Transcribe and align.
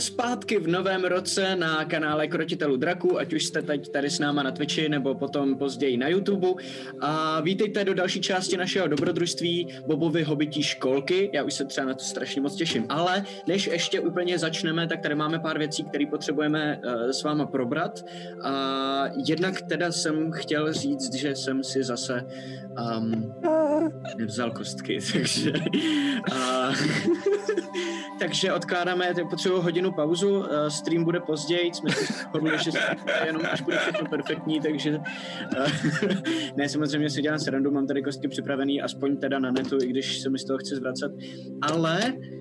Zpátky 0.00 0.58
v 0.58 0.68
novém 0.68 1.04
roce 1.04 1.56
na 1.56 1.84
kanále 1.84 2.28
Krotitelů 2.28 2.76
draků, 2.76 3.18
ať 3.18 3.32
už 3.32 3.44
jste 3.44 3.62
teď 3.62 3.88
tady 3.88 4.10
s 4.10 4.18
náma 4.18 4.42
na 4.42 4.50
Twitchi 4.50 4.88
nebo 4.88 5.14
potom 5.14 5.58
později 5.58 5.96
na 5.96 6.08
YouTube. 6.08 6.48
A 7.00 7.40
vítejte 7.40 7.84
do 7.84 7.94
další 7.94 8.20
části 8.20 8.56
našeho 8.56 8.86
dobrodružství 8.88 9.68
Bobovy 9.86 10.22
hobití 10.22 10.62
školky. 10.62 11.30
Já 11.34 11.42
už 11.42 11.54
se 11.54 11.64
třeba 11.64 11.86
na 11.86 11.94
to 11.94 12.04
strašně 12.04 12.40
moc 12.40 12.54
těším. 12.54 12.86
Ale 12.88 13.24
než 13.46 13.66
ještě 13.66 14.00
úplně 14.00 14.38
začneme, 14.38 14.86
tak 14.86 15.00
tady 15.00 15.14
máme 15.14 15.38
pár 15.38 15.58
věcí, 15.58 15.84
které 15.84 16.06
potřebujeme 16.06 16.80
uh, 16.84 17.10
s 17.10 17.22
váma 17.22 17.46
probrat. 17.46 18.04
A 18.42 19.04
jednak 19.26 19.62
teda 19.62 19.92
jsem 19.92 20.32
chtěl 20.32 20.72
říct, 20.72 21.14
že 21.14 21.36
jsem 21.36 21.64
si 21.64 21.84
zase 21.84 22.24
um, 22.98 23.34
nevzal 24.18 24.50
kostky, 24.50 24.98
takže... 25.12 25.52
Uh, 26.32 26.74
takže 28.18 28.52
odkládáme, 28.52 29.14
potřebuji 29.30 29.60
hodinu 29.60 29.92
pauzu, 29.92 30.38
uh, 30.38 30.46
stream 30.68 31.04
bude 31.04 31.20
později, 31.20 31.74
jsme 31.74 31.90
si 31.90 32.12
shodli, 32.12 32.58
že 32.58 32.70
jenom 33.26 33.42
až 33.50 33.60
bude 33.60 33.78
všechno 33.78 34.06
perfektní, 34.10 34.60
takže 34.60 34.98
uh, 34.98 35.66
ne, 36.56 36.68
samozřejmě 36.68 37.10
si 37.10 37.22
dělám 37.22 37.38
srandu, 37.38 37.70
mám 37.70 37.86
tady 37.86 38.02
kostky 38.02 38.28
připravený, 38.28 38.82
aspoň 38.82 39.16
teda 39.16 39.38
na 39.38 39.50
netu, 39.50 39.78
i 39.82 39.86
když 39.86 40.18
se 40.20 40.30
mi 40.30 40.38
z 40.38 40.44
toho 40.44 40.58
chce 40.58 40.76
zvracet, 40.76 41.12
ale 41.62 42.00
Uh, 42.00 42.37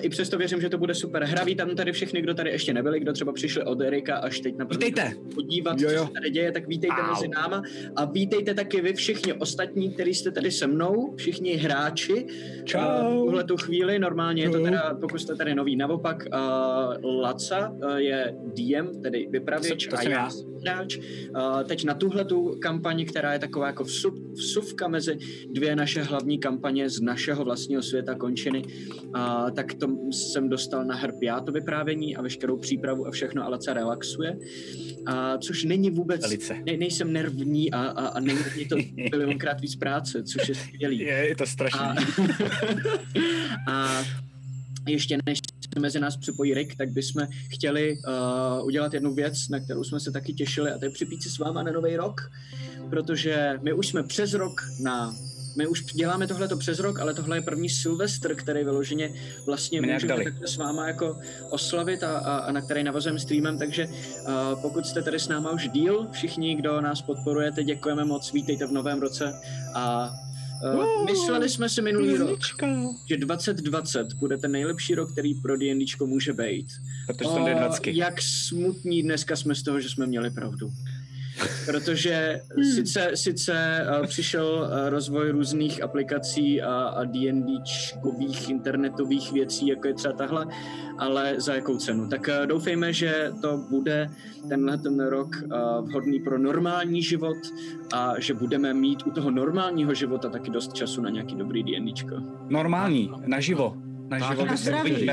I 0.00 0.08
přesto 0.08 0.38
věřím, 0.38 0.60
že 0.60 0.68
to 0.68 0.78
bude 0.78 0.94
super 0.94 1.24
hra. 1.24 1.44
Vítám 1.44 1.76
tady 1.76 1.92
všechny, 1.92 2.22
kdo 2.22 2.34
tady 2.34 2.50
ještě 2.50 2.74
nebyli, 2.74 3.00
kdo 3.00 3.12
třeba 3.12 3.32
přišli 3.32 3.62
od 3.62 3.80
Erika 3.80 4.16
až 4.16 4.40
teď 4.40 4.56
na 4.56 4.64
Vítejte. 4.64 5.12
podívat, 5.34 5.80
jo, 5.80 5.90
jo. 5.90 6.00
co 6.00 6.06
se 6.06 6.12
tady 6.12 6.30
děje, 6.30 6.52
tak 6.52 6.68
vítejte 6.68 6.96
Au. 7.02 7.10
mezi 7.10 7.28
náma 7.28 7.62
a 7.96 8.04
vítejte 8.04 8.54
taky 8.54 8.80
vy 8.80 8.92
všichni 8.92 9.32
ostatní, 9.32 9.94
kteří 9.94 10.14
jste 10.14 10.30
tady 10.30 10.50
se 10.50 10.66
mnou, 10.66 11.14
všichni 11.16 11.52
hráči. 11.54 12.26
Čau. 12.64 12.80
Uh, 12.80 13.24
tuhle 13.24 13.44
tu 13.44 13.56
chvíli, 13.56 13.98
normálně 13.98 14.42
je 14.42 14.50
to 14.50 14.60
teda, 14.60 14.96
pokud 15.00 15.18
jste 15.18 15.36
tady 15.36 15.54
nový, 15.54 15.76
naopak 15.76 16.24
uh, 16.32 17.20
Laca 17.20 17.68
uh, 17.70 17.96
je 17.96 18.34
DM, 18.54 19.02
tedy 19.02 19.28
vypravěč 19.30 19.86
to, 19.86 19.96
to 19.96 19.98
a 19.98 20.10
já 20.10 20.30
hráč. 20.62 20.96
Uh, 20.96 21.62
teď 21.62 21.84
na 21.84 21.94
tuhle 21.94 22.24
tu 22.24 22.56
kampaň, 22.62 23.04
která 23.04 23.32
je 23.32 23.38
taková 23.38 23.66
jako 23.66 23.84
vsup, 23.84 24.14
vsuvka 24.32 24.88
mezi 24.88 25.18
dvě 25.50 25.76
naše 25.76 26.02
hlavní 26.02 26.38
kampaně 26.38 26.90
z 26.90 27.00
našeho 27.00 27.44
vlastního 27.44 27.82
světa 27.82 28.14
končiny. 28.14 28.62
Uh, 29.16 29.47
tak 29.50 29.74
to 29.74 30.12
jsem 30.12 30.48
dostal 30.48 30.84
na 30.84 30.94
hrb 30.94 31.22
já 31.22 31.40
to 31.40 31.52
vyprávění 31.52 32.16
a 32.16 32.22
veškerou 32.22 32.56
přípravu 32.56 33.06
a 33.06 33.10
všechno 33.10 33.44
Alaca 33.44 33.72
relaxuje, 33.74 34.38
a, 35.06 35.38
což 35.38 35.64
není 35.64 35.90
vůbec, 35.90 36.22
ne, 36.66 36.76
nejsem 36.76 37.12
nervní 37.12 37.72
a, 37.72 37.80
a, 37.82 38.06
a 38.06 38.20
není 38.20 38.68
to 38.68 38.76
milionkrát 39.12 39.60
víc 39.60 39.76
práce, 39.76 40.22
což 40.22 40.48
je 40.48 40.54
skvělý. 40.54 40.98
Je, 40.98 41.28
je 41.28 41.36
to 41.36 41.46
strašný. 41.46 41.80
A, 41.80 41.94
a 43.72 44.04
ještě 44.88 45.18
než 45.26 45.38
se 45.74 45.80
mezi 45.80 46.00
nás 46.00 46.16
připojí 46.16 46.54
Rick, 46.54 46.76
tak 46.76 46.90
bychom 46.90 47.26
chtěli 47.48 47.96
uh, 47.96 48.66
udělat 48.66 48.94
jednu 48.94 49.14
věc, 49.14 49.48
na 49.48 49.60
kterou 49.60 49.84
jsme 49.84 50.00
se 50.00 50.12
taky 50.12 50.32
těšili 50.32 50.70
a 50.70 50.78
to 50.78 50.84
je 50.84 50.90
připít 50.90 51.22
si 51.22 51.30
s 51.30 51.38
váma 51.38 51.62
na 51.62 51.72
nový 51.72 51.96
rok, 51.96 52.20
protože 52.90 53.58
my 53.62 53.72
už 53.72 53.88
jsme 53.88 54.02
přes 54.02 54.34
rok 54.34 54.60
na 54.82 55.14
my 55.58 55.66
už 55.66 55.84
děláme 55.84 56.26
tohle 56.26 56.48
přes 56.58 56.78
rok, 56.78 57.00
ale 57.00 57.14
tohle 57.14 57.36
je 57.36 57.42
první 57.42 57.68
Silvestr, 57.68 58.34
který 58.34 58.64
vyloženě 58.64 59.12
vlastně 59.46 59.80
My 59.80 59.92
můžeme 59.92 60.24
takhle 60.24 60.48
s 60.48 60.56
váma 60.56 60.88
jako 60.88 61.18
oslavit 61.50 62.02
a, 62.02 62.18
a, 62.18 62.36
a 62.38 62.52
na 62.52 62.60
který 62.60 62.84
navazujeme 62.84 63.18
streamem, 63.18 63.58
takže 63.58 63.86
uh, 63.86 64.62
pokud 64.62 64.86
jste 64.86 65.02
tady 65.02 65.18
s 65.18 65.28
náma 65.28 65.50
už 65.50 65.68
díl, 65.68 66.08
všichni, 66.12 66.54
kdo 66.54 66.80
nás 66.80 67.02
podporujete, 67.02 67.64
děkujeme 67.64 68.04
moc, 68.04 68.32
vítejte 68.32 68.66
v 68.66 68.72
novém 68.72 69.00
roce 69.00 69.32
a 69.74 70.10
Uh, 70.74 71.04
mysleli 71.04 71.48
jsme 71.48 71.68
si 71.68 71.82
minulý 71.82 72.16
rok, 72.16 72.40
že 73.08 73.16
2020 73.16 74.12
bude 74.12 74.38
ten 74.38 74.52
nejlepší 74.52 74.94
rok, 74.94 75.12
který 75.12 75.34
pro 75.34 75.56
D&Dčko 75.56 76.06
může 76.06 76.32
být. 76.32 76.66
Protože 77.06 77.28
uh, 77.30 77.76
Jak 77.86 78.22
smutní 78.22 79.02
dneska 79.02 79.36
jsme 79.36 79.54
z 79.54 79.62
toho, 79.62 79.80
že 79.80 79.88
jsme 79.88 80.06
měli 80.06 80.30
pravdu 80.30 80.72
protože 81.66 82.40
hmm. 82.56 82.64
sice, 82.64 83.10
sice 83.14 83.86
uh, 84.00 84.06
přišel 84.06 84.46
uh, 84.46 84.88
rozvoj 84.88 85.30
různých 85.30 85.82
aplikací 85.82 86.62
a, 86.62 86.74
a 86.74 87.04
D&Dčkových 87.04 88.50
internetových 88.50 89.32
věcí, 89.32 89.66
jako 89.66 89.88
je 89.88 89.94
třeba 89.94 90.14
tahle, 90.14 90.46
ale 90.98 91.34
za 91.36 91.54
jakou 91.54 91.76
cenu. 91.76 92.08
Tak 92.08 92.28
uh, 92.40 92.46
doufejme, 92.46 92.92
že 92.92 93.32
to 93.40 93.56
bude 93.70 94.10
tenhle 94.48 94.78
ten 94.78 95.00
rok 95.00 95.28
uh, 95.42 95.88
vhodný 95.88 96.20
pro 96.20 96.38
normální 96.38 97.02
život 97.02 97.36
a 97.92 98.14
že 98.18 98.34
budeme 98.34 98.74
mít 98.74 99.06
u 99.06 99.10
toho 99.10 99.30
normálního 99.30 99.94
života 99.94 100.28
taky 100.28 100.50
dost 100.50 100.72
času 100.72 101.00
na 101.00 101.10
nějaký 101.10 101.34
dobrý 101.34 101.62
D&Dčko. 101.62 102.16
Normální, 102.48 103.10
naživo. 103.26 103.76
Na 104.10 104.30
život 104.30 104.44
na 104.44 104.56
zdraví. 104.56 105.08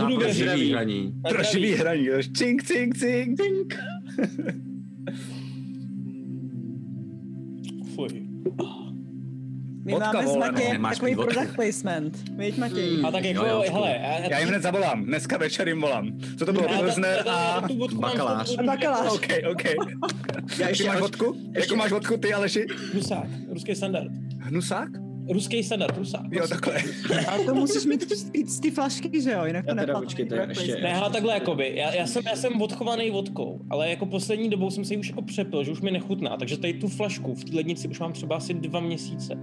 Budu 0.00 0.16
pro 0.16 0.32
živý 0.32 0.72
hraní. 0.72 1.12
Pro 1.28 1.42
živý 1.42 1.72
hraní. 1.72 2.08
Cink, 2.36 2.62
cink, 2.62 2.98
cink. 2.98 3.40
cink. 3.40 3.74
My 9.84 9.92
Vodka, 9.92 10.12
máme 10.12 10.26
vole, 10.26 10.46
s 10.46 10.50
Matějem 10.50 10.82
no, 10.82 10.88
takový 10.88 11.14
vodku. 11.14 11.34
product 11.34 11.54
placement. 11.56 12.30
Víš, 12.38 12.56
Matěj? 12.56 12.96
Hmm. 12.96 13.06
A 13.06 13.10
tak 13.10 13.24
jako, 13.24 13.44
jo, 13.46 13.62
jo, 13.66 13.72
hele. 13.72 13.90
Já, 13.90 14.30
já, 14.30 14.38
jim 14.38 14.48
hned 14.48 14.62
zavolám. 14.62 15.04
Dneska 15.04 15.38
večer 15.38 15.68
jim 15.68 15.80
volám. 15.80 16.18
Co 16.38 16.46
to 16.46 16.52
bylo? 16.52 16.68
Pilsner 16.68 17.24
a... 17.28 17.62
Bakalář. 17.94 18.56
Bakalář. 18.56 19.12
OK, 19.12 19.26
OK. 19.50 19.62
Já 20.58 20.68
ještě 20.68 20.84
máš 20.84 21.00
vodku? 21.00 21.36
Jakou 21.52 21.76
máš 21.76 21.92
vodku 21.92 22.16
ty, 22.16 22.34
Aleši? 22.34 22.66
Hnusák. 22.92 23.26
Ruský 23.52 23.74
standard. 23.74 24.08
Hnusák? 24.40 24.88
Ruský 25.32 25.62
standard, 25.62 25.98
Rusák. 25.98 26.26
Jo, 26.30 26.48
takhle. 26.48 26.74
Ale 27.28 27.44
to 27.44 27.54
musíš 27.54 27.86
mít 27.86 28.12
z 28.46 28.60
ty 28.60 28.70
flašky, 28.70 29.22
že 29.22 29.32
jo, 29.32 29.44
jinak 29.44 29.66
to 29.66 29.74
neplatí. 29.74 30.04
Počkejte, 30.04 30.46
ještě, 30.48 30.76
ne, 30.82 30.94
ale 30.94 31.10
takhle 31.10 31.34
jakoby, 31.34 31.72
já, 31.76 31.94
já, 31.94 32.06
jsem, 32.06 32.22
já 32.26 32.36
jsem 32.36 32.62
odchovaný 32.62 33.10
vodkou, 33.10 33.60
ale 33.70 33.90
jako 33.90 34.06
poslední 34.06 34.50
dobou 34.50 34.70
jsem 34.70 34.84
se 34.84 34.94
ji 34.94 34.98
už 34.98 35.08
jako 35.08 35.22
přepil, 35.22 35.64
že 35.64 35.70
už 35.70 35.80
mi 35.80 35.90
nechutná, 35.90 36.36
takže 36.36 36.58
tady 36.58 36.74
tu 36.74 36.88
flašku 36.88 37.34
v 37.34 37.44
té 37.44 37.56
lednici 37.56 37.88
už 37.88 38.00
mám 38.00 38.12
třeba 38.12 38.36
asi 38.36 38.54
dva 38.54 38.80
měsíce. 38.80 39.38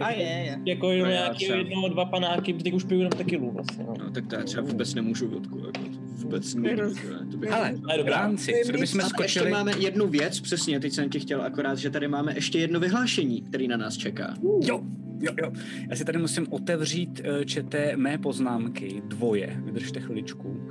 A 0.00 0.10
je, 0.10 0.22
je. 0.22 0.58
Jako 0.66 0.90
jenom 0.90 1.08
no 1.08 1.12
nějaký 1.12 1.44
třeba... 1.44 1.58
jedno, 1.58 1.88
dva 1.88 2.04
panáky, 2.04 2.52
teď 2.52 2.72
už 2.72 2.84
piju 2.84 3.00
jenom 3.00 3.12
tequilu 3.12 3.50
vlastně. 3.50 3.84
No. 3.84 3.94
no 4.04 4.10
tak 4.10 4.26
to 4.26 4.34
já 4.34 4.42
třeba 4.42 4.62
vůbec 4.62 4.94
nemůžu 4.94 5.28
vodku, 5.28 5.58
jako 5.58 5.80
vůbec 6.22 6.54
nemůžu. 6.54 6.94
To 7.30 7.36
bych... 7.36 7.52
Ale, 7.52 7.74
rámci, 8.04 8.52
co 8.66 8.72
kdybychom 8.72 9.00
skočili... 9.00 9.46
Ještě 9.46 9.50
máme 9.50 9.72
jednu 9.78 10.06
věc, 10.06 10.40
přesně, 10.40 10.80
teď 10.80 10.92
jsem 10.92 11.10
tě 11.10 11.18
chtěl 11.18 11.42
akorát, 11.42 11.78
že 11.78 11.90
tady 11.90 12.08
máme 12.08 12.34
ještě 12.34 12.58
jedno 12.58 12.80
vyhlášení, 12.80 13.42
který 13.42 13.68
na 13.68 13.76
nás 13.76 13.96
čeká. 13.96 14.34
Jo, 14.62 14.80
Jo, 15.20 15.32
jo. 15.42 15.52
Já 15.90 15.96
si 15.96 16.04
tady 16.04 16.18
musím 16.18 16.46
otevřít 16.50 17.20
uh, 17.20 17.44
čete 17.44 17.96
mé 17.96 18.18
poznámky, 18.18 19.02
dvoje, 19.06 19.56
vydržte 19.64 20.00
chviličku. 20.00 20.70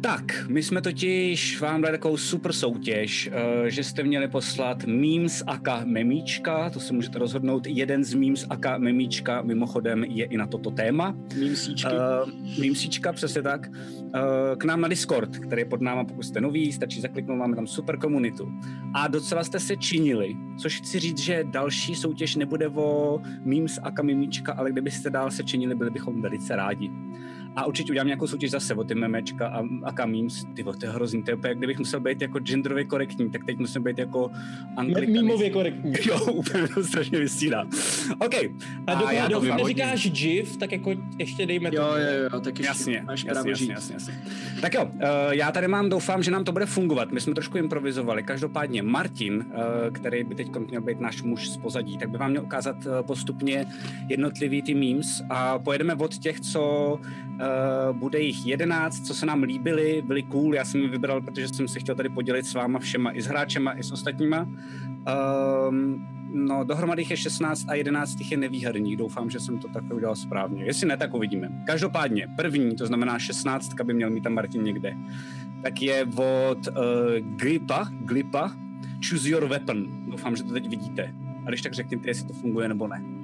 Tak, 0.00 0.46
my 0.48 0.62
jsme 0.62 0.80
totiž 0.80 1.60
vám 1.60 1.82
dali 1.82 1.92
takovou 1.92 2.16
super 2.16 2.52
soutěž, 2.52 3.30
uh, 3.32 3.66
že 3.66 3.84
jste 3.84 4.02
měli 4.02 4.28
poslat 4.28 4.84
memes 4.84 5.42
aka 5.46 5.82
memíčka, 5.84 6.70
to 6.70 6.80
si 6.80 6.94
můžete 6.94 7.18
rozhodnout, 7.18 7.66
jeden 7.66 8.04
z 8.04 8.14
memes 8.14 8.46
aka 8.50 8.78
memíčka 8.78 9.42
mimochodem 9.42 10.04
je 10.04 10.24
i 10.24 10.36
na 10.36 10.46
toto 10.46 10.70
téma. 10.70 11.16
Memesíčky. 11.38 11.90
Uh, 11.92 12.60
memesíčka, 12.60 13.12
přesně 13.12 13.42
tak. 13.42 13.68
Uh, 13.68 14.12
k 14.58 14.64
nám 14.64 14.80
na 14.80 14.88
Discord, 14.88 15.38
který 15.38 15.60
je 15.60 15.66
pod 15.66 15.80
náma, 15.80 16.04
pokud 16.04 16.22
jste 16.22 16.40
nový, 16.40 16.72
stačí 16.72 17.00
zakliknout, 17.00 17.38
máme 17.38 17.56
tam 17.56 17.66
super 17.66 17.98
komunitu. 17.98 18.48
A 18.94 19.08
docela 19.08 19.44
jste 19.44 19.60
se 19.60 19.76
činili, 19.76 20.36
což 20.58 20.80
chci 20.80 20.98
říct, 20.98 21.18
že 21.18 21.44
další 21.44 21.94
soutěž 21.94 22.36
nebude 22.36 22.68
o 22.68 23.20
memes 23.44 23.78
aka 23.82 24.02
memíčka, 24.02 24.52
ale 24.52 24.72
kdybyste 24.72 25.10
dál 25.10 25.30
se 25.30 25.44
činili, 25.44 25.74
byli 25.74 25.90
bychom 25.90 26.22
velice 26.22 26.56
rádi. 26.56 26.90
A 27.56 27.66
určitě 27.66 27.92
udělám 27.92 28.06
nějakou 28.06 28.26
soutěž 28.26 28.50
zase 28.50 28.74
o 28.74 28.84
ty 28.84 28.94
memečka 28.94 29.48
a, 29.48 29.62
a 29.82 29.92
kamíms. 29.92 30.44
Ty 30.54 30.64
to 30.64 30.86
je 30.86 30.90
hrozný, 30.90 31.22
to 31.22 31.30
je 31.30 31.34
úplně, 31.34 31.54
kdybych 31.54 31.78
musel 31.78 32.00
být 32.00 32.22
jako 32.22 32.38
genderově 32.38 32.84
korektní, 32.84 33.30
tak 33.30 33.44
teď 33.44 33.58
musím 33.58 33.82
být 33.82 33.98
jako 33.98 34.30
anglikanist. 34.76 35.22
Mímově 35.22 35.50
korektní. 35.50 35.92
Jo, 36.06 36.32
úplně 36.32 36.68
to 36.68 36.84
strašně 36.84 37.18
vysílá. 37.18 37.66
OK. 38.18 38.34
A, 38.86 38.92
a 38.92 38.94
dokud, 38.94 39.12
já 39.12 39.28
dokud 39.28 39.48
neříkáš 39.56 40.10
GIF, 40.10 40.56
tak 40.56 40.72
jako 40.72 40.90
ještě 41.18 41.46
dejme 41.46 41.70
to. 41.70 41.76
Jo, 41.76 41.82
jo, 41.82 42.28
jo, 42.32 42.40
tak 42.40 42.58
ještě 42.58 42.66
jasně, 42.66 43.02
máš 43.06 43.24
jasně, 43.24 43.50
jasně, 43.50 43.72
jasně, 43.72 43.94
jasně, 43.94 44.14
Tak 44.60 44.74
jo, 44.74 44.84
uh, 44.84 45.00
já 45.30 45.52
tady 45.52 45.68
mám, 45.68 45.88
doufám, 45.88 46.22
že 46.22 46.30
nám 46.30 46.44
to 46.44 46.52
bude 46.52 46.66
fungovat. 46.66 47.12
My 47.12 47.20
jsme 47.20 47.34
trošku 47.34 47.58
improvizovali. 47.58 48.22
Každopádně 48.22 48.82
Martin, 48.82 49.34
uh, 49.36 49.92
který 49.92 50.24
by 50.24 50.34
teď 50.34 50.56
měl 50.56 50.82
být 50.82 51.00
náš 51.00 51.22
muž 51.22 51.48
z 51.48 51.56
pozadí, 51.56 51.98
tak 51.98 52.10
by 52.10 52.18
vám 52.18 52.30
měl 52.30 52.42
ukázat 52.42 52.76
uh, 52.76 53.06
postupně 53.06 53.66
jednotlivý 54.08 54.62
ty 54.62 54.74
memes 54.74 55.22
a 55.30 55.58
pojedeme 55.58 55.94
od 55.94 56.18
těch, 56.18 56.40
co 56.40 56.92
uh, 56.94 57.45
bude 57.92 58.20
jich 58.20 58.46
jedenáct, 58.46 59.06
co 59.06 59.14
se 59.14 59.26
nám 59.26 59.42
líbily, 59.42 60.02
byly 60.06 60.22
cool. 60.22 60.54
Já 60.54 60.64
jsem 60.64 60.80
je 60.80 60.88
vybral, 60.88 61.20
protože 61.20 61.48
jsem 61.48 61.68
se 61.68 61.80
chtěl 61.80 61.94
tady 61.94 62.08
podělit 62.08 62.46
s 62.46 62.54
váma 62.54 62.78
všema, 62.78 63.12
i 63.12 63.22
s 63.22 63.26
hráčema, 63.26 63.78
i 63.78 63.82
s 63.82 63.92
ostatníma. 63.92 64.48
Um, 65.68 66.06
no, 66.32 66.64
dohromady 66.64 67.06
je 67.10 67.16
16 67.16 67.64
a 67.68 67.74
11 67.74 68.20
je 68.30 68.36
nevýherní. 68.36 68.96
Doufám, 68.96 69.30
že 69.30 69.40
jsem 69.40 69.58
to 69.58 69.68
takhle 69.68 69.96
udělal 69.96 70.16
správně. 70.16 70.64
Jestli 70.64 70.86
ne, 70.86 70.96
tak 70.96 71.14
uvidíme. 71.14 71.62
Každopádně, 71.66 72.28
první, 72.36 72.76
to 72.76 72.86
znamená 72.86 73.18
16, 73.18 73.74
by 73.84 73.94
měl 73.94 74.10
mít 74.10 74.24
tam 74.24 74.34
Martin 74.34 74.62
někde, 74.62 74.94
tak 75.62 75.82
je 75.82 76.04
od 76.04 76.68
uh, 76.68 76.74
Glipa, 77.20 77.88
Glipa, 78.00 78.52
Choose 79.08 79.28
Your 79.28 79.48
Weapon. 79.48 79.86
Doufám, 80.10 80.36
že 80.36 80.42
to 80.42 80.52
teď 80.52 80.68
vidíte. 80.68 81.14
A 81.46 81.48
když 81.48 81.62
tak 81.62 81.72
řekněte, 81.72 82.08
jestli 82.08 82.26
to 82.26 82.32
funguje 82.32 82.68
nebo 82.68 82.88
ne. 82.88 83.15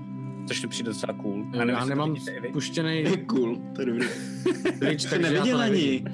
Což 0.52 0.62
mi 0.62 0.69
přijde 0.69 0.90
docela 0.90 1.12
cool. 1.12 1.44
Já, 1.52 1.58
nevím, 1.58 1.75
já 1.75 1.84
nemám 1.84 2.16
puštěný... 2.52 3.04
cool, 3.26 3.58
to 3.75 3.82
je 3.82 3.87
dobrý. 3.87 4.06
Twitch, 4.78 5.10
takže 5.10 5.19
neviděl 5.19 5.60
ani. 5.60 6.04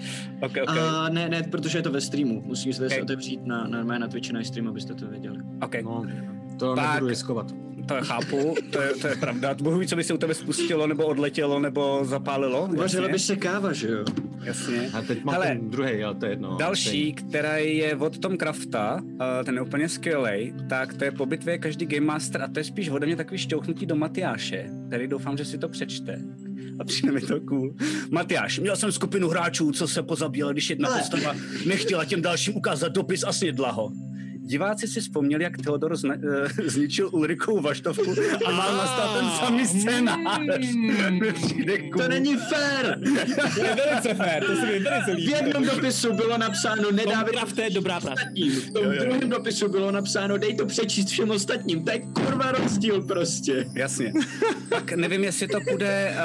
Okay, 0.40 0.62
okay. 0.62 0.78
A 0.78 1.08
ne, 1.08 1.28
ne, 1.28 1.42
protože 1.42 1.78
je 1.78 1.82
to 1.82 1.92
ve 1.92 2.00
streamu. 2.00 2.42
Musíte 2.46 2.76
okay. 2.76 2.96
se 2.96 3.02
otevřít 3.02 3.46
na, 3.46 3.66
na, 3.66 3.98
na 3.98 4.08
Twitchi 4.08 4.32
na 4.32 4.44
stream, 4.44 4.68
abyste 4.68 4.94
to 4.94 5.06
věděli. 5.06 5.38
Okay. 5.62 5.82
No, 5.82 6.06
to 6.58 6.74
tak, 6.74 6.94
nebudu 6.94 7.08
riskovat. 7.08 7.52
To 7.88 7.94
chápu, 8.04 8.54
to 8.70 8.82
je, 8.82 8.94
to 8.94 9.06
je 9.06 9.16
pravda. 9.16 9.54
Bohu 9.54 9.84
co 9.84 9.96
by 9.96 10.04
se 10.04 10.14
u 10.14 10.18
tebe 10.18 10.34
spustilo, 10.34 10.86
nebo 10.86 11.06
odletělo, 11.06 11.60
nebo 11.60 12.04
zapálilo. 12.04 12.68
Uvařila 12.72 13.08
by 13.08 13.18
se 13.18 13.36
káva, 13.36 13.72
že 13.72 13.88
jo? 13.88 14.04
Jasně. 14.44 14.90
A 14.92 15.02
teď 15.02 15.24
mám 15.24 15.32
Hele, 15.32 15.46
ten 15.46 15.70
druhý, 15.70 16.04
ale 16.04 16.14
to 16.14 16.26
je 16.26 16.32
jedno. 16.32 16.56
Další, 16.56 17.12
který 17.12 17.76
je 17.76 17.96
od 17.96 18.18
Tom 18.18 18.36
Crafta, 18.36 19.00
ten 19.44 19.54
je 19.54 19.60
úplně 19.60 19.88
skvělý, 19.88 20.54
tak 20.68 20.94
to 20.94 21.04
je 21.04 21.10
po 21.10 21.26
bitvě 21.26 21.58
každý 21.58 21.86
Game 21.86 22.06
Master 22.06 22.42
a 22.42 22.48
to 22.48 22.60
je 22.60 22.64
spíš 22.64 22.88
ode 22.88 23.06
mě 23.06 23.16
takový 23.16 23.38
šťouchnutí 23.38 23.86
do 23.86 23.96
Matyáše, 23.96 24.70
který 24.86 25.06
doufám, 25.06 25.36
že 25.36 25.44
si 25.44 25.58
to 25.58 25.68
přečte. 25.68 26.20
A 26.80 26.84
přijde 26.84 27.12
mi 27.12 27.20
to 27.20 27.40
cool. 27.40 27.74
Matyáš, 28.10 28.58
měl 28.58 28.76
jsem 28.76 28.92
skupinu 28.92 29.28
hráčů, 29.28 29.72
co 29.72 29.88
se 29.88 30.02
pozabíjeli, 30.02 30.52
když 30.52 30.70
jedna 30.70 30.98
postava 30.98 31.34
nechtěla 31.66 32.04
těm 32.04 32.22
dalším 32.22 32.56
ukázat 32.56 32.92
dopis 32.92 33.24
a 33.24 33.32
snědla 33.32 33.70
ho 33.70 33.90
diváci 34.48 34.88
si 34.88 35.00
vzpomněli, 35.00 35.44
jak 35.44 35.56
Theodor 35.56 35.96
zna, 35.96 36.14
uh, 36.14 36.48
zničil 36.66 37.10
Ulrikou 37.12 37.60
Vaštovku 37.60 38.14
a 38.46 38.50
mal 38.52 38.76
nastat 38.76 39.18
ten 39.18 39.30
samý 39.30 39.66
scénář. 39.66 40.40
Mm. 40.74 41.20
cool. 41.92 42.02
To 42.02 42.08
není 42.08 42.36
fér! 42.36 43.00
to 43.54 43.64
je 43.64 43.74
velice 43.74 44.14
fér, 44.14 44.44
to 44.46 44.56
se 44.56 44.66
mi 44.66 44.78
velice 44.78 45.10
líbí. 45.10 45.26
V 45.26 45.30
jednom 45.30 45.64
dopisu 45.64 46.12
bylo 46.12 46.38
napsáno 46.38 46.90
nedávej 46.90 47.34
to 47.54 47.60
je 47.60 47.70
dobrá 47.70 48.00
práce. 48.00 48.22
V 48.68 48.70
tom 48.72 48.84
druhém 48.98 49.28
dopisu 49.28 49.68
bylo 49.68 49.90
napsáno 49.90 50.38
dej 50.38 50.56
to 50.56 50.66
přečíst 50.66 51.08
všem 51.08 51.30
ostatním. 51.30 51.84
To 51.84 51.90
je 51.90 51.98
kurva 51.98 52.52
rozdíl 52.52 53.02
prostě. 53.02 53.66
Jasně. 53.74 54.12
Tak 54.68 54.92
nevím, 54.92 55.24
jestli 55.24 55.48
to 55.48 55.58
půjde, 55.70 56.16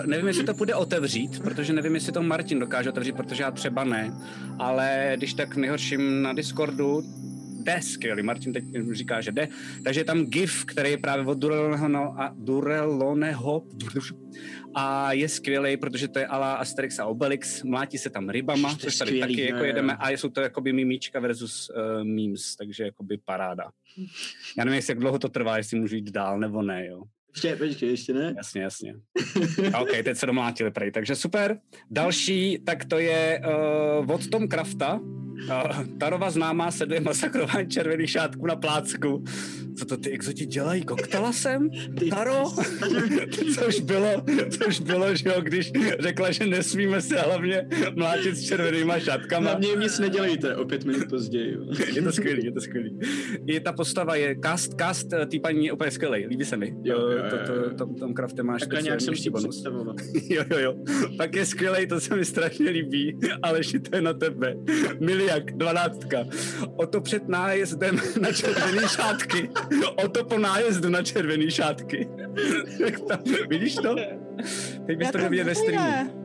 uh, 0.00 0.06
nevím, 0.06 0.26
jestli 0.26 0.44
to 0.44 0.54
půjde 0.54 0.74
otevřít, 0.74 1.40
protože 1.40 1.72
nevím, 1.72 1.94
jestli 1.94 2.12
to 2.12 2.22
Martin 2.22 2.58
dokáže 2.58 2.88
otevřít, 2.88 3.16
protože 3.16 3.42
já 3.42 3.50
třeba 3.50 3.84
ne. 3.84 4.12
Ale 4.58 5.12
když 5.16 5.34
tak 5.34 5.56
nejhorším 5.56 6.22
na 6.22 6.32
Discordu, 6.32 7.04
jde 7.64 7.82
skvělý. 7.82 8.22
Martin 8.22 8.52
teď 8.52 8.64
říká, 8.92 9.20
že 9.20 9.32
jde. 9.32 9.48
Takže 9.84 10.00
je 10.00 10.04
tam 10.04 10.26
GIF, 10.26 10.64
který 10.64 10.90
je 10.90 10.98
právě 10.98 11.26
od 11.26 11.38
Dureloneho 11.38 12.20
a 12.20 12.34
Dureloneho 12.36 13.62
a 14.74 15.12
je 15.12 15.28
skvělý, 15.28 15.76
protože 15.76 16.08
to 16.08 16.18
je 16.18 16.26
ala 16.26 16.54
Asterix 16.54 16.98
a 16.98 17.06
Obelix, 17.06 17.62
mlátí 17.62 17.98
se 17.98 18.10
tam 18.10 18.28
rybama, 18.28 18.76
což 18.76 18.96
tady 18.96 19.10
skvělý, 19.10 19.20
taky 19.20 19.50
jako 19.50 19.64
jedeme 19.64 19.96
a 19.96 20.10
jsou 20.10 20.28
to 20.28 20.40
jakoby 20.40 20.72
mimíčka 20.72 21.20
versus 21.20 21.70
uh, 21.70 22.04
memes, 22.04 22.56
takže 22.56 22.84
jakoby 22.84 23.18
paráda. 23.24 23.64
Já 24.58 24.64
nevím, 24.64 24.82
jak 24.88 24.98
dlouho 24.98 25.18
to 25.18 25.28
trvá, 25.28 25.56
jestli 25.56 25.80
můžu 25.80 25.96
jít 25.96 26.10
dál 26.10 26.38
nebo 26.38 26.62
ne, 26.62 26.86
jo. 26.86 27.02
Ještě, 27.34 27.56
počkej, 27.56 27.88
ještě 27.88 28.14
ne? 28.14 28.34
Jasně, 28.36 28.62
jasně. 28.62 28.94
OK, 29.80 29.90
teď 30.04 30.16
se 30.16 30.26
domlátili 30.26 30.70
prej, 30.70 30.90
takže 30.90 31.16
super. 31.16 31.58
Další, 31.90 32.58
tak 32.64 32.84
to 32.84 32.98
je 32.98 33.42
uh, 34.00 34.10
od 34.10 34.30
Tom 34.30 34.48
Crafta, 34.48 34.94
uh, 34.94 35.98
Tarova 35.98 36.30
známá 36.30 36.70
dvě 36.84 37.00
masakrování 37.00 37.68
červených 37.70 38.10
šátků 38.10 38.46
na 38.46 38.56
plácku. 38.56 39.24
Co 39.78 39.84
to 39.84 39.96
ty 39.96 40.10
exoti 40.10 40.46
dělají? 40.46 40.82
Koktala 40.82 41.32
jsem? 41.32 41.70
Taro? 42.10 42.44
což 43.54 43.80
bylo, 43.80 44.24
což 44.50 44.80
bylo, 44.80 45.14
že 45.14 45.28
jo, 45.28 45.40
když 45.40 45.72
řekla, 45.98 46.30
že 46.30 46.46
nesmíme 46.46 47.00
se 47.00 47.16
hlavně 47.18 47.68
mlátit 47.96 48.36
s 48.36 48.42
červenýma 48.42 48.98
šátkama. 48.98 49.52
Na 49.52 49.58
mě 49.58 49.68
jim 49.68 49.80
nic 49.80 49.98
nedělejte, 49.98 50.56
o 50.56 50.64
pět 50.64 50.84
minut 50.84 51.08
později. 51.10 51.56
je 51.94 52.02
to 52.02 52.12
skvělý, 52.12 52.44
je 52.44 52.52
to 52.52 52.60
skvělý. 52.60 52.98
I 53.46 53.60
ta 53.60 53.72
postava 53.72 54.16
je, 54.16 54.36
cast, 54.42 54.74
cast 54.78 55.12
eh, 55.12 55.26
tý 55.26 55.40
paní 55.40 55.66
je 55.66 55.72
úplně 55.72 55.90
skvělý, 55.90 56.26
líbí 56.26 56.44
se 56.44 56.56
mi. 56.56 56.74
Jo, 56.84 56.98
jo, 56.98 57.10
jo, 57.10 57.22
to, 57.30 57.36
to, 57.36 57.74
to, 57.74 57.94
tom 57.94 58.14
krafte 58.14 58.42
máš 58.42 58.60
Takhle 58.60 58.82
nějak 58.82 59.00
jsem 59.00 59.16
si 59.16 59.30
bonus. 59.30 59.64
jo, 60.28 60.44
jo, 60.50 60.58
jo. 60.58 60.74
Pak 61.16 61.34
je 61.34 61.46
skvělý, 61.46 61.86
to 61.86 62.00
se 62.00 62.16
mi 62.16 62.24
strašně 62.24 62.70
líbí, 62.70 63.18
ale 63.42 63.60
to 63.90 63.96
je 63.96 64.02
na 64.02 64.12
tebe. 64.12 64.54
Miliak, 65.00 65.52
dvanáctka. 65.52 66.24
O 66.76 66.86
to 66.86 67.00
před 67.00 67.28
nájezdem 67.28 68.00
na 68.20 68.32
červený 68.32 68.88
šátky. 68.88 69.50
O 70.04 70.08
to 70.08 70.24
po 70.24 70.38
nájezdu 70.38 70.88
na 70.88 71.02
červený 71.02 71.50
šátky. 71.50 72.08
Vidíš 73.48 73.74
to? 73.74 73.96
Teď 74.86 74.98
bys 74.98 75.10
to 75.10 75.18
neviděl 75.18 75.44
ve 75.46 75.54
streamu. 75.54 76.24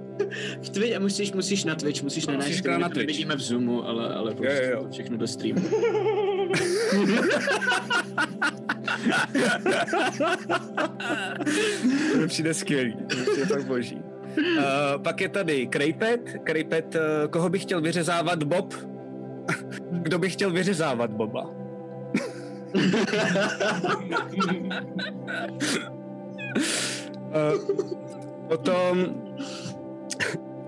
V 0.61 0.69
Twitch, 0.69 0.99
musíš, 0.99 1.31
musíš 1.31 1.63
na 1.63 1.75
Twitch, 1.75 2.03
musíš 2.03 2.27
na 2.27 2.33
náš 2.33 2.57
stream, 2.57 2.81
na 2.81 2.89
Twitch. 2.89 3.07
vidíme 3.07 3.35
v 3.35 3.39
Zoomu, 3.39 3.87
ale, 3.87 4.13
ale 4.13 4.35
prostě 4.35 4.69
jo, 4.71 4.81
jo. 4.81 4.87
všechno 4.91 5.17
do 5.17 5.27
streamu. 5.27 5.61
to 12.21 12.27
přijde 12.27 12.53
skvělý, 12.53 12.97
to 13.25 13.39
je 13.39 13.45
fakt 13.45 13.65
boží. 13.65 14.01
Uh, 14.37 14.63
pak 15.03 15.21
je 15.21 15.29
tady 15.29 15.67
Krejpet. 15.67 16.21
Krejpet, 16.43 16.95
uh, 16.95 17.01
koho 17.29 17.49
bych 17.49 17.61
chtěl 17.61 17.81
vyřezávat 17.81 18.43
Bob? 18.43 18.73
Kdo 19.91 20.19
by 20.19 20.29
chtěl 20.29 20.51
vyřezávat 20.51 21.11
Boba? 21.11 21.58
Uh, 27.33 27.57
potom 28.47 29.15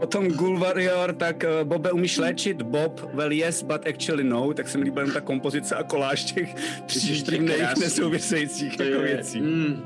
Potom 0.01 0.33
Ghoul 0.33 0.57
Warrior, 0.57 1.13
tak 1.13 1.45
uh, 1.45 1.61
Bobe 1.63 1.91
umíš 1.91 2.17
léčit? 2.17 2.61
Bob, 2.61 3.09
well 3.13 3.31
yes, 3.31 3.61
but 3.61 3.85
actually 3.87 4.23
no, 4.23 4.53
tak 4.53 4.67
se 4.67 4.77
mi 4.77 4.83
líbila 4.83 5.13
ta 5.13 5.21
kompozice 5.21 5.75
a 5.75 5.83
koláž 5.83 6.23
těch 6.23 6.55
tří 6.85 7.39
nesouvisejících 7.79 8.79
jako 8.79 9.01
věcí. 9.01 9.41
Mm. 9.41 9.83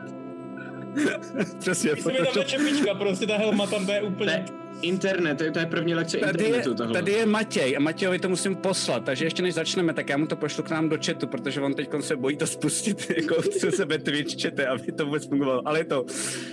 Přesně. 1.60 1.92
Když 1.92 2.04
se 2.04 2.12
mi 2.12 2.18
tam 2.18 2.44
čepička, 2.44 2.94
prostě 2.94 3.28
ta 3.28 3.38
helma 3.38 3.68
tam, 3.68 3.86
to 3.86 3.92
je 3.92 4.02
úplně... 4.02 4.32
Ne 4.32 4.65
Internet, 4.82 5.38
to 5.38 5.44
je, 5.44 5.52
to 5.52 5.60
je 5.60 5.66
první 5.66 5.96
lekce 5.96 6.18
tady 6.18 6.44
internetu 6.44 6.70
je, 6.70 6.76
tohle. 6.76 6.94
Tady 6.94 7.12
je 7.12 7.26
Matěj 7.26 7.78
a 7.78 7.80
Matějovi 7.80 8.20
to 8.20 8.30
musím 8.30 8.56
poslat, 8.56 9.06
takže 9.06 9.26
ještě 9.26 9.42
než 9.42 9.54
začneme, 9.54 9.94
tak 9.94 10.10
já 10.10 10.18
mu 10.18 10.28
to 10.28 10.36
pošlu 10.36 10.64
k 10.64 10.70
nám 10.70 10.90
do 10.90 10.98
chatu, 11.06 11.28
protože 11.28 11.62
on 11.62 11.74
teď 11.74 11.90
se 12.00 12.16
bojí 12.16 12.38
to 12.38 12.48
spustit 12.48 13.10
jako 13.18 13.42
se 13.42 13.72
sebe 13.72 13.98
Twitch 13.98 14.42
chate, 14.42 14.68
aby 14.68 14.92
to 14.92 15.06
vůbec 15.06 15.26
fungovalo. 15.26 15.68
Ale 15.68 15.80
je 15.80 15.86
to, 15.86 16.06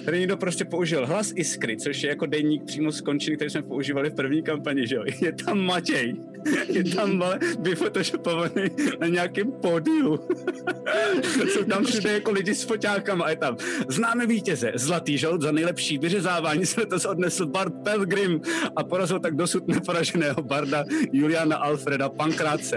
tady 0.04 0.18
někdo 0.18 0.36
prostě 0.36 0.64
použil 0.64 1.06
hlas 1.06 1.32
Iskry, 1.36 1.76
což 1.76 2.02
je 2.02 2.08
jako 2.08 2.26
denník 2.26 2.64
přímo 2.64 2.92
skončený, 2.92 3.36
který 3.36 3.50
jsme 3.50 3.62
používali 3.62 4.10
v 4.10 4.14
první 4.14 4.42
kampani, 4.42 4.86
že 4.86 4.96
jo. 4.96 5.04
Je 5.20 5.32
tam 5.32 5.60
Matěj, 5.60 6.16
je 6.68 6.84
tam 6.84 7.24
vyfotoshopovaný 7.60 8.70
na 9.00 9.06
nějakém 9.06 9.52
pódiu. 9.52 10.20
Jsou 11.52 11.64
tam 11.64 11.84
všude 11.84 12.12
jako 12.12 12.30
lidi 12.30 12.54
s 12.54 12.62
foťákama 12.62 13.24
a 13.24 13.30
je 13.30 13.36
tam 13.36 13.56
známe 13.88 14.26
vítěze, 14.26 14.72
zlatý 14.74 15.18
žout 15.18 15.42
za 15.42 15.52
nejlepší 15.52 15.98
vyřezávání 15.98 16.66
se 16.66 16.86
to 16.86 17.10
odnesl 17.10 17.46
Bart 17.46 17.74
Pelgrim 17.84 18.12
Grim 18.12 18.40
a 18.76 18.84
porazil 18.84 19.20
tak 19.20 19.36
dosud 19.36 19.68
neporaženého 19.68 20.42
barda 20.42 20.84
Juliana 21.12 21.56
Alfreda 21.56 22.08
Pankráce. 22.08 22.76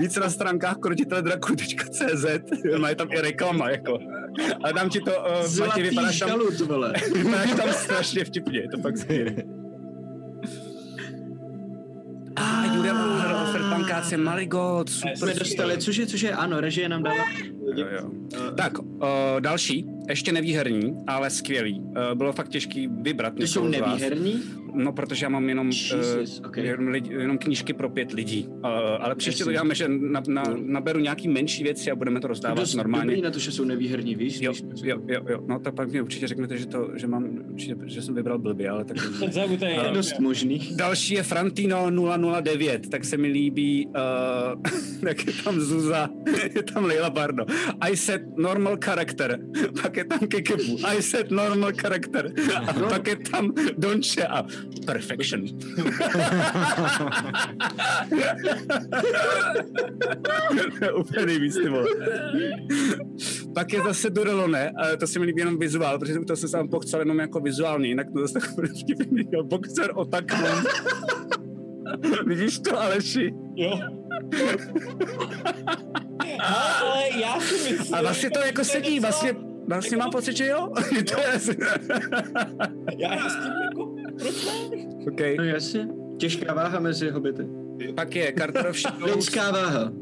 Víc 0.00 0.16
na 0.16 0.30
stránkách 0.30 0.76
krotiteledraku.cz, 0.76 2.26
má 2.78 2.88
je 2.88 2.94
tam 2.94 3.08
i 3.12 3.20
reklama, 3.20 3.70
jako. 3.70 3.98
A 4.64 4.72
dám 4.72 4.88
ti 4.88 5.00
to, 5.00 5.10
uh, 5.10 5.58
Matěj, 5.58 5.82
vypadáš 5.82 6.18
tam, 6.18 6.40
vypadáš 7.14 7.54
tam 7.56 7.72
strašně 7.72 8.24
vtipně, 8.24 8.60
je 8.60 8.68
to 8.68 8.78
fakt 8.78 8.98
skvělé. 8.98 9.55
A 12.36 12.42
ah, 12.42 12.74
Julian 12.74 12.96
Alfred 12.96 13.64
Imitace 13.76 14.16
Maligot, 14.16 14.88
super. 14.88 15.16
Jsme 15.16 15.34
dostali, 15.34 15.78
což 15.78 15.96
je, 15.96 16.06
což 16.06 16.20
je, 16.20 16.32
ano, 16.32 16.60
režie 16.60 16.88
nám 16.88 17.02
dala. 17.02 17.24
Jo, 17.76 17.86
jo. 17.90 18.10
Tak, 18.56 18.78
uh, 18.78 18.86
další, 19.40 19.86
ještě 20.08 20.32
nevýherní, 20.32 20.96
ale 21.06 21.30
skvělý. 21.30 21.80
Uh, 21.80 21.94
bylo 22.14 22.32
fakt 22.32 22.48
těžký 22.48 22.88
vybrat. 23.00 23.34
Ty 23.34 23.46
jsou 23.46 23.68
nevýherní? 23.68 24.42
No, 24.74 24.92
protože 24.92 25.24
já 25.24 25.28
mám 25.28 25.48
jenom, 25.48 25.66
Jesus, 25.66 26.40
uh, 26.40 26.46
okay. 26.46 26.64
jenom, 26.64 26.88
lidi, 26.88 27.14
jenom 27.14 27.38
knížky 27.38 27.72
pro 27.72 27.90
pět 27.90 28.12
lidí. 28.12 28.46
Uh, 28.48 28.66
ale 29.00 29.14
příště 29.14 29.44
to 29.44 29.52
děláme, 29.52 29.74
že 29.74 29.88
na, 29.88 30.22
na, 30.28 30.42
naberu 30.64 31.00
nějaký 31.00 31.28
menší 31.28 31.62
věci 31.62 31.90
a 31.90 31.94
budeme 31.96 32.20
to 32.20 32.28
rozdávat 32.28 32.58
Dost 32.58 32.74
normálně. 32.74 33.06
dobrý 33.06 33.22
na 33.22 33.30
to, 33.30 33.38
že 33.38 33.52
jsou 33.52 33.64
nevýherní, 33.64 34.14
víš? 34.14 34.40
Jo, 34.40 34.52
jo, 34.82 35.00
jo, 35.08 35.20
jo, 35.28 35.44
no 35.46 35.58
to 35.58 35.72
pak 35.72 35.92
mi 35.92 36.00
určitě 36.00 36.26
řeknete, 36.26 36.58
že 36.58 36.66
to, 36.66 36.90
že 36.94 37.06
mám, 37.06 37.28
určitě, 37.50 37.76
že 37.84 38.02
jsem 38.02 38.14
vybral 38.14 38.38
blbě, 38.38 38.68
ale 38.68 38.84
tak... 38.84 38.96
To 39.58 39.64
je 39.64 39.90
dost 39.94 40.18
možný. 40.18 40.68
Další 40.76 41.14
je 41.14 41.22
Frantino 41.22 41.90
009, 42.40 42.88
tak 42.88 43.04
se 43.04 43.16
mi 43.16 43.28
líbí, 43.28 43.86
uh, 43.86 43.92
tak 45.00 45.26
je 45.26 45.32
tam 45.44 45.60
Zuza, 45.60 46.10
je 46.54 46.62
tam 46.62 46.84
Leila 46.84 47.10
Bardo. 47.10 47.44
I 47.80 47.96
said 47.96 48.22
normal 48.36 48.76
character, 48.84 49.38
pak 49.82 49.95
je 49.96 50.04
tam 50.04 50.18
Kekebu, 50.18 50.78
I 50.84 51.02
said 51.02 51.30
normal 51.30 51.72
character, 51.72 52.32
a 52.66 52.72
pak 52.72 53.06
je 53.06 53.16
tam 53.16 53.52
Donče 53.78 54.26
a 54.26 54.44
perfection. 54.86 55.42
To 60.78 60.84
je 60.84 60.92
úplně 60.92 61.26
nejvíc, 61.26 61.54
ty 61.54 61.68
vole. 61.68 61.86
Pak 63.54 63.72
je 63.72 63.82
zase 63.82 64.10
Durelone, 64.10 64.72
ale 64.78 64.96
to 64.96 65.06
se 65.06 65.18
mi 65.18 65.24
líbí 65.24 65.40
jenom 65.40 65.58
vizuál, 65.58 65.98
protože 65.98 66.20
to 66.20 66.36
se 66.36 66.48
sám 66.48 66.68
pochcel 66.68 67.00
jenom 67.00 67.18
jako 67.18 67.40
vizuálně, 67.40 67.88
jinak 67.88 68.06
to 68.12 68.20
zase 68.20 68.40
takový 68.40 68.68
vtipný, 68.68 69.24
jo, 69.32 69.44
boxer 69.44 69.90
otaknul. 69.94 70.48
Vidíš 72.26 72.58
to, 72.58 72.80
Aleši? 72.80 73.32
Jo. 73.56 73.80
Ale, 76.40 76.66
ale 76.82 77.02
já 77.20 77.40
si 77.40 77.54
myslím... 77.54 77.94
A 77.94 78.02
vlastně 78.02 78.30
to 78.30 78.40
jako 78.40 78.64
sedí, 78.64 79.00
vlastně, 79.00 79.34
vlastně 79.68 79.96
mám 79.96 80.10
pocit, 80.10 80.36
že 80.36 80.46
jo? 80.46 80.68
to 81.14 81.20
je 81.20 81.26
asi... 81.26 81.56
Já 82.98 83.28
s 83.28 83.34
tím 83.36 83.52
jako... 83.70 83.96
Proč 84.18 84.44
ne? 84.44 84.52
okay. 85.12 85.36
No 85.36 85.44
jasně. 85.44 85.88
Těžká 86.18 86.54
váha 86.54 86.80
mezi 86.80 87.10
hobity. 87.10 87.46
Pak 87.94 88.16
je 88.16 88.32
Carter 88.38 88.66
of 88.66 88.76
Shadows, 88.78 89.14
Lidská 89.14 89.50
váha. 89.50 89.92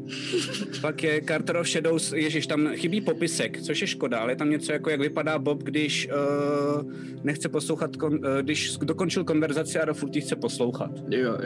pak 0.81 1.03
je 1.03 1.21
Carter 1.27 1.57
of 1.57 1.67
Shadows, 1.67 2.11
ježiš, 2.11 2.47
tam 2.47 2.67
chybí 2.75 3.01
popisek, 3.01 3.61
což 3.61 3.81
je 3.81 3.87
škoda, 3.87 4.17
ale 4.19 4.31
je 4.31 4.35
tam 4.35 4.49
něco 4.49 4.71
jako, 4.71 4.89
jak 4.89 4.99
vypadá 4.99 5.39
Bob, 5.39 5.63
když 5.63 6.09
uh, 6.09 6.91
nechce 7.23 7.49
poslouchat, 7.49 7.95
kon, 7.95 8.13
uh, 8.13 8.19
když 8.41 8.77
dokončil 8.77 9.23
konverzaci 9.23 9.79
a 9.79 9.93
furt 9.93 10.15
jí 10.15 10.21
chce 10.21 10.35
poslouchat. 10.35 10.91
Jo, 11.09 11.31
jo, 11.31 11.37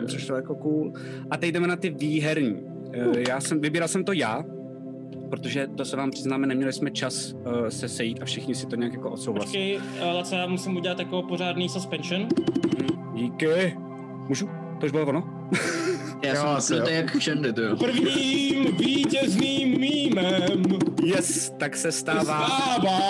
jo. 0.00 0.06
což 0.08 0.28
je 0.28 0.34
jako 0.34 0.54
cool. 0.54 0.92
A 1.30 1.36
teď 1.36 1.52
jdeme 1.52 1.66
na 1.66 1.76
ty 1.76 1.90
výherní. 1.90 2.76
Eh, 2.92 3.22
Já 3.28 3.40
jsem, 3.40 3.60
vybíral 3.60 3.88
jsem 3.88 4.04
to 4.04 4.12
já, 4.12 4.44
protože 5.26 5.66
to 5.76 5.84
se 5.84 5.96
vám 5.96 6.10
přiznáme, 6.10 6.46
neměli 6.46 6.72
jsme 6.72 6.90
čas 6.90 7.32
uh, 7.32 7.68
se 7.68 7.88
sejít 7.88 8.22
a 8.22 8.24
všichni 8.24 8.54
si 8.54 8.66
to 8.66 8.76
nějak 8.76 8.92
jako 8.92 9.10
odsouhlasili. 9.10 9.78
Počkej, 9.80 9.80
eh, 10.10 10.12
Lace, 10.12 10.36
já 10.36 10.46
musím 10.46 10.76
udělat 10.76 10.98
jako 10.98 11.22
pořádný 11.22 11.68
suspension. 11.68 12.28
Díky. 13.14 13.76
Můžu? 14.28 14.48
To 14.80 14.86
už 14.86 14.92
bylo 14.92 15.06
ono? 15.06 15.48
Já 16.22 16.34
Jo, 16.34 16.40
jsem 16.40 16.48
asi 16.48 16.74
jo. 16.74 16.84
jak 16.88 17.16
všende, 17.16 17.52
to 17.52 17.62
jo. 17.62 17.76
Prvním 17.76 18.76
vítězným 18.76 19.80
mýmem 19.80 20.62
Yes, 21.04 21.50
tak 21.58 21.76
se 21.76 21.92
stává 21.92 22.48
stává... 22.48 23.00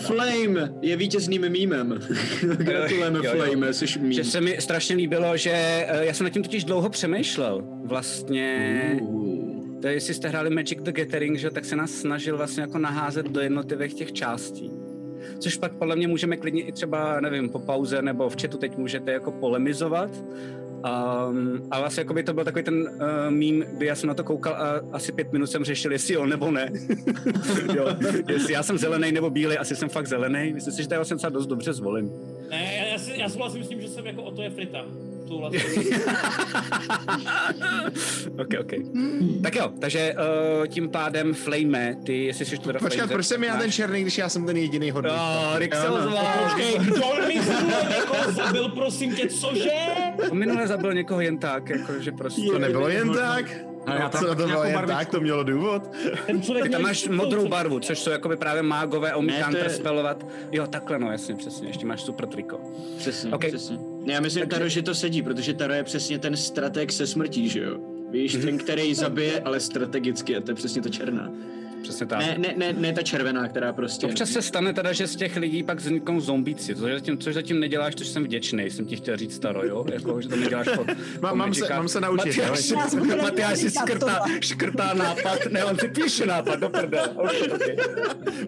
Flame. 0.00 0.72
Je 0.82 0.96
vítězným 0.96 1.48
mýmem. 1.48 2.00
Gratulujeme 2.42 3.18
Jo, 3.18 3.24
jo. 3.24 3.44
Flame, 3.44 3.72
jsi 3.74 3.98
mým. 3.98 4.12
Že 4.12 4.24
se 4.24 4.40
mi 4.40 4.56
strašně 4.60 4.96
líbilo, 4.96 5.36
že 5.36 5.50
eh, 5.54 6.04
já 6.06 6.14
jsem 6.14 6.24
nad 6.24 6.30
tím 6.30 6.42
totiž 6.42 6.64
dlouho 6.64 6.88
přemýšlel. 6.88 7.64
Vlastně, 7.84 8.98
Uh. 9.00 9.80
to 9.80 9.88
je, 9.88 9.94
jestli 9.94 10.14
jste 10.14 10.28
hráli 10.28 10.50
Magic 10.50 10.78
the 10.82 10.92
Gathering, 10.92 11.38
že 11.38 11.50
tak 11.50 11.64
se 11.64 11.76
nás 11.76 11.90
snažil 11.90 12.36
vlastně 12.36 12.60
jako 12.60 12.78
naházet 12.78 13.26
do 13.26 13.40
jednotlivých 13.40 13.94
těch 13.94 14.12
částí. 14.12 14.70
Což 15.38 15.56
pak 15.56 15.72
podle 15.72 15.96
mě 15.96 16.08
můžeme 16.08 16.36
klidně 16.36 16.62
i 16.62 16.72
třeba, 16.72 17.20
nevím, 17.20 17.48
po 17.48 17.58
pauze 17.58 18.02
nebo 18.02 18.28
v 18.28 18.42
chatu 18.42 18.58
teď 18.58 18.76
můžete 18.76 19.12
jako 19.12 19.32
polemizovat. 19.32 20.10
Um, 20.84 21.68
a 21.70 21.80
vlastně 21.80 22.00
jako 22.00 22.14
by 22.14 22.22
to 22.22 22.34
byl 22.34 22.44
takový 22.44 22.64
ten 22.64 22.74
uh, 22.74 22.88
mím, 23.30 23.64
kdy 23.72 23.86
já 23.86 23.94
jsem 23.94 24.08
na 24.08 24.14
to 24.14 24.24
koukal 24.24 24.54
a 24.54 24.80
asi 24.92 25.12
pět 25.12 25.32
minut 25.32 25.46
jsem 25.46 25.64
řešil, 25.64 25.92
jestli 25.92 26.14
jo 26.14 26.26
nebo 26.26 26.50
ne. 26.50 26.72
jo, 27.74 27.86
jestli 28.28 28.52
já 28.52 28.62
jsem 28.62 28.78
zelený 28.78 29.12
nebo 29.12 29.30
bílý, 29.30 29.58
asi 29.58 29.76
jsem 29.76 29.88
fakt 29.88 30.06
zelený. 30.06 30.52
Myslím 30.52 30.74
si, 30.74 30.82
že 30.82 30.88
to 30.88 30.94
je 30.94 30.98
vlastně 30.98 31.14
docela 31.14 31.30
dost 31.30 31.46
dobře 31.46 31.72
zvolen. 31.72 32.10
Ne, 32.50 32.74
já, 32.76 32.84
já, 32.86 32.98
si, 32.98 33.20
já 33.20 33.28
souhlasím 33.28 33.64
s 33.64 33.68
tím, 33.68 33.80
že 33.80 33.88
jsem 33.88 34.06
jako 34.06 34.22
o 34.22 34.30
to 34.30 34.42
je 34.42 34.50
frita. 34.50 34.84
Souhlasím. 35.28 35.60
ok, 38.40 38.48
ok. 38.60 38.72
Tak 39.42 39.56
jo, 39.56 39.72
takže 39.80 40.14
uh, 40.60 40.66
tím 40.66 40.88
pádem 40.88 41.34
Flame, 41.34 41.96
ty, 42.06 42.24
jestli 42.24 42.44
jsi 42.44 42.58
teda 42.58 42.78
Počkat, 42.78 42.96
Flame, 42.96 43.12
proč 43.12 43.26
jsem 43.26 43.44
já 43.44 43.56
ten 43.56 43.72
černý, 43.72 44.02
když 44.02 44.18
já 44.18 44.28
jsem 44.28 44.46
ten 44.46 44.56
jediný 44.56 44.90
hodný? 44.90 45.10
Jo, 45.10 45.52
Rick 45.58 45.74
se 45.74 45.88
no. 45.88 45.94
ozval. 45.94 46.26
Počkej, 46.44 46.78
kdo 46.78 47.06
mi 47.28 47.34
někoho 47.90 48.32
zabil, 48.32 48.68
prosím 48.68 49.14
tě, 49.14 49.28
cože? 49.28 49.70
On 50.30 50.38
minule 50.38 50.66
zabil 50.68 50.94
někoho 50.94 51.20
jen 51.20 51.38
tak, 51.38 51.68
jako, 51.70 51.92
že 52.00 52.12
prostě... 52.12 52.42
To 52.52 52.58
nebylo 52.58 52.88
jen 52.88 53.12
tak? 53.12 53.44
Ale 53.86 53.96
já 53.96 54.06
A 54.06 54.08
tam 54.08 54.20
co 54.20 54.26
to 54.28 54.34
bylo 54.34 54.46
nějakou 54.48 54.64
jen 54.64 54.86
tak? 54.86 55.08
To 55.10 55.20
mělo 55.20 55.44
důvod? 55.44 55.90
Ten 56.26 56.42
člověk 56.42 56.64
Ty 56.66 56.70
tam 56.70 56.82
máš 56.82 57.08
modrou 57.08 57.48
barvu, 57.48 57.80
což 57.80 57.98
jsou 57.98 58.10
jakoby 58.10 58.36
právě 58.36 58.62
mágové, 58.62 59.14
umí 59.14 59.28
to 59.28 59.34
je- 59.34 59.44
counterspellovat. 59.44 60.26
Jo, 60.52 60.66
takhle, 60.66 60.98
no 60.98 61.12
jasně, 61.12 61.34
přesně, 61.34 61.68
ještě 61.68 61.86
máš 61.86 62.02
super 62.02 62.26
triko. 62.26 62.60
Přesně, 62.98 63.32
Ok. 63.32 63.44
přesně. 63.46 63.91
Já 64.06 64.20
myslím, 64.20 64.48
Taro, 64.48 64.68
že 64.68 64.82
to 64.82 64.94
sedí, 64.94 65.22
protože 65.22 65.54
Taro 65.54 65.74
je 65.74 65.84
přesně 65.84 66.18
ten 66.18 66.36
strateg 66.36 66.92
se 66.92 67.06
smrtí, 67.06 67.48
že 67.48 67.60
jo? 67.60 67.78
Víš, 68.10 68.32
ten, 68.32 68.58
který 68.58 68.94
zabije, 68.94 69.40
ale 69.40 69.60
strategicky, 69.60 70.36
a 70.36 70.40
to 70.40 70.50
je 70.50 70.54
přesně 70.54 70.82
ta 70.82 70.88
černá. 70.88 71.32
Přesně 71.82 72.06
tak. 72.06 72.18
Ne, 72.20 72.36
ne, 72.38 72.54
ne, 72.56 72.72
ne 72.72 72.92
ta 72.92 73.02
červená, 73.02 73.48
která 73.48 73.72
prostě... 73.72 74.06
Občas 74.06 74.30
se 74.30 74.42
stane 74.42 74.72
teda, 74.72 74.92
že 74.92 75.06
z 75.06 75.16
těch 75.16 75.36
lidí 75.36 75.62
pak 75.62 75.78
vzniknou 75.78 76.20
zombíci, 76.20 76.74
což 76.74 76.92
zatím, 76.92 77.18
což 77.18 77.34
zatím 77.34 77.60
neděláš, 77.60 77.94
což 77.94 78.06
jsem 78.08 78.24
vděčný, 78.24 78.70
jsem 78.70 78.86
ti 78.86 78.96
chtěl 78.96 79.16
říct 79.16 79.34
staro, 79.34 79.64
jo? 79.66 79.84
Jako, 79.92 80.20
že 80.20 80.28
to 80.28 80.36
neděláš 80.36 80.68
po, 80.76 80.84
Mám- 81.20 81.36
mám 81.38 81.54
se- 81.54 81.68
mám 81.74 81.88
se 81.88 82.00
naučit, 82.00 82.40
Matyáš, 83.22 83.58
si 83.58 83.70
škrtá, 83.70 84.24
škrtá 84.40 84.94
nápad, 84.94 85.38
ne, 85.50 85.64
on 85.64 85.78
si 85.78 85.88
píše 85.88 86.26
nápad, 86.26 86.60
do 86.60 86.68
prdele. 86.70 87.08
Okay, 87.08 87.40
okay. 87.54 87.76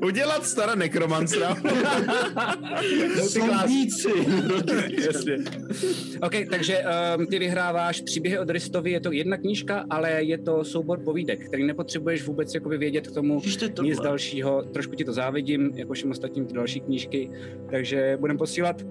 Udělat 0.06 0.46
staré 0.46 0.76
nekromancra. 0.76 1.56
Zombíci! 3.22 4.08
Jasně. 5.06 5.36
OK, 6.22 6.32
takže 6.50 6.84
um, 7.18 7.26
ty 7.26 7.38
vyhráváš 7.38 8.00
příběhy 8.00 8.38
od 8.38 8.50
Ristovi, 8.50 8.90
je 8.90 9.00
to 9.00 9.12
jedna 9.12 9.36
knížka, 9.36 9.84
ale 9.90 10.22
je 10.22 10.38
to 10.38 10.64
soubor 10.64 10.98
povídek, 11.04 11.46
který 11.48 11.64
nepotřebuješ 11.66 12.22
vůbec 12.22 12.54
jakoby 12.54 12.78
vědět 12.78 13.06
k 13.08 13.14
tomu 13.14 13.23
Ježiš, 13.34 13.56
to 13.56 13.64
je 13.64 13.70
tohle. 13.70 13.90
nic 13.90 14.00
dalšího. 14.00 14.62
Trošku 14.62 14.94
ti 14.94 15.04
to 15.04 15.12
závidím, 15.12 15.70
jako 15.74 15.94
všem 15.94 16.10
ostatním 16.10 16.46
ty 16.46 16.54
další 16.54 16.80
knížky, 16.80 17.30
takže 17.70 18.16
budem 18.20 18.38
posílat 18.38 18.82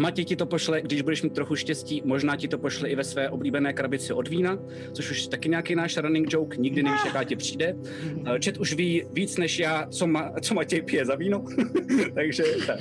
Matěj 0.00 0.24
ti 0.24 0.36
to 0.36 0.46
pošle, 0.46 0.80
když 0.82 1.02
budeš 1.02 1.22
mít 1.22 1.32
trochu 1.32 1.56
štěstí, 1.56 2.02
možná 2.04 2.36
ti 2.36 2.48
to 2.48 2.58
pošle 2.58 2.88
i 2.88 2.94
ve 2.96 3.04
své 3.04 3.30
oblíbené 3.30 3.72
krabici 3.72 4.12
od 4.12 4.28
vína, 4.28 4.58
což 4.92 5.10
už 5.10 5.22
je 5.22 5.28
taky 5.28 5.48
nějaký 5.48 5.74
náš 5.74 5.96
running 5.96 6.32
joke, 6.32 6.56
nikdy 6.56 6.82
nevíš, 6.82 7.00
jaká 7.06 7.24
ti 7.24 7.36
přijde. 7.36 7.76
Eh, 8.34 8.40
Čet 8.40 8.58
už 8.58 8.74
ví 8.74 9.04
víc 9.12 9.36
než 9.36 9.58
já, 9.58 9.86
co, 9.86 10.06
ma, 10.06 10.32
co 10.40 10.54
Matěj 10.54 10.82
pije 10.82 11.04
za 11.04 11.14
víno, 11.14 11.44
takže 12.14 12.42
tak. 12.66 12.80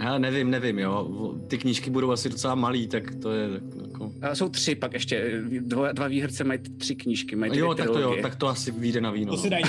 Já 0.00 0.18
nevím, 0.18 0.50
nevím, 0.50 0.78
jo. 0.78 1.08
Ty 1.48 1.58
knížky 1.58 1.90
budou 1.90 2.10
asi 2.10 2.28
docela 2.28 2.54
malý, 2.54 2.88
tak 2.88 3.14
to 3.22 3.32
je 3.32 3.48
tak 3.48 3.62
jako... 3.82 4.12
A 4.22 4.34
jsou 4.34 4.48
tři 4.48 4.74
pak 4.74 4.92
ještě, 4.92 5.42
dva, 5.60 5.92
dva 5.92 6.08
výherce 6.08 6.44
mají 6.44 6.58
tři 6.78 6.94
knížky, 6.94 7.36
mají 7.36 7.58
Jo, 7.58 7.74
tak 7.74 7.90
to 7.90 7.98
jo, 7.98 8.16
tak 8.22 8.36
to 8.36 8.48
asi 8.48 8.70
vyjde 8.70 9.00
na 9.00 9.10
víno. 9.10 9.32
To 9.32 9.38
si 9.38 9.50
no. 9.50 9.50
daj. 9.50 9.62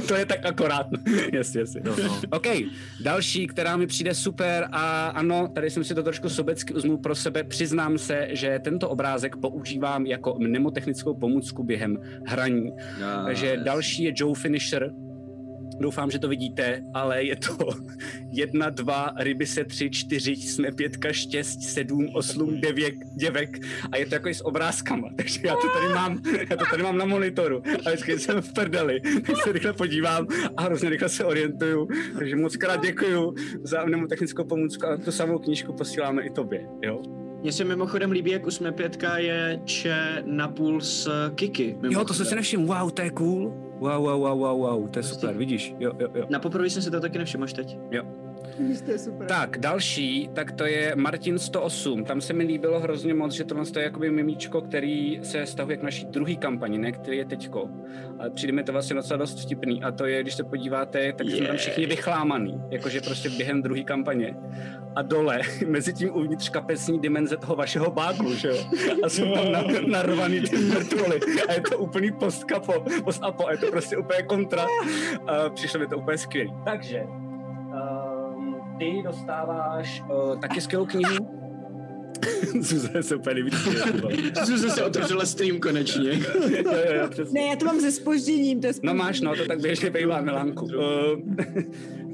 to 0.08 0.14
je 0.14 0.26
tak 0.26 0.46
akorát. 0.46 0.86
jasně, 1.32 1.60
jasně. 1.60 1.80
Jo, 1.84 1.96
no. 2.04 2.20
OK, 2.30 2.46
další, 3.00 3.46
která 3.46 3.76
mi 3.76 3.86
přijde 3.86 4.14
super 4.14 4.68
a 4.72 5.08
ano, 5.08 5.48
tady 5.54 5.70
jsem 5.70 5.84
si 5.84 5.94
to 5.94 6.02
trošku 6.02 6.28
sobecky 6.28 6.74
uzmul 6.74 6.98
pro 6.98 7.14
sebe. 7.14 7.44
Přiznám 7.44 7.98
se, 7.98 8.28
že 8.30 8.60
tento 8.64 8.88
obrázek 8.88 9.36
používám 9.36 10.06
jako 10.06 10.36
mnemotechnickou 10.38 11.14
pomůcku 11.14 11.62
během 11.62 11.98
hraní. 12.26 12.70
Takže 13.24 13.56
další 13.56 14.02
je 14.02 14.12
Joe 14.16 14.34
Finisher. 14.34 14.92
Doufám, 15.80 16.10
že 16.10 16.18
to 16.18 16.28
vidíte, 16.28 16.82
ale 16.94 17.24
je 17.24 17.36
to 17.36 17.56
jedna, 18.30 18.70
dva, 18.70 19.12
ryby 19.18 19.46
se 19.46 19.64
tři, 19.64 19.90
čtyři, 19.90 20.36
jsme 20.36 20.72
pětka, 20.72 21.12
štěst, 21.12 21.62
sedm, 21.62 22.08
oslům, 22.14 22.60
devět, 22.60 22.94
děvek 23.16 23.58
a 23.92 23.96
je 23.96 24.06
to 24.06 24.14
jako 24.14 24.28
i 24.28 24.34
s 24.34 24.46
obrázkama, 24.46 25.08
takže 25.16 25.40
já 25.44 25.54
to 25.54 25.68
tady 25.68 25.88
mám, 25.94 26.22
já 26.50 26.56
to 26.56 26.64
tady 26.70 26.82
mám 26.82 26.98
na 26.98 27.04
monitoru 27.04 27.62
a 27.86 27.90
vždycky 27.90 28.18
jsem 28.18 28.42
v 28.42 28.52
prdeli, 28.52 29.00
tak 29.26 29.36
se 29.44 29.52
rychle 29.52 29.72
podívám 29.72 30.26
a 30.56 30.62
hrozně 30.62 30.90
rychle 30.90 31.08
se 31.08 31.24
orientuju, 31.24 31.88
takže 32.18 32.36
moc 32.36 32.56
krát 32.56 32.82
děkuju 32.82 33.34
za 33.62 33.84
mnemotechnickou 33.84 34.44
pomůcku 34.44 34.86
a 34.86 34.96
tu 34.96 35.12
samou 35.12 35.38
knížku 35.38 35.72
posíláme 35.72 36.22
i 36.22 36.30
tobě, 36.30 36.66
jo? 36.82 37.02
Mně 37.42 37.52
se 37.52 37.64
mimochodem 37.64 38.10
líbí, 38.10 38.30
jak 38.30 38.46
u 38.46 38.50
Jsme 38.50 38.72
pětka 38.72 39.18
je 39.18 39.60
če 39.64 40.22
napůl 40.26 40.80
s 40.80 41.10
Kiki. 41.34 41.76
Jo, 41.90 42.04
to 42.04 42.14
jsem 42.14 42.26
si 42.26 42.34
nevšiml, 42.34 42.66
wow, 42.66 42.90
to 42.90 43.02
je 43.02 43.10
cool. 43.10 43.67
Wow, 43.80 44.02
wow, 44.02 44.20
wow, 44.20 44.38
wow, 44.38 44.60
wow, 44.60 44.90
to 44.90 44.98
je 44.98 45.02
super, 45.02 45.36
vidíš, 45.36 45.74
jo, 45.78 45.92
jo, 45.98 46.08
jo. 46.14 46.26
Na 46.30 46.38
poprvé 46.38 46.70
jsem 46.70 46.82
si 46.82 46.90
to 46.90 47.00
taky 47.00 47.18
nevšiml 47.18 47.44
až 47.44 47.52
teď. 47.52 47.78
Jo. 47.90 48.02
Tak, 49.28 49.58
další, 49.58 50.30
tak 50.32 50.52
to 50.52 50.66
je 50.66 50.92
Martin 50.96 51.38
108. 51.38 52.04
Tam 52.04 52.20
se 52.20 52.32
mi 52.32 52.44
líbilo 52.44 52.80
hrozně 52.80 53.14
moc, 53.14 53.32
že 53.32 53.44
tohle 53.44 53.64
je 53.76 53.82
jakoby 53.82 54.10
mimíčko, 54.10 54.60
který 54.60 55.20
se 55.22 55.46
stahuje 55.46 55.76
k 55.76 55.82
naší 55.82 56.06
druhý 56.06 56.36
kampani, 56.36 56.78
ne 56.78 56.92
který 56.92 57.16
je 57.16 57.24
teďko. 57.24 57.70
Ale 58.18 58.30
přijde 58.30 58.52
mi 58.52 58.64
to 58.64 58.72
vlastně 58.72 58.96
docela 58.96 59.18
dost 59.18 59.40
vtipný. 59.40 59.82
A 59.82 59.92
to 59.92 60.06
je, 60.06 60.22
když 60.22 60.34
se 60.34 60.44
podíváte, 60.44 61.12
tak 61.12 61.28
jsme 61.28 61.46
tam 61.46 61.56
všichni 61.56 61.86
vychlámaný, 61.86 62.60
jakože 62.70 63.00
prostě 63.00 63.30
během 63.30 63.62
druhé 63.62 63.82
kampaně. 63.82 64.36
A 64.96 65.02
dole, 65.02 65.40
mezi 65.66 65.92
tím 65.92 66.16
uvnitř 66.16 66.48
kapesní 66.48 67.00
dimenze 67.00 67.36
toho 67.36 67.56
vašeho 67.56 67.90
báku, 67.90 68.34
že 68.34 68.48
jo? 68.48 68.56
A 69.02 69.08
jsou 69.08 69.34
tam 69.34 69.52
na, 69.52 69.62
narvaný 69.86 70.40
ty 70.40 70.56
mrtvoly. 70.56 71.20
A 71.48 71.52
je 71.52 71.60
to 71.60 71.78
úplný 71.78 72.12
postkapo, 72.12 72.84
postapo, 73.04 73.46
a 73.46 73.52
je 73.52 73.58
to 73.58 73.70
prostě 73.70 73.96
úplně 73.96 74.22
kontra. 74.22 74.66
A 75.26 75.50
přišlo 75.50 75.80
mi 75.80 75.86
to 75.86 75.98
úplně 75.98 76.18
skvělý. 76.18 76.52
Takže, 76.64 77.02
ty 78.78 79.02
dostáváš 79.04 80.02
uh, 80.10 80.40
taky 80.40 80.60
skvělou 80.60 80.86
knihu. 80.86 81.38
Zuza 82.60 82.88
se 83.00 83.16
úplně 83.16 83.34
nevidí. 83.34 83.56
Zuza 84.44 84.68
se 84.68 84.84
otevřela 84.84 85.26
stream 85.26 85.60
konečně. 85.60 86.10
jo, 86.14 86.20
jo, 86.64 87.08
jo, 87.18 87.24
Ne, 87.32 87.40
já 87.40 87.56
to 87.56 87.64
mám 87.64 87.80
se 87.80 87.92
spožděním, 87.92 88.60
to 88.60 88.66
je 88.66 88.72
spožděním. 88.72 88.98
No 88.98 89.04
máš, 89.04 89.20
no, 89.20 89.36
to 89.36 89.46
tak 89.46 89.60
běžně 89.60 89.90
bývá, 89.90 90.20
Milánku. 90.20 90.64
Uh, 90.64 90.72
uh, 90.72 92.07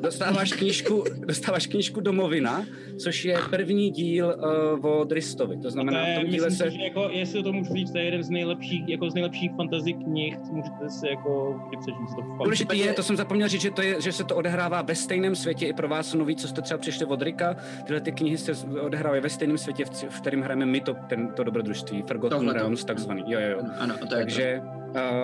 dostáváš 0.00 0.52
knížku, 0.52 1.04
dostáváš 1.26 1.66
knížku 1.66 2.00
Domovina, 2.00 2.64
což 2.98 3.24
je 3.24 3.38
první 3.50 3.90
díl 3.90 4.34
uh, 4.80 4.86
o 4.86 5.04
Dristovi. 5.04 5.56
To 5.62 5.70
znamená, 5.70 6.00
to 6.00 6.06
je, 6.06 6.16
v 6.16 6.20
tom 6.20 6.30
díle 6.30 6.46
myslím 6.46 6.66
se... 6.66 6.70
Si, 6.70 6.76
že 6.76 6.82
jako, 6.82 7.08
jestli 7.12 7.42
to 7.42 7.52
můžu 7.52 7.74
říct, 7.74 7.92
to 7.92 7.98
je 7.98 8.04
jeden 8.04 8.22
z 8.22 8.30
nejlepších, 8.30 8.88
jako 8.88 9.10
z 9.10 9.14
nejlepších 9.14 9.50
fantasy 9.56 9.92
knih, 9.92 10.36
můžete 10.50 10.90
si 10.90 11.08
jako 11.08 11.60
kdy 11.68 11.76
přečíst 11.76 12.14
to 12.16 12.22
fakt. 12.22 12.44
Důležitý 12.44 12.78
je, 12.78 12.92
to 12.92 13.02
jsem 13.02 13.16
zapomněl 13.16 13.48
říct, 13.48 13.62
že, 13.62 13.70
to 13.70 13.82
je, 13.82 14.00
že 14.00 14.12
se 14.12 14.24
to 14.24 14.36
odehrává 14.36 14.82
ve 14.82 14.94
stejném 14.94 15.36
světě 15.36 15.66
i 15.66 15.72
pro 15.72 15.88
vás 15.88 16.14
nový, 16.14 16.36
co 16.36 16.48
jste 16.48 16.62
třeba 16.62 16.78
přišli 16.78 17.06
od 17.06 17.22
Rika. 17.22 17.56
Tyhle 17.84 18.00
ty 18.00 18.12
knihy 18.12 18.38
se 18.38 18.52
odehrávají 18.80 19.22
ve 19.22 19.28
stejném 19.28 19.58
světě, 19.58 19.84
v, 19.84 20.04
v 20.08 20.20
kterém 20.20 20.42
hrajeme 20.42 20.66
my 20.66 20.80
to, 20.80 20.96
ten, 21.08 21.28
to 21.28 21.44
dobrodružství, 21.44 22.02
Forgotten 22.02 22.38
Tohle 22.38 22.52
to. 22.52 22.58
Realms, 22.58 22.84
takzvaný. 22.84 23.24
Jo, 23.26 23.40
jo, 23.40 23.50
jo. 23.50 23.58
Ano, 23.78 23.94
to 23.98 24.14
je 24.14 24.24
Takže... 24.24 24.60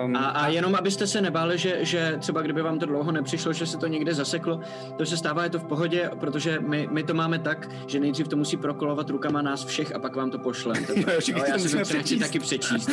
Um, 0.03 0.15
a, 0.15 0.29
a 0.29 0.47
jenom 0.47 0.75
abyste 0.75 1.07
se 1.07 1.21
nebáli, 1.21 1.57
že, 1.57 1.77
že 1.81 2.15
třeba 2.19 2.41
kdyby 2.41 2.61
vám 2.61 2.79
to 2.79 2.85
dlouho 2.85 3.11
nepřišlo, 3.11 3.53
že 3.53 3.65
se 3.65 3.77
to 3.77 3.87
někde 3.99 4.13
zaseklo, 4.13 4.59
to 4.97 5.05
se 5.05 5.17
stává, 5.17 5.43
je 5.43 5.49
to 5.49 5.59
v 5.59 5.63
pohodě, 5.63 6.09
protože 6.19 6.59
my, 6.59 6.87
my 6.91 7.03
to 7.03 7.13
máme 7.13 7.39
tak, 7.39 7.69
že 7.87 7.99
nejdřív 7.99 8.27
to 8.27 8.35
musí 8.35 8.57
prokolovat 8.57 9.09
rukama 9.09 9.41
nás 9.41 9.65
všech 9.65 9.95
a 9.95 9.99
pak 9.99 10.15
vám 10.15 10.31
to 10.31 10.39
všichni 11.19 11.41
no, 11.41 11.45
to 11.45 11.51
já 11.51 11.57
si 11.59 11.77
to 11.77 11.99
chci 11.99 12.19
taky 12.19 12.39
přečíst. 12.39 12.89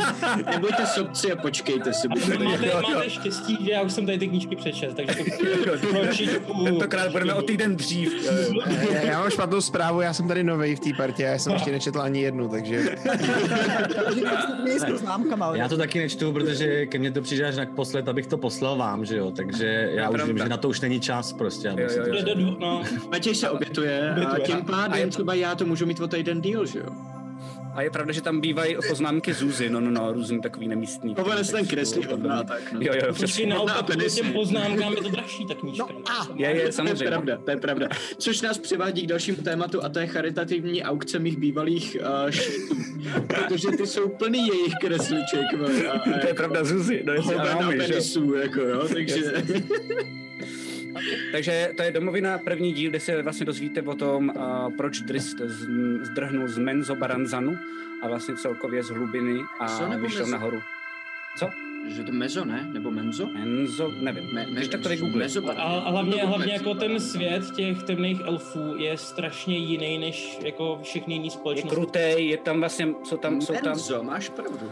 Nebuďte 0.50 0.86
sobci 0.86 1.32
a 1.32 1.36
počkejte 1.36 1.92
si. 1.92 2.08
Máte, 2.08 2.38
máte, 2.94 3.10
štěstí, 3.10 3.58
že 3.64 3.70
já 3.70 3.82
už 3.82 3.92
jsem 3.92 4.06
tady 4.06 4.18
ty 4.18 4.28
knížky 4.28 4.56
přečet, 4.56 4.96
takže 4.96 5.14
to. 6.46 6.64
Tentokrát 6.64 7.12
budeme 7.12 7.34
o 7.34 7.42
týden 7.42 7.76
dřív. 7.76 8.24
Jo, 8.24 8.32
jo. 8.32 8.62
Já, 8.92 9.02
já 9.02 9.20
mám 9.20 9.30
špatnou 9.30 9.60
zprávu, 9.60 10.00
já 10.00 10.12
jsem 10.12 10.28
tady 10.28 10.44
novej 10.44 10.76
v 10.76 10.80
té 10.80 10.90
partě, 10.96 11.22
já 11.22 11.38
jsem 11.38 11.52
ještě 11.52 11.72
nečetl 11.72 12.00
ani 12.00 12.20
jednu, 12.20 12.48
takže... 12.48 12.96
Já 15.54 15.68
to 15.68 15.76
taky 15.76 15.98
nečtu, 15.98 16.32
protože 16.32 16.86
ke 16.86 16.98
mně 16.98 17.12
to 17.12 17.22
přijde 17.22 17.48
až 17.48 17.56
naposled, 17.56 18.08
abych 18.08 18.26
to 18.26 18.38
poslal 18.38 18.76
vám, 18.76 19.04
že 19.04 19.16
jo, 19.16 19.30
takže 19.30 19.90
já 19.92 20.10
už 20.10 20.22
vím, 20.22 20.38
že 20.38 20.48
na 20.50 20.56
to 20.56 20.68
už 20.68 20.80
není 20.80 21.00
čas 21.00 21.32
prostě. 21.32 21.68
Jo, 21.78 21.88
si 21.88 21.98
jo, 21.98 22.04
to 22.04 22.10
jo. 22.16 22.24
Do- 22.24 22.34
do- 22.34 22.56
No, 22.60 22.82
Matěj 23.10 23.34
se 23.34 23.50
obětuje 23.50 24.10
a 24.10 24.38
tím 24.38 24.54
A 24.54 24.58
je 24.58 24.64
pádem 24.64 25.02
to- 25.08 25.14
třeba 25.14 25.34
já 25.34 25.54
to 25.54 25.66
můžu 25.66 25.86
mít 25.86 26.00
o 26.00 26.08
týden 26.08 26.40
díl, 26.40 26.66
že 26.66 26.78
jo? 26.78 26.86
A 27.74 27.82
je 27.82 27.90
pravda, 27.90 28.12
že 28.12 28.22
tam 28.22 28.40
bývají 28.40 28.76
poznámky 28.88 29.32
Zuzy, 29.34 29.70
no, 29.70 29.80
no, 29.80 29.90
no, 29.90 30.12
různý 30.12 30.40
takový 30.40 30.68
nemístný. 30.68 31.14
Povede 31.14 31.44
se 31.44 31.52
ten 31.52 31.66
kreslí 31.66 32.04
hodná, 32.10 32.36
mě. 32.36 32.44
tak 32.44 32.72
no. 32.72 32.80
Jo, 32.82 32.92
jo, 33.06 33.12
přesně. 33.12 33.46
naopak 33.46 33.86
těm 34.14 34.32
poznámkám 34.32 34.92
je 34.92 35.02
to 35.02 35.08
dražší 35.08 35.46
ta 35.46 35.54
knížka. 35.54 35.86
No 35.92 36.00
a 36.10 36.28
Je, 36.36 36.48
je, 36.48 36.54
To 36.54 36.60
je 36.66 36.72
samozřejmě. 36.72 37.06
pravda, 37.06 37.36
to 37.44 37.50
je 37.50 37.56
pravda. 37.56 37.88
Což 38.18 38.42
nás 38.42 38.58
přivádí 38.58 39.02
k 39.02 39.06
dalšímu 39.06 39.36
tématu 39.42 39.84
a 39.84 39.88
to 39.88 39.98
je 39.98 40.06
charitativní 40.06 40.82
aukce 40.82 41.18
mých 41.18 41.36
bývalých 41.38 41.96
uh, 42.24 42.30
šítů. 42.30 42.74
Protože 43.26 43.68
ty 43.68 43.86
jsou 43.86 44.08
plný 44.08 44.46
jejich 44.46 44.74
kresliček. 44.80 45.46
A, 45.88 45.92
a 45.92 46.18
To 46.20 46.26
je 46.26 46.34
pravda 46.34 46.64
Zuzy, 46.64 47.02
no, 47.06 47.14
jo. 47.14 47.22
penisů, 47.78 48.34
jako 48.34 48.60
jo, 48.60 48.88
takže... 48.94 49.32
Takže 51.32 51.72
to 51.76 51.82
je 51.82 51.90
domovina 51.90 52.38
první 52.38 52.72
díl, 52.72 52.90
kde 52.90 53.00
se 53.00 53.22
vlastně 53.22 53.46
dozvíte 53.46 53.82
o 53.82 53.94
tom, 53.94 54.32
uh, 54.36 54.76
proč 54.76 55.00
Drist 55.00 55.38
z, 55.38 55.66
zdrhnul 56.02 56.48
z 56.48 56.58
Menzo 56.58 56.94
Baranzanu 56.94 57.56
a 58.02 58.08
vlastně 58.08 58.36
celkově 58.36 58.82
z 58.82 58.88
hlubiny 58.88 59.38
Co 59.76 59.84
a 59.84 59.88
nebo 59.88 60.02
vyšel 60.02 60.26
nahoru. 60.26 60.62
Co? 61.38 61.50
Že 61.88 62.04
to 62.04 62.12
mezo, 62.12 62.44
ne? 62.44 62.70
Nebo 62.72 62.90
menzo? 62.90 63.26
Menzo, 63.26 63.88
nevím. 64.00 64.24
Me, 64.34 64.44
Když 64.50 64.68
tak 64.68 64.80
to 64.80 64.88
vygooglej. 64.88 65.18
mezo, 65.18 65.50
A, 65.50 65.52
a 65.62 65.90
hlavně, 65.90 66.24
hlavně 66.24 66.52
jako 66.52 66.74
ten 66.74 67.00
svět 67.00 67.50
těch 67.50 67.82
temných 67.82 68.20
elfů 68.24 68.74
je 68.76 68.96
strašně 68.96 69.58
jiný 69.58 69.98
než 69.98 70.38
jako 70.44 70.80
všechny 70.82 71.14
jiné 71.14 71.26
Je 71.26 71.30
společnosti. 71.30 71.76
krutej, 71.76 72.28
je 72.28 72.36
tam 72.36 72.60
vlastně, 72.60 72.88
jsou 73.04 73.16
tam, 73.16 73.40
jsou 73.40 73.52
tam, 73.54 73.62
Menzo, 73.64 74.02
máš 74.02 74.28
pravdu. 74.28 74.70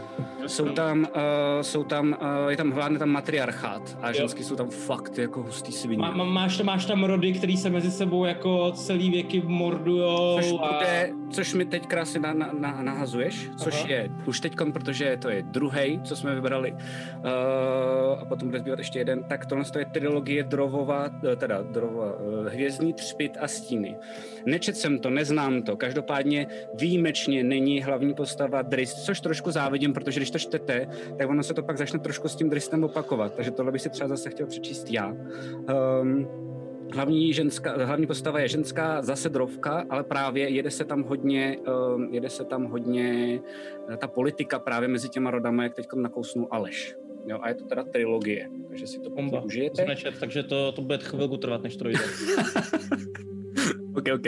Jsou 0.49 0.69
tam, 0.69 0.99
uh, 0.99 1.61
jsou 1.61 1.83
tam, 1.83 2.17
uh, 2.21 2.49
je 2.49 2.57
tam 2.57 2.71
hlavně 2.71 2.99
tam 2.99 3.09
matriarchát 3.09 3.97
a 4.01 4.11
ženský 4.11 4.43
jsou 4.43 4.55
tam 4.55 4.69
fakt 4.69 5.17
jako 5.17 5.43
hustý 5.43 5.71
svině. 5.71 6.01
Má, 6.01 6.11
má, 6.11 6.23
máš, 6.23 6.57
tam, 6.57 6.65
máš 6.65 6.85
tam 6.85 7.03
rody, 7.03 7.33
který 7.33 7.57
se 7.57 7.69
mezi 7.69 7.91
sebou 7.91 8.25
jako 8.25 8.71
celý 8.71 9.09
věky 9.09 9.41
mordujou 9.45 10.39
Což, 10.41 10.53
a... 10.61 10.73
bude, 10.73 11.11
což 11.29 11.53
mi 11.53 11.65
teď 11.65 11.87
krásně 11.87 12.19
na, 12.19 12.33
na, 12.33 12.51
na, 12.59 12.81
nahazuješ, 12.81 13.49
což 13.57 13.73
Aha. 13.73 13.89
je 13.89 14.09
už 14.25 14.39
teď, 14.39 14.55
protože 14.73 15.17
to 15.21 15.29
je 15.29 15.41
druhý, 15.41 16.01
co 16.03 16.15
jsme 16.15 16.35
vybrali, 16.35 16.71
uh, 16.71 16.79
a 18.21 18.25
potom 18.25 18.47
bude 18.47 18.59
zbývat 18.59 18.79
ještě 18.79 18.99
jeden, 18.99 19.23
tak 19.23 19.45
tohle 19.45 19.65
je 19.79 19.85
trilogie 19.85 20.43
Drovova, 20.43 21.09
eh, 21.31 21.35
teda 21.35 21.61
Drovova, 21.61 22.13
uh, 22.19 22.47
Hvězdný 22.47 22.93
třpit 22.93 23.37
a 23.41 23.47
stíny. 23.47 23.95
Nečet 24.45 24.77
jsem 24.77 24.99
to, 24.99 25.09
neznám 25.09 25.61
to, 25.61 25.77
každopádně 25.77 26.47
výjimečně 26.73 27.43
není 27.43 27.81
hlavní 27.81 28.13
postava 28.13 28.61
Drist, 28.61 29.05
což 29.05 29.21
trošku 29.21 29.51
závidím, 29.51 29.93
protože 29.93 30.19
když 30.19 30.31
to 30.31 30.38
čtete, 30.39 30.87
tak 31.17 31.29
ono 31.29 31.43
se 31.43 31.53
to 31.53 31.63
pak 31.63 31.77
začne 31.77 31.99
trošku 31.99 32.27
s 32.27 32.35
tím 32.35 32.49
Dristem 32.49 32.83
opakovat, 32.83 33.33
takže 33.35 33.51
tohle 33.51 33.71
bych 33.71 33.81
si 33.81 33.89
třeba 33.89 34.07
zase 34.07 34.29
chtěl 34.29 34.47
přečíst 34.47 34.91
já. 34.91 35.07
Um, 36.01 36.27
Hlavní, 36.93 37.33
ženská, 37.33 37.85
hlavní 37.85 38.07
postava 38.07 38.39
je 38.39 38.47
ženská, 38.47 39.01
zase 39.01 39.29
drovka, 39.29 39.85
ale 39.89 40.03
právě 40.03 40.49
jede 40.49 40.71
se 40.71 40.85
tam 40.85 41.03
hodně, 41.03 41.57
um, 41.95 42.13
jede 42.13 42.29
se 42.29 42.45
tam 42.45 42.65
hodně 42.65 43.39
eh, 43.93 43.97
ta 43.97 44.07
politika 44.07 44.59
právě 44.59 44.87
mezi 44.87 45.09
těma 45.09 45.31
rodama, 45.31 45.63
jak 45.63 45.73
teď 45.73 45.87
nakousnul 45.95 46.47
Aleš. 46.51 46.95
Jo, 47.27 47.39
a 47.41 47.49
je 47.49 47.55
to 47.55 47.65
teda 47.65 47.83
trilogie, 47.83 48.49
takže 48.67 48.87
si 48.87 48.99
to 48.99 49.09
Bomba. 49.09 49.21
Bomba. 49.21 49.45
užijete. 49.45 49.85
Nečet, 49.85 50.19
takže 50.19 50.43
to, 50.43 50.71
to 50.71 50.81
bude 50.81 50.97
chvilku 50.97 51.37
trvat, 51.37 51.63
než 51.63 51.77
to 51.77 51.83
dojde. 51.83 51.99
OK, 53.99 54.07
OK. 54.13 54.25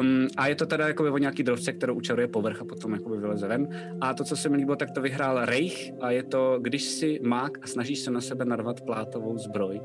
Um, 0.00 0.28
a 0.36 0.48
je 0.48 0.54
to 0.54 0.66
teda 0.66 0.86
jako 0.86 1.12
o 1.12 1.18
nějaký 1.18 1.42
drovce, 1.42 1.72
kterou 1.72 1.94
učaruje 1.94 2.28
povrch 2.28 2.60
a 2.60 2.64
potom 2.64 2.92
jakoby 2.92 3.16
vyleze 3.16 3.48
ven. 3.48 3.68
A 4.00 4.14
to, 4.14 4.24
co 4.24 4.36
se 4.36 4.48
mi 4.48 4.56
líbilo, 4.56 4.76
tak 4.76 4.90
to 4.90 5.00
vyhrál 5.00 5.44
Reich 5.44 5.92
a 6.00 6.10
je 6.10 6.22
to, 6.22 6.58
když 6.60 6.82
si 6.82 7.20
mák 7.22 7.58
a 7.62 7.66
snažíš 7.66 7.98
se 7.98 8.10
na 8.10 8.20
sebe 8.20 8.44
narvat 8.44 8.80
plátovou 8.80 9.38
zbroj. 9.38 9.80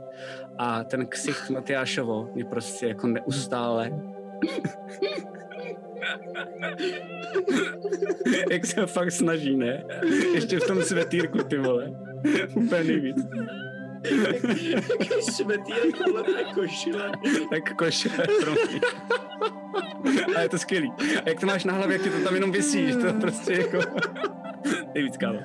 A 0.58 0.84
ten 0.84 1.06
ksicht 1.06 1.50
Matyášovo 1.50 2.30
je 2.36 2.46
prostě 2.46 2.88
jako 2.88 3.08
neustále 3.08 3.92
Jak 8.52 8.66
se 8.66 8.86
fakt 8.86 9.12
snaží, 9.12 9.56
ne? 9.56 9.84
Ještě 10.34 10.60
v 10.60 10.68
tom 10.68 10.84
svetýrku, 10.84 11.44
ty 11.44 11.58
vole. 11.58 11.92
Úplně 12.56 12.84
nejvíc. 12.84 13.18
Svetýrek, 15.22 16.08
vole, 16.08 16.24
to 16.24 16.38
je 16.38 16.44
košile. 16.44 17.12
Tak 17.50 17.76
košile, 17.76 18.28
promiň. 18.42 18.82
A 20.36 20.42
je 20.42 20.50
to 20.50 20.58
skvělý. 20.58 20.92
A 21.26 21.30
jak 21.30 21.40
to 21.40 21.46
máš 21.46 21.64
na 21.64 21.74
hlavě, 21.74 21.94
jak 21.94 22.04
ti 22.04 22.10
to 22.10 22.24
tam 22.24 22.36
jenom 22.36 22.52
vysí, 22.52 22.92
to 22.92 23.14
prostě 23.14 23.54
jako... 23.54 23.80
Nejvíc 24.94 25.18
kámo. 25.18 25.40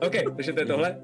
OK, 0.00 0.14
takže 0.36 0.52
to 0.52 0.60
je 0.60 0.66
tohle. 0.66 0.96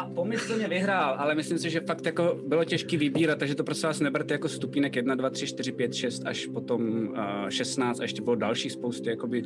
A 0.00 0.10
pomyslně 0.14 0.68
vyhrál, 0.68 1.14
ale 1.18 1.34
myslím 1.34 1.58
si, 1.58 1.70
že 1.70 1.80
fakt 1.80 2.06
jako 2.06 2.40
bylo 2.46 2.64
těžký 2.64 2.96
vybírat, 2.96 3.38
takže 3.38 3.54
to 3.54 3.64
prosím 3.64 3.86
vás 3.86 4.00
neberte 4.00 4.34
jako 4.34 4.48
stupínek 4.48 4.96
1, 4.96 5.14
2, 5.14 5.30
3, 5.30 5.46
4, 5.46 5.72
5, 5.72 5.94
6 5.94 6.22
až 6.26 6.46
potom 6.46 7.08
uh, 7.08 7.48
16 7.48 8.00
a 8.00 8.02
ještě 8.02 8.22
bylo 8.22 8.36
další 8.36 8.70
spousty 8.70 9.10
jakoby 9.10 9.42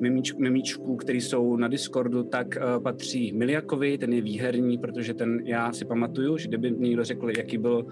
mimíč, 0.00 0.32
mimíčků, 0.32 0.96
který 0.96 1.20
jsou 1.20 1.56
na 1.56 1.68
Discordu, 1.68 2.22
tak 2.22 2.46
uh, 2.56 2.82
patří 2.82 3.32
Miliakovi, 3.32 3.98
ten 3.98 4.12
je 4.12 4.20
výherní, 4.22 4.78
protože 4.78 5.14
ten 5.14 5.40
já 5.44 5.72
si 5.72 5.84
pamatuju, 5.84 6.38
že 6.38 6.48
kdyby 6.48 6.70
mi 6.70 6.88
někdo 6.88 7.04
řekl, 7.04 7.30
jaký 7.36 7.58
byl 7.58 7.86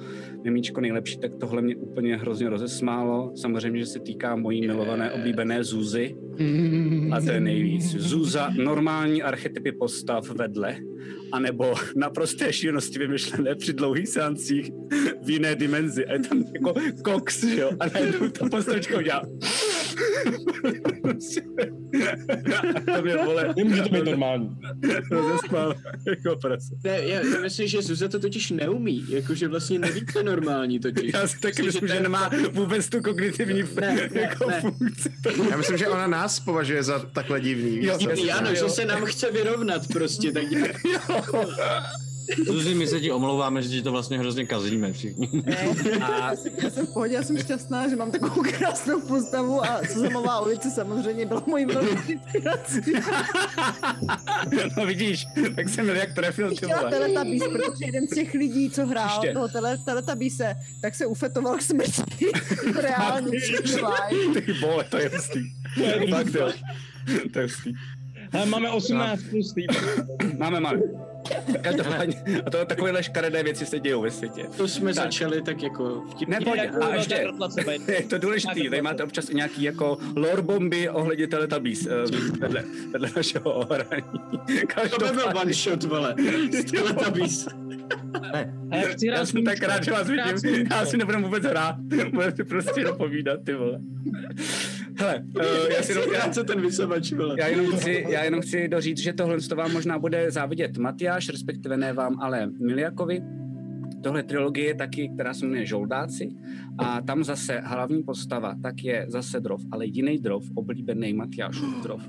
mimíčko 0.45 0.81
nejlepší, 0.81 1.19
tak 1.19 1.35
tohle 1.35 1.63
mě 1.63 1.77
úplně 1.77 2.17
hrozně 2.17 2.49
rozesmálo. 2.49 3.33
Samozřejmě, 3.37 3.81
že 3.81 3.87
se 3.87 4.01
týká 4.01 4.37
mojí 4.37 4.67
milované 4.67 5.13
oblíbené 5.13 5.65
Zuzy, 5.65 6.17
a 7.13 7.21
to 7.21 7.31
je 7.31 7.41
nejvíc. 7.41 7.97
Zuza, 7.97 8.51
normální 8.57 9.23
archetypy 9.23 9.73
postav 9.73 10.31
vedle, 10.31 10.77
anebo 11.33 11.75
naprosté 11.97 12.53
šílenosti 12.53 12.99
vymyšlené 12.99 13.55
při 13.55 13.73
dlouhých 13.73 14.09
seancích 14.09 14.71
v 15.23 15.31
jiné 15.31 15.55
dimenzi. 15.55 16.07
A 16.07 16.13
je 16.13 16.19
tam 16.19 16.45
jako 16.55 16.75
koks, 17.05 17.45
že 17.45 17.61
jo? 17.61 17.71
A 17.81 17.87
najednou 17.87 18.29
ta 18.29 18.49
postavička 18.49 18.99
udělá 18.99 19.23
to 22.97 23.03
mě 23.03 23.17
vole. 23.17 23.55
Nemůže 23.57 23.83
to 23.83 23.89
být 23.89 24.05
normální. 24.05 24.57
Rozesmál 25.11 25.75
jako 26.07 26.37
prase. 26.37 26.75
Ne, 26.85 26.99
já, 27.03 27.21
já 27.21 27.41
myslím, 27.41 27.69
že 27.69 27.83
Zuza 27.83 28.09
to 28.09 28.19
totiž 28.19 28.51
neumí, 28.51 29.05
jakože 29.09 29.49
vlastně 29.49 29.79
neví, 29.79 30.07
co 30.13 30.19
je 30.19 30.25
normální 30.25 30.81
totiž. 30.81 31.13
Já 31.15 31.29
si 31.29 31.41
taky 31.41 31.63
myslím, 31.63 31.89
že, 31.89 32.01
nemá 32.01 32.31
vůbec 32.53 32.89
tu 32.89 33.01
kognitivní 33.01 33.63
Ne, 33.81 34.09
ne, 34.15 34.21
jako 34.21 34.51
ne. 34.51 34.61
funkci. 34.61 35.13
Já 35.51 35.57
myslím, 35.57 35.77
že 35.77 35.89
ona 35.89 36.07
nás 36.07 36.41
považuje 36.41 36.83
za 36.83 36.99
takhle 36.99 37.41
divný. 37.41 37.85
Jo, 37.85 37.99
jasně. 38.09 38.33
Ano, 38.33 38.55
že 38.55 38.69
se 38.69 38.85
nám 38.85 39.05
chce 39.05 39.31
vyrovnat 39.31 39.83
prostě, 39.93 40.33
tak 40.33 40.51
nějak. 40.51 40.77
Zuzi, 42.47 42.75
my 42.75 42.87
se 42.87 43.01
ti 43.01 43.13
omlouváme, 43.13 43.63
že 43.63 43.69
ti 43.69 43.83
to 43.83 43.93
vlastně 43.93 44.19
hrozně 44.19 44.47
kazíme 44.47 44.93
všichni. 44.93 45.29
Ne, 45.47 45.67
já, 46.01 46.37
jsem, 46.37 46.53
já 46.63 46.71
jsem 46.71 46.87
v 46.87 46.93
pohodě, 46.93 47.15
já 47.15 47.23
jsem 47.23 47.39
šťastná, 47.39 47.89
že 47.89 47.97
mám 47.97 48.11
takovou 48.11 48.43
krásnou 48.43 49.01
postavu 49.01 49.65
a 49.65 49.81
Suzamová 49.93 50.41
ulice 50.41 50.71
samozřejmě 50.71 51.27
byla 51.27 51.43
mojí 51.47 51.65
velkou 51.67 51.97
inspirací. 52.09 52.81
No 54.77 54.87
vidíš, 54.87 55.27
tak 55.57 55.69
jsem 55.69 55.85
měl 55.85 55.97
jak 55.97 56.15
trefil 56.15 56.51
ty 56.57 56.67
vole. 56.67 56.91
Teletubbies, 56.91 57.43
protože 57.43 57.85
jeden 57.85 58.07
z 58.07 58.15
těch 58.15 58.35
lidí, 58.35 58.71
co 58.71 58.87
hrál 58.87 59.21
Ještě. 59.25 59.33
toho 59.33 59.49
tele, 59.49 59.79
Teletubbiese, 59.85 60.55
tak 60.83 60.95
se 60.95 61.07
ufetoval 61.07 61.57
k 61.57 61.63
smrti. 61.63 62.33
Reálně. 62.75 63.31
Ty 64.35 64.53
vole, 64.53 64.85
to 64.85 64.97
je 64.99 65.09
hustý. 65.09 65.41
Fakt 66.11 66.35
jo. 66.35 66.53
To 67.33 67.39
je 67.39 67.45
hustý. 67.45 67.73
Máme 68.47 68.71
18 68.71 69.21
plus. 69.31 69.55
Máme, 70.39 70.61
máme. 70.61 70.81
Každopádně, 71.61 72.23
a 72.47 72.51
to 72.51 72.65
takovéhle 72.65 73.03
škaredé 73.03 73.43
věci 73.43 73.67
se 73.67 73.81
dějou 73.81 74.03
ve 74.03 74.11
světě. 74.11 74.47
To 74.57 74.69
jsme 74.69 74.95
Tak. 74.95 75.05
začali 75.05 75.43
tak 75.43 75.63
jako 75.63 76.03
vtipně. 76.11 76.37
Ne, 76.39 76.45
pojď, 76.45 76.61
a 76.81 76.95
ještě, 76.95 77.15
je 77.89 78.03
to 78.03 78.19
důležitý, 78.19 78.69
tady 78.71 78.83
máte 78.83 79.05
občas 79.05 79.31
i 79.31 79.35
nějaký 79.35 79.63
jako 79.63 79.99
lore 80.17 80.43
bomby 80.43 80.89
ohledně 80.89 81.27
Teletubbies 81.27 81.87
eh, 81.87 81.91
vedle, 82.41 82.65
vedle 82.93 83.11
našeho 83.17 83.53
ohraní. 83.55 84.21
To 84.91 85.05
by 85.07 85.11
byl 85.13 85.33
one 85.41 85.53
shot, 85.53 85.83
vole. 85.83 86.15
Z 86.51 86.65
Teletubbies. 86.71 87.49
Ale 88.71 88.83
chci 88.83 89.09
hrát 89.09 89.19
Já 89.19 89.27
jsem 89.27 89.45
tak 89.45 89.63
rád, 89.63 89.85
že 89.85 89.91
vás 89.93 90.09
vidím. 90.09 90.67
Já 90.71 90.87
si 90.87 90.97
nebudem 90.97 91.23
vůbec 91.23 91.45
hrát. 91.45 91.77
Budete 92.13 92.45
prostě 92.45 92.81
jenom 92.81 92.97
povídat, 92.97 93.41
ty 93.45 93.55
vole. 93.55 93.79
Hele, 95.03 95.25
uh, 95.37 95.71
já 95.77 95.83
si 95.83 95.93
jenom, 95.93 96.05
co 96.33 96.45
ten 96.45 96.61
vysavač, 96.61 97.13
vole. 97.13 97.37
já 97.39 97.47
jenom, 97.47 97.67
chci, 97.67 98.05
já 98.09 98.25
jenom 98.25 98.41
chci 98.41 98.69
doříct, 98.69 99.03
že 99.03 99.13
tohle 99.13 99.39
to 99.41 99.57
vám 99.57 99.73
možná 99.73 99.99
bude 99.99 100.31
závidět 100.31 100.79
Matyáš, 100.79 101.29
respektive 101.29 101.77
ne 101.77 101.93
vám, 101.93 102.21
ale 102.21 102.47
Miliakovi. 102.47 103.23
Tohle 104.03 104.23
trilogie 104.23 104.67
je 104.67 104.75
taky, 104.75 105.11
která 105.15 105.35
se 105.35 105.47
jmenuje 105.47 105.67
Žoldáci 105.67 106.29
a 106.79 107.01
tam 107.01 107.25
zase 107.25 107.61
hlavní 107.65 108.03
postava 108.03 108.55
tak 108.63 108.85
je 108.85 109.07
zase 109.09 109.41
drov, 109.41 109.61
ale 109.73 109.87
jiný 109.87 110.19
drov, 110.19 110.45
oblíbený 110.55 111.15
Matyášův 111.15 111.75
drov. 111.83 112.03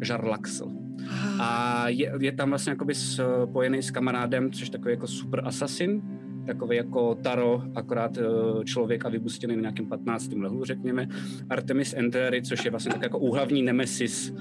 Žarlaxl. 0.00 0.70
A 1.40 1.84
je, 1.88 2.12
je 2.20 2.32
tam 2.32 2.48
vlastně 2.48 2.70
jakoby 2.70 2.94
spojený 2.94 3.82
s 3.82 3.90
kamarádem, 3.90 4.52
což 4.52 4.70
takový 4.70 4.92
jako 4.92 5.06
super 5.06 5.42
assassin, 5.44 6.02
takový 6.46 6.76
jako 6.76 7.14
Taro, 7.14 7.62
akorát 7.74 8.18
eh, 8.18 8.64
člověk 8.64 9.04
a 9.04 9.08
vybustěný 9.08 9.56
na 9.56 9.60
nějakém 9.60 9.86
15. 9.86 10.32
lehlu, 10.32 10.64
řekněme. 10.64 11.08
Artemis 11.50 11.94
Entery, 11.94 12.42
což 12.42 12.64
je 12.64 12.70
vlastně 12.70 12.92
tak 12.92 13.02
jako 13.02 13.18
úhlavní 13.18 13.62
nemesis 13.62 14.34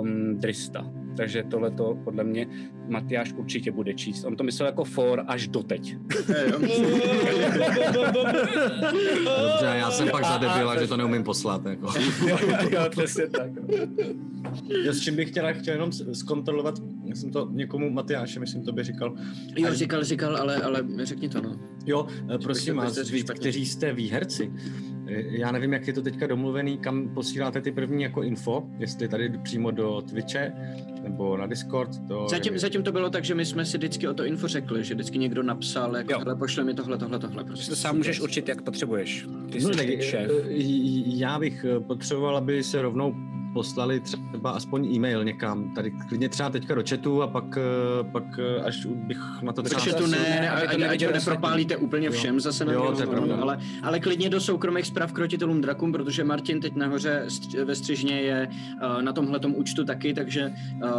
um, 0.00 0.38
Drista. 0.38 1.07
Takže 1.18 1.42
tohle 1.50 1.70
to 1.70 1.98
podle 2.04 2.24
mě 2.24 2.46
Matyáš 2.88 3.32
určitě 3.32 3.72
bude 3.72 3.94
číst. 3.94 4.24
On 4.24 4.36
to 4.36 4.44
myslel 4.44 4.66
jako 4.66 4.84
for 4.84 5.24
až 5.26 5.48
doteď. 5.48 5.96
Dobře, 9.24 9.66
já 9.66 9.90
jsem 9.90 10.08
pak 10.10 10.24
zadebila, 10.24 10.80
že 10.80 10.86
to 10.86 10.96
neumím 10.96 11.24
poslat. 11.24 11.66
Jako. 11.66 11.86
jo, 12.70 12.80
přesně 12.90 13.26
tak. 13.26 13.50
Já 14.84 14.92
s 14.92 15.00
čím 15.00 15.16
bych 15.16 15.30
chtěla, 15.30 15.52
chtěl 15.52 15.74
jenom 15.74 15.92
zkontrolovat, 15.92 16.74
já 17.04 17.14
jsem 17.14 17.30
to 17.30 17.48
někomu, 17.52 17.90
Matyáše, 17.90 18.40
myslím, 18.40 18.62
to 18.62 18.72
by 18.72 18.84
říkal. 18.84 19.14
Jo, 19.56 19.74
říkal, 19.74 20.04
říkal, 20.04 20.36
ale, 20.36 20.56
ale 20.56 20.84
řekni 21.02 21.28
to, 21.28 21.40
no. 21.40 21.60
Jo, 21.86 22.06
prosím 22.42 22.76
vás, 22.76 23.10
vy, 23.10 23.18
špatně. 23.20 23.40
kteří 23.40 23.66
jste 23.66 23.92
výherci, 23.92 24.52
já 25.30 25.52
nevím, 25.52 25.72
jak 25.72 25.86
je 25.86 25.92
to 25.92 26.02
teďka 26.02 26.26
domluvený, 26.26 26.78
kam 26.78 27.08
posíláte 27.14 27.60
ty 27.60 27.72
první 27.72 28.02
jako 28.02 28.22
info, 28.22 28.62
jestli 28.78 29.08
tady 29.08 29.28
přímo 29.42 29.70
do 29.70 30.02
Twitche, 30.10 30.52
nebo 31.02 31.36
na 31.36 31.46
Discord, 31.46 31.90
to... 32.08 32.26
Zatím, 32.30 32.58
zatím 32.58 32.82
to 32.82 32.92
bylo 32.92 33.10
tak, 33.10 33.24
že 33.24 33.34
my 33.34 33.44
jsme 33.44 33.64
si 33.64 33.78
vždycky 33.78 34.08
o 34.08 34.14
to 34.14 34.24
info 34.24 34.48
řekli, 34.48 34.84
že 34.84 34.94
vždycky 34.94 35.18
někdo 35.18 35.42
napsal, 35.42 35.96
jako, 35.96 36.12
Jo. 36.12 36.18
hele, 36.18 36.36
pošle 36.36 36.64
mi 36.64 36.74
tohle, 36.74 36.98
tohle, 36.98 37.18
tohle. 37.18 37.44
Prostě 37.44 37.70
to 37.70 37.76
sám 37.76 37.96
můžeš 37.96 38.20
určit, 38.20 38.48
jak 38.48 38.62
potřebuješ. 38.62 39.26
Ty 39.52 39.60
jsi 39.60 39.66
No, 39.66 39.74
tak, 39.76 39.86
šéf. 40.00 40.30
eh, 40.30 40.44
já 41.06 41.38
bych 41.38 41.64
eh, 41.64 41.80
potřeboval, 41.80 42.36
aby 42.36 42.62
se 42.64 42.82
rovnou 42.82 43.14
poslali 43.58 44.00
třeba 44.00 44.50
aspoň 44.50 44.86
e-mail 44.94 45.24
někam, 45.24 45.74
tady 45.74 45.90
klidně 45.90 46.28
třeba 46.28 46.50
teďka 46.50 46.74
do 46.74 46.82
chatu 46.88 47.22
a 47.22 47.26
pak, 47.26 47.44
eh, 47.56 48.04
pak 48.12 48.24
eh, 48.38 48.62
až 48.62 48.86
bych 48.86 49.18
na 49.42 49.52
to 49.52 49.62
třeba... 49.62 49.80
Takže 49.80 49.94
to 49.96 50.06
ne, 50.06 50.50
to 50.62 50.70
ať, 50.70 50.82
ať 50.82 51.04
to 51.06 51.12
nepropálíte 51.12 51.76
úplně 51.76 52.06
Jo. 52.06 52.12
všem 52.12 52.40
zase 52.40 52.64
na 52.64 52.72
Jo, 52.72 52.92
to 52.96 53.00
je 53.02 53.06
pravda. 53.06 53.36
ale, 53.36 53.58
ale 53.82 54.00
klidně 54.00 54.30
do 54.30 54.40
soukromých 54.40 54.86
zpráv 54.86 55.12
krotitelům 55.12 55.60
drakům, 55.60 55.92
protože 55.92 56.24
Martin 56.24 56.60
teď 56.60 56.74
nahoře 56.76 57.26
ve 57.64 57.74
střižně 57.74 58.20
je 58.20 58.48
uh, 58.48 59.02
na 59.02 59.12
tomhletom 59.12 59.54
účtu 59.56 59.84
taky, 59.84 60.14
takže 60.14 60.52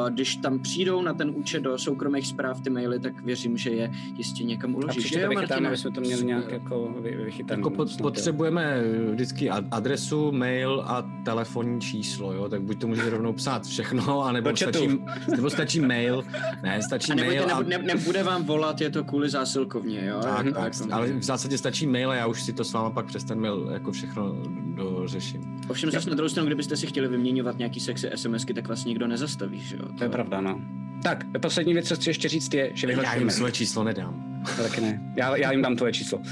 když 0.10 0.36
tam 0.36 0.60
přijdou 0.60 1.02
na 1.02 1.13
ten 1.13 1.30
účet 1.36 1.60
do 1.63 1.78
soukromých 1.78 2.28
zpráv 2.28 2.62
ty 2.62 2.69
maily, 2.69 3.00
tak 3.00 3.22
věřím, 3.24 3.58
že 3.58 3.69
je 3.69 3.91
jistě 4.17 4.43
někam 4.43 4.72
A 4.72 4.78
uloží. 4.78 5.00
příště 5.00 5.19
to 5.19 5.24
jo, 5.26 5.30
vychytáme, 5.30 5.67
aby 5.67 5.78
jsme 5.78 5.91
to 5.91 6.02
měli 6.02 6.26
nějak 6.26 6.52
jako 6.52 6.93
vy, 7.02 7.15
vychytané. 7.15 7.60
Jako 7.60 7.69
pot, 7.69 7.89
potřebujeme 8.02 8.84
vždycky 9.12 9.50
ad- 9.50 9.67
adresu, 9.72 10.32
mail 10.32 10.84
a 10.88 11.06
telefonní 11.26 11.82
číslo, 11.82 12.34
jo? 12.34 12.48
Tak 12.49 12.62
buď 12.62 12.79
to 12.81 12.88
můžete 12.88 13.09
rovnou 13.09 13.33
psát 13.33 13.65
všechno, 13.67 14.21
anebo 14.25 14.55
stačí, 14.57 14.88
nebo 15.35 15.49
stačí 15.49 15.79
mail, 15.79 16.23
ne, 16.63 16.81
stačí 16.81 17.12
A 17.12 17.15
mail 17.15 17.43
a, 17.43 17.47
nebu- 17.63 17.69
ne, 17.69 17.77
nebude 17.77 18.23
vám 18.23 18.43
volat, 18.43 18.81
je 18.81 18.89
to 18.89 19.03
kvůli 19.03 19.29
zásilkovně, 19.29 20.05
jo? 20.05 20.19
tak, 20.23 20.45
Jako- 20.45 20.59
tak, 20.62 20.73
ale 20.91 21.07
v 21.12 21.23
zásadě 21.23 21.57
stačí 21.57 21.88
mail 21.88 22.12
a 22.12 22.15
já 22.15 22.27
už 22.27 22.43
si 22.43 22.53
to 22.53 22.63
s 22.63 22.73
váma 22.73 22.89
pak 22.89 23.05
přes 23.05 23.23
ten 23.23 23.39
mail 23.39 23.69
jako 23.73 23.91
všechno 23.91 24.35
dořeším. 24.75 25.62
Ovšem 25.69 25.91
zase 25.91 26.09
na 26.09 26.15
druhou 26.15 26.29
stranu, 26.29 26.47
kdybyste 26.47 26.77
si 26.77 26.88
chtěli 26.88 27.07
vyměňovat 27.07 27.57
nějaký 27.57 27.79
sexy 27.79 28.09
SMSky, 28.15 28.53
tak 28.53 28.67
vás 28.67 28.85
nikdo 28.85 29.07
nezastaví, 29.07 29.59
že 29.59 29.75
jo? 29.75 29.81
To 29.97 30.03
je 30.03 30.09
pravda, 30.09 30.41
no. 30.41 30.62
Tak, 31.03 31.25
poslední 31.41 31.73
věc, 31.73 31.88
co 31.88 31.95
chci 31.95 32.09
ještě 32.09 32.29
říct, 32.29 32.53
je, 32.53 32.71
že 32.73 32.88
Já 32.88 32.91
jim 32.91 32.99
vyhlašujeme. 32.99 33.31
své 33.31 33.51
číslo 33.51 33.83
nedám. 33.83 34.38
Taky 34.58 34.82
ne. 34.82 35.02
Já, 35.15 35.36
já 35.38 35.52
jim 35.52 35.62
dám 35.62 35.75
tvoje 35.75 35.93
číslo. 35.93 36.21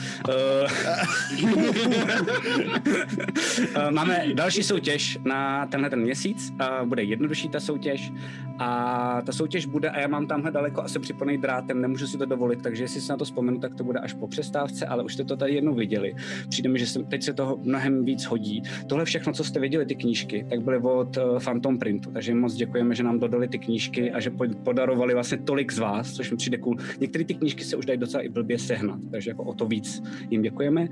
Eh, 3.75 3.91
Máme 3.91 4.23
další 4.33 4.63
soutěž 4.63 5.17
na 5.25 5.65
tenhle 5.65 5.89
ten 5.89 6.01
měsíc. 6.01 6.53
Eh, 6.61 6.85
Bude 6.85 7.03
jednodušší 7.03 7.49
ta 7.49 7.59
soutěž. 7.59 8.11
A 8.59 9.21
ta 9.25 9.31
soutěž 9.31 9.65
bude, 9.65 9.89
a 9.89 9.99
já 9.99 10.07
mám 10.07 10.27
tamhle 10.27 10.51
daleko 10.51 10.81
asi 10.83 10.99
připojený 10.99 11.37
drátem, 11.37 11.81
nemůžu 11.81 12.07
si 12.07 12.17
to 12.17 12.25
dovolit, 12.25 12.61
takže 12.61 12.83
jestli 12.83 13.01
si 13.01 13.09
na 13.11 13.17
to 13.17 13.25
vzpomenu, 13.25 13.59
tak 13.59 13.75
to 13.75 13.83
bude 13.83 13.99
až 13.99 14.13
po 14.13 14.27
přestávce, 14.27 14.85
ale 14.85 15.03
už 15.03 15.13
jste 15.13 15.23
to 15.23 15.37
tady 15.37 15.53
jednou 15.53 15.75
viděli. 15.75 16.13
Přijde 16.49 16.69
mi, 16.69 16.79
že 16.79 16.87
se, 16.87 17.03
teď 17.03 17.23
se 17.23 17.33
toho 17.33 17.57
mnohem 17.63 18.05
víc 18.05 18.23
hodí. 18.25 18.61
Tohle 18.87 19.05
všechno, 19.05 19.33
co 19.33 19.43
jste 19.43 19.59
viděli, 19.59 19.85
ty 19.85 19.95
knížky, 19.95 20.45
tak 20.49 20.61
byly 20.61 20.77
od 20.77 21.17
Phantom 21.43 21.77
Printu, 21.77 22.11
takže 22.11 22.35
moc 22.35 22.53
děkujeme, 22.53 22.95
že 22.95 23.03
nám 23.03 23.19
dodali 23.19 23.47
ty 23.47 23.59
knížky 23.59 24.11
a 24.11 24.19
že 24.19 24.29
po- 24.29 24.45
podarovali 24.63 25.13
vlastně 25.13 25.37
tolik 25.37 25.71
z 25.71 25.79
vás, 25.79 26.11
což 26.13 26.31
mi 26.31 26.37
přijde 26.37 26.57
cool. 26.57 26.75
Některé 26.99 27.23
ty 27.25 27.33
knížky 27.33 27.63
se 27.63 27.75
už 27.75 27.85
dají 27.85 27.96
docela 27.97 28.23
i 28.23 28.29
blbě 28.29 28.59
sehnat, 28.59 28.99
takže 29.11 29.31
jako 29.31 29.43
o 29.43 29.53
to 29.53 29.65
víc 29.65 30.03
jim 30.29 30.41
děkujeme. 30.41 30.87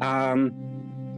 A 0.00 0.34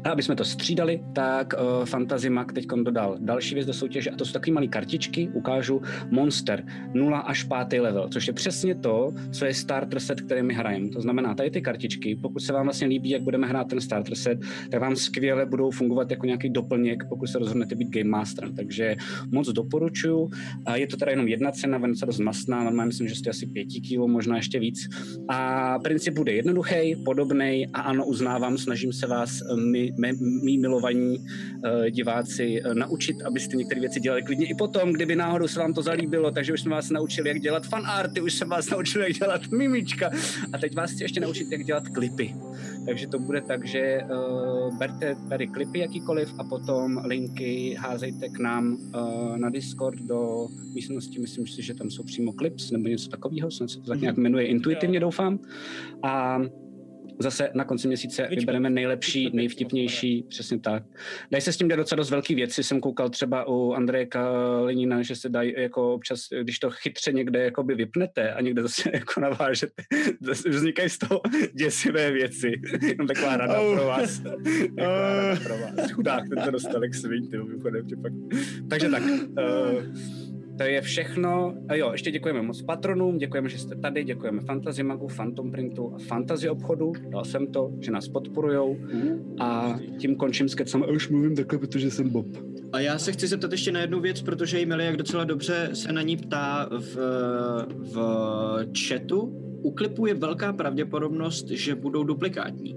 a 0.05 0.11
aby 0.11 0.23
jsme 0.23 0.37
to 0.37 0.45
střídali, 0.45 1.01
tak 1.13 1.53
uh, 1.53 1.85
Fantasy 1.85 2.31
Mag 2.31 2.53
teď 2.53 2.67
dodal 2.83 3.17
další 3.21 3.55
věc 3.55 3.67
do 3.67 3.73
soutěže 3.73 4.11
a 4.11 4.17
to 4.17 4.25
jsou 4.25 4.33
takové 4.33 4.55
malé 4.55 4.67
kartičky, 4.67 5.29
ukážu 5.35 5.83
Monster 6.11 6.65
0 6.95 7.19
až 7.19 7.49
5. 7.69 7.81
level, 7.81 8.09
což 8.09 8.27
je 8.27 8.33
přesně 8.33 8.75
to, 8.75 9.13
co 9.33 9.45
je 9.45 9.55
starter 9.55 10.01
set, 10.01 10.21
který 10.21 10.43
my 10.43 10.55
hrajeme. 10.55 10.89
To 10.89 11.01
znamená, 11.01 11.35
tady 11.35 11.51
ty 11.51 11.61
kartičky, 11.61 12.17
pokud 12.23 12.41
se 12.41 12.53
vám 12.53 12.65
vlastně 12.65 12.87
líbí, 12.87 13.11
jak 13.11 13.23
budeme 13.23 13.47
hrát 13.47 13.69
ten 13.69 13.81
starter 13.81 14.15
set, 14.15 14.39
tak 14.71 14.81
vám 14.81 14.97
skvěle 14.97 15.47
budou 15.47 15.71
fungovat 15.71 16.11
jako 16.11 16.27
nějaký 16.27 16.49
doplněk, 16.49 17.05
pokud 17.09 17.27
se 17.27 17.39
rozhodnete 17.39 17.75
být 17.75 17.89
Game 17.89 18.11
Masterem. 18.11 18.55
Takže 18.55 18.97
moc 19.33 19.49
doporučuju. 19.49 20.31
A 20.67 20.77
je 20.77 20.87
to 20.87 20.97
teda 20.97 21.11
jenom 21.11 21.29
jedna 21.29 21.51
cena, 21.51 21.79
velice 21.79 22.07
dost 22.07 22.19
masná, 22.19 22.65
normálně 22.65 22.89
myslím, 22.89 23.09
že 23.09 23.15
jste 23.15 23.31
asi 23.31 23.47
5 23.47 23.65
kg, 23.65 23.99
možná 24.07 24.37
ještě 24.37 24.61
víc. 24.61 24.89
A 25.29 25.79
princip 25.79 26.15
bude 26.15 26.33
jednoduchý, 26.33 26.97
podobný 27.05 27.67
a 27.73 27.81
ano, 27.81 28.07
uznávám, 28.07 28.59
snažím 28.59 28.93
se 28.93 29.07
vás, 29.07 29.41
eh, 29.41 29.88
my 29.97 30.59
milovaní 30.59 31.19
uh, 31.19 31.87
diváci, 31.91 32.63
uh, 32.63 32.75
naučit, 32.75 33.23
abyste 33.23 33.57
některé 33.57 33.81
věci 33.81 34.01
dělali 34.01 34.23
klidně 34.23 34.47
i 34.47 34.55
potom, 34.55 34.93
kdyby 34.93 35.17
náhodou 35.17 35.49
se 35.49 35.61
vám 35.61 35.75
to 35.75 35.83
zalíbilo, 35.83 36.31
takže 36.31 36.53
už 36.53 36.61
jsme 36.61 36.71
vás 36.71 36.91
naučili, 36.91 37.29
jak 37.29 37.41
dělat 37.41 37.67
fanarty, 37.67 38.21
už 38.21 38.35
jsem 38.35 38.49
vás 38.49 38.71
naučil, 38.71 39.03
jak 39.03 39.13
dělat 39.13 39.49
mimička. 39.51 40.11
A 40.53 40.59
teď 40.59 40.75
vás 40.75 40.91
chci 40.91 41.05
ještě 41.05 41.21
naučit, 41.21 41.53
jak 41.53 41.65
dělat 41.65 41.89
klipy. 41.89 42.35
Takže 42.87 43.07
to 43.07 43.19
bude 43.19 43.41
tak, 43.41 43.67
že 43.67 44.01
uh, 44.03 44.79
berte 44.79 45.17
tady 45.29 45.47
klipy 45.47 45.79
jakýkoliv 45.79 46.35
a 46.39 46.45
potom 46.45 47.01
linky 47.05 47.77
házejte 47.79 48.29
k 48.29 48.39
nám 48.39 48.73
uh, 48.73 49.37
na 49.37 49.51
Discord 49.51 49.99
do 49.99 50.49
místnosti, 50.75 51.19
myslím 51.19 51.47
si, 51.47 51.63
že 51.63 51.75
tam 51.75 51.91
jsou 51.91 52.03
přímo 52.03 52.33
clips 52.33 52.71
nebo 52.71 52.89
něco 52.89 53.09
takového, 53.09 53.51
snad 53.51 53.71
se 53.71 53.81
to 53.81 53.87
tak 53.87 54.01
nějak 54.01 54.17
jmenuje. 54.17 54.47
Intuitivně, 54.47 55.01
doufám. 55.01 55.39
A 56.03 56.41
zase 57.19 57.51
na 57.55 57.65
konci 57.65 57.89
měsíce 57.89 58.23
Vyčkej. 58.23 58.39
vybereme 58.39 58.71
nejlepší, 58.71 59.31
nejvtipnější, 59.33 60.23
přesně 60.29 60.59
tak. 60.59 60.83
Dají 61.33 61.43
se 61.43 61.53
s 61.53 61.57
tím 61.57 61.69
dělat 61.69 61.77
docela 61.77 61.97
dost 61.97 62.11
velký 62.11 62.35
věci. 62.35 62.63
Jsem 62.65 62.81
koukal 62.81 63.09
třeba 63.11 63.49
u 63.49 63.73
Andreje 63.73 64.07
Kalinina, 64.07 65.03
že 65.03 65.17
se 65.17 65.29
dají 65.29 65.55
jako 65.57 65.95
občas, 65.95 66.21
když 66.43 66.59
to 66.59 66.71
chytře 66.71 67.13
někde 67.13 67.43
jakoby 67.45 67.75
vypnete 67.75 68.33
a 68.33 68.41
někde 68.41 68.63
zase 68.63 68.91
jako 68.95 69.21
navážete, 69.21 69.83
zase 70.21 70.49
vznikají 70.51 70.89
z 70.89 70.99
toho 70.99 71.21
děsivé 71.55 72.11
věci. 72.13 72.53
Jenom 72.83 73.07
taková 73.07 73.37
rada 73.37 73.61
Oh. 73.61 73.75
pro 73.77 73.85
vás. 73.87 74.21
Taková 74.21 75.17
rada 75.17 75.41
pro 75.41 75.59
vás. 75.59 75.91
Chudák, 75.93 76.29
ten 76.29 76.45
to 76.45 76.51
dostal 76.51 76.83
jak 76.85 76.95
svým, 76.95 77.31
ty 77.31 77.37
mimochodem. 77.39 77.87
Takže 78.71 78.89
tak, 78.89 79.03
uh, 79.03 79.83
to 80.59 80.65
je 80.65 80.81
všechno. 80.81 81.55
A 81.69 81.75
jo, 81.75 81.93
ještě 81.93 82.11
děkujeme 82.11 82.43
moc 82.43 82.63
patronům, 82.63 83.19
děkujeme, 83.19 83.49
že 83.49 83.59
jste 83.59 83.75
tady, 83.75 84.05
děkujeme 84.05 84.41
Fantasy 84.41 84.83
Magu, 84.83 85.07
Phantom 85.17 85.51
Printu 85.51 85.95
a 85.95 85.99
Fantasy 85.99 86.49
obchodu, 86.49 86.93
dal 87.09 87.25
jsem 87.25 87.47
to, 87.47 87.71
že 87.81 87.91
nás 87.91 88.09
podporujou 88.09 88.77
a 89.41 89.79
tím 89.99 90.17
končím 90.17 90.49
s 90.49 90.55
kecem. 90.55 90.83
A 90.83 90.87
už 90.87 91.09
mluvím 91.09 91.37
takhle, 91.37 91.59
protože 91.59 91.91
jsem 91.91 92.09
Bob. 92.09 92.27
A 92.73 92.81
já 92.81 92.99
se 92.99 93.13
chci 93.13 93.27
zeptat 93.27 93.53
ještě 93.53 93.73
na 93.73 93.81
jednu 93.81 94.01
věc, 94.01 94.23
protože 94.23 94.63
Emily 94.63 94.85
jak 94.85 94.97
docela 94.97 95.25
dobře 95.25 95.71
se 95.73 95.93
na 95.93 96.03
ní 96.03 96.17
ptá 96.17 96.69
v, 96.79 96.97
v 97.79 97.97
chatu. 98.89 99.21
U 99.63 99.71
klipu 99.71 100.07
je 100.07 100.15
velká 100.15 100.53
pravděpodobnost, 100.53 101.49
že 101.49 101.75
budou 101.75 102.05
duplikátní. 102.05 102.77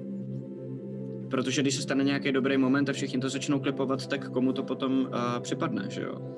Protože 1.30 1.62
když 1.62 1.76
se 1.76 1.82
stane 1.82 2.04
nějaký 2.04 2.32
dobrý 2.32 2.58
moment 2.58 2.90
a 2.90 2.94
všichni 2.94 3.20
to 3.20 3.30
začnou 3.30 3.60
klipovat, 3.60 4.08
tak 4.08 4.30
komu 4.30 4.54
to 4.54 4.64
potom 4.64 5.00
uh, 5.02 5.40
připadne, 5.40 5.86
že 5.90 6.02
jo? 6.02 6.32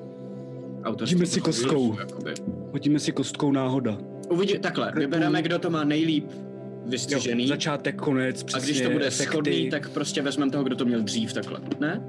Autorství 0.83 1.15
Hodíme 1.15 1.25
si 1.25 1.41
kostkou. 1.41 1.99
jakoby. 1.99 2.33
Hodíme 2.71 2.99
si 2.99 3.11
kostkou 3.11 3.51
náhoda. 3.51 3.97
Uvidí, 4.29 4.59
takhle, 4.59 4.91
vybereme, 4.95 5.41
kdo 5.41 5.59
to 5.59 5.69
má 5.69 5.83
nejlíp 5.83 6.25
Jo, 6.31 6.89
vystřižený. 6.89 7.47
začátek, 7.47 7.95
konec, 8.01 8.41
a 8.41 8.45
přesně. 8.45 8.65
když 8.73 8.81
to 8.81 8.89
bude 8.89 9.05
efekty. 9.07 9.31
schodný, 9.31 9.69
tak 9.69 9.89
prostě 9.89 10.21
vezmeme 10.21 10.51
toho, 10.51 10.63
kdo 10.63 10.75
to 10.75 10.85
měl 10.85 11.01
dřív, 11.01 11.33
takhle. 11.33 11.59
Ne? 11.79 12.01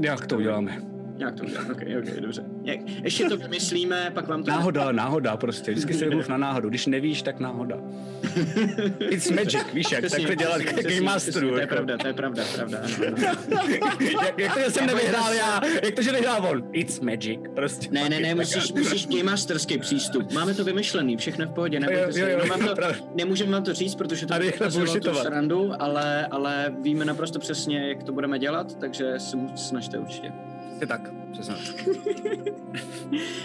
Jak 0.00 0.26
to 0.26 0.36
uděláme? 0.36 0.82
Jak 1.18 1.34
to 1.34 1.44
udělat? 1.44 1.70
Ok, 1.70 1.82
ok, 1.98 2.20
dobře. 2.20 2.44
Jak, 2.64 2.80
ještě 3.02 3.24
to 3.24 3.36
vymyslíme, 3.36 4.10
pak 4.14 4.28
vám 4.28 4.42
to... 4.42 4.50
Náhoda, 4.50 4.92
náhoda 4.92 5.36
prostě. 5.36 5.70
Vždycky 5.70 5.94
se 5.94 6.04
vymluv 6.04 6.28
na 6.28 6.36
náhodu. 6.36 6.68
Když 6.68 6.86
nevíš, 6.86 7.22
tak 7.22 7.40
náhoda. 7.40 7.76
It's 9.10 9.30
magic, 9.30 9.64
víš 9.72 9.92
jak, 9.92 10.04
Přesně, 10.04 10.26
takhle 10.26 10.36
dělat 10.36 10.62
přesně, 10.62 11.00
Masteru. 11.00 11.48
To 11.48 11.54
je 11.54 11.60
jako. 11.60 11.74
pravda, 11.74 11.98
to 11.98 12.06
je 12.06 12.12
pravda, 12.12 12.42
pravda. 12.54 12.78
Ano, 12.78 13.16
ano. 13.16 13.62
jak, 14.22 14.38
jak 14.38 14.54
to, 14.54 14.60
že 14.60 14.70
jsem 14.70 14.86
nevyhrál 14.86 15.34
já? 15.34 15.60
Jak 15.82 15.94
to, 15.94 16.02
že 16.02 16.12
nehrál 16.12 16.46
on? 16.50 16.64
It's 16.72 17.00
magic, 17.00 17.40
prostě. 17.54 17.88
Ne, 17.90 18.08
ne, 18.08 18.20
ne, 18.20 18.34
musíš, 18.34 18.72
musíš 18.72 19.06
Game 19.06 19.22
Masterský 19.22 19.78
přístup. 19.78 20.32
Máme 20.32 20.54
to 20.54 20.64
vymyšlený, 20.64 21.16
všechno 21.16 21.46
v 21.46 21.50
pohodě, 21.50 21.80
nebojte 21.80 22.12
se. 22.12 22.20
Jenom 22.20 22.48
vám 22.48 22.60
to, 22.60 22.74
nemůžeme 23.14 23.52
vám 23.52 23.62
to 23.62 23.74
říct, 23.74 23.94
protože 23.94 24.26
to 24.26 24.34
ukazilo 24.54 24.94
tu 24.94 25.14
srandu, 25.14 25.72
ale, 25.78 26.26
ale 26.26 26.74
víme 26.82 27.04
naprosto 27.04 27.38
přesně, 27.38 27.88
jak 27.88 28.02
to 28.02 28.12
budeme 28.12 28.38
dělat, 28.38 28.78
takže 28.78 29.14
se 29.18 29.36
snažte 29.54 29.98
určitě. 29.98 30.32
Je 30.80 30.86
tak, 30.86 31.10
přesně. 31.32 31.54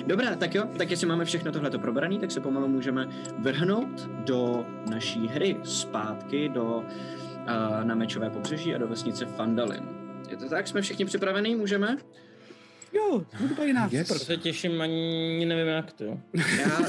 Dobrá, 0.05 0.35
tak 0.35 0.55
jo, 0.55 0.63
tak 0.77 0.91
jestli 0.91 1.07
máme 1.07 1.25
všechno 1.25 1.51
tohleto 1.51 1.79
probraný, 1.79 2.19
tak 2.19 2.31
se 2.31 2.39
pomalu 2.39 2.67
můžeme 2.67 3.07
vrhnout 3.37 4.09
do 4.09 4.65
naší 4.89 5.27
hry 5.27 5.57
zpátky 5.63 6.49
do 6.49 6.63
uh, 6.63 7.83
na 7.83 7.95
mečové 7.95 8.29
pobřeží 8.29 8.75
a 8.75 8.77
do 8.77 8.87
vesnice 8.87 9.25
Fandalin. 9.25 9.83
Je 10.29 10.37
to 10.37 10.49
tak? 10.49 10.67
Jsme 10.67 10.81
všichni 10.81 11.05
připravení? 11.05 11.55
Můžeme? 11.55 11.97
Jo, 12.93 13.25
hudba 13.39 13.63
jiná, 13.63 13.89
Yes. 13.91 14.07
super. 14.07 14.23
Se 14.23 14.37
těším, 14.37 14.81
ani 14.81 15.45
nevím 15.45 15.67
jak 15.67 15.93
to. 15.93 16.03
Já 16.61 16.79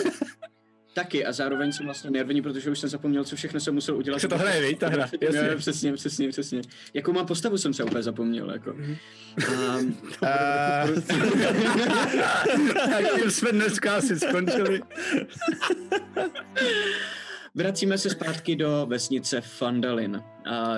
taky 0.94 1.26
a 1.26 1.33
zároveň 1.33 1.72
jsem 1.72 1.87
vlastně 1.87 2.11
nervní, 2.11 2.42
protože 2.42 2.70
už 2.70 2.78
jsem 2.78 2.88
zapomněl, 2.88 3.24
co 3.24 3.37
všechno 3.37 3.61
jsem 3.61 3.74
musel 3.74 3.96
udělat. 3.96 4.20
Se 4.20 4.28
to 4.28 4.38
hraje, 4.38 4.61
viď, 4.61 4.78
ta 4.78 4.88
hra, 4.88 5.09
jasně. 5.20 5.48
Jo, 5.50 5.57
přesně, 5.57 5.92
přesně, 5.92 6.28
přesně. 6.28 6.62
Jakou 6.94 7.12
mám 7.12 7.26
postavu 7.26 7.59
jsem 7.59 7.74
se 7.74 7.85
úplně 7.85 8.02
zapomněl, 8.02 8.50
jako. 8.50 8.72
Um, 8.72 9.96
tím 13.20 13.31
jsme 13.31 13.52
dneska 13.52 13.96
asi 13.96 14.20
skončili. 14.20 14.81
Vracíme 17.55 17.98
se 17.98 18.11
zpátky 18.11 18.57
do 18.57 18.87
vesnice 18.88 19.40
Fandalin. 19.40 20.22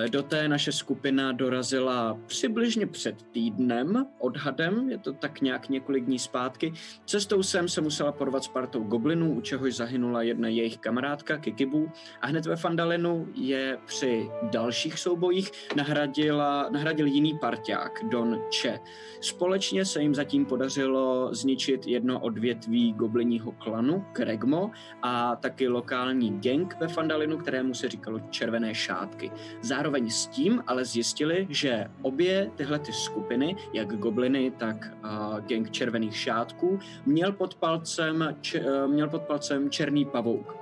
Do 0.09 0.23
té 0.23 0.47
naše 0.47 0.71
skupina 0.71 1.31
dorazila 1.31 2.17
přibližně 2.25 2.87
před 2.87 3.23
týdnem, 3.31 4.05
odhadem, 4.19 4.89
je 4.89 4.97
to 4.97 5.13
tak 5.13 5.41
nějak 5.41 5.69
několik 5.69 6.05
dní 6.05 6.19
zpátky. 6.19 6.73
Cestou 7.05 7.43
sem 7.43 7.69
se 7.69 7.81
musela 7.81 8.11
porvat 8.11 8.43
s 8.43 8.47
partou 8.47 8.83
goblinů, 8.83 9.33
u 9.33 9.41
čehož 9.41 9.75
zahynula 9.75 10.21
jedna 10.21 10.47
jejich 10.47 10.77
kamarádka 10.77 11.37
Kikibu. 11.37 11.91
A 12.21 12.27
hned 12.27 12.45
ve 12.45 12.55
Fandalinu 12.55 13.27
je 13.35 13.77
při 13.85 14.29
dalších 14.51 14.99
soubojích 14.99 15.51
nahradila, 15.75 16.69
nahradil 16.69 17.05
jiný 17.05 17.37
parťák, 17.41 17.91
Don 18.09 18.41
Che. 18.61 18.79
Společně 19.21 19.85
se 19.85 20.01
jim 20.01 20.15
zatím 20.15 20.45
podařilo 20.45 21.29
zničit 21.35 21.87
jedno 21.87 22.19
odvětví 22.19 22.93
goblinního 22.93 23.51
klanu, 23.51 24.05
Kregmo, 24.13 24.71
a 25.01 25.35
taky 25.35 25.67
lokální 25.67 26.39
gang 26.39 26.75
ve 26.79 26.87
Fandalinu, 26.87 27.37
kterému 27.37 27.73
se 27.73 27.89
říkalo 27.89 28.19
Červené 28.19 28.75
šátky. 28.75 29.31
Zároveň 29.65 30.09
s 30.09 30.27
tím 30.27 30.63
ale 30.67 30.85
zjistili, 30.85 31.47
že 31.49 31.87
obě 32.01 32.51
tyhle 32.55 32.79
ty 32.79 32.93
skupiny, 32.93 33.55
jak 33.73 33.97
gobliny, 33.97 34.51
tak 34.57 34.93
uh, 35.03 35.39
gang 35.39 35.71
Červených 35.71 36.17
šátků, 36.17 36.79
měl 37.05 37.31
pod 37.31 37.55
palcem, 37.55 38.35
č, 38.41 38.59
uh, 38.59 38.87
měl 38.87 39.09
pod 39.09 39.21
palcem 39.21 39.69
Černý 39.69 40.05
pavouk. 40.05 40.55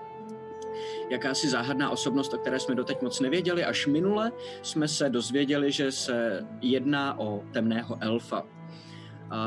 Jakási 1.10 1.50
záhadná 1.50 1.90
osobnost, 1.90 2.34
o 2.34 2.38
které 2.38 2.60
jsme 2.60 2.76
doteď 2.76 3.02
moc 3.02 3.20
nevěděli, 3.20 3.64
až 3.64 3.88
minule 3.88 4.32
jsme 4.62 4.88
se 4.88 5.10
dozvěděli, 5.10 5.72
že 5.72 5.92
se 5.92 6.46
jedná 6.62 7.20
o 7.20 7.44
temného 7.52 7.98
elfa. 8.02 8.46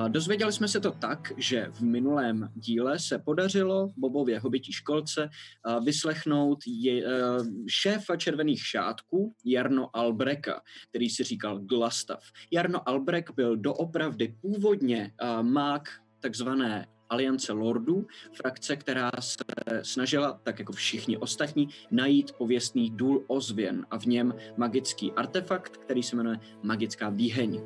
Dozvěděli 0.09 0.53
jsme 0.53 0.69
se 0.69 0.81
to 0.81 0.91
tak, 0.91 1.33
že 1.37 1.67
v 1.73 1.81
minulém 1.81 2.49
díle 2.55 2.99
se 2.99 3.19
podařilo 3.19 3.93
Bobově 3.97 4.39
hobití 4.39 4.73
školce 4.73 5.29
vyslechnout 5.85 6.59
je, 6.67 7.05
šéfa 7.69 8.17
červených 8.17 8.67
šátků 8.67 9.35
Jarno 9.45 9.97
Albreka, 9.97 10.63
který 10.89 11.11
si 11.11 11.25
říkal 11.25 11.59
Glastav. 11.59 12.21
Jarno 12.51 12.89
Albrek 12.89 13.31
byl 13.37 13.57
doopravdy 13.57 14.37
původně 14.41 15.13
mák 15.43 15.89
takzvané 16.21 16.87
Aliance 17.11 17.53
Lordů, 17.53 18.07
frakce, 18.33 18.77
která 18.77 19.11
se 19.21 19.45
snažila, 19.83 20.41
tak 20.43 20.59
jako 20.59 20.73
všichni 20.73 21.17
ostatní, 21.17 21.69
najít 21.91 22.33
pověstný 22.33 22.91
důl 22.91 23.25
ozvěn 23.27 23.87
a 23.91 23.99
v 23.99 24.05
něm 24.05 24.35
magický 24.57 25.13
artefakt, 25.13 25.77
který 25.77 26.03
se 26.03 26.17
jmenuje 26.17 26.39
Magická 26.63 27.09
výheň. 27.09 27.61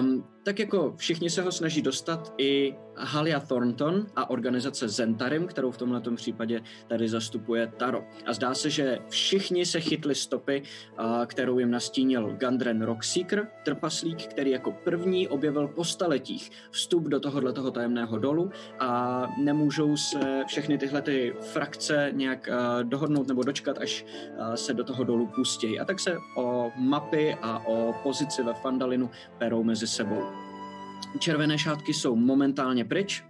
Um, 0.00 0.24
tak 0.46 0.58
jako 0.58 0.94
všichni 0.96 1.30
se 1.30 1.42
ho 1.42 1.52
snaží 1.52 1.82
dostat 1.82 2.34
i 2.38 2.74
Halia 2.96 3.40
Thornton 3.40 4.06
a 4.16 4.30
organizace 4.30 4.88
Zentarim, 4.88 5.46
kterou 5.46 5.70
v 5.70 5.78
tomhle 5.78 6.02
případě 6.16 6.60
tady 6.86 7.08
zastupuje 7.08 7.72
Taro. 7.76 8.04
A 8.26 8.32
zdá 8.32 8.54
se, 8.54 8.70
že 8.70 8.98
všichni 9.08 9.66
se 9.66 9.80
chytli 9.80 10.14
stopy, 10.14 10.62
kterou 11.26 11.58
jim 11.58 11.70
nastínil 11.70 12.36
Gundren 12.40 12.82
Rockseeker, 12.82 13.48
trpaslík, 13.64 14.26
který 14.26 14.50
jako 14.50 14.72
první 14.72 15.28
objevil 15.28 15.68
po 15.68 15.84
staletích 15.84 16.50
vstup 16.70 17.02
do 17.02 17.20
tohoto 17.20 17.70
tajemného 17.70 18.18
dolu 18.18 18.50
a 18.78 19.22
nemůžou 19.38 19.96
se 19.96 20.44
všechny 20.46 20.78
tyhle 20.78 21.02
ty 21.02 21.34
frakce 21.40 22.10
nějak 22.12 22.48
dohodnout 22.82 23.28
nebo 23.28 23.42
dočkat, 23.42 23.78
až 23.78 24.04
se 24.54 24.74
do 24.74 24.84
toho 24.84 25.04
dolu 25.04 25.26
pustějí. 25.26 25.80
A 25.80 25.84
tak 25.84 26.00
se 26.00 26.16
o 26.36 26.72
mapy 26.76 27.36
a 27.42 27.66
o 27.66 27.94
pozici 28.02 28.42
ve 28.42 28.54
Fandalinu 28.54 29.10
perou 29.38 29.62
mezi 29.62 29.86
sebou. 29.86 30.35
Červené 31.18 31.58
šátky 31.58 31.94
jsou 31.94 32.16
momentálně 32.16 32.84
pryč. 32.84 33.24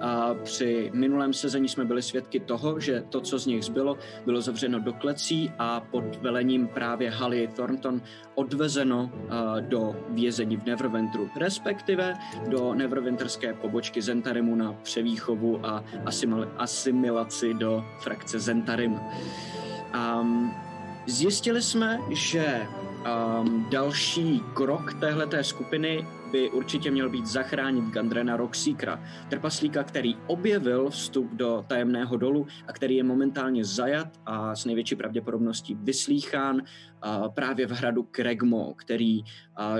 A 0.00 0.34
při 0.34 0.90
minulém 0.94 1.32
sezení 1.32 1.68
jsme 1.68 1.84
byli 1.84 2.02
svědky 2.02 2.40
toho, 2.40 2.80
že 2.80 3.04
to, 3.08 3.20
co 3.20 3.38
z 3.38 3.46
nich 3.46 3.64
zbylo, 3.64 3.98
bylo 4.26 4.40
zavřeno 4.40 4.80
do 4.80 4.92
klecí 4.92 5.50
a 5.58 5.80
pod 5.80 6.16
velením 6.16 6.68
právě 6.68 7.10
Halie 7.10 7.48
Thornton 7.48 8.02
odvezeno 8.34 9.10
a, 9.28 9.60
do 9.60 9.96
vězení 10.08 10.56
v 10.56 10.64
Neverwinteru, 10.64 11.30
respektive 11.36 12.14
do 12.48 12.74
Neverwinterské 12.74 13.54
pobočky 13.54 14.02
Zentarimu 14.02 14.54
na 14.54 14.72
převýchovu 14.72 15.66
a 15.66 15.84
asimil- 16.04 16.48
asimilaci 16.56 17.54
do 17.54 17.84
frakce 18.00 18.38
Zentarim. 18.40 19.00
Um, 20.20 20.54
zjistili 21.06 21.62
jsme, 21.62 22.00
že 22.10 22.66
um, 23.40 23.66
další 23.70 24.42
krok 24.54 24.94
téhleté 24.94 25.44
skupiny 25.44 26.06
by 26.32 26.50
určitě 26.50 26.90
měl 26.90 27.10
být 27.10 27.26
zachránit 27.26 27.84
Gandrena 27.84 28.36
Rockseekera, 28.36 29.04
trpaslíka, 29.30 29.82
který 29.84 30.16
objevil 30.26 30.90
vstup 30.90 31.30
do 31.32 31.64
tajemného 31.68 32.16
dolu 32.16 32.46
a 32.66 32.72
který 32.72 32.96
je 32.96 33.02
momentálně 33.02 33.64
zajat 33.64 34.08
a 34.26 34.56
s 34.56 34.64
největší 34.64 34.96
pravděpodobností 34.96 35.74
vyslýchán 35.74 36.62
právě 37.34 37.66
v 37.66 37.70
hradu 37.70 38.02
Kregmo, 38.02 38.74
který, 38.74 39.20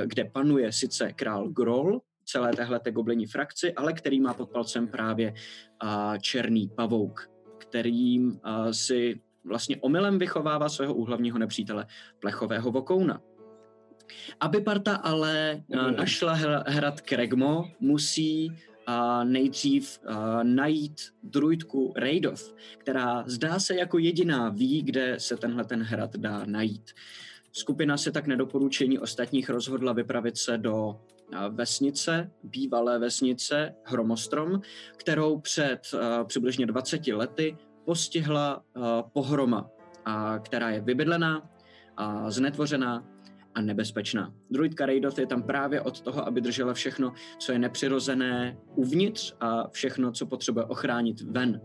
kde 0.04 0.24
panuje 0.24 0.72
sice 0.72 1.12
král 1.12 1.48
Groll, 1.48 2.00
celé 2.24 2.52
téhleté 2.52 2.92
goblení 2.92 3.26
frakci, 3.26 3.74
ale 3.74 3.92
který 3.92 4.20
má 4.20 4.35
pod 4.35 4.50
palcem 4.50 4.88
právě 4.88 5.35
černý 6.20 6.68
pavouk, 6.68 7.30
kterým 7.59 8.40
si 8.70 9.20
vlastně 9.44 9.76
omylem 9.76 10.18
vychovává 10.18 10.68
svého 10.68 10.94
úhlavního 10.94 11.38
nepřítele, 11.38 11.87
plechového 12.20 12.70
vokouna. 12.70 13.20
Aby 14.40 14.60
parta 14.60 14.96
ale 14.96 15.62
uh, 15.68 15.90
našla 15.90 16.36
hr- 16.36 16.62
hrad 16.66 17.00
Kregmo, 17.00 17.70
musí 17.80 18.48
uh, 18.48 19.24
nejdřív 19.24 19.98
uh, 20.08 20.14
najít 20.42 21.00
druidku 21.22 21.94
Raidov, 21.96 22.54
která 22.78 23.24
zdá 23.26 23.58
se 23.58 23.74
jako 23.74 23.98
jediná 23.98 24.48
ví, 24.48 24.82
kde 24.82 25.20
se 25.20 25.36
tenhle 25.36 25.64
ten 25.64 25.82
hrad 25.82 26.16
dá 26.16 26.44
najít. 26.46 26.90
Skupina 27.52 27.96
se 27.96 28.12
tak 28.12 28.26
nedoporučení 28.26 28.98
ostatních 28.98 29.50
rozhodla 29.50 29.92
vypravit 29.92 30.36
se 30.36 30.58
do 30.58 31.00
vesnice, 31.48 32.30
bývalé 32.42 32.98
vesnice 32.98 33.74
Hromostrom, 33.84 34.60
kterou 34.96 35.38
před 35.40 35.80
a, 36.00 36.24
přibližně 36.24 36.66
20 36.66 37.06
lety 37.06 37.56
postihla 37.84 38.62
pohroma, 39.12 39.70
a, 40.04 40.38
která 40.38 40.70
je 40.70 40.80
vybydlená, 40.80 41.50
a 41.96 42.30
znetvořená 42.30 43.15
a 43.56 43.60
nebezpečná. 43.60 44.34
Druidka 44.50 44.86
Raidoth 44.86 45.18
je 45.18 45.26
tam 45.26 45.42
právě 45.42 45.80
od 45.80 46.00
toho, 46.00 46.26
aby 46.26 46.40
držela 46.40 46.74
všechno, 46.74 47.12
co 47.38 47.52
je 47.52 47.58
nepřirozené 47.58 48.56
uvnitř 48.74 49.34
a 49.40 49.68
všechno, 49.68 50.12
co 50.12 50.26
potřebuje 50.26 50.64
ochránit 50.64 51.20
ven. 51.20 51.60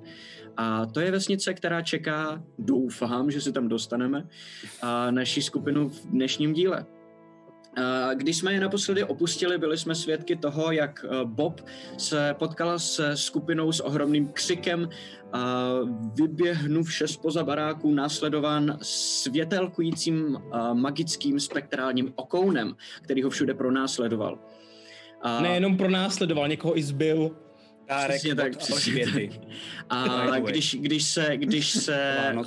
A 0.57 0.85
to 0.85 0.99
je 0.99 1.11
vesnice, 1.11 1.53
která 1.53 1.81
čeká, 1.81 2.43
doufám, 2.59 3.31
že 3.31 3.41
se 3.41 3.51
tam 3.51 3.67
dostaneme, 3.67 4.27
a 4.81 5.11
naší 5.11 5.41
skupinu 5.41 5.89
v 5.89 6.05
dnešním 6.05 6.53
díle. 6.53 6.85
A 7.77 8.13
Když 8.13 8.37
jsme 8.37 8.53
je 8.53 8.59
naposledy 8.59 9.03
opustili, 9.03 9.57
byli 9.57 9.77
jsme 9.77 9.95
svědky 9.95 10.35
toho, 10.35 10.71
jak 10.71 11.05
eh, 11.05 11.25
Bob 11.25 11.61
se 11.97 12.35
potkal 12.39 12.79
se 12.79 13.17
skupinou 13.17 13.71
s 13.71 13.79
ohromným 13.79 14.27
křikem, 14.27 14.89
a 15.33 15.73
vyběhnuvše 16.15 17.07
spoza 17.07 17.43
baráku, 17.43 17.93
následován 17.93 18.77
světelkujícím 18.81 20.37
a 20.51 20.73
magickým 20.73 21.39
spektrálním 21.39 22.13
okounem, 22.15 22.75
který 23.01 23.23
ho 23.23 23.29
všude 23.29 23.53
pronásledoval. 23.53 24.39
A 25.21 25.41
Nejenom 25.41 25.77
pro 25.77 25.89
následoval, 25.89 26.47
někoho 26.47 26.77
i 26.77 26.83
zbyl. 26.83 27.31
Dárek 27.91 28.15
Přesně 28.15 28.35
tak, 28.35 28.57
přesně 28.57 29.03
Alžběty. 29.03 29.41
A 29.89 30.39
když, 30.39 30.75
když 30.79 31.03
se, 31.03 31.37
když 31.37 31.71
se 31.71 32.15
uh, 32.35 32.45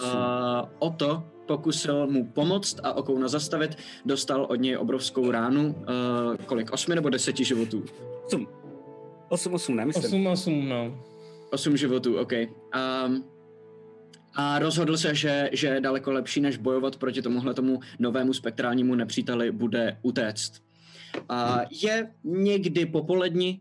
Oto 0.78 1.24
pokusil 1.46 2.07
mu 2.07 2.26
pomoct 2.26 2.80
a 2.83 2.92
Okouna 2.92 3.28
zastavit, 3.28 3.78
dostal 4.04 4.44
od 4.44 4.54
něj 4.54 4.76
obrovskou 4.76 5.30
ránu, 5.30 5.66
uh, 5.66 6.37
kolik, 6.46 6.72
osmi 6.72 6.94
nebo 6.94 7.11
deseti 7.11 7.44
životů? 7.44 7.85
Osm. 8.26 8.46
Osm, 9.28 9.54
osm, 9.54 9.76
ne, 9.76 9.85
myslím. 9.85 10.04
8 10.04 10.26
8, 10.26 10.68
no. 10.68 11.04
Osm 11.50 11.76
životů, 11.76 12.18
OK. 12.18 12.33
Um, 12.33 13.24
a 14.35 14.59
rozhodl 14.59 14.96
se, 14.96 15.14
že, 15.14 15.50
že 15.52 15.66
je 15.66 15.80
daleko 15.80 16.12
lepší, 16.12 16.40
než 16.40 16.57
bojovat 16.57 16.96
proti 16.96 17.22
tomuhle 17.22 17.54
tomu 17.54 17.80
novému 17.98 18.33
spektrálnímu 18.33 18.94
nepříteli, 18.94 19.50
bude 19.52 19.98
utéct. 20.02 20.63
Je 21.70 22.14
někdy 22.24 22.87
popolední, 22.87 23.61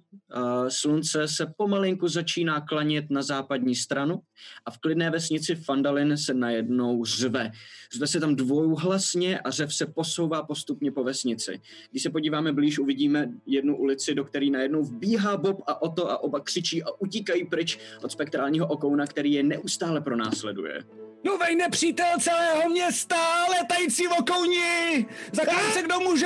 slunce 0.67 1.27
se 1.27 1.53
pomalinku 1.57 2.07
začíná 2.07 2.61
klanět 2.61 3.05
na 3.09 3.21
západní 3.21 3.75
stranu 3.75 4.19
a 4.65 4.71
v 4.71 4.77
klidné 4.77 5.09
vesnici 5.09 5.55
Fandalin 5.55 6.17
se 6.17 6.33
najednou 6.33 7.05
řve. 7.05 7.51
Řve 7.95 8.07
se 8.07 8.19
tam 8.19 8.35
dvouhlasně 8.35 9.39
a 9.39 9.51
řev 9.51 9.75
se 9.75 9.85
posouvá 9.85 10.43
postupně 10.43 10.91
po 10.91 11.03
vesnici. 11.03 11.61
Když 11.91 12.03
se 12.03 12.09
podíváme 12.09 12.53
blíž, 12.53 12.79
uvidíme 12.79 13.31
jednu 13.45 13.77
ulici, 13.77 14.15
do 14.15 14.23
které 14.23 14.49
najednou 14.49 14.83
vbíhá 14.83 15.37
Bob 15.37 15.61
a 15.67 15.81
Oto 15.81 16.11
a 16.11 16.17
oba 16.23 16.39
křičí 16.39 16.83
a 16.83 16.87
utíkají 16.99 17.45
pryč 17.45 17.79
od 18.03 18.11
spektrálního 18.11 18.67
okouna, 18.67 19.07
který 19.07 19.33
je 19.33 19.43
neustále 19.43 20.01
pronásleduje. 20.01 20.83
Novej 21.23 21.55
nepřítel 21.55 22.19
celého 22.19 22.69
města, 22.69 23.45
letající 23.59 24.07
vokouni! 24.07 25.05
Zakryj 25.31 25.71
se, 25.73 25.81
kdo 25.81 25.99
může! 25.99 26.25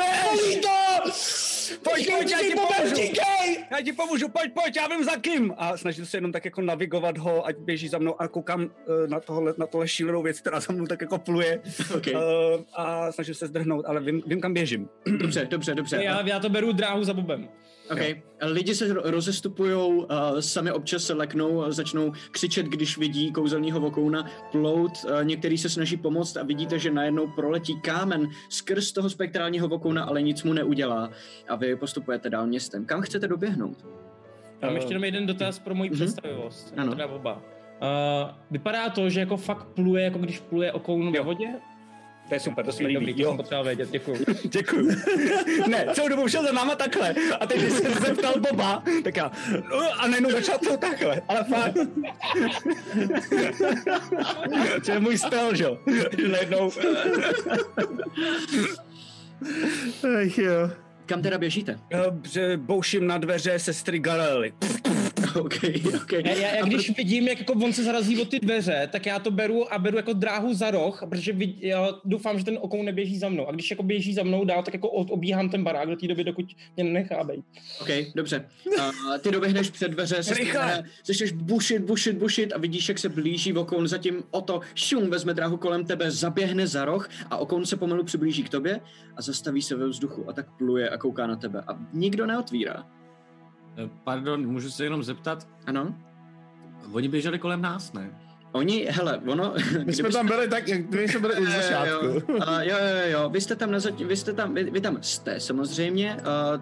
to! 0.62 1.12
Pojď, 1.83 2.12
pojď, 2.12 2.31
já 2.31 2.39
ti 2.39 2.55
pomůžu! 2.55 3.12
Já 3.71 3.81
ti 3.83 3.93
pomůžu, 3.93 4.29
pojď, 4.29 4.53
pojď, 4.53 4.75
já 4.75 4.88
vím 4.88 5.03
za 5.03 5.15
kým! 5.15 5.53
A 5.57 5.77
snažím 5.77 6.05
se 6.05 6.17
jenom 6.17 6.31
tak 6.31 6.45
jako 6.45 6.62
navigovat 6.62 7.17
ho, 7.17 7.45
ať 7.45 7.57
běží 7.57 7.88
za 7.88 7.97
mnou 7.97 8.21
a 8.21 8.27
koukám 8.27 8.62
uh, 8.63 8.69
na, 9.07 9.19
tohle, 9.19 9.53
na 9.57 9.67
tohle 9.67 9.88
šílenou 9.88 10.21
věc, 10.21 10.39
která 10.39 10.60
za 10.60 10.73
mnou 10.73 10.86
tak 10.86 11.01
jako 11.01 11.17
pluje. 11.17 11.62
Okay. 11.95 12.13
Uh, 12.13 12.21
a 12.73 13.12
snažím 13.12 13.36
se 13.36 13.47
zdrhnout, 13.47 13.86
ale 13.86 14.01
vím, 14.01 14.23
vím 14.25 14.41
kam 14.41 14.53
běžím. 14.53 14.89
Dobře, 15.17 15.45
dobře, 15.45 15.75
dobře. 15.75 16.03
Já, 16.03 16.27
já 16.27 16.39
to 16.39 16.49
beru 16.49 16.71
dráhu 16.71 17.03
za 17.03 17.13
Bobem. 17.13 17.49
Okay. 17.91 18.21
Lidi 18.41 18.76
se 18.76 18.93
ro- 18.93 19.02
rozestupují, 19.04 19.73
uh, 19.73 20.06
sami 20.39 20.71
občas 20.71 21.04
se 21.04 21.13
leknou, 21.13 21.63
a 21.63 21.71
začnou 21.71 22.12
křičet, 22.32 22.65
když 22.65 22.97
vidí 22.97 23.32
kouzelného 23.32 23.80
vokouna 23.80 24.26
plout. 24.52 24.91
Uh, 25.04 25.23
některý 25.23 25.58
se 25.58 25.69
snaží 25.69 25.97
pomoct 25.97 26.38
a 26.38 26.43
vidíte, 26.43 26.80
že 26.80 26.91
najednou 26.91 27.28
proletí 27.28 27.82
kámen 27.82 28.28
skrz 28.50 28.91
toho 28.91 29.10
spektrálního 29.10 29.67
vokouna, 29.67 30.04
ale 30.04 30.21
nic 30.21 30.43
mu 30.43 30.54
neudělá. 30.54 31.10
A 31.47 31.56
vy 31.56 31.76
postupujete 31.76 32.30
dál 32.30 32.47
městem. 32.47 32.86
Kam 32.86 33.02
chcete 33.02 33.28
doběhnout? 33.28 33.86
Mám 34.62 34.71
Eh, 34.71 34.73
ještě 34.76 34.89
jenom 34.91 35.04
jeden 35.04 35.26
dotaz 35.26 35.60
pro 35.60 35.76
moji 35.76 35.89
mhm. 35.89 35.95
představivost. 36.00 36.73
Ano. 36.78 36.91
Teda 36.91 37.08
oba. 37.08 37.34
Uh, 37.34 38.30
vypadá 38.52 38.89
to, 38.89 39.10
že 39.10 39.19
jako 39.19 39.38
fakt 39.38 39.63
pluje, 39.67 40.04
jako 40.04 40.17
když 40.19 40.39
pluje 40.39 40.71
okoun 40.71 41.12
ve 41.12 41.17
Jo. 41.17 41.23
vodě? 41.23 41.47
To 42.27 42.33
je 42.33 42.39
super, 42.39 42.65
to 42.65 42.71
se 42.71 42.83
mi 42.83 42.93
Dobrý, 42.93 43.05
líbí. 43.07 43.23
to 43.23 43.29
jsem 43.29 43.31
Jo, 43.31 43.37
potřeboval 43.37 43.65
vědět, 43.65 43.89
děkuju. 43.91 44.17
děkuju. 44.43 44.89
ne, 45.67 45.85
celou 45.93 46.07
dobu 46.07 46.27
šel 46.27 46.43
za 46.43 46.51
náma 46.51 46.75
takhle. 46.75 47.15
A 47.39 47.45
teď, 47.47 47.61
když 47.61 47.73
jsem 47.73 47.93
se 47.93 47.99
zeptal 47.99 48.33
Boba, 48.39 48.83
tak 49.03 49.15
já, 49.17 49.31
no, 49.69 49.77
a 49.99 50.07
najednou 50.07 50.31
začal 50.31 50.57
to 50.57 50.77
takhle. 50.77 51.21
Ale 51.27 51.43
fakt. 51.43 51.73
to 54.85 54.91
je 54.91 54.99
můj 54.99 55.17
styl, 55.17 55.55
že 55.55 55.63
jo? 55.63 55.77
Najednou, 56.31 56.71
Ach 60.25 60.37
jo. 60.37 60.69
Kam 61.07 61.21
teda 61.21 61.37
běžíte? 61.37 61.79
že 62.31 62.57
bouším 62.57 63.07
na 63.07 63.17
dveře 63.17 63.59
sestry 63.59 63.99
Garely. 63.99 64.53
OK, 65.39 65.53
OK. 66.01 66.11
Já, 66.11 66.33
já, 66.33 66.55
já 66.55 66.65
když 66.65 66.97
vidím, 66.97 67.27
jak 67.27 67.39
jako 67.39 67.53
on 67.53 67.73
se 67.73 67.83
zarazí 67.83 68.21
o 68.21 68.25
ty 68.25 68.39
dveře, 68.39 68.89
tak 68.91 69.05
já 69.05 69.19
to 69.19 69.31
beru 69.31 69.73
a 69.73 69.79
beru 69.79 69.97
jako 69.97 70.13
dráhu 70.13 70.53
za 70.53 70.71
roh, 70.71 71.03
protože 71.09 71.33
vid, 71.33 71.63
já 71.63 71.87
doufám, 72.05 72.39
že 72.39 72.45
ten 72.45 72.57
okoun 72.61 72.85
neběží 72.85 73.17
za 73.17 73.29
mnou. 73.29 73.47
A 73.47 73.51
když 73.51 73.69
jako 73.71 73.83
běží 73.83 74.13
za 74.13 74.23
mnou 74.23 74.45
dál, 74.45 74.63
tak 74.63 74.73
jako 74.73 74.89
od- 74.89 75.11
obíhám 75.11 75.49
ten 75.49 75.63
barák 75.63 75.89
do 75.89 75.95
té 75.95 76.07
doby, 76.07 76.23
dokud 76.23 76.45
mě 76.75 76.83
nenechá 76.83 77.23
být. 77.23 77.45
OK, 77.81 77.87
dobře. 78.15 78.45
Uh, 78.77 79.17
ty 79.21 79.31
doběhneš 79.31 79.69
před 79.69 79.87
dveře, 79.91 80.23
se 80.23 80.33
Rychle! 80.33 80.83
začneš 81.05 81.31
bušit, 81.31 81.79
bušit, 81.79 82.17
bušit 82.17 82.53
a 82.53 82.57
vidíš, 82.57 82.89
jak 82.89 82.99
se 82.99 83.09
blíží 83.09 83.51
vokoun, 83.51 83.87
zatím 83.87 84.23
o 84.31 84.41
to 84.41 84.59
šum 84.75 85.09
vezme 85.09 85.33
dráhu 85.33 85.57
kolem 85.57 85.85
tebe, 85.85 86.11
zaběhne 86.11 86.67
za 86.67 86.85
roh 86.85 87.09
a 87.29 87.37
okoun 87.37 87.65
se 87.65 87.77
pomalu 87.77 88.03
přiblíží 88.03 88.43
k 88.43 88.49
tobě 88.49 88.79
a 89.15 89.21
zastaví 89.21 89.61
se 89.61 89.75
ve 89.75 89.87
vzduchu 89.87 90.29
a 90.29 90.33
tak 90.33 90.45
pluje 90.57 90.89
a 90.97 90.99
kouká 90.99 91.27
na 91.27 91.36
tebe 91.36 91.62
a 91.62 91.77
nikdo 91.93 92.25
neotvírá. 92.25 92.86
Eh, 93.77 93.89
Pardon, 94.03 94.47
můžu 94.47 94.69
se 94.71 94.83
jenom 94.83 95.03
zeptat? 95.03 95.47
Ano? 95.65 95.95
Oni 96.91 97.07
běželi 97.07 97.39
kolem 97.39 97.62
nás, 97.62 97.93
ne? 97.93 98.26
Oni, 98.57 98.87
hele, 98.89 99.21
ono... 99.27 99.53
My 99.85 99.93
jsme 99.93 100.09
tam 100.09 100.27
byli 100.27 100.47
tak, 100.47 100.67
jak 100.67 100.89
my 100.89 101.07
jsme 101.07 101.19
byli 101.19 101.35
už 101.35 101.47
začátku. 101.61 102.05
Jo, 102.05 102.21
jo, 102.61 102.77
jo, 102.77 103.11
jo, 103.11 103.29
vy 103.29 103.41
jste 103.41 103.55
tam, 103.55 103.71
na 103.71 103.77
zati- 103.77 104.07
vy 104.07 104.15
jste 104.15 104.33
tam, 104.33 104.53
vy, 104.53 104.63
vy 104.63 104.81
tam 104.81 104.97
jste 105.01 105.39
samozřejmě. 105.39 106.17
Uh, 106.19 106.61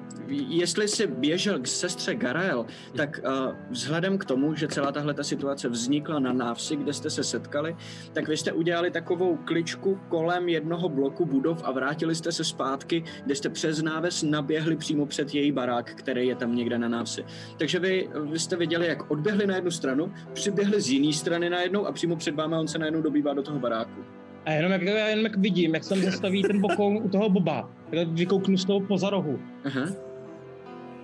jestli 0.49 0.88
jsi 0.88 1.08
běžel 1.08 1.60
k 1.60 1.67
sestře 1.67 2.15
Garael, 2.15 2.65
tak 2.95 3.19
uh, 3.23 3.55
vzhledem 3.69 4.17
k 4.17 4.25
tomu, 4.25 4.55
že 4.55 4.67
celá 4.67 4.91
tahle 4.91 5.13
ta 5.13 5.23
situace 5.23 5.69
vznikla 5.69 6.19
na 6.19 6.34
návsi, 6.34 6.75
kde 6.75 6.93
jste 6.93 7.10
se 7.10 7.23
setkali, 7.23 7.75
tak 8.13 8.27
vy 8.27 8.38
jste 8.38 8.51
udělali 8.51 8.91
takovou 8.91 9.38
kličku 9.38 9.99
kolem 10.10 10.49
jednoho 10.49 10.89
bloku 10.89 11.25
budov 11.25 11.62
a 11.63 11.71
vrátili 11.71 12.15
jste 12.15 12.31
se 12.31 12.43
zpátky, 12.43 13.03
kde 13.25 13.36
jste 13.36 13.49
přes 13.49 13.81
náves 13.81 14.23
naběhli 14.23 14.75
přímo 14.75 15.05
před 15.05 15.36
její 15.36 15.51
barák, 15.51 15.95
který 15.95 16.27
je 16.27 16.36
tam 16.36 16.55
někde 16.55 16.77
na 16.77 16.88
návsi. 16.88 17.25
Takže 17.58 17.79
vy, 17.79 18.10
vy 18.31 18.39
jste 18.39 18.55
viděli, 18.55 18.88
jak 18.88 19.12
odběhli 19.12 19.47
na 19.47 19.55
jednu 19.55 19.71
stranu, 19.71 20.13
přiběhli 20.34 20.81
z 20.81 20.89
jiné 20.89 21.13
strany 21.13 21.49
najednou 21.49 21.85
a 21.88 21.91
přímo 21.91 22.15
před 22.15 22.36
váma 22.36 22.60
on 22.60 22.67
se 22.67 22.80
najednou 22.80 23.02
dobývá 23.02 23.34
do 23.34 23.43
toho 23.43 23.60
baráku. 23.60 24.06
A 24.45 24.52
jenom 24.52 24.71
jak, 24.71 24.82
já 24.82 25.08
jenom 25.08 25.26
jak 25.26 25.38
vidím, 25.38 25.74
jak 25.74 25.84
se 25.84 25.89
tam 25.89 26.00
zastaví 26.00 26.43
ten 26.43 26.65
okoun 26.65 26.98
u 26.98 27.10
toho 27.10 27.30
Boba, 27.30 27.69
tak 27.91 28.08
vykouknu 28.08 28.58
z 28.58 28.65
toho 28.65 28.80
poza 28.80 29.10
rohu. 29.10 29.39
Aha. 29.65 29.89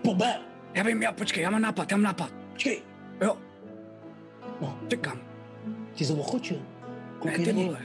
Bobe! 0.03 0.39
Já 0.73 0.83
vím, 0.83 1.01
já 1.01 1.11
počkej, 1.11 1.43
já 1.43 1.49
mám 1.49 1.61
nápad, 1.61 1.91
já 1.91 1.97
mám 1.97 2.03
nápad. 2.03 2.33
Počkej. 2.51 2.81
Jo. 3.21 3.37
No, 4.61 4.77
čekám. 4.87 5.19
Ty 5.97 6.05
jsi 6.05 6.13
ochočil. 6.13 6.57
Ne, 7.25 7.31
ty 7.31 7.53
vole. 7.53 7.79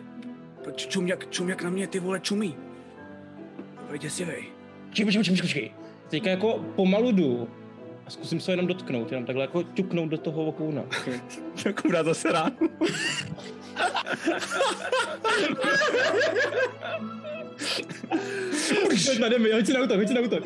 Proč 0.64 0.86
čum 0.86 1.06
jak, 1.06 1.30
čum 1.30 1.48
jak 1.48 1.62
na 1.62 1.70
mě 1.70 1.86
ty 1.86 2.00
vole 2.00 2.20
čumí? 2.20 2.56
To 3.86 3.92
je 3.92 3.98
děsivej. 3.98 4.44
Počkej, 4.88 5.04
počkej, 5.04 5.20
počkej, 5.20 5.42
počkej. 5.42 5.70
Teďka 6.08 6.30
jako 6.30 6.64
pomalu 6.76 7.12
jdu 7.12 7.48
a 8.06 8.10
zkusím 8.10 8.40
se 8.40 8.52
jenom 8.52 8.66
dotknout, 8.66 9.12
jenom 9.12 9.26
takhle 9.26 9.44
jako 9.44 9.62
ťuknout 9.62 10.10
do 10.10 10.18
toho 10.18 10.46
okouna. 10.46 10.82
Tak 11.62 11.84
mu 11.84 11.90
dá 11.92 12.04
zase 12.04 12.32
ránu. 12.32 12.70
Hoď 18.84 19.18
na 19.18 19.28
demi, 19.28 19.52
hoď 19.52 19.66
si 19.66 19.72
na 19.72 19.80
útok, 19.80 19.96
hoď 19.96 20.08
si 20.08 20.14
na 20.14 20.20
útok. 20.20 20.44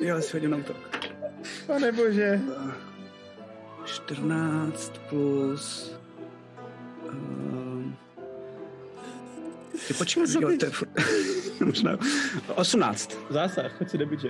Jo, 0.00 0.22
si 0.22 0.32
hodím 0.32 0.50
na 0.50 0.56
útok. 0.56 0.76
Pane 1.66 1.92
bože. 1.92 2.40
14 3.84 4.92
plus... 5.08 5.92
Um, 7.08 7.96
Ty 9.88 9.94
počkej, 9.94 10.22
jo, 10.40 10.50
to 10.58 10.64
je 10.64 10.70
furt... 10.70 10.90
Možná. 11.64 11.98
18. 12.54 13.18
Zásah, 13.30 13.72
choď 13.72 13.90
si 13.90 13.98
do 13.98 14.06
biče. 14.06 14.28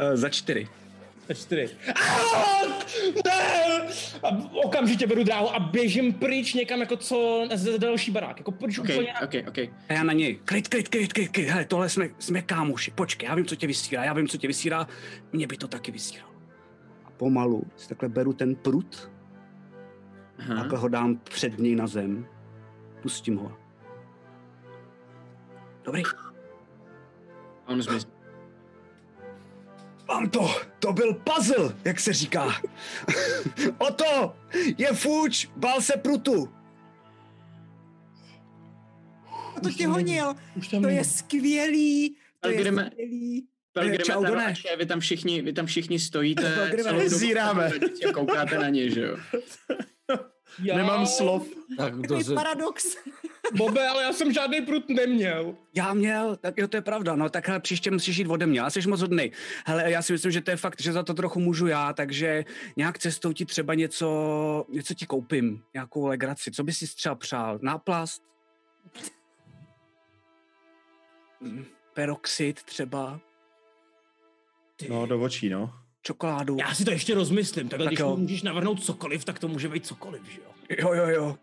Uh, 0.00 0.14
za 0.14 0.28
čtyři. 0.28 0.68
Na 1.28 1.34
čtyři. 1.34 1.76
Aaaa! 1.94 2.68
Ne! 3.24 3.86
A 4.22 4.28
okamžitě 4.64 5.06
beru 5.06 5.24
dráhu 5.24 5.54
a 5.54 5.58
běžím 5.58 6.12
pryč 6.12 6.54
někam 6.54 6.80
jako 6.80 6.96
co 6.96 7.48
z 7.54 7.78
další 7.78 8.10
barák. 8.10 8.38
Jako 8.38 8.52
pryč 8.52 8.78
OK, 8.78 8.84
úplně. 8.84 9.14
OK, 9.22 9.48
OK. 9.48 9.58
A 9.88 9.92
já 9.92 10.02
na 10.02 10.12
něj. 10.12 10.40
Klid, 10.44 10.68
klid, 10.68 10.88
klid, 10.88 11.12
klid, 11.12 11.32
klid. 11.32 11.48
Hele, 11.48 11.64
tohle 11.64 11.88
jsme, 11.88 12.08
jsme 12.18 12.42
kámoši. 12.42 12.90
Počkej, 12.90 13.28
já 13.28 13.34
vím, 13.34 13.46
co 13.46 13.56
tě 13.56 13.66
vysírá, 13.66 14.04
já 14.04 14.12
vím, 14.12 14.28
co 14.28 14.38
tě 14.38 14.46
vysírá. 14.46 14.86
Mě 15.32 15.46
by 15.46 15.56
to 15.56 15.68
taky 15.68 15.92
vysíralo. 15.92 16.30
A 17.04 17.10
pomalu 17.10 17.62
si 17.76 17.88
takhle 17.88 18.08
beru 18.08 18.32
ten 18.32 18.54
prut, 18.54 19.10
Aha. 20.38 20.54
takhle 20.54 20.78
ho 20.78 20.88
dám 20.88 21.16
před 21.16 21.58
něj 21.58 21.76
na 21.76 21.86
zem. 21.86 22.26
Pustím 23.02 23.36
ho. 23.36 23.52
Dobrý. 25.84 26.02
A 27.70 27.72
on 27.72 27.82
zmizí. 27.82 28.06
Mám 30.08 30.30
to, 30.30 30.54
to 30.78 30.92
byl 30.92 31.14
puzzle, 31.14 31.76
jak 31.84 32.00
se 32.00 32.12
říká. 32.12 32.60
o 33.78 33.92
to 33.92 34.34
je 34.78 34.86
fuč, 34.92 35.48
bál 35.56 35.80
se 35.80 35.92
prutu. 35.96 36.52
A 39.56 39.60
to 39.62 39.70
tě 39.70 39.86
honil. 39.86 40.34
To 40.80 40.88
je 40.88 41.04
skvělý. 41.04 42.10
To 42.40 42.46
Ale 42.46 42.54
je 42.54 42.64
jdeme- 42.64 42.90
skvělý. 42.92 43.46
Pelgrime, 43.72 43.98
Čau, 44.04 44.24
Done. 44.24 44.30
Done. 44.30 44.76
vy 44.78 44.86
tam 44.86 45.00
všichni, 45.00 45.42
vy 45.42 45.52
tam 45.52 45.66
všichni 45.66 45.98
stojíte, 45.98 46.42
Pelgrime, 46.54 46.82
celou 46.82 46.98
dobu 47.04 47.08
zíráme. 47.18 47.70
a 48.08 48.12
koukáte 48.12 48.58
na 48.58 48.68
ně, 48.68 48.90
že 48.90 49.00
jo? 49.00 49.16
Já... 50.58 50.76
Nemám 50.76 51.06
slov. 51.06 51.46
Tak 51.76 51.94
to 52.08 52.20
se, 52.20 52.34
paradox. 52.34 52.96
Bobe, 53.56 53.88
ale 53.88 54.02
já 54.02 54.12
jsem 54.12 54.32
žádný 54.32 54.60
prut 54.60 54.88
neměl. 54.88 55.54
Já 55.74 55.94
měl, 55.94 56.36
tak 56.36 56.58
jo, 56.58 56.68
to 56.68 56.76
je 56.76 56.80
pravda, 56.80 57.16
no 57.16 57.30
tak 57.30 57.48
hele, 57.48 57.60
příště 57.60 57.90
musíš 57.90 58.16
jít 58.16 58.28
ode 58.28 58.46
mě, 58.46 58.60
já 58.60 58.70
jsi 58.70 58.88
moc 58.88 59.00
hodnej. 59.00 59.30
Hele, 59.66 59.90
já 59.90 60.02
si 60.02 60.12
myslím, 60.12 60.32
že 60.32 60.40
to 60.40 60.50
je 60.50 60.56
fakt, 60.56 60.80
že 60.80 60.92
za 60.92 61.02
to 61.02 61.14
trochu 61.14 61.40
můžu 61.40 61.66
já, 61.66 61.92
takže 61.92 62.44
nějak 62.76 62.98
cestou 62.98 63.32
ti 63.32 63.46
třeba 63.46 63.74
něco, 63.74 64.66
něco 64.68 64.94
ti 64.94 65.06
koupím, 65.06 65.62
nějakou 65.74 66.06
legraci, 66.06 66.50
co 66.50 66.64
bys 66.64 66.78
si 66.78 66.86
třeba 66.86 67.14
přál? 67.14 67.58
Náplast? 67.62 68.22
Mm, 71.40 71.64
Peroxid 71.94 72.62
třeba? 72.62 73.20
No, 74.88 75.06
do 75.06 75.20
očí, 75.20 75.48
no. 75.48 75.79
Čokoládu? 76.02 76.56
Já 76.60 76.74
si 76.74 76.84
to 76.84 76.90
ještě 76.90 77.14
rozmyslím. 77.14 77.68
Takhle, 77.68 77.84
Tak 77.84 77.90
když 77.92 78.00
jo. 78.00 78.16
můžeš 78.16 78.42
navrhnout 78.42 78.82
cokoliv, 78.84 79.24
tak 79.24 79.38
to 79.38 79.48
může 79.48 79.68
být 79.68 79.86
cokoliv, 79.86 80.22
že 80.30 80.40
jo? 80.40 80.76
Jo, 80.80 80.94
jo, 80.94 81.08
jo. 81.08 81.36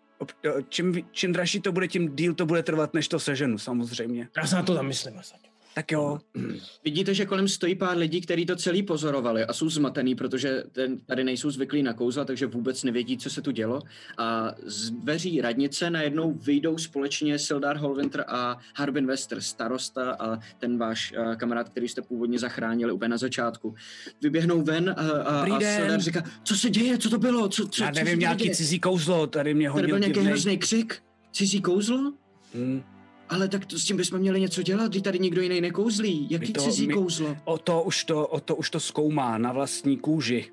Čím, 0.70 1.02
čím 1.12 1.34
dražší 1.34 1.60
to 1.62 1.72
bude, 1.72 1.88
tím 1.88 2.16
díl 2.16 2.34
to 2.34 2.46
bude 2.46 2.64
trvat, 2.64 2.94
než 2.94 3.08
to 3.08 3.20
seženu, 3.20 3.58
samozřejmě. 3.58 4.28
Já 4.38 4.48
se 4.48 4.56
na 4.56 4.64
to 4.64 4.74
zamyslím, 4.74 5.18
Asaď. 5.20 5.47
Tak 5.78 5.92
jo, 5.92 6.20
Vidíte, 6.84 7.14
že 7.14 7.26
kolem 7.26 7.48
stojí 7.48 7.76
pár 7.76 7.98
lidí, 7.98 8.22
kteří 8.22 8.46
to 8.46 8.56
celý 8.56 8.84
pozorovali 8.84 9.46
a 9.46 9.54
jsou 9.54 9.70
zmatený, 9.70 10.16
protože 10.16 10.64
ten, 10.72 10.98
tady 11.00 11.24
nejsou 11.24 11.52
zvyklí 11.52 11.84
na 11.84 11.94
kouzla, 11.94 12.26
takže 12.26 12.46
vůbec 12.46 12.84
nevědí, 12.84 13.18
co 13.18 13.30
se 13.30 13.42
tu 13.42 13.52
dělo. 13.52 13.82
A 14.18 14.54
z 14.66 14.90
dveří 14.92 15.42
radnice 15.42 15.90
najednou 15.90 16.34
vyjdou 16.34 16.78
společně 16.78 17.40
Sildar 17.40 17.78
Holwinter 17.78 18.26
a 18.28 18.58
Harbin 18.76 19.08
Wester, 19.08 19.42
starosta 19.42 20.12
a 20.12 20.40
ten 20.58 20.78
váš 20.78 21.14
uh, 21.18 21.36
kamarád, 21.36 21.70
který 21.70 21.88
jste 21.88 22.02
původně 22.02 22.40
zachránili 22.40 22.92
úplně 22.92 23.10
na 23.10 23.18
začátku. 23.18 23.76
Vyběhnou 24.22 24.62
ven 24.62 24.96
a, 24.98 25.02
a, 25.02 25.38
Dobrý 25.38 25.52
a 25.52 25.60
den. 25.60 25.78
Sildar 25.78 26.02
říká, 26.02 26.24
co 26.44 26.56
se 26.56 26.70
děje, 26.70 26.98
co 26.98 27.10
to 27.10 27.18
bylo, 27.18 27.50
co, 27.50 27.68
co, 27.68 27.84
já 27.84 27.92
co 27.92 27.96
nevím, 27.96 28.12
tady 28.12 28.20
nějaký 28.20 28.44
děje? 28.44 28.56
cizí 28.56 28.80
kouzlo, 28.80 29.28
tady 29.28 29.54
mě 29.54 29.70
Tady 29.70 29.74
hodil 29.74 29.90
byl 29.90 30.00
nějaký 30.00 30.20
hrozný 30.20 30.58
křik, 30.58 31.04
cizí 31.32 31.62
kouzlo? 31.62 32.14
Hmm. 32.56 32.97
Ale 33.30 33.48
tak 33.48 33.66
to, 33.66 33.80
s 33.80 33.86
tím 33.86 33.98
bychom 33.98 34.20
měli 34.20 34.40
něco 34.42 34.62
dělat, 34.62 34.88
když 34.92 35.02
tady 35.02 35.20
nikdo 35.20 35.42
jiný 35.42 35.62
nekouzlí. 35.62 36.28
Jaký 36.30 36.54
to- 36.54 36.62
cizí 36.62 36.88
my- 36.88 36.94
kouzlo? 36.94 37.38
O 37.46 37.58
to 37.58 37.84
už 37.84 38.04
to, 38.04 38.28
o 38.28 38.40
to 38.40 38.56
už 38.56 38.70
to 38.70 38.80
zkoumá 38.80 39.38
na 39.38 39.52
vlastní 39.52 39.98
kůži. 39.98 40.52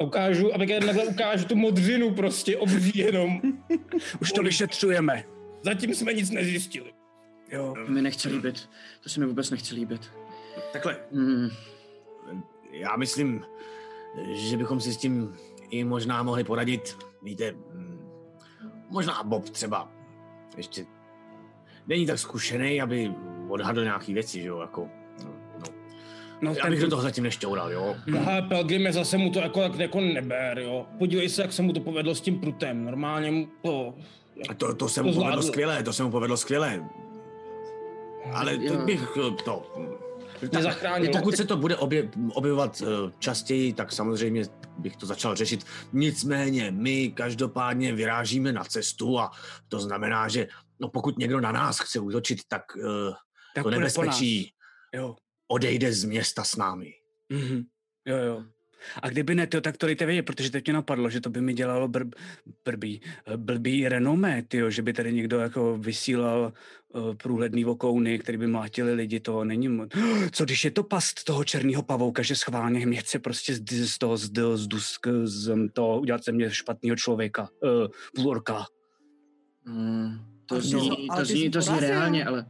Ukážu, 0.00 0.54
abych 0.54 0.68
jen 0.68 0.86
takhle 0.86 1.04
ukážu 1.04 1.44
tu 1.44 1.56
modřinu 1.56 2.14
prostě, 2.14 2.56
obří 2.56 2.92
jenom. 2.98 3.40
Už 4.20 4.32
to 4.32 4.42
vyšetřujeme. 4.42 5.24
Zatím 5.62 5.94
jsme 5.94 6.12
nic 6.14 6.30
nezjistili. 6.30 6.92
Jo. 7.52 7.74
To 7.86 7.92
mi 7.92 8.02
nechce 8.02 8.28
líbit. 8.28 8.68
To 9.02 9.08
se 9.08 9.20
mi 9.20 9.26
vůbec 9.26 9.50
nechce 9.50 9.74
líbit. 9.74 10.00
takhle, 10.72 10.96
Hmm. 11.12 11.48
já 12.70 12.96
myslím, 12.96 13.44
že 14.32 14.56
bychom 14.56 14.80
si 14.80 14.92
s 14.92 14.96
tím 14.96 15.36
i 15.70 15.84
možná 15.84 16.22
mohli 16.22 16.44
poradit. 16.44 16.96
Víte, 17.22 17.52
mm, 17.52 18.00
možná 18.90 19.22
Bob 19.22 19.48
třeba 19.50 19.92
ještě 20.56 20.86
není 21.88 22.06
tak 22.06 22.18
zkušený, 22.18 22.82
aby 22.82 23.12
odhadl 23.48 23.84
nějaký 23.84 24.14
věci, 24.14 24.42
že 24.42 24.48
jo, 24.48 24.60
jako, 24.60 24.88
no, 25.24 25.30
no. 25.58 25.66
No, 26.42 26.54
Já 26.54 26.62
ten, 26.62 26.70
bych 26.70 26.80
do 26.80 26.88
toho 26.88 27.02
zatím 27.02 27.24
nešťoural, 27.24 27.72
jo. 27.72 27.96
Aha, 28.16 28.42
Pelgrim 28.42 28.92
zase 28.92 29.18
mu 29.18 29.30
to 29.30 29.38
jako, 29.38 29.62
jako 29.76 30.00
neber, 30.00 30.58
jo. 30.58 30.86
Podívej 30.98 31.28
se, 31.28 31.42
jak 31.42 31.52
se 31.52 31.62
mu 31.62 31.72
to 31.72 31.80
povedlo 31.80 32.14
s 32.14 32.20
tím 32.20 32.40
prutem. 32.40 32.84
Normálně 32.84 33.30
mu 33.30 33.48
to... 33.62 33.94
A 34.48 34.54
to, 34.54 34.74
to 34.74 34.88
se 34.88 35.00
To 35.00 35.06
mu 35.06 35.12
povedlo 35.14 35.30
zvládl. 35.32 35.42
skvěle, 35.48 35.82
to 35.82 35.92
se 35.92 36.02
mu 36.02 36.10
povedlo 36.10 36.36
skvěle. 36.36 36.84
Ale 38.32 38.56
teď 38.56 38.78
bych 38.78 39.02
eh, 39.26 39.30
to... 40.48 40.56
Nezachránil. 40.56 41.12
Pokud 41.12 41.36
se 41.36 41.44
to 41.44 41.56
bude 41.56 41.76
obje, 41.76 42.10
objevovat 42.34 42.82
eh, 42.82 43.12
častěji, 43.18 43.72
tak 43.72 43.92
samozřejmě 43.92 44.42
bych 44.78 44.96
to 44.96 45.06
začal 45.06 45.36
řešit. 45.36 45.66
Nicméně 45.92 46.70
my 46.70 47.10
každopádně 47.10 47.92
vyrážíme 47.92 48.52
na 48.52 48.64
cestu 48.64 49.18
a 49.18 49.30
to 49.68 49.80
znamená, 49.80 50.28
že 50.28 50.48
no 50.80 50.88
pokud 50.88 51.18
někdo 51.18 51.40
na 51.40 51.52
nás 51.52 51.78
chce 51.78 52.00
útočit, 52.00 52.38
tak 52.48 52.62
eh, 52.76 53.12
tak 53.54 53.64
to 53.64 53.70
nebezpečí. 53.70 54.52
Jo. 54.94 55.16
odejde 55.48 55.92
z 55.92 56.04
města 56.04 56.44
s 56.44 56.56
námi. 56.56 56.92
Mhm. 57.28 57.62
Jo, 58.06 58.16
jo. 58.16 58.44
A 59.02 59.08
kdyby 59.08 59.34
ne, 59.34 59.46
to, 59.46 59.60
tak 59.60 59.76
to 59.76 59.86
dejte 59.86 60.06
vědět, 60.06 60.22
protože 60.22 60.50
teď 60.50 60.66
mě 60.66 60.72
napadlo, 60.72 61.10
že 61.10 61.20
to 61.20 61.30
by 61.30 61.40
mi 61.40 61.54
dělalo 61.54 61.88
br, 61.88 62.04
brbý, 62.64 63.00
eh, 63.26 63.36
blbý 63.36 63.88
renomé, 63.88 64.42
tyjo, 64.48 64.70
že 64.70 64.82
by 64.82 64.92
tady 64.92 65.12
někdo 65.12 65.38
jako 65.38 65.78
vysílal 65.78 66.52
uh, 66.88 67.14
průhledný 67.14 67.64
vokouny, 67.64 68.18
který 68.18 68.38
by 68.38 68.46
mlátili 68.46 68.92
lidi, 68.92 69.20
to 69.20 69.44
není 69.44 69.68
moc. 69.68 69.90
Co 70.32 70.44
když 70.44 70.64
je 70.64 70.70
to 70.70 70.82
past 70.82 71.24
toho 71.24 71.44
černého 71.44 71.82
pavouka, 71.82 72.22
že 72.22 72.36
schválně 72.36 72.86
mě 72.86 73.00
chce 73.00 73.18
prostě 73.18 73.54
z, 73.54 73.88
z 73.88 73.98
toho, 73.98 74.16
z, 74.16 74.30
z, 74.54 74.66
dusk, 74.66 75.06
z 75.24 75.68
toho 75.72 76.00
udělat 76.00 76.24
ze 76.24 76.32
mě 76.32 76.50
špatného 76.50 76.96
člověka, 76.96 77.48
uh, 77.62 77.86
půlorka. 78.14 78.64
Hmm. 79.66 80.18
To 80.46 80.60
zní, 80.60 81.10
ale 81.10 81.20
to 81.20 81.24
zní, 81.24 81.50
to 81.50 81.60
zní 81.60 81.80
reálně, 81.80 82.24
ale 82.24 82.46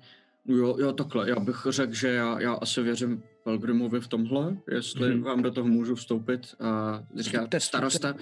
jo, 0.46 0.76
jo, 0.78 0.92
takhle. 0.92 1.30
Já 1.30 1.40
bych 1.40 1.66
řekl, 1.70 1.94
že 1.94 2.08
já, 2.08 2.40
já 2.40 2.52
asi 2.52 2.82
věřím 2.82 3.22
Pelgrimovi 3.44 4.00
v 4.00 4.08
tomhle, 4.08 4.56
jestli 4.72 5.08
Mhm. 5.08 5.18
mm-hmm. 5.20 5.24
vám 5.24 5.42
do 5.42 5.50
toho 5.50 5.68
můžu 5.68 5.94
vstoupit. 5.94 6.54
A 6.60 7.02
říká 7.16 7.38
Vstupte, 7.38 7.60
starosta, 7.60 8.14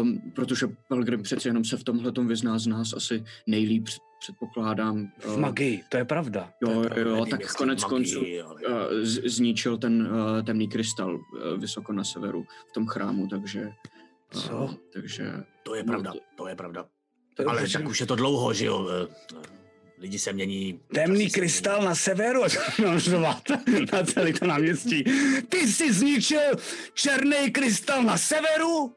um, 0.00 0.20
protože 0.34 0.66
Pelgrim 0.88 1.22
přeci 1.22 1.48
jenom 1.48 1.64
se 1.64 1.76
v 1.76 1.84
tomhle 1.84 2.12
tom 2.12 2.26
vyzná 2.28 2.58
z 2.58 2.66
nás 2.66 2.92
asi 2.92 3.24
nejlíp, 3.46 3.84
před- 3.84 4.02
předpokládám. 4.20 5.08
V 5.18 5.26
uh, 5.34 5.38
magii, 5.40 5.82
to 5.88 5.96
je 5.96 6.04
pravda. 6.04 6.50
to 6.64 6.70
je 6.70 6.76
Jo, 6.76 6.82
pravda. 6.82 7.02
jo, 7.10 7.26
tak 7.30 7.52
konec 7.56 7.82
magii, 7.82 7.90
konců 7.90 8.20
ale- 8.46 9.04
z- 9.06 9.22
zničil 9.36 9.78
ten 9.78 10.02
uh, 10.06 10.42
temný 10.42 10.68
krystal 10.68 11.14
uh, 11.14 11.20
vysoko 11.60 11.92
na 11.92 12.04
severu 12.04 12.46
v 12.70 12.72
tom 12.72 12.86
chrámu, 12.86 13.26
takže... 13.28 13.62
Uh, 14.34 14.40
Co? 14.42 14.74
takže... 14.92 15.32
To 15.62 15.74
je 15.74 15.82
No, 15.82 15.86
pravda, 15.92 16.12
to- 16.12 16.18
to 16.36 16.48
je 16.48 16.56
pravda. 16.56 16.86
To 17.34 17.42
je 17.42 17.46
Ale 17.46 17.68
tak 17.68 17.88
už 17.88 18.00
je 18.00 18.06
to 18.06 18.16
dlouho, 18.16 18.52
že 18.54 18.66
jo. 18.66 18.88
Eh, 20.02 20.04
Lidi 20.04 20.18
se 20.18 20.32
mění. 20.32 20.80
Temný 20.94 21.30
krystal 21.30 21.82
na 21.82 21.94
severu, 21.94 22.42
namřovat 22.82 23.42
na 23.92 24.02
celý 24.04 24.32
to 24.32 24.46
náměstí. 24.46 25.04
Ty 25.48 25.56
jsi 25.68 25.92
zničil 25.92 26.40
černý 26.94 27.50
krystal 27.50 28.02
na 28.02 28.18
severu? 28.18 28.92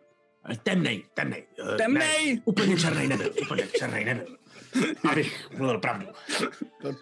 mění. 0.48 0.60
Temnej, 0.64 1.04
temnej. 1.14 1.44
eh, 1.74 1.78
Temnej? 1.78 2.36
Ne, 2.36 2.42
úplně 2.46 2.78
černý 2.78 3.08
nebyl, 3.08 3.32
úplně 3.42 3.68
černý 3.78 4.06
nebyl. 4.06 4.38
Abych 5.12 5.50
mluvil 5.58 5.80
pravdu. 5.80 6.06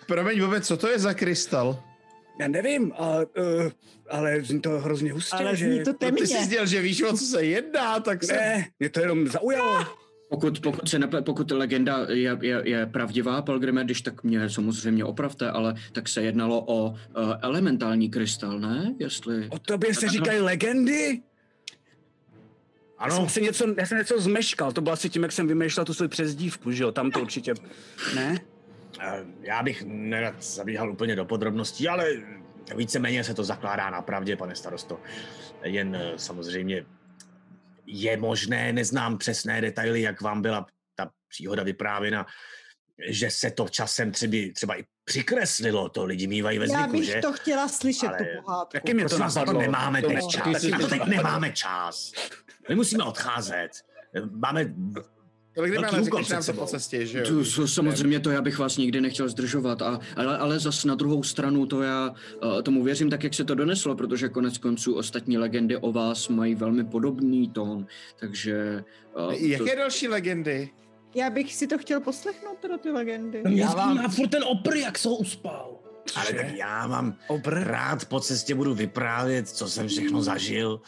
Promiň, 0.07 0.41
vůbec, 0.41 0.67
co 0.67 0.77
to 0.77 0.87
je 0.89 0.99
za 0.99 1.13
krystal? 1.13 1.83
Já 2.39 2.47
nevím, 2.47 2.91
a, 2.97 3.15
uh, 3.17 3.71
ale 4.09 4.41
zní 4.41 4.61
to 4.61 4.69
hrozně 4.69 5.13
hustě, 5.13 5.35
Ale 5.37 5.55
že... 5.55 5.65
zní 5.65 5.83
to 5.83 5.89
No, 5.91 5.97
ty 5.97 6.05
temně. 6.05 6.27
jsi 6.27 6.45
sdělal, 6.45 6.67
že 6.67 6.81
víš, 6.81 7.01
o 7.03 7.17
co 7.17 7.25
se 7.25 7.45
jedná, 7.45 7.99
tak 7.99 8.23
se... 8.23 8.33
Ne, 8.33 8.67
mě 8.79 8.89
to 8.89 8.99
jenom 8.99 9.27
zaujalo. 9.27 9.85
Pokud, 10.33 10.59
pokud, 10.59 10.89
se 10.89 10.99
neple, 10.99 11.21
pokud 11.21 11.51
legenda 11.51 12.05
je, 12.09 12.37
je, 12.41 12.61
je 12.63 12.85
pravdivá, 12.85 13.41
Pelgrime, 13.41 13.83
když 13.83 14.01
tak 14.01 14.23
mě 14.23 14.49
samozřejmě 14.49 15.05
opravte, 15.05 15.51
ale 15.51 15.75
tak 15.91 16.07
se 16.09 16.21
jednalo 16.21 16.63
o 16.67 16.89
uh, 16.89 16.95
elementální 17.41 18.09
krystal, 18.09 18.59
ne? 18.59 18.95
Jestli... 18.99 19.47
O 19.49 19.59
tobě 19.59 19.93
se 19.93 20.09
říkají 20.09 20.39
legendy? 20.39 21.21
Já 22.99 23.05
Ano, 23.05 23.15
jsem, 23.15 23.29
si 23.29 23.41
něco, 23.41 23.75
já 23.77 23.85
jsem 23.85 23.97
něco 23.97 24.21
zmeškal, 24.21 24.71
to 24.71 24.81
bylo 24.81 24.93
asi 24.93 25.09
tím, 25.09 25.23
jak 25.23 25.31
jsem 25.31 25.47
vymýšlel 25.47 25.85
tu 25.85 25.93
svou 25.93 26.07
přezdívku, 26.07 26.71
že 26.71 26.83
jo, 26.83 26.91
tam 26.91 27.11
to 27.11 27.21
určitě, 27.21 27.53
ne? 28.15 28.39
eh, 29.01 29.25
já 29.41 29.63
bych 29.63 29.83
nerad 29.87 30.43
zabíhal 30.43 30.91
úplně 30.91 31.15
do 31.15 31.25
podrobností, 31.25 31.87
ale 31.87 32.05
víceméně 32.75 33.23
se 33.23 33.33
to 33.33 33.43
zakládá 33.43 33.89
na 33.89 34.01
pravdě, 34.01 34.35
pane 34.35 34.55
starosto. 34.55 34.99
Jen 35.63 35.95
eh, 35.95 36.13
samozřejmě 36.15 36.85
je 37.85 38.17
možné, 38.17 38.73
neznám 38.73 39.17
přesné 39.17 39.61
detaily, 39.61 40.01
jak 40.01 40.21
vám 40.21 40.41
byla 40.41 40.65
ta 40.95 41.11
příhoda 41.29 41.63
vyprávěna, 41.63 42.25
že 43.09 43.31
se 43.31 43.51
to 43.51 43.69
časem 43.69 44.11
třeba, 44.11 44.37
třeba 44.55 44.79
i 44.79 44.83
přikreslilo, 45.05 45.89
to 45.89 46.05
lidi 46.05 46.27
mývají 46.27 46.59
ve 46.59 46.65
Já 46.65 46.79
zvyku, 46.79 46.91
bych 46.91 47.05
že? 47.05 47.21
to 47.21 47.33
chtěla 47.33 47.67
slyšet, 47.67 48.07
Ale 48.07 48.17
tu 48.17 48.23
pohádku. 48.43 48.71
Taky 48.71 48.93
mě 48.93 49.05
to 49.05 49.17
na 49.17 49.29
to 49.31 49.53
nemáme 49.53 50.01
To- 50.01 50.07
teď 50.07 50.27
čas. 50.27 50.61
si 50.61 50.71
Na 50.71 50.79
to 50.79 50.87
teď 50.87 51.03
nemáme 51.05 51.51
čas. 51.51 52.11
My 52.69 52.75
musíme 52.75 53.03
odcházet. 53.03 53.69
Máme 54.31 54.73
Kolik 55.55 55.71
kdyby 55.71 55.85
ale 55.85 56.03
řekneš 56.03 56.29
nám 56.29 56.43
to 56.43 56.53
po 56.53 56.65
cestě, 56.65 57.05
že 57.05 57.19
jo? 57.19 57.25
To, 57.55 57.67
samozřejmě 57.67 58.19
to 58.19 58.31
já 58.31 58.41
bych 58.41 58.59
vás 58.59 58.77
nikdy 58.77 59.01
nechtěl 59.01 59.29
zdržovat, 59.29 59.81
a, 59.81 59.99
ale, 60.15 60.37
ale 60.37 60.59
zas 60.59 60.85
na 60.85 60.95
druhou 60.95 61.23
stranu 61.23 61.65
to 61.65 61.81
já 61.81 62.09
uh, 62.09 62.61
tomu 62.61 62.83
věřím 62.83 63.09
tak, 63.09 63.23
jak 63.23 63.33
se 63.33 63.43
to 63.43 63.55
doneslo, 63.55 63.95
protože 63.95 64.29
konec 64.29 64.57
konců 64.57 64.95
ostatní 64.95 65.37
legendy 65.37 65.77
o 65.77 65.91
vás 65.91 66.27
mají 66.29 66.55
velmi 66.55 66.83
podobný 66.83 67.49
tón, 67.49 67.85
takže... 68.19 68.83
Uh, 69.27 69.33
Jaké 69.33 69.75
další 69.75 70.07
legendy? 70.07 70.69
Já 71.15 71.29
bych 71.29 71.53
si 71.53 71.67
to 71.67 71.77
chtěl 71.77 71.99
poslechnout, 71.99 72.57
teda 72.59 72.77
ty 72.77 72.89
legendy. 72.91 73.41
Já 73.49 73.73
vám- 73.73 73.95
zajímá 73.95 74.09
furt 74.09 74.29
ten 74.29 74.43
opr, 74.43 74.75
jak 74.75 74.97
se 74.97 75.09
ho 75.09 75.15
uspal. 75.15 75.79
Ale 76.15 76.33
tak 76.33 76.55
já 76.55 76.87
vám 76.87 77.15
Obr? 77.27 77.53
rád 77.53 78.05
po 78.05 78.19
cestě 78.19 78.55
budu 78.55 78.73
vyprávět, 78.73 79.49
co 79.49 79.69
jsem 79.69 79.87
všechno 79.87 80.21
zažil. 80.21 80.81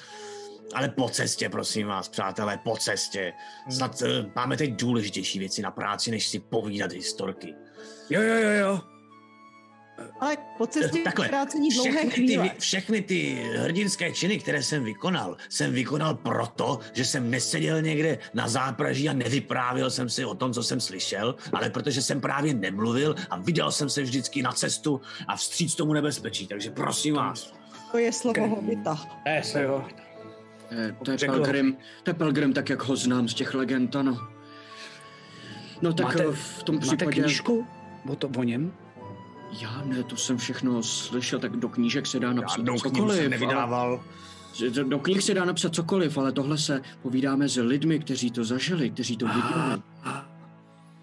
Ale 0.74 0.90
po 0.90 1.10
cestě, 1.10 1.50
prosím 1.50 1.88
vás, 1.88 2.10
přátelé, 2.10 2.58
po 2.58 2.78
cestě. 2.78 3.34
Snad 3.70 4.02
uh, 4.02 4.08
máme 4.36 4.58
teď 4.58 4.74
důležitější 4.76 5.40
věci 5.40 5.62
na 5.62 5.72
práci, 5.72 6.12
než 6.12 6.28
si 6.28 6.40
povídat 6.40 6.92
historky. 6.92 7.54
Jo, 8.10 8.22
jo, 8.22 8.36
jo, 8.36 8.50
jo. 8.50 8.82
Ale 10.20 10.38
po 10.58 10.68
cestě 10.68 11.00
Takhle, 11.04 11.28
krácení 11.30 11.70
dlouhé 11.70 11.92
všechny 11.92 12.10
ty, 12.12 12.16
chvíle. 12.16 12.44
vy- 12.44 12.52
všechny 12.60 13.02
ty 13.02 13.34
hrdinské 13.58 14.12
činy, 14.12 14.40
které 14.40 14.64
jsem 14.64 14.84
vykonal, 14.84 15.38
jsem 15.50 15.74
vykonal 15.74 16.16
proto, 16.16 16.80
že 16.94 17.06
jsem 17.06 17.30
neseděl 17.32 17.82
někde 17.82 18.18
na 18.34 18.48
zápraží 18.48 19.10
a 19.10 19.14
nevyprávěl 19.14 19.92
jsem 19.92 20.10
si 20.10 20.26
o 20.26 20.36
tom, 20.36 20.54
co 20.54 20.64
jsem 20.64 20.80
slyšel, 20.80 21.36
ale 21.54 21.70
protože 21.70 22.02
jsem 22.02 22.22
právě 22.22 22.54
nemluvil 22.54 23.16
a 23.30 23.40
viděl 23.40 23.72
jsem 23.72 23.90
se 23.90 24.02
vždycky 24.02 24.42
na 24.42 24.52
cestu 24.52 25.02
a 25.28 25.36
vstříc 25.36 25.76
tomu 25.76 25.94
nebezpečí. 25.94 26.48
Takže 26.48 26.70
prosím 26.70 27.16
vás, 27.16 27.54
To 27.92 27.98
je 27.98 28.14
slovo 28.14 28.48
hobita. 28.48 28.96
To 29.24 29.30
je 29.30 29.44
slovo. 29.44 29.88
Eh, 30.78 30.96
to 31.06 31.12
je 31.12 31.18
Řekl- 31.18 31.34
Pelgrim, 31.34 31.78
to 32.04 32.10
je 32.10 32.14
Pelgrim 32.14 32.54
tak, 32.54 32.70
jak 32.70 32.84
ho 32.84 32.96
znám 32.96 33.28
z 33.28 33.34
těch 33.34 33.54
legend, 33.54 33.96
ano. 33.96 34.28
No 35.82 35.94
tak 35.94 36.06
Máte- 36.06 36.26
eh, 36.30 36.32
v 36.32 36.64
tom 36.64 36.76
Máte 36.76 36.88
případě... 36.88 37.22
knížku 37.22 37.68
o, 38.10 38.16
to, 38.16 38.28
o 38.38 38.44
něm? 38.44 38.74
Já 39.62 39.84
ne, 39.86 40.04
to 40.04 40.18
jsem 40.18 40.38
všechno 40.38 40.84
slyšel, 40.84 41.40
tak 41.40 41.52
do 41.58 41.70
knížek 41.70 42.08
se 42.08 42.20
dá 42.20 42.34
napsat 42.34 42.62
knihu 42.62 42.78
cokoliv. 42.78 43.16
jsem 43.16 43.22
ale- 43.22 43.30
nevydával. 43.30 44.04
že 44.54 44.70
Do 44.70 45.00
knih 45.00 45.24
se 45.24 45.34
dá 45.34 45.46
napsat 45.46 45.76
cokoliv, 45.76 46.18
ale 46.18 46.32
tohle 46.32 46.58
se 46.58 46.82
povídáme 47.02 47.50
s 47.50 47.62
lidmi, 47.62 48.00
kteří 48.00 48.32
to 48.32 48.44
zažili, 48.44 48.90
kteří 48.90 49.18
to 49.18 49.26
viděli. 49.28 49.82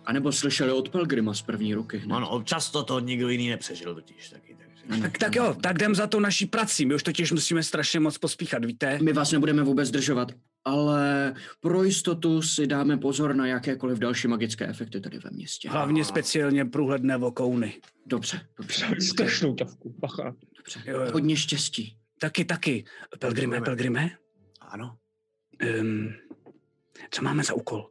A 0.04 0.12
nebo 0.12 0.32
slyšeli 0.32 0.72
od 0.72 0.88
Pelgrima 0.88 1.34
z 1.34 1.42
první 1.42 1.74
ruky. 1.74 1.98
hned. 1.98 2.16
Ano, 2.16 2.28
občas 2.28 2.70
to, 2.70 2.82
to 2.82 3.00
nikdo 3.00 3.28
jiný 3.28 3.48
nepřežil 3.50 3.94
totiž 3.94 4.30
taky. 4.30 4.54
Takže. 4.58 4.71
Tak, 5.02 5.18
tak 5.18 5.34
jo, 5.34 5.56
tak 5.62 5.76
jdem 5.76 5.94
za 5.94 6.06
to 6.06 6.20
naší 6.20 6.46
prací. 6.46 6.86
My 6.86 6.94
už 6.94 7.02
totiž 7.02 7.32
musíme 7.32 7.62
strašně 7.62 8.00
moc 8.00 8.18
pospíchat, 8.18 8.64
víte? 8.64 8.98
My 9.02 9.12
vás 9.12 9.32
nebudeme 9.32 9.62
vůbec 9.62 9.88
zdržovat, 9.88 10.32
ale 10.64 11.34
pro 11.60 11.82
jistotu 11.84 12.42
si 12.42 12.66
dáme 12.66 12.96
pozor 12.96 13.34
na 13.34 13.46
jakékoliv 13.46 13.98
další 13.98 14.28
magické 14.28 14.66
efekty 14.66 15.00
tady 15.00 15.18
ve 15.18 15.30
městě. 15.30 15.68
Hlavně 15.70 16.04
speciálně 16.04 16.64
průhledné 16.64 17.16
vokouny. 17.16 17.80
Dobře, 18.06 18.40
dobře, 18.58 18.86
Strašnou 19.00 19.54
ťavku, 19.54 19.94
bacha. 19.98 20.34
dobře. 20.56 20.82
Jo, 20.86 21.00
jo. 21.00 21.12
Hodně 21.12 21.36
štěstí. 21.36 21.96
Taky, 22.20 22.44
taky. 22.44 22.84
Pelgrime. 23.18 23.60
Pelgrime, 23.60 24.10
Ano. 24.60 24.96
um, 25.80 26.12
co 27.10 27.22
máme 27.22 27.44
za 27.44 27.54
úkol? 27.54 27.90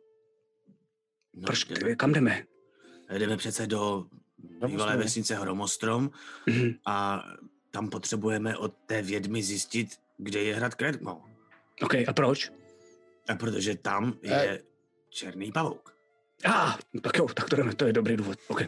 No, 1.36 1.42
Proč, 1.46 1.66
jdeme, 1.66 1.96
kam 1.96 2.14
jdeme? 2.14 2.44
jdeme 3.18 3.38
přece 3.38 3.68
do 3.68 4.06
bývalé 4.68 4.98
vesnice 4.98 5.36
Hromostrom 5.36 6.12
Mhm. 6.48 6.72
a 6.86 7.24
tam 7.72 7.90
potřebujeme 7.90 8.58
od 8.58 8.74
té 8.86 9.02
vědmy 9.02 9.44
zjistit, 9.44 10.00
kde 10.18 10.40
je 10.44 10.56
hrad 10.56 10.76
Kredmo. 10.76 11.24
OK, 11.82 11.94
a 12.08 12.14
proč? 12.14 12.52
A 13.30 13.36
protože 13.36 13.76
tam 13.76 14.14
je 14.22 14.64
černý 15.10 15.52
pavouk. 15.52 15.96
A, 16.46 16.52
ah, 16.54 16.78
tak 17.02 17.18
jo, 17.18 17.28
tak 17.28 17.50
to 17.50 17.56
jdeme, 17.56 17.76
to 17.76 17.86
je 17.86 17.94
dobrý 17.94 18.18
důvod. 18.18 18.40
OK. 18.48 18.62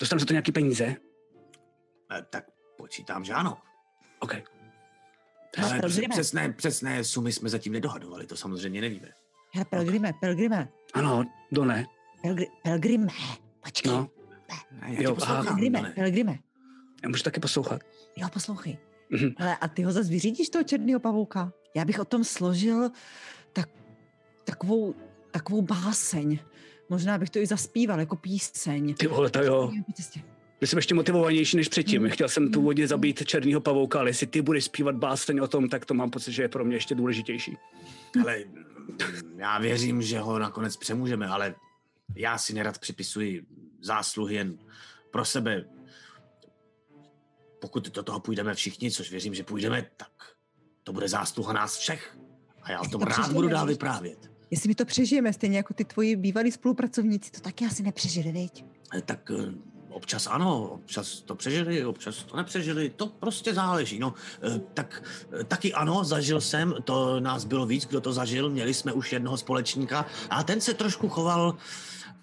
Dostanu 0.00 0.20
za 0.20 0.26
to 0.26 0.32
nějaký 0.32 0.52
peníze? 0.52 0.96
A 2.08 2.20
tak 2.20 2.44
počítám, 2.76 3.24
že 3.24 3.32
ano. 3.32 3.58
OK. 4.18 4.34
Ale 5.62 5.80
přesné, 6.10 6.52
přesné 6.52 7.04
sumy 7.04 7.32
jsme 7.32 7.48
zatím 7.48 7.72
nedohadovali, 7.72 8.26
to 8.26 8.36
samozřejmě 8.36 8.80
nevíme. 8.80 9.08
hele, 9.52 9.64
Pelgrime, 9.64 10.12
Pelgrime, 10.20 10.68
Ano, 10.94 11.24
do 11.52 11.64
ne. 11.64 11.86
Pelgri, 12.22 12.46
Pelgrime, 12.62 13.06
počkej. 13.64 13.92
No, 13.92 14.08
Já 14.82 14.88
Jo, 14.88 14.96
tě 15.10 15.14
poslouchám, 15.14 15.46
Pelgrime, 15.46 15.78
Dane. 15.82 15.94
Pelgrime. 15.94 16.38
já 17.02 17.08
můžu 17.08 17.22
taky 17.22 17.40
poslouchat. 17.40 17.80
Jo, 18.16 18.28
poslouchej. 18.32 18.78
Mhm. 19.10 19.30
Ale 19.36 19.56
a 19.56 19.68
ty 19.68 19.82
ho 19.82 19.92
zase 19.92 20.08
vyřídíš 20.10 20.48
toho 20.48 20.64
černého 20.64 21.00
pavouka? 21.00 21.52
Já 21.76 21.84
bych 21.84 22.00
o 22.00 22.04
tom 22.04 22.24
složil 22.24 22.90
tak, 23.52 23.68
takovou, 24.44 24.94
takovou 25.30 25.62
báseň. 25.62 26.38
Možná 26.88 27.18
bych 27.18 27.30
to 27.30 27.38
i 27.38 27.46
zaspíval 27.46 28.00
jako 28.00 28.16
píseň. 28.16 28.94
Ty 28.94 29.06
vole, 29.06 29.30
to 29.30 29.42
jo. 29.42 29.72
Byl 30.60 30.66
jsem 30.66 30.78
ještě 30.78 30.94
motivovanější 30.94 31.56
než 31.56 31.68
předtím. 31.68 32.02
Mm. 32.02 32.08
Chtěl 32.10 32.28
jsem 32.28 32.52
tu 32.52 32.62
vodě 32.62 32.88
zabít 32.88 33.24
černýho 33.26 33.60
pavouka, 33.60 33.98
ale 34.00 34.10
jestli 34.10 34.26
ty 34.26 34.42
budeš 34.42 34.64
zpívat 34.64 34.94
báseň 34.96 35.38
o 35.38 35.48
tom, 35.48 35.68
tak 35.68 35.84
to 35.84 35.94
mám 35.94 36.10
pocit, 36.10 36.32
že 36.32 36.42
je 36.42 36.48
pro 36.48 36.64
mě 36.64 36.76
ještě 36.76 36.94
důležitější. 36.94 37.56
Ale 38.22 38.44
já 39.36 39.58
věřím, 39.58 40.02
že 40.02 40.18
ho 40.18 40.38
nakonec 40.38 40.76
přemůžeme, 40.76 41.28
ale 41.28 41.54
já 42.16 42.38
si 42.38 42.54
nerad 42.54 42.78
připisuji 42.78 43.42
zásluhy 43.82 44.34
jen 44.34 44.58
pro 45.10 45.24
sebe. 45.24 45.64
Pokud 47.60 47.88
do 47.88 48.02
toho 48.02 48.20
půjdeme 48.20 48.54
všichni, 48.54 48.90
což 48.90 49.10
věřím, 49.10 49.34
že 49.34 49.44
půjdeme, 49.44 49.86
tak 49.96 50.12
to 50.82 50.92
bude 50.92 51.08
zásluha 51.08 51.52
nás 51.52 51.76
všech. 51.76 52.18
A 52.62 52.72
já 52.72 52.80
o 52.80 52.88
tom 52.88 53.00
to 53.00 53.04
rád 53.04 53.12
přežijeme, 53.12 53.34
budu 53.34 53.48
dál 53.48 53.66
vyprávět. 53.66 54.30
Jestli 54.50 54.68
my 54.68 54.74
to 54.74 54.84
přežijeme, 54.84 55.32
stejně 55.32 55.56
jako 55.56 55.74
ty 55.74 55.84
tvoji 55.84 56.16
bývalí 56.16 56.52
spolupracovníci, 56.52 57.30
to 57.30 57.40
taky 57.40 57.66
asi 57.66 57.82
nepřežili, 57.82 58.32
viď? 58.32 58.64
Eh, 58.94 59.00
Tak 59.00 59.30
eh, 59.30 59.52
občas 59.88 60.26
ano, 60.26 60.68
občas 60.68 61.20
to 61.20 61.34
přežili, 61.34 61.84
občas 61.84 62.22
to 62.22 62.36
nepřežili, 62.36 62.90
to 62.90 63.06
prostě 63.06 63.54
záleží. 63.54 63.98
No, 63.98 64.14
eh, 64.42 64.60
tak 64.74 65.02
taky 65.48 65.72
ano, 65.74 66.04
zažil 66.04 66.40
jsem, 66.40 66.74
to 66.84 67.20
nás 67.20 67.44
bylo 67.44 67.66
víc, 67.66 67.86
kdo 67.86 68.00
to 68.00 68.12
zažil, 68.12 68.50
měli 68.50 68.74
jsme 68.74 68.92
už 68.92 69.12
jednoho 69.12 69.36
společníka 69.36 70.06
a 70.30 70.42
ten 70.42 70.60
se 70.60 70.74
trošku 70.74 71.08
choval 71.08 71.56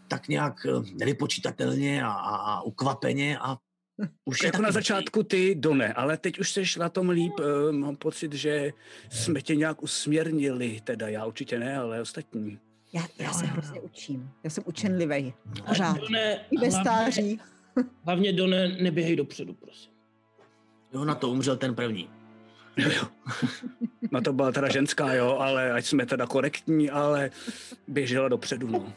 tak 0.08 0.28
nějak 0.28 0.66
eh, 0.66 0.72
nevypočítatelně 1.00 2.04
a, 2.04 2.10
a, 2.12 2.36
a 2.36 2.62
ukvapeně 2.62 3.38
a 3.40 3.58
už 4.26 4.42
je 4.44 4.48
Jako 4.48 4.62
na 4.62 4.72
začátku 4.72 5.24
ty 5.24 5.56
Done, 5.56 5.94
ale 5.94 6.18
teď 6.18 6.40
už 6.40 6.52
jsi 6.52 6.64
na 6.80 6.90
tom 6.90 7.10
líp. 7.10 7.34
eh, 7.40 7.72
Mám 7.72 7.96
pocit, 7.96 8.34
že 8.34 8.74
jsme 9.10 9.42
tě 9.42 9.56
nějak 9.56 9.84
usměrnili, 9.84 10.82
teda 10.84 11.08
já 11.08 11.26
určitě 11.26 11.60
ne, 11.60 11.78
ale 11.78 12.02
ostatní. 12.02 12.60
Já, 12.94 13.08
já 13.20 13.34
se 13.34 13.46
hrozně 13.46 13.78
jo. 13.80 13.84
učím. 13.86 14.30
Já 14.44 14.50
jsem 14.50 14.64
učenlivej. 14.68 15.34
Pořád. 15.68 15.98
Done, 15.98 16.40
I 16.52 16.58
ve 16.58 16.70
hlavně- 16.70 16.72
stáří. 16.82 17.40
Hlavně 18.06 18.34
Done, 18.34 18.68
neběhej 18.68 19.16
dopředu, 19.16 19.54
prosím. 19.54 19.92
Jo, 20.94 21.06
na 21.06 21.16
to 21.16 21.30
umřel 21.30 21.58
ten 21.58 21.76
první. 21.76 22.10
Jo, 22.78 22.90
jo. 22.96 23.08
Na 24.12 24.22
to 24.22 24.34
byla 24.34 24.52
teda 24.52 24.70
ženská, 24.72 25.14
jo, 25.14 25.38
ale 25.40 25.72
ať 25.72 25.86
jsme 25.86 26.06
teda 26.06 26.26
korektní, 26.28 26.90
ale 26.90 27.32
běžela 27.88 28.28
dopředu, 28.28 28.68
no. 28.68 28.94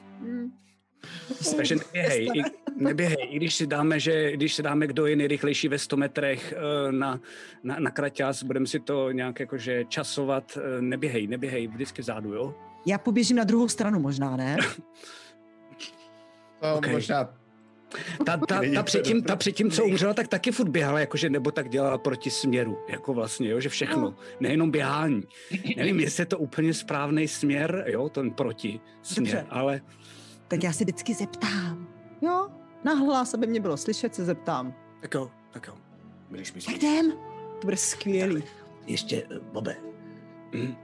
Takže 1.56 1.74
neběhej, 1.76 2.28
i, 2.34 2.42
neběhej, 2.76 3.28
i 3.30 3.36
když 3.36 3.54
si 3.54 3.66
dáme, 3.66 4.00
že 4.00 4.32
když 4.32 4.54
si 4.54 4.62
dáme, 4.62 4.86
kdo 4.86 5.06
je 5.06 5.16
nejrychlejší 5.16 5.68
ve 5.68 5.78
100 5.78 5.96
metrech 5.96 6.54
eh, 6.56 6.92
na, 6.92 7.20
na, 7.62 7.76
na 7.78 7.90
kraťas, 7.90 8.42
budeme 8.42 8.66
si 8.66 8.80
to 8.80 9.10
nějak 9.10 9.40
jakože 9.40 9.84
časovat, 9.84 10.58
eh, 10.58 10.82
neběhej, 10.82 11.26
neběhej, 11.26 11.68
vždycky 11.68 12.02
zádu, 12.02 12.34
jo? 12.34 12.54
Já 12.86 12.98
poběžím 12.98 13.36
na 13.36 13.44
druhou 13.44 13.68
stranu 13.68 14.00
možná, 14.00 14.36
ne? 14.36 14.56
To 16.60 16.74
Okej. 16.76 16.92
možná 16.92 17.34
Ta, 18.26 18.36
ta, 18.36 18.60
ta, 18.74 18.82
předtím, 18.82 19.22
ta 19.22 19.36
předtím, 19.36 19.70
co 19.70 19.84
umřela, 19.84 20.14
tak 20.14 20.28
taky 20.28 20.52
furt 20.52 20.68
běhala, 20.68 21.00
jakože 21.00 21.30
nebo 21.30 21.50
tak 21.50 21.68
dělala 21.68 21.98
proti 21.98 22.30
směru, 22.30 22.78
jako 22.88 23.14
vlastně, 23.14 23.48
jo, 23.48 23.60
že 23.60 23.68
všechno, 23.68 24.14
nejenom 24.40 24.70
běhání. 24.70 25.22
Nevím, 25.76 26.00
jestli 26.00 26.22
je 26.22 26.26
to 26.26 26.38
úplně 26.38 26.74
správný 26.74 27.28
směr, 27.28 27.84
jo, 27.86 28.08
ten 28.08 28.30
proti 28.30 28.80
směr, 29.02 29.34
Dobře. 29.36 29.46
ale 29.50 29.80
Tak 30.50 30.62
já 30.62 30.72
se 30.72 30.84
vždycky 30.84 31.14
zeptám. 31.14 31.88
Jo? 32.22 32.48
Nahlas, 32.84 33.34
aby 33.34 33.46
mě 33.46 33.60
bylo 33.60 33.76
slyšet, 33.76 34.14
se 34.14 34.24
zeptám. 34.24 34.74
tak 35.00 35.14
jo, 35.14 35.30
tak 35.50 35.66
jo. 35.66 35.74
Když 36.30 36.50
Tak 36.50 36.74
jdem. 36.74 37.12
To 37.60 37.64
bude 37.66 37.76
skvělý. 37.76 38.44
Ještě, 38.86 39.26
eh, 39.30 39.38
Bobe, 39.52 39.76
Hm, 40.54 40.74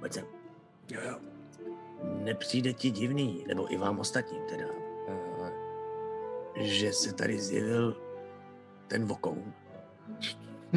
pojď 0.00 0.12
sem. 0.12 0.24
jo, 0.90 1.00
jo. 1.08 1.18
nepřijde 2.24 2.72
ti 2.72 2.90
divný, 2.90 3.44
nebo 3.48 3.72
i 3.72 3.76
vám 3.76 3.98
ostatním 3.98 4.42
teda, 4.48 4.64
eh, 5.08 6.64
že 6.64 6.92
se 6.92 7.12
tady 7.12 7.40
zjevil 7.40 7.96
ten 8.88 9.06
vokoun 9.06 9.52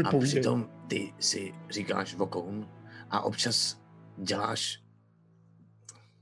a 0.05 0.17
přitom 0.19 0.69
ty 0.87 1.13
si 1.19 1.53
říkáš 1.69 2.15
vokoun 2.15 2.69
a 3.09 3.21
občas 3.21 3.81
děláš 4.17 4.83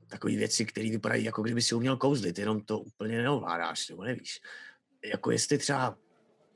takové 0.07 0.35
věci, 0.35 0.65
které 0.65 0.89
vypadají, 0.89 1.23
jako 1.23 1.41
kdyby 1.41 1.61
si 1.61 1.75
uměl 1.75 1.97
kouzlit, 1.97 2.39
jenom 2.39 2.61
to 2.61 2.79
úplně 2.79 3.21
neovládáš, 3.21 3.89
nebo 3.89 4.03
nevíš. 4.03 4.41
Jako 5.05 5.31
jestli 5.31 5.57
třeba 5.57 5.97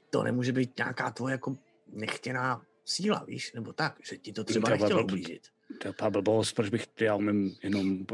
to 0.10 0.24
nemůže 0.24 0.52
být 0.52 0.78
nějaká 0.78 1.12
tvoje 1.12 1.32
jako 1.32 1.56
nechtěná 1.93 2.62
síla, 2.86 3.24
víš, 3.28 3.54
nebo 3.54 3.74
tak, 3.74 3.95
že 4.10 4.18
ti 4.18 4.34
to 4.34 4.43
třeba 4.43 4.70
je 4.72 4.78
nechtělo 4.78 5.04
ublížit. 5.04 5.47
To 5.82 5.88
je 5.88 5.93
blbost, 6.12 6.54
proč 6.54 6.70
bych 6.70 6.88
já 7.02 7.16
umím 7.16 7.56
jenom 7.64 8.06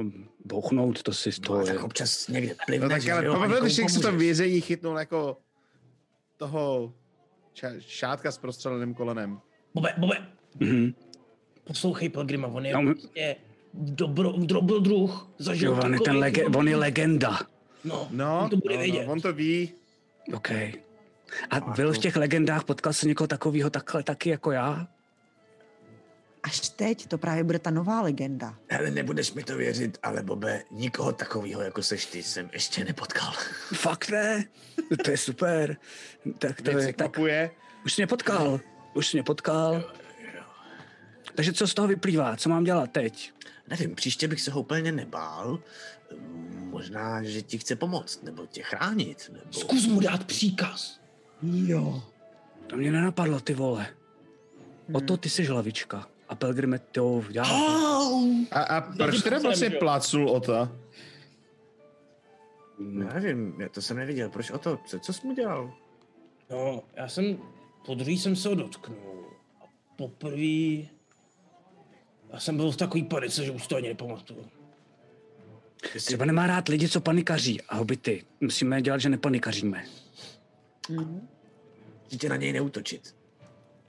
bouchnout, 0.46 1.04
to 1.04 1.14
si 1.14 1.32
z 1.32 1.40
No, 1.40 1.46
toho 1.48 1.66
tak 1.66 1.74
je. 1.76 1.80
občas 1.82 2.28
někde 2.28 2.50
No 2.54 2.66
plivneš, 2.66 3.06
tak 3.06 3.14
ale 3.14 3.22
že 3.22 3.28
jo, 3.28 3.34
a 3.34 3.40
pamatuješ, 3.40 3.78
jak 3.78 3.90
se 3.90 4.00
to 4.00 4.12
vězení 4.12 4.62
chytnul 4.62 4.98
jako 5.00 5.38
toho 6.38 6.94
šátka 7.80 8.32
s 8.32 8.38
prostřeleným 8.38 8.94
kolenem. 8.94 9.40
Bobe, 9.74 9.94
Bobe, 9.98 10.28
Mhm. 10.60 10.94
poslouchej 11.64 12.10
Pelgrima, 12.10 12.48
on 12.48 12.66
je 12.66 12.76
umím- 12.76 12.94
prostě 12.94 13.36
dobro, 13.78 14.34
dobrodruh, 14.38 15.28
zažil 15.38 15.72
Jo, 15.72 15.80
on 15.84 15.94
je, 15.94 16.00
ten 16.00 16.18
lege, 16.18 16.46
on 16.46 16.68
je 16.68 16.76
legenda. 16.76 17.40
No, 17.84 18.08
No, 18.12 18.40
on 18.44 18.50
to 18.50 18.58
bude 18.58 18.76
no, 18.76 18.82
vědět. 18.82 19.06
no, 19.06 19.12
on 19.12 19.22
to 19.22 19.34
ví. 19.34 19.72
OK. 20.34 20.52
A 21.50 21.60
byl 21.76 21.94
v 21.94 21.98
těch 21.98 22.16
legendách, 22.16 22.64
potkal 22.64 22.94
se 22.94 23.08
někoho 23.08 23.28
takového 23.28 23.70
takhle 23.70 24.04
taky 24.04 24.30
jako 24.30 24.52
já? 24.52 24.88
Až 26.44 26.70
teď 26.70 27.08
to 27.08 27.18
právě 27.18 27.44
bude 27.44 27.60
ta 27.60 27.70
nová 27.72 28.02
legenda. 28.02 28.56
Hele, 28.70 28.92
nebudeš 28.92 29.34
mi 29.34 29.44
to 29.44 29.58
věřit, 29.58 29.98
ale 30.04 30.24
Bobe, 30.24 30.64
nikoho 30.72 31.12
takového, 31.14 31.62
jako 31.62 31.84
seš 31.84 32.06
ty, 32.06 32.24
jsem 32.24 32.50
ještě 32.54 32.84
nepotkal. 32.86 33.34
Fakt 33.74 34.10
ne? 34.10 34.44
To 35.06 35.12
je 35.12 35.18
super. 35.18 35.78
Tak 36.40 36.62
to 36.62 36.72
Mě 36.72 36.72
je, 36.72 36.76
tak 36.76 36.96
překvapuje. 36.96 37.52
už 37.86 37.94
jsi 37.94 38.02
mě 38.02 38.08
potkal. 38.08 38.60
Už 38.94 39.08
jsi 39.08 39.18
mě 39.18 39.24
potkal. 39.24 39.84
Takže 41.36 41.54
co 41.54 41.68
z 41.68 41.74
toho 41.74 41.88
vyplývá? 41.88 42.36
Co 42.36 42.50
mám 42.50 42.64
dělat 42.64 42.92
teď? 42.92 43.32
Nevím, 43.68 43.96
příště 43.96 44.28
bych 44.28 44.42
se 44.42 44.52
ho 44.52 44.60
úplně 44.62 44.92
nebál. 44.92 45.60
Možná, 46.54 47.24
že 47.24 47.42
ti 47.42 47.58
chce 47.58 47.76
pomoct, 47.76 48.24
nebo 48.24 48.46
tě 48.46 48.64
chránit, 48.64 49.32
nebo... 49.34 49.46
Zkus 49.52 49.88
mu 49.88 50.00
dát 50.00 50.24
příkaz. 50.24 51.00
Jo. 51.42 52.04
To 52.68 52.78
mě 52.78 52.92
nenapadlo, 52.92 53.40
ty 53.40 53.54
vole. 53.54 53.88
O 54.92 55.02
to 55.02 55.18
ty 55.18 55.30
jsi 55.30 55.46
hlavička. 55.46 56.08
A 56.30 56.36
Pelgrime 56.36 56.80
to 56.80 57.24
dělá. 57.30 57.48
A, 58.52 58.62
a 58.62 58.82
proč 58.82 59.22
teda 59.22 59.40
vlastně 59.40 59.70
plácul 59.70 60.30
o 60.30 60.40
to? 60.40 60.70
Nevím, 62.80 63.62
já 63.62 63.70
to 63.70 63.82
jsem 63.82 63.98
neviděl. 63.98 64.30
Proč 64.30 64.52
o 64.52 64.58
to? 64.58 64.80
Co, 64.86 65.00
co 65.00 65.14
jsi 65.14 65.28
mu 65.28 65.34
dělal? 65.34 65.74
No, 66.50 66.84
já 66.96 67.08
jsem, 67.08 67.38
po 67.86 67.96
druhý 67.96 68.18
jsem 68.18 68.36
se 68.36 68.50
ho 68.50 68.56
dotknul. 68.56 69.34
A 69.62 69.66
poprvé, 69.96 70.88
já 72.34 72.40
jsem 72.40 72.58
byl 72.58 72.72
v 72.72 72.78
takový 72.78 73.04
panice, 73.04 73.46
že 73.46 73.52
už 73.52 73.68
to 73.68 73.76
ani 73.76 73.88
nepamatuju. 73.88 74.46
Třeba 75.98 76.26
nemá 76.26 76.48
rád 76.48 76.68
lidi, 76.68 76.90
co 76.90 77.02
panikaří. 77.02 77.62
A 77.62 77.76
hobity. 77.76 78.24
Musíme 78.42 78.82
dělat, 78.82 78.98
že 78.98 79.10
nepanikaříme. 79.10 79.84
Tě 82.20 82.30
na 82.30 82.36
něj 82.36 82.54
neútočit. 82.54 83.16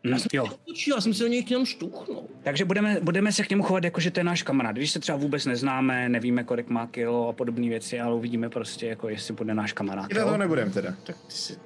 Hm, 0.06 0.16
jo. 0.32 0.46
Točil, 0.66 0.96
já 0.96 1.00
jsem 1.00 1.14
se 1.14 1.22
do 1.22 1.28
něj 1.28 1.42
chtěl 1.42 1.64
štuchnout. 1.64 2.30
Takže 2.42 2.64
budeme, 2.64 2.98
budeme 3.02 3.32
se 3.32 3.44
k 3.44 3.50
němu 3.50 3.62
chovat 3.62 3.84
jako, 3.84 4.00
že 4.00 4.10
to 4.10 4.20
je 4.20 4.24
náš 4.24 4.42
kamarád. 4.42 4.76
Když 4.76 4.90
se 4.90 4.98
třeba 5.00 5.18
vůbec 5.18 5.46
neznáme, 5.46 6.08
nevíme, 6.08 6.44
kolik 6.44 6.68
má 6.68 6.86
kilo 6.86 7.28
a 7.28 7.32
podobné 7.32 7.68
věci, 7.68 8.00
ale 8.00 8.14
uvidíme 8.14 8.48
prostě, 8.48 8.86
jako 8.86 9.08
jestli 9.08 9.34
bude 9.34 9.54
náš 9.54 9.72
kamarád. 9.72 10.10
I 10.10 10.14
to 10.14 10.20
jo? 10.20 10.36
nebudem 10.36 10.70
teda. 10.70 10.94
Tak 11.04 11.16
ty 11.26 11.32
si... 11.32 11.56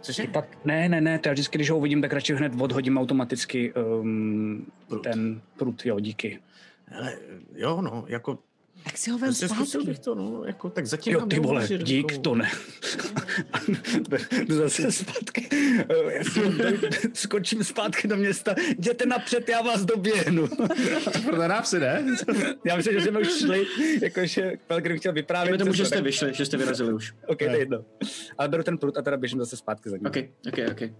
Cože? 0.00 0.26
Pak, 0.26 0.64
ne, 0.64 0.88
ne, 0.88 1.00
ne, 1.00 1.18
to 1.18 1.28
já 1.28 1.32
vždycky, 1.32 1.58
když 1.58 1.70
ho 1.70 1.78
uvidím, 1.78 2.02
tak 2.02 2.12
radši 2.12 2.34
hned 2.34 2.52
odhodím 2.60 2.98
automaticky 2.98 3.72
um, 3.72 4.66
Prut. 4.88 5.02
ten 5.02 5.40
prut, 5.56 5.86
jo, 5.86 6.00
díky. 6.00 6.40
Hele, 6.86 7.18
jo, 7.54 7.82
no, 7.82 8.04
jako... 8.08 8.38
Tak 8.84 8.98
si 8.98 9.10
ho 9.10 9.18
vem 9.18 9.28
Prostě 9.28 9.48
zkusil 9.48 9.66
zpátky. 9.80 9.86
bych 9.86 9.98
to, 9.98 10.14
no, 10.14 10.44
jako, 10.44 10.70
tak 10.70 10.86
zatím 10.86 11.12
Jo, 11.12 11.26
ty 11.26 11.40
vole, 11.40 11.68
dík, 11.82 12.10
rukou. 12.12 12.22
to 12.22 12.34
ne. 12.34 12.50
Zase 14.48 14.92
zpátky. 14.92 15.48
Eh, 15.52 16.14
Já 16.14 16.24
si 16.24 16.40
skočím 17.14 17.64
zpátky 17.64 18.08
do 18.08 18.16
města. 18.16 18.54
Jděte 18.68 19.06
napřed, 19.06 19.48
já 19.48 19.62
vás 19.62 19.84
doběhnu. 19.84 20.48
Proto 21.24 21.48
nám 21.48 21.64
si 21.64 21.78
ne? 21.80 22.04
Já 22.64 22.76
myslím, 22.76 23.00
že 23.00 23.06
jsme 23.06 23.20
už 23.20 23.38
šli, 23.38 23.66
jakože 24.02 24.52
Pelgrim 24.66 24.98
chtěl 24.98 25.12
vyprávět. 25.12 25.50
Dejme 25.52 25.64
tomu, 25.64 25.72
že 25.74 25.84
jste 25.86 26.00
vyšli, 26.00 26.34
že 26.34 26.46
jste 26.46 26.56
vyrazili 26.56 26.92
už. 26.92 27.12
OK, 27.26 27.38
to 27.38 27.44
je 27.44 27.58
jedno. 27.58 27.84
Ale 28.38 28.48
beru 28.48 28.62
ten 28.62 28.78
prut 28.78 28.96
a 28.96 29.02
teda 29.02 29.16
běžím 29.16 29.38
zase 29.38 29.56
zpátky 29.56 29.90
za 29.90 29.96
ním. 29.96 30.06
OK, 30.06 30.16
OK, 30.48 30.58
OK. 30.70 30.90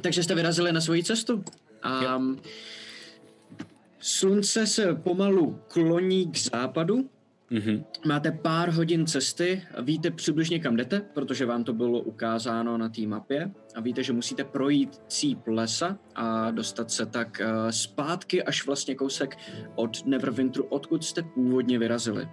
Takže 0.00 0.22
jste 0.22 0.34
vyrazili 0.34 0.72
na 0.72 0.80
svoji 0.80 1.04
cestu. 1.04 1.44
A 1.82 2.22
slunce 3.98 4.66
se 4.66 4.94
pomalu 4.94 5.60
kloní 5.68 6.30
k 6.30 6.38
západu. 6.38 7.10
Mhm. 7.50 7.84
Máte 8.06 8.32
pár 8.32 8.70
hodin 8.70 9.06
cesty, 9.06 9.62
víte 9.82 10.10
přibližně 10.10 10.58
kam 10.58 10.76
jdete, 10.76 11.00
protože 11.00 11.46
vám 11.46 11.64
to 11.64 11.72
bylo 11.72 12.00
ukázáno 12.00 12.78
na 12.78 12.88
té 12.88 13.06
mapě 13.06 13.50
a 13.74 13.80
víte, 13.80 14.02
že 14.02 14.12
musíte 14.12 14.44
projít 14.44 15.00
cíp 15.08 15.38
lesa 15.46 15.98
a 16.14 16.50
dostat 16.50 16.90
se 16.90 17.06
tak 17.06 17.40
eh, 17.40 17.72
zpátky 17.72 18.42
až 18.42 18.66
vlastně 18.66 18.94
kousek 18.94 19.38
od 19.74 20.06
Neverwinteru, 20.06 20.64
odkud 20.64 21.04
jste 21.04 21.22
původně 21.22 21.78
vyrazili. 21.78 22.28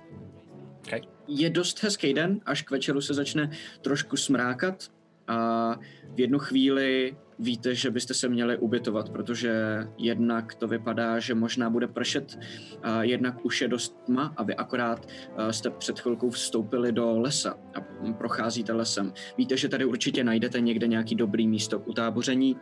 Okay. 0.87 1.01
Je 1.27 1.49
dost 1.49 1.83
hezký 1.83 2.13
den, 2.13 2.39
až 2.45 2.61
k 2.61 2.71
večeru 2.71 3.01
se 3.01 3.13
začne 3.13 3.49
trošku 3.81 4.17
smrákat 4.17 4.91
a 5.27 5.79
v 6.15 6.19
jednu 6.19 6.39
chvíli 6.39 7.17
víte, 7.39 7.75
že 7.75 7.91
byste 7.91 8.13
se 8.13 8.29
měli 8.29 8.57
ubytovat, 8.57 9.09
protože 9.09 9.53
jednak 9.97 10.55
to 10.55 10.67
vypadá, 10.67 11.19
že 11.19 11.35
možná 11.35 11.69
bude 11.69 11.87
pršet, 11.87 12.39
a 12.83 13.03
jednak 13.03 13.45
už 13.45 13.61
je 13.61 13.67
dost 13.67 13.97
tma 14.05 14.33
a 14.37 14.43
vy 14.43 14.55
akorát 14.55 15.07
jste 15.51 15.69
před 15.69 15.99
chvilkou 15.99 16.29
vstoupili 16.29 16.91
do 16.91 17.19
lesa 17.19 17.57
a 17.75 17.81
procházíte 18.13 18.73
lesem. 18.73 19.13
Víte, 19.37 19.57
že 19.57 19.69
tady 19.69 19.85
určitě 19.85 20.23
najdete 20.23 20.61
někde 20.61 20.87
nějaký 20.87 21.15
dobrý 21.15 21.47
místo 21.47 21.79
k 21.79 21.87
utáboření, 21.87 22.57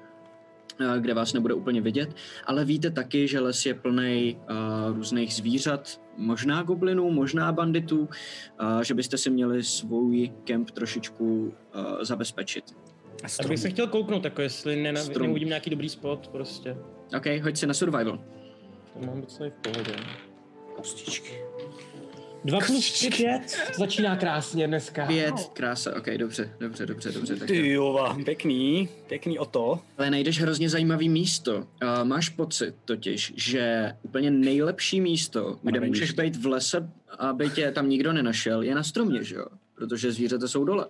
kde 1.00 1.14
vás 1.14 1.34
nebude 1.34 1.54
úplně 1.54 1.82
vidět, 1.82 2.16
ale 2.46 2.66
víte 2.66 2.92
taky, 2.92 3.28
že 3.28 3.40
les 3.40 3.66
je 3.66 3.74
plný 3.74 4.40
různých 4.94 5.34
zvířat, 5.34 6.02
možná 6.18 6.64
goblinů, 6.64 7.12
možná 7.12 7.52
banditů, 7.52 8.10
že 8.82 8.94
byste 8.94 9.18
si 9.18 9.30
měli 9.30 9.64
svůj 9.64 10.32
kemp 10.44 10.72
trošičku 10.72 11.54
zabezpečit. 12.02 12.64
A 13.24 13.28
Tak 13.38 13.48
bych 13.48 13.60
se 13.60 13.70
chtěl 13.70 13.88
kouknout, 13.88 14.24
jako 14.26 14.42
jestli 14.42 14.76
ne, 14.76 14.98
Strom. 14.98 15.24
neuvidím 15.28 15.48
nějaký 15.48 15.70
dobrý 15.70 15.90
spot 15.90 16.28
prostě. 16.28 16.78
OK, 17.18 17.26
hoď 17.44 17.58
si 17.58 17.68
na 17.68 17.74
survival. 17.74 18.20
To 18.94 19.06
mám 19.06 19.22
docela 19.22 19.50
v 19.50 19.54
pohodě. 19.54 19.96
Kostičky. 20.76 21.34
2 22.46 22.60
plus 22.60 22.92
3, 22.92 23.10
5. 23.10 23.42
Začíná 23.78 24.16
krásně 24.16 24.68
dneska. 24.68 25.06
Pět, 25.06 25.34
krása, 25.54 25.96
ok, 25.98 26.10
dobře, 26.18 26.54
dobře, 26.60 26.86
dobře, 26.86 27.12
dobře. 27.12 27.36
Tak 27.36 27.48
Ty 27.48 27.72
jo, 27.72 28.16
pěkný, 28.26 28.90
pěkný 29.08 29.40
o 29.40 29.46
to. 29.46 29.80
Ale 29.98 30.10
najdeš 30.10 30.40
hrozně 30.40 30.70
zajímavý 30.70 31.10
místo. 31.10 31.58
Uh, 31.58 31.64
máš 32.04 32.30
pocit 32.30 32.76
totiž, 32.86 33.34
že 33.36 33.94
úplně 34.02 34.32
nejlepší 34.32 35.02
místo, 35.02 35.60
kde 35.62 35.80
můžeš 35.80 36.12
být 36.12 36.36
v 36.36 36.46
lese, 36.46 36.90
aby 37.20 37.50
tě 37.50 37.72
tam 37.72 37.90
nikdo 37.90 38.14
nenašel, 38.14 38.62
je 38.62 38.76
na 38.76 38.84
stromě, 38.84 39.24
že 39.24 39.36
jo? 39.36 39.46
Protože 39.76 40.12
zvířata 40.12 40.48
jsou 40.48 40.64
dole. 40.64 40.86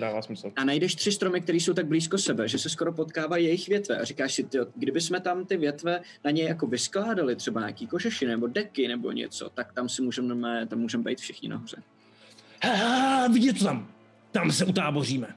Dává 0.00 0.22
smysl. 0.22 0.52
A 0.56 0.64
najdeš 0.64 0.94
tři 0.94 1.12
stromy, 1.12 1.40
které 1.40 1.58
jsou 1.58 1.74
tak 1.74 1.86
blízko 1.86 2.18
sebe, 2.18 2.48
že 2.48 2.58
se 2.58 2.68
skoro 2.68 2.92
potkávají 2.92 3.44
jejich 3.44 3.68
větve. 3.68 3.98
A 3.98 4.04
říkáš 4.04 4.34
si, 4.34 4.44
tyjo, 4.44 4.66
kdyby 4.74 5.00
jsme 5.00 5.20
tam 5.20 5.46
ty 5.46 5.56
větve 5.56 6.00
na 6.24 6.30
ně 6.30 6.44
jako 6.44 6.66
vyskládali, 6.66 7.36
třeba 7.36 7.60
nějaký 7.60 7.86
kožeši 7.86 8.26
nebo 8.26 8.46
deky 8.46 8.88
nebo 8.88 9.12
něco, 9.12 9.50
tak 9.54 9.72
tam 9.72 9.88
si 9.88 10.02
můžeme, 10.02 10.66
tam 10.66 10.78
můžeme 10.78 11.04
být 11.04 11.20
všichni 11.20 11.48
nahoře. 11.48 11.82
Ha, 12.62 13.28
vidět 13.28 13.58
to 13.58 13.64
tam. 13.64 13.88
Tam 14.30 14.52
se 14.52 14.64
utáboříme. 14.64 15.34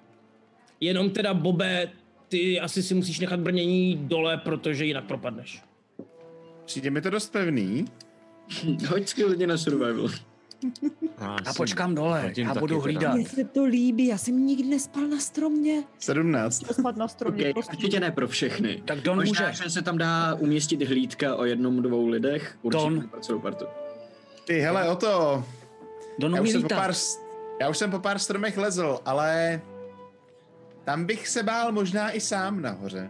Jenom 0.80 1.10
teda, 1.10 1.34
Bobe, 1.34 1.91
ty 2.28 2.60
asi 2.60 2.84
si 2.84 2.93
musíš 2.93 3.20
nechat 3.20 3.39
brnění 3.39 3.95
dole, 3.95 4.38
protože 4.38 4.86
jinak 4.86 5.05
propadneš. 5.05 5.64
Přijde 6.66 6.89
mi 6.89 7.01
to 7.01 7.10
dost 7.10 7.32
pevný. 7.32 7.86
Hoď 8.88 9.14
klidně 9.14 9.47
na 9.47 9.57
survival. 9.57 10.10
Já 11.45 11.53
počkám 11.57 11.95
dole, 11.95 12.34
já 12.38 12.55
budu 12.55 12.80
hlídat. 12.82 13.14
Mně 13.14 13.26
se 13.26 13.43
to 13.43 13.64
líbí, 13.66 14.07
já 14.07 14.18
jsem 14.18 14.45
nikdy 14.47 14.70
nespal 14.70 15.03
na 15.07 15.20
stromě. 15.20 15.84
17. 15.99 16.64
Spad 16.74 16.97
na 16.97 17.07
stromě. 17.07 17.49
Okay, 17.49 17.64
určitě 17.72 17.99
ne 17.99 18.12
pro 18.12 18.28
všechny. 18.28 18.82
Tak 18.86 18.99
Don 19.01 19.16
Možná, 19.18 19.47
může. 19.49 19.64
že 19.64 19.70
se 19.70 19.82
tam 19.82 19.97
dá 19.97 20.36
umístit 20.36 20.82
hlídka 20.82 21.36
o 21.36 21.45
jednom, 21.45 21.82
dvou 21.82 22.07
lidech. 22.07 22.57
Určitě 22.62 22.84
Don. 22.84 23.01
pro 23.10 23.20
celou 23.20 23.39
partu. 23.39 23.66
Ty, 24.45 24.60
hele, 24.60 24.89
o 24.89 24.95
to. 24.95 25.43
Don 26.20 26.34
Já 26.36 26.41
umí 26.41 26.49
už, 26.49 26.51
jsem 26.53 26.62
po 26.62 26.70
pár, 26.70 26.93
já 27.62 27.70
už 27.70 27.78
jsem 27.78 27.91
po 27.91 27.99
pár 27.99 28.20
stromech 28.20 28.57
lezl, 28.57 28.99
ale 29.05 29.62
tam 30.84 31.05
bych 31.05 31.28
se 31.28 31.43
bál 31.43 31.72
možná 31.72 32.12
i 32.12 32.20
sám 32.22 32.62
nahoře. 32.62 33.10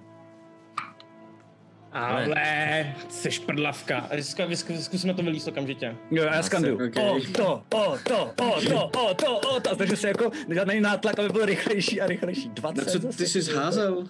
Ale, 1.92 2.96
jsi 3.10 3.30
prdlavka. 3.46 3.98
A 4.00 4.16
zkuska- 4.16 4.48
vysku- 4.48 4.78
Zkusíme 4.82 5.14
to 5.14 5.24
vylíst 5.24 5.48
okamžitě. 5.48 5.96
Jo, 6.12 6.24
já 6.24 6.44
skanduju. 6.44 6.76
Okay. 6.88 7.04
O, 7.06 7.20
to, 7.32 7.64
o, 7.70 7.98
to, 8.04 8.24
o, 8.26 8.62
to, 8.62 8.90
o, 9.10 9.14
to, 9.14 9.40
o, 9.40 9.60
to. 9.60 9.76
Takže 9.76 9.96
se 9.96 10.08
jako 10.08 10.32
žádný 10.50 10.82
nátlak, 10.82 11.20
aby 11.20 11.30
byl 11.30 11.46
rychlejší 11.46 12.02
a 12.02 12.08
rychlejší. 12.08 12.50
20 12.50 12.86
Na 12.86 12.92
co 13.12 13.18
ty 13.18 13.28
jsi 13.28 13.42
zházel? 13.42 14.04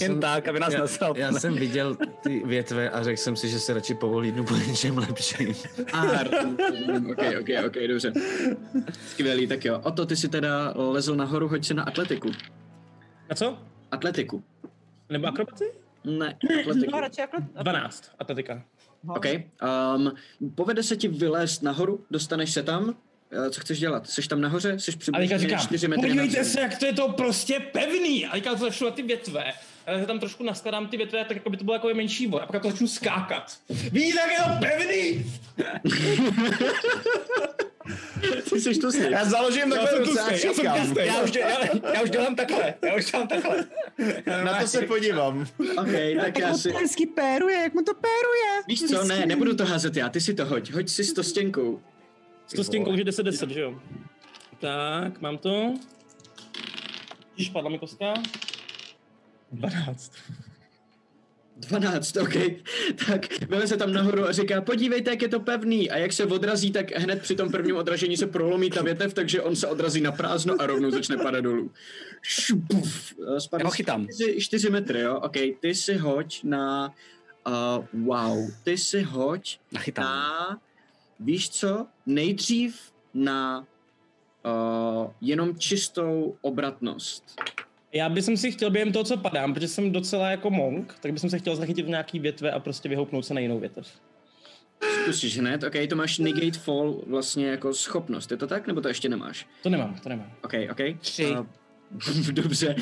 Jen 0.00 0.20
tak, 0.20 0.48
aby 0.48 0.60
nás 0.60 0.72
já, 0.72 0.80
nasral. 0.80 1.14
já 1.16 1.32
jsem 1.32 1.54
viděl 1.54 1.96
ty 2.22 2.42
větve 2.46 2.90
a 2.90 3.02
řekl 3.02 3.20
jsem 3.20 3.36
si, 3.36 3.48
že 3.48 3.60
se 3.60 3.74
radši 3.74 3.94
povolídnu 3.94 4.44
po 4.44 4.54
něčem 4.56 4.98
lepším. 4.98 5.54
A, 5.92 6.02
ok, 7.10 7.18
ok, 7.40 7.48
ok, 7.66 7.74
dobře. 7.88 8.12
Skvělý, 9.10 9.46
tak 9.46 9.64
jo. 9.64 9.80
O 9.84 9.90
to 9.90 10.06
ty 10.06 10.16
si 10.16 10.28
teda 10.28 10.72
lezl 10.76 11.16
nahoru, 11.16 11.48
hoď 11.48 11.64
si 11.66 11.74
na 11.74 11.82
atletiku. 11.82 12.30
A 13.30 13.34
co? 13.34 13.58
Atletiku. 13.90 14.44
Nebo 15.10 15.26
akrobaci? 15.26 15.64
Ne, 16.06 16.38
atletiku. 16.60 16.92
No, 16.92 17.00
radši 17.00 17.20
jako... 17.20 17.36
12, 17.62 18.10
atletika. 18.18 18.62
OK. 19.08 19.26
Um, 19.26 20.14
povede 20.54 20.82
se 20.82 20.96
ti 20.96 21.08
vylézt 21.08 21.62
nahoru, 21.62 22.06
dostaneš 22.10 22.52
se 22.52 22.62
tam. 22.62 22.94
Eh, 23.36 23.50
Co 23.50 23.60
chceš 23.60 23.78
dělat? 23.78 24.10
Jsi 24.10 24.28
tam 24.28 24.40
nahoře? 24.40 24.78
Jsi 24.78 24.96
přibližně 24.96 25.38
říkám, 25.38 25.58
4 25.58 25.88
metry 25.88 26.08
podívejte 26.08 26.44
se, 26.44 26.60
jak 26.60 26.78
to 26.78 26.86
je 26.86 26.92
to 26.92 27.08
prostě 27.08 27.60
pevný. 27.60 28.26
A 28.26 28.32
teďka 28.32 28.50
to 28.50 28.56
začnu 28.56 28.86
na 28.86 28.92
ty 28.92 29.02
větve. 29.02 29.52
A 29.86 29.92
já 29.92 30.06
tam 30.06 30.20
trošku 30.20 30.44
naskladám 30.44 30.88
ty 30.88 30.96
větve, 30.96 31.24
tak 31.24 31.36
jako 31.36 31.50
by 31.50 31.56
to 31.56 31.64
bylo 31.64 31.74
jako 31.74 31.88
menší 31.94 32.26
vod. 32.26 32.42
A 32.42 32.46
pak 32.46 32.62
to 32.62 32.70
začnu 32.70 32.88
skákat. 32.88 33.56
Vidíte, 33.68 34.18
jak 34.18 34.30
je 34.30 34.36
to 34.36 34.50
pevný? 34.60 35.26
Ty 38.52 38.60
jsi 38.60 38.74
tu 38.74 38.88
Já 39.10 39.24
založím 39.24 39.72
Já 39.72 39.80
takhle 39.80 39.98
ruce 39.98 40.20
a 40.20 40.32
já. 40.62 40.76
Já 41.04 41.22
už, 41.22 41.34
já, 41.34 41.64
já 41.94 42.02
už 42.02 42.10
dělám 42.10 42.36
takhle, 42.36 42.74
já 42.82 42.94
už 42.94 43.10
dělám 43.10 43.28
takhle. 43.28 43.64
Na 44.44 44.60
to 44.60 44.68
se 44.68 44.82
podívám. 44.82 45.46
OK, 45.78 45.88
tak 46.20 46.38
já 46.38 46.48
Jak 46.48 46.56
si... 46.56 46.68
mu 46.68 46.74
to 46.74 46.80
hezky 46.80 47.06
péruje, 47.06 47.56
jak 47.56 47.74
mu 47.74 47.82
to 47.82 47.92
péruje. 47.94 48.62
Víš 48.68 48.84
co, 48.84 49.04
ne, 49.04 49.26
nebudu 49.26 49.56
to 49.56 49.64
házet 49.64 49.96
já, 49.96 50.08
ty 50.08 50.20
si 50.20 50.34
to 50.34 50.44
hoď. 50.44 50.72
Hoď 50.72 50.88
si 50.88 51.04
s 51.04 51.12
to 51.12 51.22
stěnkou. 51.22 51.80
S 52.46 52.52
to 52.52 52.64
stěnkou, 52.64 52.96
že 52.96 53.04
10-10, 53.04 53.48
že 53.48 53.60
jo? 53.60 53.80
Tak, 54.60 55.20
mám 55.20 55.38
to. 55.38 55.74
Když 57.34 57.50
padla 57.50 57.70
mi 57.70 57.78
kostka. 57.78 58.14
12. 59.52 60.12
12, 61.56 62.16
OK. 62.16 62.34
Tak 63.06 63.48
veme 63.48 63.66
se 63.66 63.76
tam 63.76 63.92
nahoru 63.92 64.24
a 64.24 64.32
říká, 64.32 64.60
podívejte, 64.60 65.10
jak 65.10 65.22
je 65.22 65.28
to 65.28 65.40
pevný. 65.40 65.90
A 65.90 65.96
jak 65.96 66.12
se 66.12 66.26
odrazí, 66.26 66.72
tak 66.72 66.92
hned 66.92 67.22
při 67.22 67.34
tom 67.36 67.50
prvním 67.50 67.76
odražení 67.76 68.16
se 68.16 68.26
prolomí 68.26 68.70
ta 68.70 68.82
větev, 68.82 69.14
takže 69.14 69.42
on 69.42 69.56
se 69.56 69.66
odrazí 69.66 70.00
na 70.00 70.12
prázdno 70.12 70.54
a 70.58 70.66
rovnou 70.66 70.90
začne 70.90 71.16
padat 71.16 71.44
dolů. 71.44 71.70
Šupuf. 72.22 73.14
Spadne 73.38 73.62
Já 73.62 73.66
ho 73.66 73.70
chytám. 73.70 74.06
4, 74.14 74.40
4 74.40 74.70
metry, 74.70 75.00
jo? 75.00 75.20
OK, 75.20 75.36
ty 75.60 75.74
si 75.74 75.94
hoď 75.94 76.42
na... 76.44 76.94
Uh, 77.46 78.04
wow, 78.06 78.50
ty 78.64 78.78
si 78.78 79.02
hoď 79.02 79.58
Nachytám. 79.72 80.04
na... 80.04 80.60
Víš 81.20 81.50
co? 81.50 81.86
Nejdřív 82.06 82.92
na 83.14 83.66
uh, 84.44 85.10
jenom 85.20 85.58
čistou 85.58 86.36
obratnost. 86.40 87.40
Já 87.92 88.08
bych 88.08 88.24
si 88.24 88.52
chtěl 88.52 88.70
během 88.70 88.92
toho, 88.92 89.04
co 89.04 89.16
padám, 89.16 89.54
protože 89.54 89.68
jsem 89.68 89.92
docela 89.92 90.30
jako 90.30 90.50
monk, 90.50 90.98
tak 91.00 91.12
bych 91.12 91.20
se 91.30 91.38
chtěl 91.38 91.56
zachytit 91.56 91.86
v 91.86 91.88
nějaký 91.88 92.18
větve 92.18 92.50
a 92.50 92.60
prostě 92.60 92.88
vyhoupnout 92.88 93.22
se 93.22 93.34
na 93.34 93.40
jinou 93.40 93.60
větev. 93.60 93.88
Zkusíš 95.02 95.38
hned, 95.38 95.64
OK, 95.64 95.74
to 95.88 95.96
máš 95.96 96.18
negate 96.18 96.58
fall 96.58 97.02
vlastně 97.06 97.46
jako 97.46 97.74
schopnost, 97.74 98.30
je 98.30 98.36
to 98.36 98.46
tak, 98.46 98.66
nebo 98.66 98.80
to 98.80 98.88
ještě 98.88 99.08
nemáš? 99.08 99.46
To 99.62 99.68
nemám, 99.68 99.98
to 100.02 100.08
nemám. 100.08 100.32
OK, 100.44 100.52
OK. 100.70 100.80
Tři. 100.98 101.34
A, 101.34 101.46
dobře. 102.32 102.76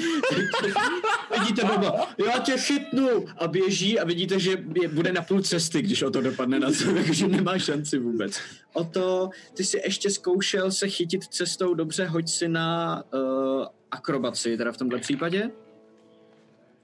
vidíte 1.38 1.64
Boba, 1.64 2.08
já 2.26 2.38
tě 2.38 2.56
chytnu 2.56 3.08
a 3.38 3.48
běží 3.48 4.00
a 4.00 4.04
vidíte, 4.04 4.40
že 4.40 4.50
je, 4.80 4.88
bude 4.88 5.12
na 5.12 5.22
půl 5.22 5.42
cesty, 5.42 5.82
když 5.82 6.02
o 6.02 6.10
to 6.10 6.20
dopadne 6.20 6.60
na 6.60 6.68
to, 6.68 6.94
takže 7.06 7.28
nemá 7.28 7.58
šanci 7.58 7.98
vůbec. 7.98 8.40
O 8.72 8.84
to, 8.84 9.30
ty 9.54 9.64
si 9.64 9.80
ještě 9.84 10.10
zkoušel 10.10 10.70
se 10.70 10.88
chytit 10.88 11.24
cestou, 11.24 11.74
dobře, 11.74 12.04
hoď 12.06 12.28
si 12.28 12.48
na 12.48 13.02
uh, 13.14 13.66
akrobaci, 13.90 14.56
teda 14.56 14.72
v 14.72 14.76
tomhle 14.76 14.98
případě. 14.98 15.50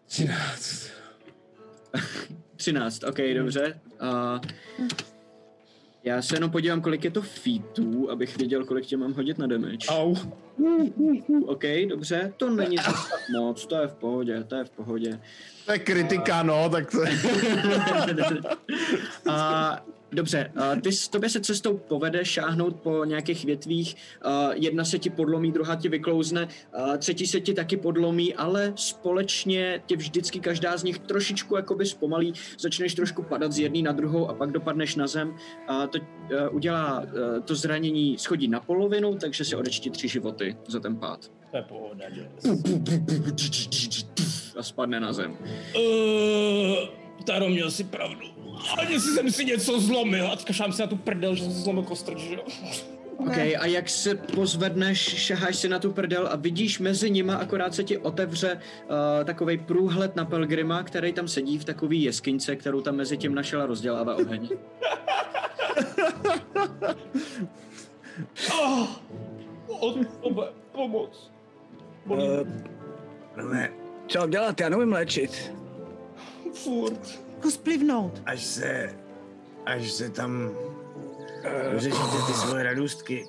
13. 0.06 0.90
13, 2.56 3.04
OK, 3.08 3.16
dobře. 3.34 3.80
Uh, 4.02 4.88
já 6.04 6.22
se 6.22 6.36
jenom 6.36 6.50
podívám, 6.50 6.80
kolik 6.80 7.04
je 7.04 7.10
to 7.10 7.22
feetů, 7.22 8.10
abych 8.10 8.36
věděl, 8.36 8.64
kolik 8.64 8.86
tě 8.86 8.96
mám 8.96 9.12
hodit 9.12 9.38
na 9.38 9.46
damage. 9.46 9.88
Au. 9.88 10.14
OK, 11.46 11.64
dobře, 11.88 12.32
to 12.36 12.50
není 12.50 12.76
zase 12.76 13.10
tak 13.10 13.20
moc, 13.40 13.66
to 13.66 13.76
je 13.76 13.88
v 13.88 13.94
pohodě, 13.94 14.44
to 14.44 14.56
je 14.56 14.64
v 14.64 14.70
pohodě. 14.70 15.20
To 15.66 15.72
je 15.72 15.78
kritika, 15.78 16.42
no, 16.42 16.70
tak 16.70 16.90
to 16.90 16.98
A, 19.30 19.80
dobře, 20.12 20.52
a 20.56 20.76
ty, 20.76 20.92
s- 20.92 21.08
tobě 21.08 21.28
se 21.30 21.40
cestou 21.40 21.76
povede 21.76 22.24
šáhnout 22.24 22.76
po 22.76 23.04
nějakých 23.04 23.44
větvích, 23.44 23.96
a 24.22 24.48
jedna 24.54 24.84
se 24.84 24.98
ti 24.98 25.10
podlomí, 25.10 25.52
druhá 25.52 25.76
ti 25.76 25.88
vyklouzne, 25.88 26.48
a 26.72 26.96
třetí 26.96 27.26
se 27.26 27.40
ti 27.40 27.54
taky 27.54 27.76
podlomí, 27.76 28.34
ale 28.34 28.72
společně 28.76 29.82
tě 29.86 29.96
vždycky 29.96 30.40
každá 30.40 30.76
z 30.76 30.84
nich 30.84 30.98
trošičku 30.98 31.56
jakoby 31.56 31.86
zpomalí, 31.86 32.32
začneš 32.58 32.94
trošku 32.94 33.22
padat 33.22 33.52
z 33.52 33.58
jedné 33.58 33.82
na 33.82 33.92
druhou 33.92 34.28
a 34.28 34.34
pak 34.34 34.52
dopadneš 34.52 34.96
na 34.96 35.06
zem. 35.06 35.34
A 35.68 35.86
to 35.86 35.98
a, 35.98 36.48
udělá 36.48 36.86
a, 36.86 37.04
to 37.44 37.54
zranění, 37.54 38.18
schodí 38.18 38.48
na 38.48 38.60
polovinu, 38.60 39.14
takže 39.14 39.44
si 39.44 39.56
odečti 39.56 39.90
tři 39.90 40.08
životy 40.08 40.56
za 40.68 40.80
ten 40.80 40.96
pád. 40.96 41.30
To 41.50 41.56
je 41.56 41.62
pohoda? 41.62 42.04
A 44.56 44.62
spadne 44.62 45.00
na 45.00 45.12
zem. 45.12 45.36
Uh, 45.76 46.88
Taro, 47.26 47.48
měl 47.48 47.70
si 47.70 47.84
pravdu. 47.84 48.26
Ani 48.78 49.00
si 49.00 49.14
jsem 49.14 49.30
si 49.30 49.44
něco 49.44 49.80
zlomil 49.80 50.26
a 50.32 50.36
kašám 50.36 50.72
si 50.72 50.82
na 50.82 50.86
tu 50.88 50.96
prdel, 50.96 51.34
že 51.34 51.42
jsem 51.44 51.52
si 51.52 51.58
zlomil 51.60 51.82
kostrč, 51.82 52.18
že 52.18 52.34
jo? 52.34 52.40
OK, 53.16 53.36
a 53.38 53.66
jak 53.66 53.88
se 53.88 54.14
pozvedneš, 54.14 54.98
šaháš 54.98 55.56
si 55.56 55.68
na 55.68 55.78
tu 55.78 55.92
prdel 55.92 56.28
a 56.32 56.36
vidíš 56.36 56.78
mezi 56.78 57.10
nima, 57.10 57.34
akorát 57.34 57.74
se 57.74 57.84
ti 57.84 57.98
otevře 57.98 58.52
uh, 58.54 59.24
takový 59.24 59.58
průhled 59.58 60.16
na 60.16 60.24
Pelgrima, 60.24 60.82
který 60.82 61.12
tam 61.12 61.28
sedí 61.28 61.58
v 61.58 61.64
takový 61.64 62.02
jeskyňce, 62.02 62.56
kterou 62.56 62.80
tam 62.80 62.96
mezi 62.96 63.16
tím 63.16 63.34
našel 63.34 63.62
a 63.62 63.66
rozdělává 63.66 64.14
oheň. 64.16 64.48
Oh, 68.62 68.88
od, 69.80 69.96
obe, 70.20 70.44
pomoc. 70.72 71.30
Uh, 72.06 72.18
Ne, 73.52 73.70
co 74.06 74.26
dělat? 74.26 74.60
Já 74.60 74.68
neumím 74.68 74.92
léčit. 74.92 75.52
furt. 76.52 77.29
Zkus 77.40 77.56
plivnout. 77.56 78.22
až 78.26 78.44
se, 78.44 78.94
až 79.66 79.92
se 79.92 80.10
tam 80.10 80.50
řešíte 81.76 82.16
ty 82.26 82.32
svoje 82.32 82.62
radostky. 82.62 83.26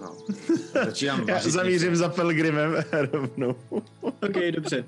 No, 0.00 0.16
začínám 0.84 1.24
já 1.28 1.34
vařit 1.34 1.50
zamířím 1.52 1.96
za 1.96 2.08
Pelgrimem 2.08 2.84
rovnou. 3.12 3.54
OK, 4.00 4.36
dobře. 4.54 4.84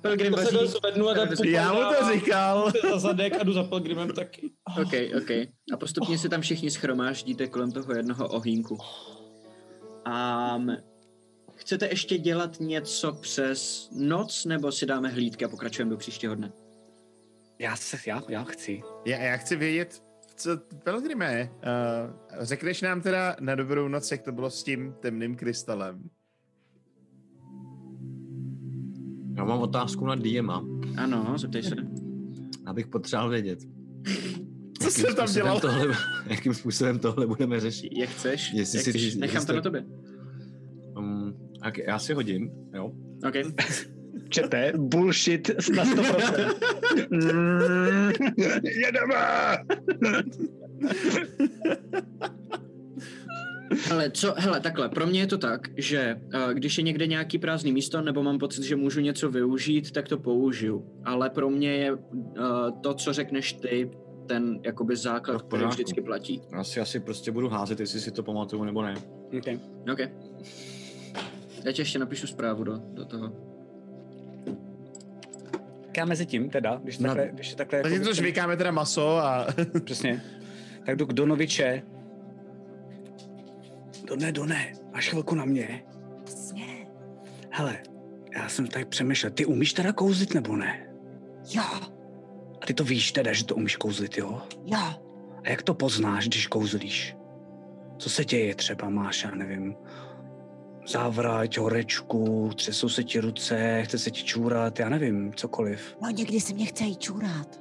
Pelgrim 0.00 0.32
vaří. 0.32 0.56
to 0.56 0.66
zvednu 0.66 1.08
a 1.08 1.14
tak 1.14 1.44
Já 1.44 1.72
mu 1.72 1.80
to 1.80 2.12
říkal. 2.12 2.72
za 2.90 2.98
zadek 2.98 3.40
a 3.40 3.44
jdu 3.44 3.52
za 3.52 3.64
Pelgrimem 3.64 4.08
taky. 4.08 4.50
OK, 4.80 4.92
OK. 5.22 5.30
A 5.72 5.76
postupně 5.80 6.18
se 6.18 6.28
tam 6.28 6.40
všichni 6.40 6.70
schromáždíte 6.70 7.46
kolem 7.46 7.72
toho 7.72 7.94
jednoho 7.96 8.28
ohýnku. 8.28 8.78
A 10.04 10.58
chcete 11.64 11.86
ještě 11.86 12.18
dělat 12.18 12.60
něco 12.60 13.12
přes 13.12 13.90
noc, 13.96 14.44
nebo 14.44 14.72
si 14.72 14.86
dáme 14.86 15.08
hlídky 15.08 15.44
a 15.44 15.48
pokračujeme 15.48 15.90
do 15.90 15.96
příštího 15.96 16.34
dne? 16.34 16.52
Já 17.58 17.76
se, 17.76 17.96
já, 18.06 18.22
já 18.28 18.44
chci. 18.44 18.82
Já, 19.06 19.18
já 19.18 19.36
chci 19.36 19.56
vědět, 19.56 20.02
co, 20.36 20.50
Pelgrime, 20.84 21.50
uh, 21.52 22.40
řekneš 22.40 22.82
nám 22.82 23.00
teda 23.00 23.36
na 23.40 23.54
dobrou 23.54 23.88
noc, 23.88 24.10
jak 24.10 24.22
to 24.22 24.32
bylo 24.32 24.50
s 24.50 24.62
tím 24.64 24.94
temným 25.00 25.36
krystalem. 25.36 26.10
Já 29.36 29.44
mám 29.44 29.60
otázku 29.60 30.06
na 30.06 30.14
Diema, 30.14 30.64
Ano, 30.96 31.38
zeptej 31.38 31.62
se. 31.62 31.74
abych 32.66 32.86
potřeboval 32.86 33.30
vědět. 33.30 33.58
Co 34.82 34.90
jsi 34.90 35.14
tam 35.14 35.32
dělal? 35.32 35.60
Tohle, 35.60 35.96
jakým 36.26 36.54
způsobem 36.54 36.98
tohle 36.98 37.26
budeme 37.26 37.60
řešit? 37.60 37.92
Jak 37.96 38.10
chceš? 38.10 38.52
Jestli 38.52 38.78
jak 38.78 38.84
si- 38.84 38.90
chceš? 38.90 39.02
jestli 39.02 39.20
Nechám 39.20 39.42
to 39.42 39.46
to- 39.46 39.56
na 39.56 39.62
tobě. 39.62 39.84
Um, 40.96 41.43
tak 41.64 41.78
já 41.78 41.98
si 41.98 42.14
hodím, 42.14 42.50
jo. 42.74 42.92
OK. 43.28 43.34
Čete, 44.28 44.72
bullshit 44.76 45.50
na 45.76 45.84
100%. 45.84 46.54
Mm, 47.10 48.12
Jedeme! 48.62 49.56
Ale 53.90 54.10
co, 54.10 54.34
hele, 54.36 54.60
takhle, 54.60 54.88
pro 54.88 55.06
mě 55.06 55.20
je 55.20 55.26
to 55.26 55.38
tak, 55.38 55.68
že 55.76 56.20
uh, 56.34 56.52
když 56.52 56.78
je 56.78 56.84
někde 56.84 57.06
nějaký 57.06 57.38
prázdný 57.38 57.72
místo, 57.72 58.02
nebo 58.02 58.22
mám 58.22 58.38
pocit, 58.38 58.62
že 58.64 58.76
můžu 58.76 59.00
něco 59.00 59.30
využít, 59.30 59.90
tak 59.90 60.08
to 60.08 60.18
použiju. 60.18 60.86
Ale 61.04 61.30
pro 61.30 61.50
mě 61.50 61.72
je 61.72 61.92
uh, 61.92 62.00
to, 62.80 62.94
co 62.94 63.12
řekneš 63.12 63.52
ty, 63.52 63.90
ten 64.26 64.60
jakoby 64.64 64.96
základ, 64.96 65.42
který 65.42 65.64
vždycky 65.64 66.00
platí. 66.00 66.42
Já 66.52 66.64
si 66.64 66.80
asi 66.80 67.00
prostě 67.00 67.30
budu 67.30 67.48
házet, 67.48 67.80
jestli 67.80 68.00
si 68.00 68.10
to 68.10 68.22
pamatuju 68.22 68.64
nebo 68.64 68.82
ne. 68.82 68.94
Okay. 69.92 70.08
Já 71.64 71.72
ti 71.72 71.80
ještě 71.82 71.98
napíšu 71.98 72.26
zprávu 72.26 72.64
do, 72.64 72.78
do 72.92 73.04
toho. 73.04 73.32
tak 75.84 75.96
já 75.96 76.04
mezi 76.04 76.26
tím 76.26 76.50
teda, 76.50 76.80
když 76.82 76.98
No. 76.98 77.06
takhle, 77.08 77.28
když 77.32 77.54
takhle 77.54 77.78
jako 77.78 77.88
Zatímco 77.88 78.14
žvíkáme 78.14 78.56
teda 78.56 78.70
maso 78.70 79.16
a... 79.16 79.46
Přesně. 79.84 80.22
Tak 80.86 80.96
jdu 80.96 81.06
k 81.06 81.12
Donoviče. 81.12 81.82
Done, 84.06 84.32
Done, 84.32 84.72
máš 84.92 85.08
chvilku 85.08 85.34
na 85.34 85.44
mě. 85.44 85.82
Jasně. 86.26 86.86
Hele, 87.50 87.78
já 88.36 88.48
jsem 88.48 88.66
tady 88.66 88.84
přemýšlel, 88.84 89.32
ty 89.32 89.44
umíš 89.44 89.72
teda 89.72 89.92
kouzlit 89.92 90.34
nebo 90.34 90.56
ne? 90.56 90.86
Jo, 91.50 91.62
A 92.62 92.66
ty 92.66 92.74
to 92.74 92.84
víš 92.84 93.12
teda, 93.12 93.32
že 93.32 93.44
to 93.44 93.54
umíš 93.54 93.76
kouzlit, 93.76 94.18
jo? 94.18 94.42
jo. 94.64 94.78
A 95.44 95.50
jak 95.50 95.62
to 95.62 95.74
poznáš, 95.74 96.28
když 96.28 96.46
kouzlíš? 96.46 97.16
Co 97.98 98.10
se 98.10 98.24
děje 98.24 98.54
třeba, 98.54 98.88
máš, 98.88 99.24
já 99.24 99.30
nevím, 99.30 99.74
závrať, 100.86 101.58
horečku, 101.58 102.50
třesou 102.56 102.88
se 102.88 103.04
ti 103.04 103.20
ruce, 103.20 103.82
chce 103.84 103.98
se 103.98 104.10
ti 104.10 104.22
čůrat, 104.22 104.78
já 104.78 104.88
nevím, 104.88 105.32
cokoliv. 105.34 105.96
No 106.02 106.10
někdy 106.10 106.40
se 106.40 106.54
mě 106.54 106.66
chce 106.66 106.84
jít 106.84 107.00
čůrat. 107.00 107.60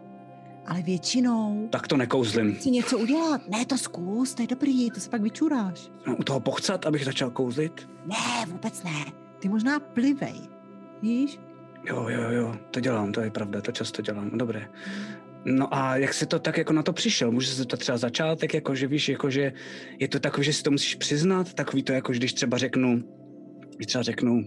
Ale 0.67 0.81
většinou 0.81 1.67
Tak 1.71 1.87
to 1.87 1.97
nekouzlím. 1.97 2.55
chci 2.55 2.71
něco 2.71 2.97
udělat. 2.99 3.41
Ne, 3.49 3.65
to 3.65 3.77
zkus, 3.77 4.33
to 4.33 4.41
je 4.41 4.47
dobrý, 4.47 4.89
to 4.91 4.99
se 4.99 5.09
pak 5.09 5.21
vyčuráš. 5.21 5.91
No, 6.07 6.15
u 6.15 6.23
toho 6.23 6.39
pochcat, 6.39 6.85
abych 6.85 7.05
začal 7.05 7.29
kouzlit? 7.31 7.89
Ne, 8.05 8.45
vůbec 8.51 8.83
ne. 8.83 9.05
Ty 9.39 9.49
možná 9.49 9.79
plivej. 9.79 10.35
Víš? 11.01 11.39
Jo, 11.89 12.07
jo, 12.09 12.29
jo, 12.31 12.55
to 12.71 12.79
dělám, 12.79 13.11
to 13.11 13.21
je 13.21 13.31
pravda, 13.31 13.61
to 13.61 13.71
často 13.71 14.01
dělám, 14.01 14.29
dobré. 14.37 14.69
No 15.45 15.75
a 15.75 15.97
jak 15.97 16.13
jsi 16.13 16.25
to 16.25 16.39
tak 16.39 16.57
jako 16.57 16.73
na 16.73 16.83
to 16.83 16.93
přišel? 16.93 17.31
Může 17.31 17.51
se 17.51 17.65
to 17.65 17.77
třeba 17.77 17.97
začátek, 17.97 18.53
jako 18.53 18.75
že 18.75 18.87
víš, 18.87 19.09
jako 19.09 19.29
že 19.29 19.53
je 19.99 20.07
to 20.07 20.19
takový, 20.19 20.43
že 20.43 20.53
si 20.53 20.63
to 20.63 20.71
musíš 20.71 20.95
přiznat, 20.95 21.53
takový 21.53 21.83
to 21.83 21.93
jako, 21.93 22.13
že 22.13 22.19
když 22.19 22.33
třeba 22.33 22.57
řeknu, 22.57 23.03
když 23.75 23.87
třeba 23.87 24.01
řeknu, 24.03 24.43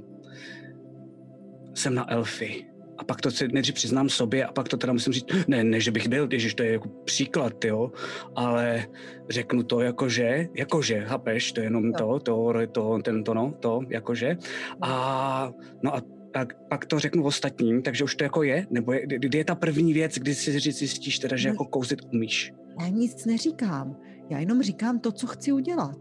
jsem 1.75 1.95
na 1.95 2.13
elfy. 2.13 2.67
A 2.99 3.05
pak 3.05 3.21
to 3.21 3.31
si 3.31 3.49
nejdřív 3.49 3.75
přiznám 3.75 4.09
sobě 4.09 4.45
a 4.45 4.53
pak 4.53 4.69
to 4.69 4.77
teda 4.77 4.93
musím 4.93 5.13
říct, 5.13 5.27
ne, 5.49 5.65
ne, 5.65 5.81
že 5.81 5.91
bych 5.91 6.09
byl, 6.09 6.29
ježiš, 6.33 6.55
to 6.55 6.63
je 6.63 6.73
jako 6.73 6.89
příklad, 7.05 7.65
jo, 7.65 7.93
ale 8.37 8.87
řeknu 9.31 9.63
to 9.63 9.81
jakože, 9.81 10.49
jakože, 10.55 11.05
chápeš, 11.05 11.53
to 11.53 11.61
je 11.61 11.67
jenom 11.67 11.93
to, 11.93 12.19
to, 12.19 12.53
to, 12.73 12.99
tento, 13.03 13.35
no, 13.35 13.55
to, 13.61 13.81
jakože. 13.89 14.37
A, 14.81 15.53
no 15.83 15.97
a 15.97 16.03
tak 16.37 16.55
pak 16.69 16.87
to 16.87 16.99
řeknu 16.99 17.25
ostatním, 17.25 17.83
takže 17.83 18.05
už 18.05 18.15
to 18.15 18.25
jako 18.25 18.43
je? 18.43 18.67
Nebo 18.71 18.93
je, 18.93 19.07
kdy 19.07 19.39
je 19.39 19.45
ta 19.45 19.55
první 19.55 19.93
věc, 19.93 20.19
kdy 20.19 20.35
si 20.35 20.59
říct 20.59 20.79
zjistíš 20.79 21.19
teda, 21.19 21.37
že 21.37 21.49
jako 21.49 21.65
kouzit 21.65 22.01
umíš? 22.15 22.53
Já 22.81 22.89
nic 22.89 23.25
neříkám. 23.25 23.97
Já 24.31 24.39
jenom 24.39 24.63
říkám 24.63 24.99
to, 24.99 25.13
co 25.13 25.27
chci 25.27 25.53
udělat. 25.53 25.99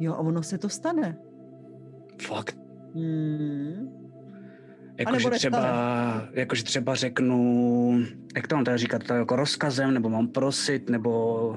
Jo, 0.00 0.12
a 0.12 0.18
ono 0.18 0.42
se 0.42 0.58
to 0.58 0.68
stane. 0.68 1.18
Fakt. 2.22 2.58
Hmm. 2.94 3.90
Jakože 4.98 5.30
třeba, 5.30 6.28
jakože 6.32 6.64
třeba 6.64 6.94
řeknu, 6.94 8.04
jak 8.36 8.48
to 8.48 8.54
mám 8.54 8.64
teda 8.64 8.76
říkat, 8.76 9.04
to 9.04 9.14
jako 9.14 9.36
rozkazem, 9.36 9.94
nebo 9.94 10.08
mám 10.08 10.28
prosit, 10.28 10.90
nebo... 10.90 11.56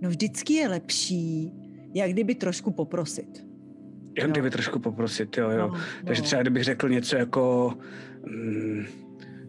No 0.00 0.08
vždycky 0.08 0.52
je 0.52 0.68
lepší, 0.68 1.52
jak 1.94 2.10
kdyby 2.10 2.34
trošku 2.34 2.70
poprosit. 2.70 3.51
Jen 4.16 4.26
Jo. 4.26 4.32
kdyby 4.32 4.50
trošku 4.50 4.78
poprosit, 4.78 5.36
jo, 5.36 5.50
jo. 5.50 5.68
No, 5.68 5.80
Takže 6.06 6.22
no. 6.22 6.26
třeba 6.26 6.42
kdybych 6.42 6.64
řekl 6.64 6.88
něco 6.88 7.16
jako, 7.16 7.74
mm, 8.26 8.84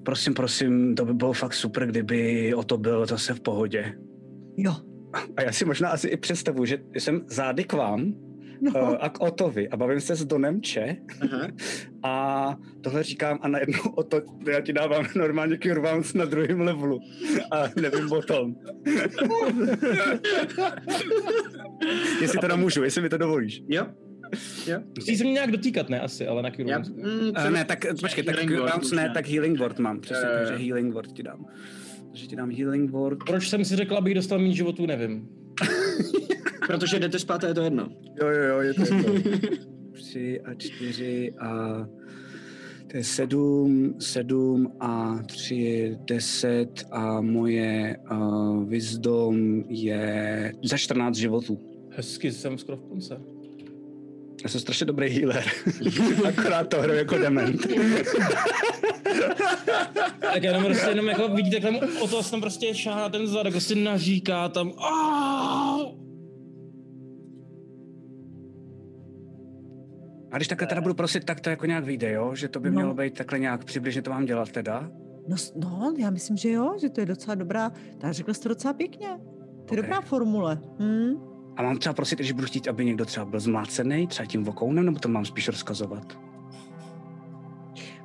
prosím, 0.04 0.34
prosím, 0.34 0.96
to 0.96 1.06
by 1.06 1.14
bylo 1.14 1.34
fakt 1.34 1.54
super, 1.54 1.88
kdyby 1.88 2.54
o 2.54 2.64
to 2.64 2.78
bylo 2.78 3.06
zase 3.06 3.34
v 3.34 3.42
pohodě. 3.42 3.94
Jo. 4.58 4.76
A 5.38 5.42
já 5.42 5.52
si 5.52 5.66
možná 5.66 5.90
asi 5.90 6.08
i 6.08 6.18
představu, 6.18 6.66
že 6.66 6.78
jsem 6.94 7.22
zády 7.28 7.64
k 7.64 7.74
vám 7.74 8.14
No, 8.62 8.72
uh, 8.82 8.98
a 9.00 9.10
k 9.10 9.22
Otovi 9.22 9.70
a 9.70 9.78
bavím 9.78 10.02
se 10.02 10.16
s 10.16 10.26
Donem 10.26 10.62
Če 10.62 10.96
Aha. 11.22 11.48
a 12.04 12.56
tohle 12.82 13.04
říkám 13.04 13.40
a 13.42 13.48
najednou 13.48 13.80
o 13.96 14.04
to, 14.04 14.22
já 14.52 14.62
ti 14.62 14.74
dávám 14.74 15.06
normálně 15.16 15.58
Cure 15.58 15.80
Wounds 15.80 16.14
na 16.14 16.26
druhém 16.26 16.62
levelu 16.62 17.00
a 17.52 17.64
nevím 17.82 18.12
o 18.12 18.22
tom. 18.22 18.56
jestli 22.22 22.40
teda 22.40 22.56
můžu, 22.56 22.84
jestli 22.84 23.02
mi 23.02 23.10
to 23.10 23.18
dovolíš. 23.18 23.62
Jo. 23.68 23.86
Jo. 24.68 24.80
Musí 24.98 25.18
se 25.18 25.24
mě 25.24 25.34
nějak 25.34 25.52
dotýkat, 25.52 25.90
ne 25.90 26.00
asi, 26.00 26.28
ale 26.28 26.42
na 26.42 26.52
Cure 26.52 26.70
Já, 26.70 26.78
Wounds. 26.78 26.90
mm, 26.90 27.04
Uh, 27.28 27.32
třeba- 27.34 27.50
ne, 27.50 27.66
tak 27.66 27.86
počkej, 28.02 28.24
tak 28.24 28.36
Healing 28.36 28.50
Cure 28.52 28.62
word 28.62 28.74
Wounds 28.74 28.92
ne, 28.92 29.12
tak 29.14 29.28
Healing 29.28 29.60
Word 29.60 29.80
mám, 29.80 30.00
přesně, 30.02 30.28
jo. 30.30 30.36
takže 30.48 30.66
Healing 30.66 30.94
Word 30.94 31.12
ti 31.12 31.24
dám. 31.24 31.46
Takže 32.10 32.28
ti 32.28 32.36
dám 32.36 32.52
Healing 32.52 32.92
Word. 32.92 33.20
Proč 33.28 33.50
jsem 33.50 33.66
si 33.66 33.76
řekl, 33.76 33.96
abych 33.98 34.14
dostal 34.16 34.40
méně 34.40 34.54
životů, 34.56 34.86
nevím. 34.86 35.28
Protože 36.68 37.00
jdete 37.00 37.20
spát 37.20 37.44
a 37.44 37.48
je 37.48 37.54
to 37.54 37.62
jedno. 37.62 37.90
Jo, 38.22 38.28
jo, 38.28 38.44
jo, 38.44 38.60
je 38.60 38.74
to 38.74 38.82
jedno. 38.82 39.14
Tři 39.94 40.42
a 40.42 40.54
čtyři 40.54 41.34
a 41.40 41.78
to 42.92 42.98
je 42.98 43.04
sedm, 43.04 43.96
sedm 44.00 44.72
a 44.80 45.20
tři 45.26 45.56
je 45.56 45.98
deset 46.08 46.86
a 46.92 47.22
moje 47.22 47.98
uh, 48.12 48.64
wisdom 48.70 49.64
je 49.70 50.52
za 50.64 50.78
14 50.78 51.16
životů. 51.16 51.60
Hezky 51.92 52.32
jsem 52.32 52.58
skoro 52.58 52.78
v 52.78 52.82
konce. 52.90 53.22
Já 54.44 54.50
jsem 54.50 54.62
strašně 54.62 54.86
dobrý 54.86 55.10
healer. 55.10 55.44
Akorát 56.28 56.70
to 56.70 56.82
hraju 56.82 56.98
jako 57.00 57.18
dement. 57.18 57.62
Tak 60.34 60.44
jenom 60.44 60.64
prostě 60.64 60.90
jenom 60.90 61.06
jako 61.08 61.28
vidíte, 61.28 61.56
jak 61.56 61.64
tam 61.64 61.76
o 62.02 62.08
to 62.08 62.24
tam 62.24 62.42
prostě 62.42 62.76
šáhá 62.76 63.10
ten 63.10 63.28
zadek, 63.28 63.54
prostě 63.54 63.76
naříká 63.76 64.50
tam. 64.50 64.74
"Aaah!" 64.78 65.82
A 70.32 70.36
když 70.38 70.48
takhle 70.48 70.68
teda 70.68 70.82
budu 70.82 70.94
prosit, 70.94 71.24
tak 71.26 71.40
to 71.40 71.50
jako 71.50 71.66
nějak 71.66 71.84
vyjde, 71.86 72.12
jo? 72.12 72.36
Že 72.36 72.48
to 72.48 72.60
by 72.60 72.70
No. 72.70 72.76
mělo 72.76 72.94
být 72.94 73.14
takhle 73.18 73.40
nějak 73.40 73.66
přibližně 73.66 74.02
to 74.02 74.10
mám 74.12 74.26
dělat 74.26 74.52
teda. 74.52 74.92
no, 75.28 75.36
no, 75.56 75.94
já 75.98 76.10
myslím, 76.10 76.38
že 76.38 76.52
jo, 76.52 76.74
že 76.82 76.90
to 76.90 77.00
je 77.02 77.06
docela 77.06 77.36
dobrá. 77.36 77.72
Tak 77.98 78.14
řekl 78.14 78.34
jsi 78.34 78.42
to 78.42 78.50
docela 78.50 78.74
pěkně. 78.74 79.08
To 79.68 79.76
je 79.76 79.80
Ok. 79.80 79.86
dobrá 79.86 80.02
formule. 80.02 80.62
Hmm? 80.80 81.14
A 81.58 81.64
mám 81.64 81.78
třeba 81.78 81.94
prosit, 81.94 82.20
když 82.20 82.32
budu 82.32 82.48
chtít, 82.48 82.68
aby 82.68 82.86
někdo 82.86 83.06
třeba 83.06 83.26
byl 83.26 83.40
zmlácený, 83.40 84.08
třeba 84.08 84.26
tím 84.26 84.44
vokounem, 84.44 84.86
nebo 84.86 85.00
to 85.00 85.08
mám 85.10 85.26
spíš 85.26 85.48
rozkazovat? 85.48 86.18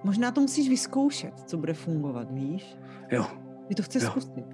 Možná 0.04 0.30
to 0.30 0.40
musíš 0.40 0.68
vyzkoušet, 0.68 1.40
co 1.46 1.56
bude 1.56 1.74
fungovat, 1.74 2.28
víš? 2.30 2.76
Jo. 3.10 3.26
Ty 3.68 3.74
to 3.74 3.82
chce 3.82 3.98
Jo. 4.04 4.10
zkusit. 4.10 4.44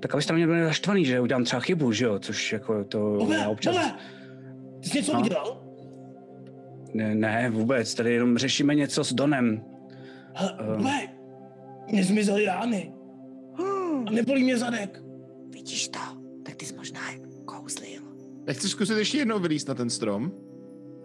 Tak 0.00 0.14
abyste 0.14 0.32
mě 0.32 0.46
byli 0.46 0.60
naštvaný, 0.60 1.04
že 1.04 1.20
udělám 1.20 1.44
třeba 1.44 1.60
chybu, 1.60 1.92
že 1.92 2.04
jo, 2.04 2.18
což 2.18 2.52
jako 2.52 2.84
to 2.84 2.98
já 3.12 3.24
Bole, 3.24 3.46
občas... 3.46 3.74
bole! 3.74 3.94
Ty 4.82 4.88
jsi 4.88 4.98
něco 4.98 5.12
No. 5.12 5.20
udělal? 5.20 5.62
Ne, 6.94 7.14
ne, 7.14 7.50
vůbec, 7.50 7.94
tady 7.94 8.12
jenom 8.12 8.38
řešíme 8.38 8.74
něco 8.74 9.04
s 9.04 9.12
Donem. 9.12 9.64
Hele, 10.34 10.52
bole! 10.76 11.08
Mně 11.92 12.04
zmizely 12.04 12.44
rány. 12.44 12.92
A 14.06 14.10
nebolí 14.10 14.44
mě 14.44 14.58
zadek. 14.58 15.02
Vidíš 15.50 15.88
to? 15.88 15.98
Tak 16.42 16.54
ty 16.54 16.66
jsi 16.66 16.74
možná 16.76 17.00
kouzlil. 17.44 18.02
Nechci 18.46 18.68
zkusit 18.68 18.98
ještě 18.98 19.18
jednou 19.18 19.38
vylíst 19.38 19.68
na 19.68 19.74
ten 19.74 19.90
strom? 19.90 20.32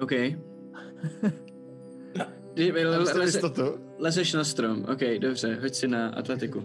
OK. 0.02 0.12
Leze, 2.56 3.24
jistotu? 3.24 3.62
lezeš 4.00 4.34
na 4.34 4.44
strom. 4.44 4.86
OK, 4.92 5.00
dobře, 5.20 5.60
hoď 5.62 5.74
si 5.76 5.88
na 5.88 6.10
atletiku. 6.10 6.64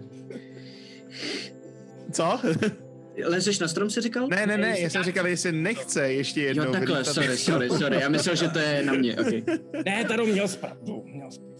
Co? 2.11 2.39
Lezeš 3.23 3.59
na 3.59 3.67
strom, 3.67 3.89
si 3.89 4.01
říkal? 4.01 4.27
ne, 4.27 4.47
ne, 4.47 4.57
ne, 4.57 4.79
já 4.79 4.89
jsem 4.89 5.03
říkal, 5.03 5.27
jestli 5.27 5.51
nechce 5.51 6.13
ještě 6.13 6.41
jednou 6.41 6.63
Jo, 6.63 6.71
takhle, 6.71 6.95
vylíst 6.95 7.15
na 7.17 7.23
ten 7.23 7.23
sorry, 7.23 7.37
strom. 7.37 7.53
sorry, 7.55 7.69
sorry. 7.69 8.01
Já 8.01 8.09
myslel, 8.09 8.35
že 8.35 8.49
to 8.49 8.59
je 8.59 8.83
na 8.83 8.93
mě, 8.93 9.17
OK. 9.19 9.27
Ne, 9.85 10.05
Taro, 10.07 10.25
měl 10.25 10.47
jsi 10.47 10.57
pravdu. 10.57 11.03
Měl 11.05 11.31
jsi 11.31 11.39
pravdu. 11.39 11.57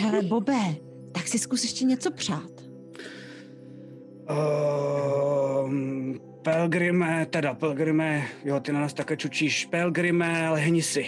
Hele, 0.00 0.22
Bobe, 0.22 0.74
tak 1.12 1.28
si 1.28 1.38
zkus 1.38 1.62
ještě 1.62 1.84
něco 1.84 2.10
přát. 2.10 2.50
Um, 5.64 6.20
Pelgrime, 6.42 7.26
teda 7.30 7.54
Pelgrime, 7.54 8.28
jo, 8.44 8.60
ty 8.60 8.72
na 8.72 8.80
nás 8.80 8.94
také 8.94 9.16
čučíš. 9.16 9.66
Pelgrime, 9.66 10.50
lehni 10.50 10.82
si. 10.82 11.06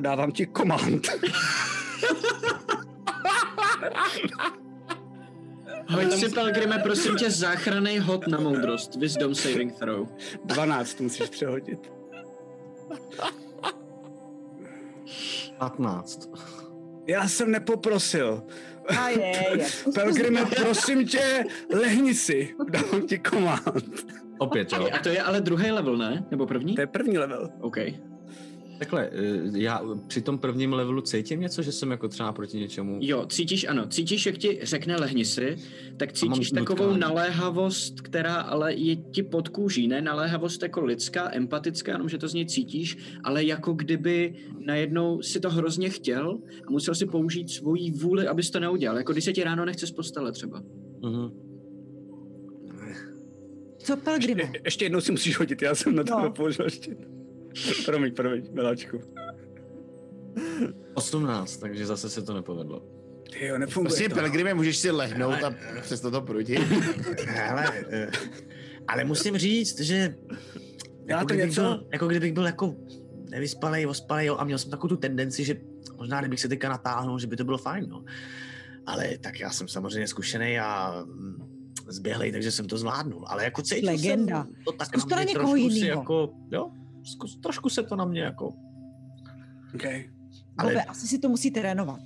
Dávám 0.00 0.32
ti 0.32 0.46
komand. 0.46 1.08
Hoď 5.88 6.12
si, 6.12 6.28
Pelgrime, 6.28 6.78
prosím 6.78 7.16
tě, 7.16 7.30
záchranný 7.30 7.98
hod 7.98 8.26
na 8.26 8.40
moudrost. 8.40 8.96
Wisdom 8.96 9.34
saving 9.34 9.78
throw. 9.78 10.08
12 10.44 11.00
musíš 11.00 11.28
přehodit. 11.28 11.92
15. 15.58 16.30
Já 17.06 17.28
jsem 17.28 17.50
nepoprosil. 17.50 18.42
A 18.88 19.08
je, 19.08 19.58
je. 19.58 19.66
Pelgrime, 19.94 20.46
prosím 20.46 21.06
tě, 21.06 21.44
lehni 21.74 22.14
si. 22.14 22.54
Dávám 22.70 23.06
ti 23.06 23.18
komand. 23.18 23.62
Opět, 24.38 24.72
jo. 24.72 24.88
A 24.92 24.98
to 24.98 25.08
je 25.08 25.22
ale 25.22 25.40
druhý 25.40 25.70
level, 25.70 25.96
ne? 25.96 26.24
Nebo 26.30 26.46
první? 26.46 26.74
To 26.74 26.80
je 26.80 26.86
první 26.86 27.18
level. 27.18 27.50
OK. 27.60 27.76
Takhle, 28.84 29.10
eh, 29.12 29.58
já 29.58 29.82
při 30.06 30.20
tom 30.20 30.38
prvním 30.38 30.72
levelu 30.72 31.00
cítím 31.00 31.40
něco, 31.40 31.62
že 31.62 31.72
jsem 31.72 31.90
jako 31.90 32.08
třeba 32.08 32.32
proti 32.32 32.56
něčemu... 32.58 32.98
Jo, 33.00 33.26
cítíš, 33.26 33.64
ano, 33.68 33.86
cítíš, 33.86 34.26
jak 34.26 34.38
ti 34.38 34.58
řekne 34.62 34.96
lehni 34.96 35.24
si, 35.24 35.56
tak 35.96 36.12
cítíš 36.12 36.52
mám 36.52 36.64
takovou 36.64 36.90
nutkání. 36.90 37.00
naléhavost, 37.00 38.00
která 38.00 38.34
ale 38.34 38.74
je 38.74 38.96
ti 38.96 39.22
pod 39.22 39.48
kůží, 39.48 39.88
ne 39.88 40.02
naléhavost 40.02 40.62
jako 40.62 40.80
lidská, 40.84 41.30
empatická, 41.34 41.92
jenom 41.92 42.08
že 42.08 42.18
to 42.18 42.28
z 42.28 42.34
něj 42.34 42.46
cítíš, 42.46 42.96
ale 43.24 43.44
jako 43.44 43.72
kdyby 43.72 44.34
najednou 44.66 45.22
si 45.22 45.40
to 45.40 45.50
hrozně 45.50 45.90
chtěl 45.90 46.38
a 46.68 46.70
musel 46.70 46.94
si 46.94 47.06
použít 47.06 47.50
svoji 47.50 47.90
vůli, 47.90 48.26
abys 48.28 48.50
to 48.50 48.60
neudělal, 48.60 48.96
jako 48.98 49.12
když 49.12 49.24
se 49.24 49.32
ti 49.32 49.44
ráno 49.44 49.64
nechce 49.64 49.86
z 49.86 49.90
postele 49.90 50.32
třeba. 50.32 50.62
Mhm. 51.02 51.30
Co, 53.78 53.96
Pelgrimo? 53.96 54.40
Je, 54.40 54.52
ještě 54.64 54.84
jednou 54.84 55.00
si 55.00 55.12
musíš 55.12 55.38
hodit, 55.38 55.62
já 55.62 55.74
jsem 55.74 55.94
na 55.94 56.04
to 56.04 56.10
No. 56.18 56.22
nepoužil 56.22 56.64
ještě. 56.64 56.96
promiň, 57.86 58.14
promiň, 58.14 58.48
miláčku. 58.52 59.00
18, 60.94 61.56
takže 61.56 61.86
zase 61.86 62.10
se 62.10 62.22
to 62.22 62.34
nepovedlo. 62.34 62.82
Ty 63.32 63.46
jo, 63.46 63.58
nefunguje 63.58 63.88
Prostě, 63.88 64.08
to. 64.08 64.14
Pelgrime, 64.14 64.54
můžeš 64.54 64.76
si 64.76 64.90
lehnout 64.90 65.42
a 65.44 65.54
přesto 65.82 66.10
to 66.10 66.20
prudit. 66.22 66.60
Ale, 67.50 67.64
eh, 67.90 68.10
ale 68.88 69.04
musím 69.04 69.38
říct, 69.38 69.80
že 69.80 70.14
Já 71.06 71.16
jako 71.16 71.20
to 71.20 71.34
kdybych, 71.34 71.50
něco- 71.50 71.60
byl, 71.62 71.86
jako 71.92 72.08
kdybych 72.08 72.32
byl 72.32 72.46
jako 72.46 72.74
nevyspalej, 73.30 73.86
ospalej, 73.86 74.26
jo, 74.26 74.36
a 74.38 74.44
měl 74.44 74.58
jsem 74.58 74.70
takovou 74.70 74.88
tu 74.88 74.96
tendenci, 74.96 75.44
že 75.44 75.56
možná 75.96 76.20
kdybych 76.20 76.40
se 76.40 76.48
teďka 76.48 76.68
natáhnul, 76.68 77.18
že 77.18 77.26
by 77.26 77.36
to 77.36 77.44
bylo 77.44 77.58
fajn, 77.58 77.86
no. 77.88 78.04
Ale 78.86 79.18
tak 79.20 79.40
já 79.40 79.50
jsem 79.50 79.68
samozřejmě 79.68 80.08
zkušený 80.08 80.58
a 80.58 81.02
mm, 81.04 81.36
zběhlej, 81.88 82.32
takže 82.32 82.50
jsem 82.50 82.66
to 82.66 82.78
zvládnul. 82.78 83.24
Ale 83.26 83.44
jako 83.44 83.62
cítil 83.62 83.92
Legenda. 83.92 84.42
jsem 84.44 84.54
to 84.64 84.72
tak 84.72 84.88
Zkus 84.88 85.04
to 85.04 85.10
na 85.10 85.22
mě 85.22 85.32
někoho 85.32 85.56
jinýho. 85.56 85.86
Jako, 85.98 86.30
jo, 86.50 86.70
zkus, 87.04 87.36
trošku 87.40 87.68
se 87.68 87.82
to 87.82 87.96
na 87.96 88.04
mě 88.04 88.20
jako... 88.20 88.54
Okay. 89.74 90.10
Ale- 90.58 90.72
Bobe, 90.72 90.84
asi 90.84 91.08
si 91.08 91.18
to 91.18 91.28
musí 91.28 91.50
trénovat. 91.50 92.00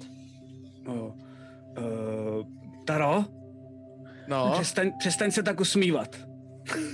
Oh. 0.86 0.94
Uh, 0.96 2.46
Taro, 2.84 3.24
No, 4.28 4.50
přestaň, 4.54 4.92
přestaň 4.98 5.30
se 5.30 5.42
tak 5.42 5.60
usmívat. 5.60 6.16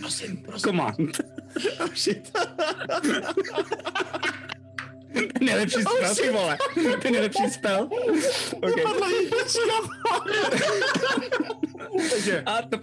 Prosím, 0.01 0.37
prosím. 0.37 0.63
Command. 0.63 1.21
oh 1.81 1.95
shit. 1.95 2.39
nejlepší 5.41 5.81
spell, 5.81 6.15
ty 6.15 6.31
vole. 6.31 6.59
To 6.75 7.07
je 7.07 7.11
nejlepší 7.11 7.51
spell. 7.51 7.89
Okay. 8.57 8.85
Takže, 12.11 12.43
A 12.43 12.63
to... 12.63 12.79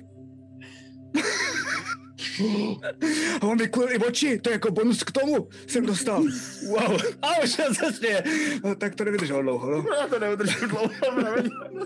A 3.42 3.48
on 3.48 3.58
vykulil 3.58 3.92
i 3.92 3.98
oči, 3.98 4.40
to 4.40 4.50
je 4.50 4.54
jako 4.54 4.72
bonus 4.72 5.04
k 5.04 5.12
tomu, 5.12 5.48
jsem 5.68 5.86
dostal. 5.86 6.24
Wow, 6.70 7.02
a 7.22 7.44
už 7.44 7.50
se 7.50 7.94
směje. 7.94 8.24
No, 8.64 8.76
tak 8.76 8.96
to 8.96 9.04
nevydrželo 9.04 9.42
dlouho, 9.42 9.72
no. 9.72 9.86
já 10.00 10.08
to 10.08 10.20
neudržím 10.20 10.70
dlouho. 10.70 10.90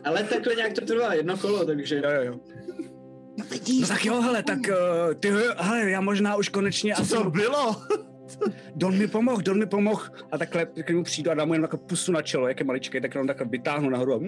Ale 0.03 0.23
takhle 0.23 0.55
nějak 0.55 0.73
to 0.73 0.85
trvá 0.85 1.13
jedno 1.13 1.37
kolo, 1.37 1.65
takže... 1.65 1.95
Jo, 1.95 2.11
jo, 2.11 2.23
jo. 2.23 2.39
No 3.37 3.45
No 3.81 3.87
tak 3.87 4.05
jo, 4.05 4.21
hele, 4.21 4.43
tak 4.43 4.57
uh, 4.57 5.13
ty, 5.19 5.31
hele, 5.57 5.89
já 5.89 6.01
možná 6.01 6.35
už 6.35 6.49
konečně 6.49 6.95
Co 6.95 7.01
asi... 7.01 7.13
to 7.13 7.29
bylo? 7.29 7.75
Don 8.75 8.97
mi 8.97 9.07
pomohl, 9.07 9.41
Don 9.41 9.59
mi 9.59 9.65
pomohl. 9.65 10.03
A 10.31 10.37
takhle, 10.37 10.67
když 10.73 10.95
mu 10.95 11.03
přijdu 11.03 11.31
a 11.31 11.33
dám 11.33 11.47
mu 11.47 11.53
jen 11.53 11.61
takhle 11.61 11.79
pusu 11.79 12.11
na 12.11 12.21
čelo, 12.21 12.47
jak 12.47 12.59
je 12.59 12.65
maličký, 12.65 13.01
tak 13.01 13.15
jenom 13.15 13.27
takhle 13.27 13.47
vytáhnu 13.47 13.89
nahoru. 13.89 14.21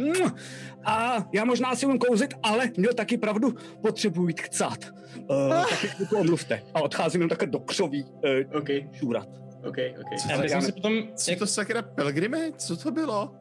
A, 0.83 0.91
a 0.91 1.25
já 1.33 1.45
možná 1.45 1.75
si 1.75 1.85
umím 1.85 1.99
kouzit, 1.99 2.33
ale 2.43 2.71
měl 2.77 2.93
taky 2.93 3.17
pravdu, 3.17 3.55
potřebuji 3.81 4.27
jít 4.27 4.41
chcát. 4.41 4.79
Uh, 5.29 5.69
taky 5.69 5.87
mi 5.99 6.05
to 6.05 6.17
omluvte. 6.17 6.63
A 6.73 6.81
odcházím 6.81 7.21
jenom 7.21 7.29
takhle 7.29 7.47
do 7.47 7.59
křoví 7.59 8.03
uh, 8.03 8.57
OK, 8.57 8.69
šůrat. 8.93 9.27
OK, 9.63 9.77
OK. 9.99 10.29
Já 10.29 10.41
bych 10.41 10.51
já- 10.51 10.61
si 10.61 10.71
potom, 10.71 10.93
Co 11.15 11.31
jak, 11.31 11.39
to 11.39 11.47
sakra, 11.47 11.81
Pelgrime? 11.81 12.51
Co 12.57 12.77
to 12.77 12.91
bylo? 12.91 13.35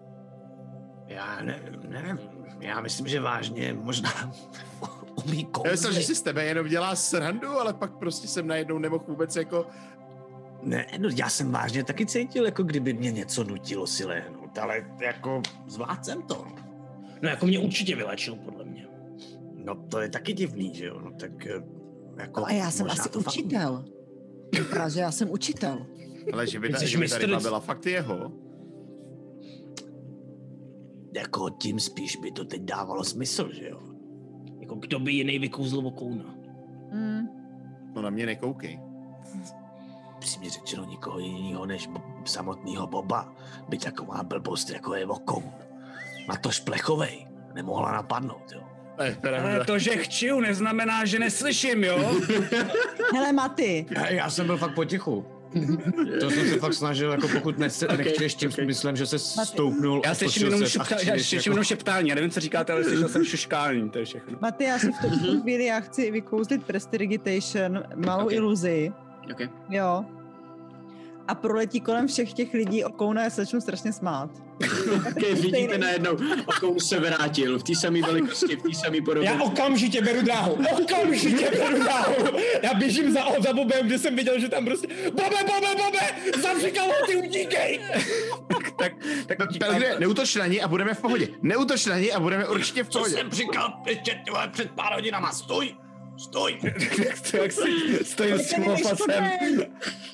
Já 1.06 1.42
ne, 1.42 1.60
nevím, 1.88 2.18
já 2.60 2.80
myslím, 2.80 3.06
že 3.06 3.20
vážně 3.20 3.72
možná 3.72 4.10
umí 5.24 5.48
Já 5.64 5.70
myslel, 5.70 5.92
že 5.92 6.02
si 6.02 6.14
z 6.14 6.22
tebe 6.22 6.44
jenom 6.44 6.68
dělá 6.68 6.96
srandu, 6.96 7.48
ale 7.48 7.74
pak 7.74 7.92
prostě 7.92 8.28
jsem 8.28 8.46
najednou 8.46 8.78
nemohl 8.78 9.04
vůbec 9.08 9.36
jako... 9.36 9.66
Ne, 10.66 10.86
no 10.98 11.08
já 11.16 11.28
jsem 11.28 11.50
vážně 11.50 11.84
taky 11.84 12.06
cítil, 12.06 12.44
jako 12.44 12.62
kdyby 12.62 12.92
mě 12.92 13.12
něco 13.12 13.44
nutilo 13.44 13.86
si 13.86 14.04
lehnout, 14.04 14.58
ale 14.58 14.86
jako 15.00 15.42
zvládl 15.66 16.04
jsem 16.04 16.22
to. 16.22 16.46
no. 17.22 17.28
jako 17.28 17.46
mě 17.46 17.58
určitě 17.58 17.96
vylečil, 17.96 18.36
podle 18.36 18.64
mě. 18.64 18.88
No 19.54 19.74
to 19.74 20.00
je 20.00 20.08
taky 20.08 20.32
divný, 20.32 20.74
že 20.74 20.86
jo, 20.86 21.00
no 21.00 21.10
tak 21.10 21.46
eh, 21.46 21.62
jako... 22.16 22.40
no 22.40 22.46
a 22.46 22.52
já 22.52 22.70
jsem 22.70 22.86
asi 22.90 23.08
fakt- 23.08 23.16
učitel. 23.16 23.84
Vypadá, 24.58 24.88
že 24.88 25.00
já 25.00 25.10
jsem 25.12 25.30
učitel. 25.30 25.86
Ale 26.32 26.46
že 26.46 26.60
by 26.60 26.68
ta, 26.68 26.84
že 26.84 26.98
by 26.98 27.08
ta 27.08 27.16
mistr- 27.16 27.26
ryba 27.26 27.40
byla 27.40 27.60
fakt 27.60 27.86
jeho. 27.86 28.32
Jako 31.14 31.50
tím 31.50 31.80
spíš 31.80 32.16
by 32.16 32.32
to 32.32 32.44
teď 32.44 32.62
dávalo 32.62 33.04
smysl, 33.04 33.52
že 33.52 33.68
jo. 33.68 33.80
Jako 34.60 34.74
kdo 34.74 34.98
by 34.98 35.12
jiný 35.12 35.38
vykouzl 35.38 35.86
okouna. 35.86 36.34
Hmm. 36.90 37.28
No 37.94 38.02
na 38.02 38.10
mě 38.10 38.26
nekoukej. 38.26 38.80
Přímě 40.18 40.50
řečeno 40.50 40.84
nikoho 40.84 41.18
jiného 41.18 41.66
než 41.66 41.88
samotného 42.24 42.86
Boba 42.86 43.32
by 43.68 43.78
taková 43.78 44.22
blbost 44.22 44.70
jako 44.70 44.94
je 44.94 45.06
okoun. 45.06 45.52
Na 46.28 46.36
to 46.36 46.50
šplechovej 46.50 47.26
nemohla 47.54 47.92
napadnout, 47.92 48.52
jo. 48.54 48.60
Ale 48.98 49.64
to, 49.64 49.78
že 49.78 49.96
chčiju, 49.96 50.40
neznamená, 50.40 51.04
že 51.04 51.18
neslyším, 51.18 51.84
jo? 51.84 51.98
Hele, 53.14 53.32
Maty, 53.32 53.86
Já, 53.90 54.08
já 54.08 54.30
jsem 54.30 54.46
byl 54.46 54.56
fakt 54.56 54.74
potichu. 54.74 55.24
To 56.20 56.30
jsem 56.30 56.48
se 56.48 56.58
fakt 56.58 56.74
snažil, 56.74 57.10
jako 57.10 57.28
pokud 57.28 57.58
nechce, 57.58 57.88
Ok, 57.88 57.96
nechčeš 57.98 58.34
tím 58.34 58.48
ok. 58.48 58.54
smyslem, 58.54 58.96
že 58.96 59.06
se 59.06 59.18
stoupnul 59.18 60.02
Já 60.04 60.14
slyším 60.14 60.46
jenom, 60.46 60.66
šepta, 60.66 60.94
já 60.94 61.12
slyším 61.14 61.36
jako- 61.38 61.50
jenom 61.50 61.64
šeptání, 61.64 62.08
já 62.08 62.14
nevím, 62.14 62.30
co 62.30 62.40
říkáte, 62.40 62.72
ale 62.72 62.84
slyšel 62.84 63.08
jsem 63.08 63.24
šuškání, 63.24 63.90
to 63.90 63.98
je 63.98 64.04
všechno. 64.04 64.38
Maty, 64.40 64.64
já 64.64 64.78
si 64.78 64.92
v 64.92 64.98
tu, 64.98 65.40
chvíli 65.40 65.64
já 65.64 65.80
chci 65.80 66.10
vykouzlit 66.10 66.64
Prestidigitation, 66.64 67.82
malou 67.94 68.24
Ok. 68.26 68.32
iluzi, 68.32 68.92
OK. 69.32 69.40
jo. 69.70 70.04
A 71.28 71.34
proletí 71.34 71.80
kolem 71.80 72.06
všech 72.06 72.32
těch 72.32 72.54
lidí 72.54 72.84
okouna, 72.84 73.24
já 73.24 73.30
se 73.30 73.40
začnu 73.44 73.60
strašně 73.60 73.92
smát. 73.92 74.30
OK, 75.10 75.22
vidíte 75.40 75.78
najednou, 75.78 76.16
okoun 76.46 76.80
se 76.80 77.00
vrátil 77.00 77.58
v 77.58 77.62
té 77.62 77.74
samé 77.74 78.02
velikosti, 78.02 78.56
v 78.56 78.62
té 78.62 78.74
samé 78.74 79.00
podobě. 79.04 79.30
Já 79.30 79.42
okamžitě 79.42 80.02
beru 80.02 80.22
dráhu, 80.22 80.58
okamžitě 80.82 81.50
beru 81.50 81.82
dráhu. 81.82 82.14
Já 82.62 82.74
běžím 82.74 83.12
za, 83.12 83.20
za 83.44 83.52
Bobem, 83.52 83.86
kde 83.86 83.98
jsem 83.98 84.16
viděl, 84.16 84.40
že 84.40 84.48
tam 84.48 84.64
prostě 84.64 84.88
Bobe, 85.04 85.36
Bobe, 85.46 85.84
Bobe, 85.84 86.32
zavřikal 86.42 86.86
ho, 86.86 87.06
ty 87.06 87.16
utíkej. 87.16 87.80
Tak, 88.78 88.92
tak 89.26 89.38
Pelgrime, 89.58 89.96
neutoč 89.98 90.36
na 90.36 90.46
ní 90.46 90.62
a 90.62 90.68
budeme 90.68 90.94
v 90.94 91.00
pohodě. 91.00 91.28
Neutoč 91.42 91.86
na 91.86 91.98
ní 91.98 92.12
a 92.12 92.20
budeme 92.20 92.48
určitě 92.48 92.84
v 92.84 92.88
Co 92.88 92.98
pohodě. 92.98 93.14
jsem 93.16 93.30
říkal 93.30 93.72
ještě 93.86 94.22
před 94.50 94.70
pár 94.70 94.94
hodinama, 94.94 95.32
stůj, 95.32 95.74
stůj. 96.18 96.58
to, 97.30 97.36
jak 97.36 97.52
si 97.52 98.04
stojím 98.04 98.38
s 98.38 98.54
tím 98.54 98.68
opasem. 98.68 99.24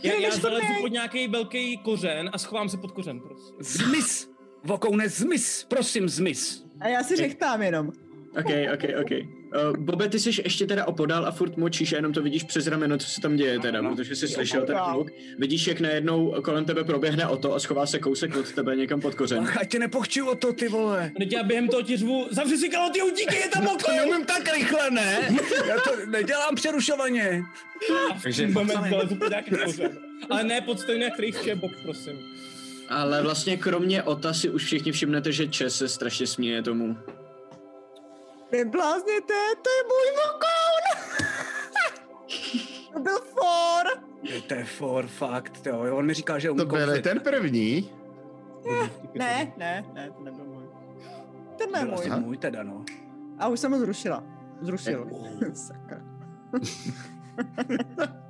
Já, 0.02 0.14
já 0.14 0.30
zalezu 0.30 0.66
pod 0.80 0.92
nějaký 0.92 1.28
velký 1.28 1.76
kořen 1.78 2.30
a 2.32 2.38
schovám 2.38 2.68
se 2.68 2.76
pod 2.76 2.92
kořen, 2.92 3.20
prostě. 3.20 3.52
Zmiz! 3.60 4.30
Vokoune, 4.64 5.08
zmiz! 5.08 5.64
Prosím, 5.68 6.08
zmiz! 6.08 6.64
A 6.80 6.88
já 6.88 7.02
si 7.02 7.16
řechtám 7.16 7.62
jenom. 7.62 7.88
OK, 8.38 8.50
OK, 8.74 8.84
OK. 9.00 9.41
Uh, 9.70 9.76
Bobe, 9.76 10.08
ty 10.08 10.20
jsi 10.20 10.28
ještě 10.44 10.66
teda 10.66 10.84
opodal 10.84 11.26
a 11.26 11.30
furt 11.30 11.56
močíš 11.56 11.92
a 11.92 11.96
jenom 11.96 12.12
to 12.12 12.22
vidíš 12.22 12.42
přes 12.42 12.66
rameno, 12.66 12.98
co 12.98 13.06
se 13.06 13.20
tam 13.20 13.36
děje 13.36 13.58
teda, 13.60 13.82
protože 13.82 14.16
jsi 14.16 14.28
slyšel 14.28 14.66
ten 14.66 14.76
hluk. 14.76 15.10
Vidíš, 15.38 15.66
jak 15.66 15.80
najednou 15.80 16.34
kolem 16.42 16.64
tebe 16.64 16.84
proběhne 16.84 17.26
o 17.26 17.36
to 17.36 17.54
a 17.54 17.58
schová 17.60 17.86
se 17.86 17.98
kousek 17.98 18.36
od 18.36 18.52
tebe 18.52 18.76
někam 18.76 19.00
pod 19.00 19.14
kořen. 19.14 19.38
Ach, 19.42 19.56
ať 19.56 19.70
tě 19.70 19.78
nepochču 19.78 20.26
o 20.28 20.34
to, 20.34 20.52
ty 20.52 20.68
vole. 20.68 21.10
Teď 21.18 21.32
já 21.32 21.42
během 21.42 21.68
toho 21.68 21.82
ti 21.82 21.96
řvu, 21.96 22.26
zavři 22.30 22.58
si 22.58 22.68
kalo, 22.68 22.90
ty 22.90 23.02
utíkej, 23.02 23.38
je 23.40 23.48
tam 23.48 23.62
To 23.66 23.72
okoun. 23.72 23.96
neumím 23.96 24.26
tak 24.26 24.52
rychle, 24.54 24.90
ne? 24.90 25.28
Já 25.68 25.76
to 25.80 25.90
nedělám 26.06 26.54
přerušovaně. 26.54 27.42
Takže 28.22 28.46
moment 28.46 28.80
nějaký 29.28 29.50
kořen. 29.64 29.98
Ale 30.30 30.44
ne 30.44 30.60
pod 30.60 30.80
stejné 30.80 31.10
krychče, 31.10 31.54
Bob, 31.54 31.72
prosím. 31.82 32.18
Ale 32.88 33.22
vlastně 33.22 33.56
kromě 33.56 34.02
Ota 34.02 34.32
si 34.34 34.50
už 34.50 34.64
všichni 34.64 34.92
všimnete, 34.92 35.32
že 35.32 35.48
Čes 35.48 35.76
se 35.76 35.88
strašně 35.88 36.26
směje 36.26 36.62
tomu. 36.62 36.96
Neblázněte, 38.52 39.34
to 39.62 39.70
je 39.70 39.82
můj 39.88 40.06
vokoun! 40.22 40.84
to 42.92 43.00
byl 43.00 43.18
for! 43.18 44.02
To 44.48 44.54
je 44.54 44.64
for 44.64 45.06
fakt, 45.06 45.66
jo. 45.66 45.96
On 45.96 46.06
mi 46.06 46.14
říkal, 46.14 46.40
že 46.40 46.50
umí 46.50 46.58
To 46.58 46.66
byl 46.66 47.02
ten 47.02 47.20
první. 47.20 47.90
Ne, 49.14 49.52
ne, 49.56 49.84
ne, 49.94 50.10
to 50.10 50.22
nebyl 50.22 50.44
můj. 50.44 50.62
Ten 51.58 51.76
asi 51.76 52.10
můj. 52.10 52.20
můj 52.20 52.36
teda, 52.36 52.62
no. 52.62 52.84
A 53.38 53.48
už 53.48 53.60
jsem 53.60 53.72
ho 53.72 53.78
zrušila. 53.78 54.24
Zrušil. 54.60 55.08
Sakra. 55.54 56.00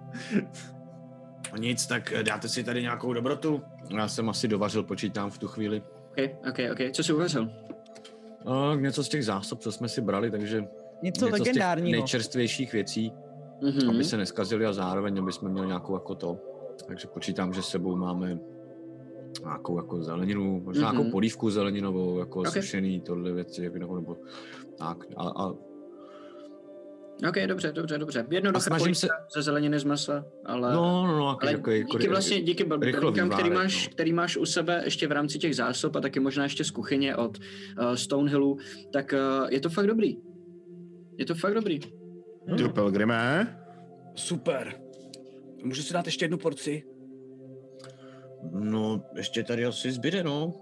No 1.52 1.58
nic, 1.58 1.86
tak 1.86 2.12
eh, 2.12 2.22
dáte 2.22 2.48
si 2.48 2.64
tady 2.64 2.82
nějakou 2.82 3.12
dobrotu. 3.12 3.62
Já 3.96 4.08
jsem 4.08 4.28
asi 4.28 4.48
dovařil, 4.48 4.82
počítám 4.82 5.30
v 5.30 5.38
tu 5.38 5.48
chvíli. 5.48 5.82
OK, 6.10 6.48
OK, 6.48 6.58
OK. 6.72 6.92
Co 6.92 7.04
jsi 7.04 7.12
uvařil? 7.12 7.50
No, 8.46 8.74
něco 8.74 9.04
z 9.04 9.08
těch 9.08 9.24
zásob, 9.24 9.60
co 9.60 9.72
jsme 9.72 9.88
si 9.88 10.00
brali, 10.00 10.30
takže 10.30 10.60
Něco 11.02 11.24
něco 11.24 11.26
z 11.26 11.30
těch 11.30 11.32
legendárního. 11.46 11.90
nejčerstvějších 12.00 12.72
věcí, 12.72 13.12
Mhm. 13.62 13.90
aby 13.90 14.04
se 14.04 14.16
neskazili 14.16 14.66
a 14.66 14.72
zároveň, 14.72 15.18
aby 15.18 15.32
jsme 15.32 15.48
měli 15.48 15.66
nějakou 15.66 15.94
jako 15.94 16.14
to. 16.14 16.38
Takže 16.86 17.08
počítám, 17.08 17.52
že 17.52 17.62
s 17.62 17.66
sebou 17.68 17.96
máme 17.96 18.38
nějakou 19.44 19.76
jako 19.76 20.02
zeleninu, 20.02 20.60
možná 20.64 20.88
Mhm. 20.88 20.96
nějakou 20.96 21.10
polívku 21.10 21.50
zeleninovou, 21.50 22.18
jako 22.18 22.40
Ok. 22.40 22.46
sušený, 22.48 23.00
tohle 23.00 23.32
věci, 23.32 23.64
jako 23.64 23.78
nebo, 23.78 23.94
nebo 23.96 24.16
tak. 24.78 25.04
A, 25.16 25.28
a 25.28 25.54
OK, 27.28 27.36
dobře, 27.46 27.72
dobře, 27.72 27.98
dobře. 27.98 28.26
Jednoduché 28.30 28.64
snažím 28.64 28.94
se- 28.94 29.08
ze 29.34 29.42
zeleniny 29.42 29.78
z 29.78 29.84
masa, 29.84 30.24
ale... 30.44 30.74
no, 30.74 31.06
no, 31.06 31.18
no, 31.18 31.28
jaký, 31.28 31.64
Ale 31.66 31.78
jaký, 31.78 31.92
díky 31.92 32.08
vlastně, 32.08 32.42
díky 32.42 32.64
balíkám, 32.64 33.30
který 33.30 33.50
máš, 33.50 33.86
no. 33.86 33.92
který 33.92 34.12
máš 34.12 34.36
u 34.36 34.46
sebe 34.46 34.80
ještě 34.84 35.06
v 35.06 35.12
rámci 35.12 35.38
těch 35.38 35.56
zásob 35.56 35.96
a 35.96 36.00
taky 36.00 36.20
možná 36.20 36.42
ještě 36.44 36.64
z 36.64 36.70
kuchyně 36.70 37.16
od 37.16 37.38
uh, 37.38 37.94
Stonehillu, 37.94 38.58
tak 38.92 39.14
uh, 39.42 39.50
je 39.50 39.60
to 39.60 39.70
fakt 39.70 39.86
dobrý. 39.86 40.16
Je 41.18 41.24
to 41.26 41.34
fakt 41.34 41.54
dobrý. 41.54 41.80
Tu 42.58 42.68
Pelgrime. 42.68 43.58
Super. 44.14 44.74
Můžu 45.64 45.82
si 45.82 45.94
dát 45.94 46.06
ještě 46.06 46.24
jednu 46.24 46.38
porci? 46.38 46.82
No, 48.52 49.04
ještě 49.16 49.42
tady 49.42 49.64
asi 49.64 49.92
zbyde, 49.92 50.24
no. 50.24 50.52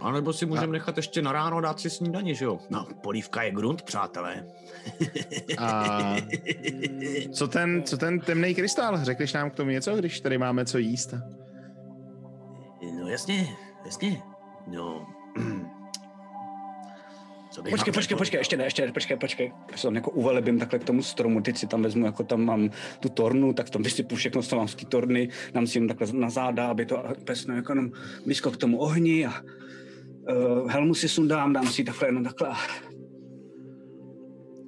A 0.00 0.12
nebo 0.12 0.32
si 0.32 0.46
můžeme 0.46 0.72
nechat 0.72 0.96
ještě 0.96 1.22
na 1.22 1.32
ráno 1.32 1.60
dát 1.60 1.80
si 1.80 1.90
snídaní, 1.90 2.34
že 2.34 2.44
jo? 2.44 2.58
No, 2.70 2.86
polívka 3.02 3.42
je 3.42 3.50
grunt, 3.50 3.82
přátelé. 3.82 4.46
A 5.58 6.16
co 7.32 7.48
ten, 7.48 7.82
co 7.82 7.96
ten 7.96 8.20
temný 8.20 8.54
krystal? 8.54 9.04
Řekneš 9.04 9.32
nám 9.32 9.50
k 9.50 9.54
tomu 9.54 9.70
něco, 9.70 9.96
když 9.96 10.20
tady 10.20 10.38
máme 10.38 10.64
co 10.64 10.78
jíst? 10.78 11.14
No 13.00 13.08
jasně, 13.08 13.48
jasně. 13.84 14.22
No. 14.66 15.06
Co 17.54 17.62
bych 17.62 17.70
Počkej, 17.70 17.92
počkej, 17.92 18.16
počkej, 18.16 18.38
ještě 18.38 18.56
ne, 18.56 18.64
ještě 18.64 18.86
ne, 18.86 18.92
počkej, 18.92 19.16
počkej. 19.16 19.52
Já 19.70 19.76
se 19.76 19.82
tam 19.82 19.94
jako 19.94 20.10
uvelebím 20.10 20.58
takhle 20.58 20.78
k 20.78 20.84
tomu 20.84 21.02
stromu, 21.02 21.40
teď 21.40 21.56
si 21.56 21.66
tam 21.66 21.82
vezmu, 21.82 22.06
jako 22.06 22.24
tam 22.24 22.44
mám 22.44 22.70
tu 23.00 23.08
tornu, 23.08 23.52
tak 23.52 23.70
tam 23.70 23.82
vysypu 23.82 24.16
všechno, 24.16 24.42
co 24.42 24.56
mám 24.56 24.68
z 24.68 24.74
té 24.74 24.86
torny, 24.86 25.28
dám 25.52 25.66
si 25.66 25.78
jenom 25.78 25.88
takhle 25.88 26.20
na 26.20 26.30
záda, 26.30 26.66
aby 26.66 26.86
to 26.86 27.04
pesno 27.24 27.54
jako 27.54 27.72
jenom 27.72 27.90
blízko 28.24 28.50
k 28.50 28.56
tomu 28.56 28.78
ohni 28.78 29.26
a 29.26 29.32
uh, 30.28 30.70
helmu 30.70 30.94
si 30.94 31.08
sundám, 31.08 31.52
dám 31.52 31.66
si 31.66 31.84
takhle 31.84 32.08
jenom 32.08 32.24
takhle. 32.24 32.48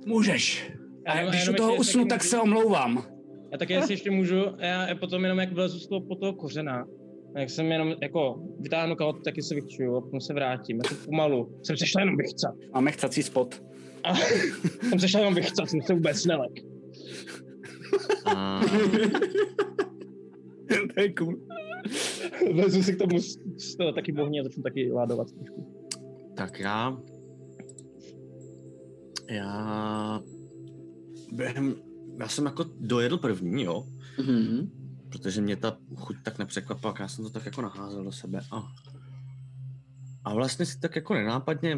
Můžeš. 0.06 0.72
A 1.06 1.12
Ano, 1.12 1.28
když 1.30 1.48
u 1.48 1.52
toho 1.52 1.70
ještě 1.70 1.80
usnu, 1.80 2.04
tak 2.04 2.20
můžu- 2.20 2.30
se 2.30 2.40
omlouvám. 2.40 3.04
Já 3.52 3.58
taky 3.58 3.72
jestli 3.72 3.92
ještě 3.94 4.10
můžu, 4.10 4.36
já 4.58 4.88
potom 5.00 5.22
jenom 5.22 5.38
jak 5.38 5.52
vlezu 5.52 5.78
z 5.78 5.88
toho 5.88 6.00
po 6.00 6.14
toho 6.16 6.32
kořena, 6.32 6.84
jak 7.36 7.50
jsem 7.50 7.72
jenom 7.72 7.94
jako 8.02 8.42
vytáhnu 8.60 8.96
kalot, 8.96 9.24
taky 9.24 9.42
se 9.42 9.54
vychčuju 9.54 9.96
a 9.96 10.00
potom 10.00 10.20
se 10.20 10.34
vrátím, 10.34 10.76
jako 10.76 10.94
pomalu. 11.04 11.58
Jsem 11.62 11.76
se 11.76 11.86
šel 11.86 12.02
jenom 12.02 12.16
vychcat. 12.16 12.54
Máme 12.74 12.92
chcací 12.92 13.22
spot. 13.22 13.62
A 14.04 14.14
jsem 14.88 14.98
se 14.98 15.08
šel 15.08 15.20
jenom 15.20 15.34
vychcat, 15.34 15.70
jsem 15.70 15.82
se 15.82 15.94
vůbec 15.94 16.24
nelek. 16.24 16.52
A, 18.26 18.60
to 20.94 21.00
je 21.00 21.12
cool. 21.12 21.34
Vlezu 22.52 22.82
si 22.82 22.92
k 22.92 22.98
tomu 22.98 23.18
z, 23.18 23.38
z 23.58 23.76
toho 23.76 23.92
taky 23.92 24.12
bohně 24.12 24.40
a 24.40 24.44
začnu 24.44 24.62
taky 24.62 24.92
ládovat 24.92 25.32
trošku. 25.32 25.86
tak 26.36 26.60
já... 26.60 26.98
Já... 29.30 30.22
Během... 31.32 31.74
Já 32.20 32.28
jsem 32.28 32.44
jako 32.44 32.64
dojedl 32.80 33.18
první, 33.18 33.62
jo? 33.62 33.86
Mhm. 34.18 34.70
protože 35.08 35.40
mě 35.40 35.56
ta 35.56 35.76
chuť 35.96 36.16
tak 36.22 36.38
nepřekvapila, 36.38 36.94
já 37.00 37.08
jsem 37.08 37.24
to 37.24 37.30
tak 37.30 37.46
jako 37.46 37.62
naházel 37.62 38.04
do 38.04 38.12
sebe 38.12 38.40
a 38.52 38.72
a 40.26 40.34
vlastně 40.34 40.66
si 40.66 40.78
tak 40.78 40.96
jako 40.96 41.14
nenápadně, 41.14 41.76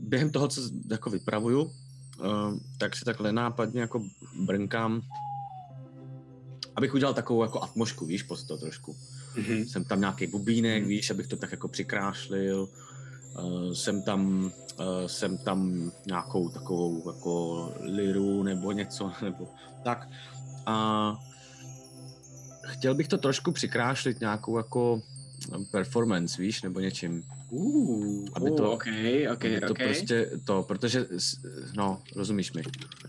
během 0.00 0.30
toho, 0.30 0.48
co 0.48 0.60
jako 0.90 1.10
vypravuju, 1.10 1.70
eh, 2.20 2.60
tak 2.78 2.96
si 2.96 3.04
tak 3.04 3.20
nenápadně 3.20 3.80
jako 3.80 4.04
brnkám, 4.40 5.02
abych 6.76 6.94
udělal 6.94 7.14
takovou 7.14 7.42
jako 7.42 7.62
atmošku, 7.62 8.06
víš, 8.06 8.22
pod 8.22 8.46
to 8.46 8.58
trošku. 8.58 8.96
Mhm. 9.36 9.64
Jsem 9.64 9.84
tam 9.84 10.00
nějaký 10.00 10.26
bubínek, 10.26 10.86
víš, 10.86 11.10
abych 11.10 11.26
to 11.26 11.36
tak 11.36 11.50
jako 11.52 11.68
přikrášlil. 11.68 12.68
Uh, 13.42 13.72
jsem 13.72 14.02
tam, 14.02 14.44
uh, 14.44 15.06
jsem 15.06 15.38
tam 15.38 15.90
nějakou 16.06 16.48
takovou 16.48 17.02
jako 17.06 17.72
liru 17.80 18.42
nebo 18.42 18.72
něco, 18.72 19.12
nebo 19.22 19.48
tak. 19.84 20.08
A 20.66 21.16
chtěl 22.66 22.94
bych 22.94 23.08
to 23.08 23.18
trošku 23.18 23.52
přikrášlit 23.52 24.20
nějakou 24.20 24.56
jako 24.56 25.02
performance, 25.70 26.42
víš, 26.42 26.62
nebo 26.62 26.80
něčím. 26.80 27.24
Uh, 27.50 28.24
Aby 28.34 28.50
uh, 28.50 28.56
to- 28.56 28.72
OK, 28.72 28.84
OK, 29.32 29.44
aby 29.44 29.60
to 29.60 29.70
OK. 29.70 29.78
prostě 29.78 30.30
to, 30.44 30.62
protože, 30.62 31.06
no, 31.76 32.02
rozumíš 32.16 32.52
mi. 32.52 32.62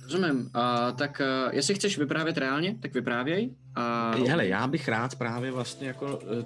Rozumím. 0.03 0.39
Uh, 0.39 0.97
tak 0.97 1.21
uh, 1.45 1.55
jestli 1.55 1.75
chceš 1.75 1.97
vyprávět 1.97 2.37
reálně, 2.37 2.75
tak 2.81 2.93
vyprávěj. 2.93 3.49
A 3.75 4.11
Hele, 4.27 4.47
já 4.47 4.67
bych 4.67 4.87
rád 4.87 5.15
právě 5.15 5.51
vlastně 5.51 5.87
jako 5.87 6.19
eh, 6.39 6.45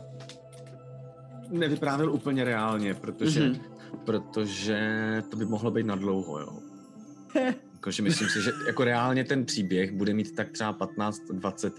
nevyprávěl 1.49 2.13
úplně 2.13 2.43
reálně, 2.43 2.93
protože, 2.93 3.49
Mhm. 3.49 3.59
protože 4.05 4.79
to 5.29 5.37
by 5.37 5.45
mohlo 5.45 5.71
být 5.71 5.85
na 5.85 5.95
dlouho, 5.95 6.39
jo. 6.39 6.59
Jakože 7.73 8.03
myslím 8.03 8.29
si, 8.29 8.41
že 8.41 8.51
jako 8.67 8.83
reálně 8.83 9.23
ten 9.23 9.45
příběh 9.45 9.91
bude 9.91 10.13
mít 10.13 10.35
tak 10.35 10.51
třeba 10.51 10.73
15-20 10.73 11.71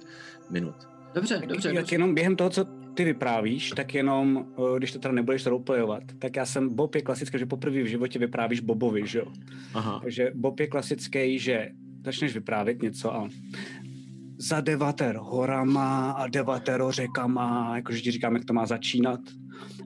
minut. 0.51 0.75
Dobře, 1.15 1.43
dobře, 1.47 1.69
Jak 1.69 1.77
dobře. 1.77 1.95
jenom 1.95 2.15
během 2.15 2.37
toho, 2.37 2.51
co 2.51 2.67
ty 2.97 3.05
vyprávíš, 3.05 3.71
tak 3.77 3.95
jenom, 3.95 4.47
eh, 4.59 4.79
když 4.79 4.93
to 4.93 4.99
teda 4.99 5.15
nebudeš 5.15 5.47
roleplayovat, 5.47 6.03
tak 6.19 6.37
já 6.37 6.47
jsem, 6.47 6.75
Bob 6.75 6.95
je 6.95 7.03
klasické, 7.03 7.39
že 7.39 7.47
poprvé 7.47 7.83
v 7.83 7.87
životě 7.87 8.19
vyprávíš 8.19 8.61
Bobovi, 8.61 9.03
že 9.07 9.19
jo? 9.19 9.27
Aha. 9.75 10.01
Takže 10.03 10.31
Bob 10.35 10.61
je 10.61 10.67
klasický, 10.67 11.39
že 11.39 11.69
začneš 12.05 12.35
vyprávět 12.35 12.83
něco 12.83 13.15
a 13.15 13.29
za 14.39 14.61
devatero 14.61 15.25
horama 15.25 16.11
a 16.11 16.27
devatero 16.27 16.93
řekama, 16.93 17.73
jakože 17.77 18.01
ti 18.01 18.11
říkám, 18.11 18.35
jak 18.35 18.45
to 18.45 18.53
má 18.53 18.67
začínat. 18.67 19.21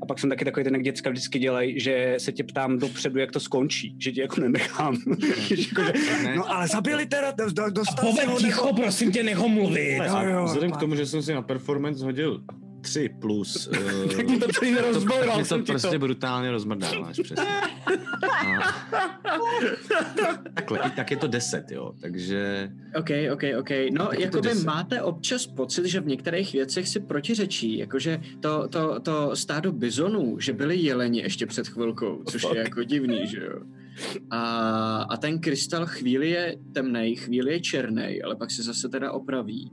A 0.02 0.06
pak 0.06 0.18
jsem 0.18 0.30
taky 0.30 0.44
takový 0.44 0.64
ten, 0.64 0.74
jak 0.74 0.82
děcka 0.82 1.11
vždycky 1.11 1.38
dělají, 1.38 1.80
že 1.80 2.14
se 2.18 2.32
tě 2.32 2.44
ptám 2.44 2.78
dopředu, 2.78 3.18
jak 3.18 3.32
to 3.32 3.40
skončí, 3.40 3.96
že 3.98 4.12
tě 4.12 4.20
jako 4.20 4.40
nenechám. 4.40 4.96
Že 5.48 5.54
jakože, 5.68 5.92
Ne. 6.24 6.34
no 6.36 6.50
ale 6.50 6.68
zabili 6.68 7.06
teda, 7.06 7.30
do- 7.30 7.50
do- 7.52 7.62
A 7.64 7.68
dostal 7.70 7.96
se 8.04 8.11
poved 8.11 8.28
ho, 8.28 8.38
ticho, 8.38 8.66
nebo... 8.66 8.82
prosím 8.82 9.12
tě, 9.12 9.22
nech 9.22 9.36
ho 9.36 9.48
mluvit. 9.48 10.00
A 10.00 10.22
jo, 10.22 10.44
vzhledem 10.44 10.70
k 10.70 10.76
tomu, 10.76 10.94
že 10.94 11.06
jsem 11.06 11.22
si 11.22 11.34
na 11.34 11.42
performance 11.42 12.04
hodil 12.04 12.42
3 12.80 13.08
plus, 13.08 13.66
uh, 13.66 14.12
Tak 14.16 14.28
mi 14.28 14.38
to 14.38 14.48
celý 14.48 14.74
rozboural, 14.74 15.44
to 15.44 15.58
prostě 15.58 15.88
to. 15.88 15.98
brutálně 15.98 16.50
rozmrdáváš 16.50 17.20
přesně. 17.22 17.46
A, 18.40 18.74
takhle, 20.54 20.78
i 20.78 20.90
tak 20.90 21.10
je 21.10 21.16
to 21.16 21.26
10, 21.26 21.70
jo, 21.70 21.92
takže 22.00 22.70
OK, 22.98 23.10
OK, 23.32 23.42
OK. 23.58 23.70
No, 23.92 24.08
jakoby 24.18 24.48
deset. 24.48 24.66
máte 24.66 25.02
občas 25.02 25.46
pocit, 25.46 25.86
že 25.86 26.00
v 26.00 26.06
některých 26.06 26.52
věcech 26.52 26.88
si 26.88 27.00
protiřečí, 27.00 27.78
jakože 27.78 28.20
to, 28.40 28.68
to, 28.68 29.00
to 29.00 29.36
stádo 29.36 29.72
bizonů, 29.72 30.40
že 30.40 30.52
byli 30.52 30.76
jeleni 30.76 31.20
ještě 31.20 31.46
před 31.46 31.68
chvilkou, 31.68 32.22
což 32.24 32.46
je 32.54 32.58
jako 32.60 32.82
divný, 32.82 33.26
že 33.26 33.40
jo. 33.40 33.60
A, 34.30 34.40
a 35.10 35.16
ten 35.16 35.38
krystal 35.38 35.86
chvíli 35.86 36.30
je 36.30 36.56
temnej, 36.72 37.16
chvíli 37.16 37.52
je 37.52 37.60
černý, 37.60 38.22
ale 38.22 38.36
pak 38.36 38.50
se 38.50 38.62
zase 38.62 38.88
teda 38.88 39.12
opraví. 39.12 39.72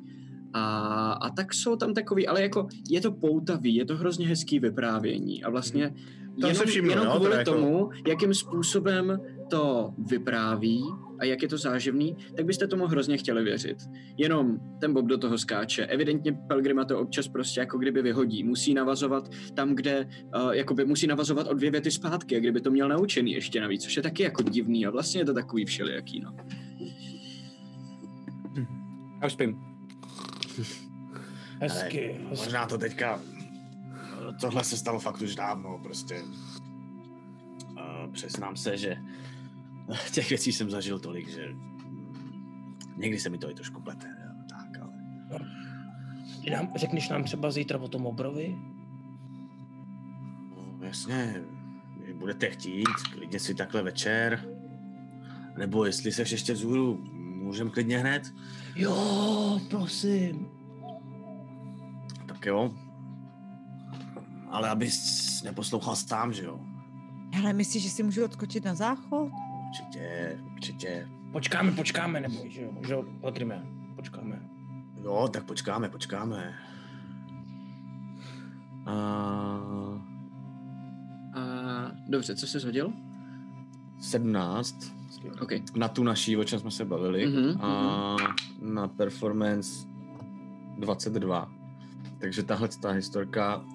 A, 0.58 1.12
a 1.12 1.30
tak 1.30 1.54
jsou 1.54 1.76
tam 1.76 1.94
takový, 1.94 2.28
ale 2.28 2.42
jako 2.42 2.68
je 2.90 3.02
to 3.02 3.12
poutavý, 3.12 3.76
je 3.76 3.86
to 3.86 3.98
hrozně 3.98 4.28
hezký 4.28 4.60
vyprávění 4.60 5.44
a 5.44 5.50
vlastně 5.50 5.94
se 6.42 6.48
jenom, 6.48 6.68
všimnu, 6.68 6.90
jenom 6.90 7.06
jo, 7.06 7.12
kvůli 7.12 7.30
teda 7.30 7.40
jako- 7.40 7.52
tomu, 7.52 7.90
jakým 8.08 8.34
způsobem 8.34 9.20
to 9.50 9.94
vypráví 9.98 10.84
a 11.20 11.26
jak 11.26 11.42
je 11.42 11.48
to 11.48 11.58
záživný, 11.58 12.18
tak 12.36 12.46
byste 12.46 12.68
tomu 12.68 12.88
hrozně 12.88 13.18
chtěli 13.18 13.44
věřit. 13.44 13.78
Jenom 14.18 14.58
ten 14.82 14.94
Bob 14.94 15.06
do 15.06 15.18
toho 15.18 15.38
skáče. 15.38 15.86
Evidentně 15.86 16.34
Pelgrima 16.48 16.86
to 16.86 17.00
občas 17.00 17.28
prostě 17.28 17.60
jako 17.60 17.78
kdyby 17.78 18.02
vyhodí. 18.02 18.44
Musí 18.44 18.74
navazovat 18.74 19.30
tam, 19.56 19.76
kde 19.76 20.08
uh, 20.36 20.52
jakoby 20.52 20.86
musí 20.86 21.08
navazovat 21.08 21.48
o 21.48 21.54
dvě 21.54 21.72
věty 21.72 21.92
zpátky, 21.92 22.36
a 22.36 22.40
kdyby 22.40 22.62
to 22.62 22.72
měl 22.72 22.90
naučený 22.90 23.32
ještě 23.32 23.62
navíc, 23.62 23.84
což 23.84 23.96
je 23.96 24.02
taky 24.02 24.24
jako 24.24 24.44
divný 24.44 24.86
a 24.86 24.92
vlastně 24.92 25.22
je 25.22 25.26
to 25.26 25.34
takový 25.34 25.66
všelijaký, 25.66 26.20
no. 26.20 26.36
Já 29.22 29.28
už 29.28 29.34
spím. 29.34 29.77
Hezky, 30.58 32.08
hezky. 32.08 32.20
možná 32.30 32.66
to 32.66 32.78
teďka, 32.78 33.20
tohle 34.42 34.64
se 34.64 34.78
stalo 34.78 35.00
fakt 35.00 35.22
už 35.22 35.36
dávno, 35.36 35.80
prostě. 35.84 36.22
Uh, 37.72 38.12
přiznám 38.12 38.56
se, 38.56 38.78
že 38.78 38.98
těch 40.12 40.30
věcí 40.30 40.52
jsem 40.52 40.70
zažil 40.70 41.00
tolik, 41.00 41.30
že 41.30 41.48
někdy 42.98 43.20
se 43.20 43.30
mi 43.30 43.38
to 43.38 43.52
i 43.52 43.54
trošku 43.54 43.82
plete, 43.82 44.08
tak, 44.50 44.82
ale... 44.82 44.94
Nám, 46.52 46.72
řekneš 46.76 47.10
nám 47.10 47.24
třeba 47.24 47.52
zítra 47.52 47.80
o 47.80 47.88
tom 47.88 48.06
obrovi? 48.06 48.56
No, 50.56 50.86
jasně, 50.86 51.44
budete 52.14 52.50
chtít, 52.50 52.88
klidně 53.14 53.40
si 53.40 53.56
takhle 53.56 53.84
večer, 53.84 54.46
nebo 55.58 55.86
jestli 55.86 56.12
se 56.12 56.22
ještě 56.22 56.54
vzhůru, 56.54 57.17
můžem 57.48 57.70
klidně 57.70 57.98
hned, 58.00 58.34
Jo, 58.76 59.60
prosím. 59.70 60.48
tak 62.28 62.46
jo. 62.46 62.72
Ale 64.50 64.70
abys 64.70 65.44
neposlouchal 65.44 65.96
sám, 65.96 66.34
že 66.34 66.44
jo? 66.44 66.60
Ale 67.38 67.54
myslíš, 67.54 67.84
že 67.84 67.90
si 67.90 68.04
můžu 68.04 68.26
odskočit 68.26 68.66
na 68.66 68.76
záchod? 68.76 69.32
Určitě, 69.68 70.40
určitě. 70.54 71.08
Počkáme, 71.32 71.72
počkáme, 71.72 72.20
neboj, 72.20 72.50
že 72.50 72.62
jo, 72.62 72.72
že 72.88 72.94
jo, 72.94 73.04
Pelgrime, 73.22 73.64
počkáme. 73.96 74.40
Jo, 75.04 75.28
tak 75.34 75.44
počkáme, 75.46 75.90
počkáme. 75.90 76.54
Uh, 78.88 80.02
Dobře, 82.10 82.36
co 82.36 82.48
jsi 82.48 82.66
hodil? 82.66 82.94
17 84.02 84.94
OK. 85.42 85.52
na 85.76 85.88
tu 85.88 86.04
naší, 86.04 86.38
o 86.38 86.44
čem 86.44 86.60
jsme 86.60 86.72
se 86.72 86.86
bavili, 86.86 87.28
Mhm, 87.28 87.62
a 87.62 88.16
na 88.62 88.88
performance 88.88 89.88
22. 90.80 91.52
Takže 92.20 92.44
tahle 92.44 92.70
ta 92.82 92.92
historka, 92.92 93.66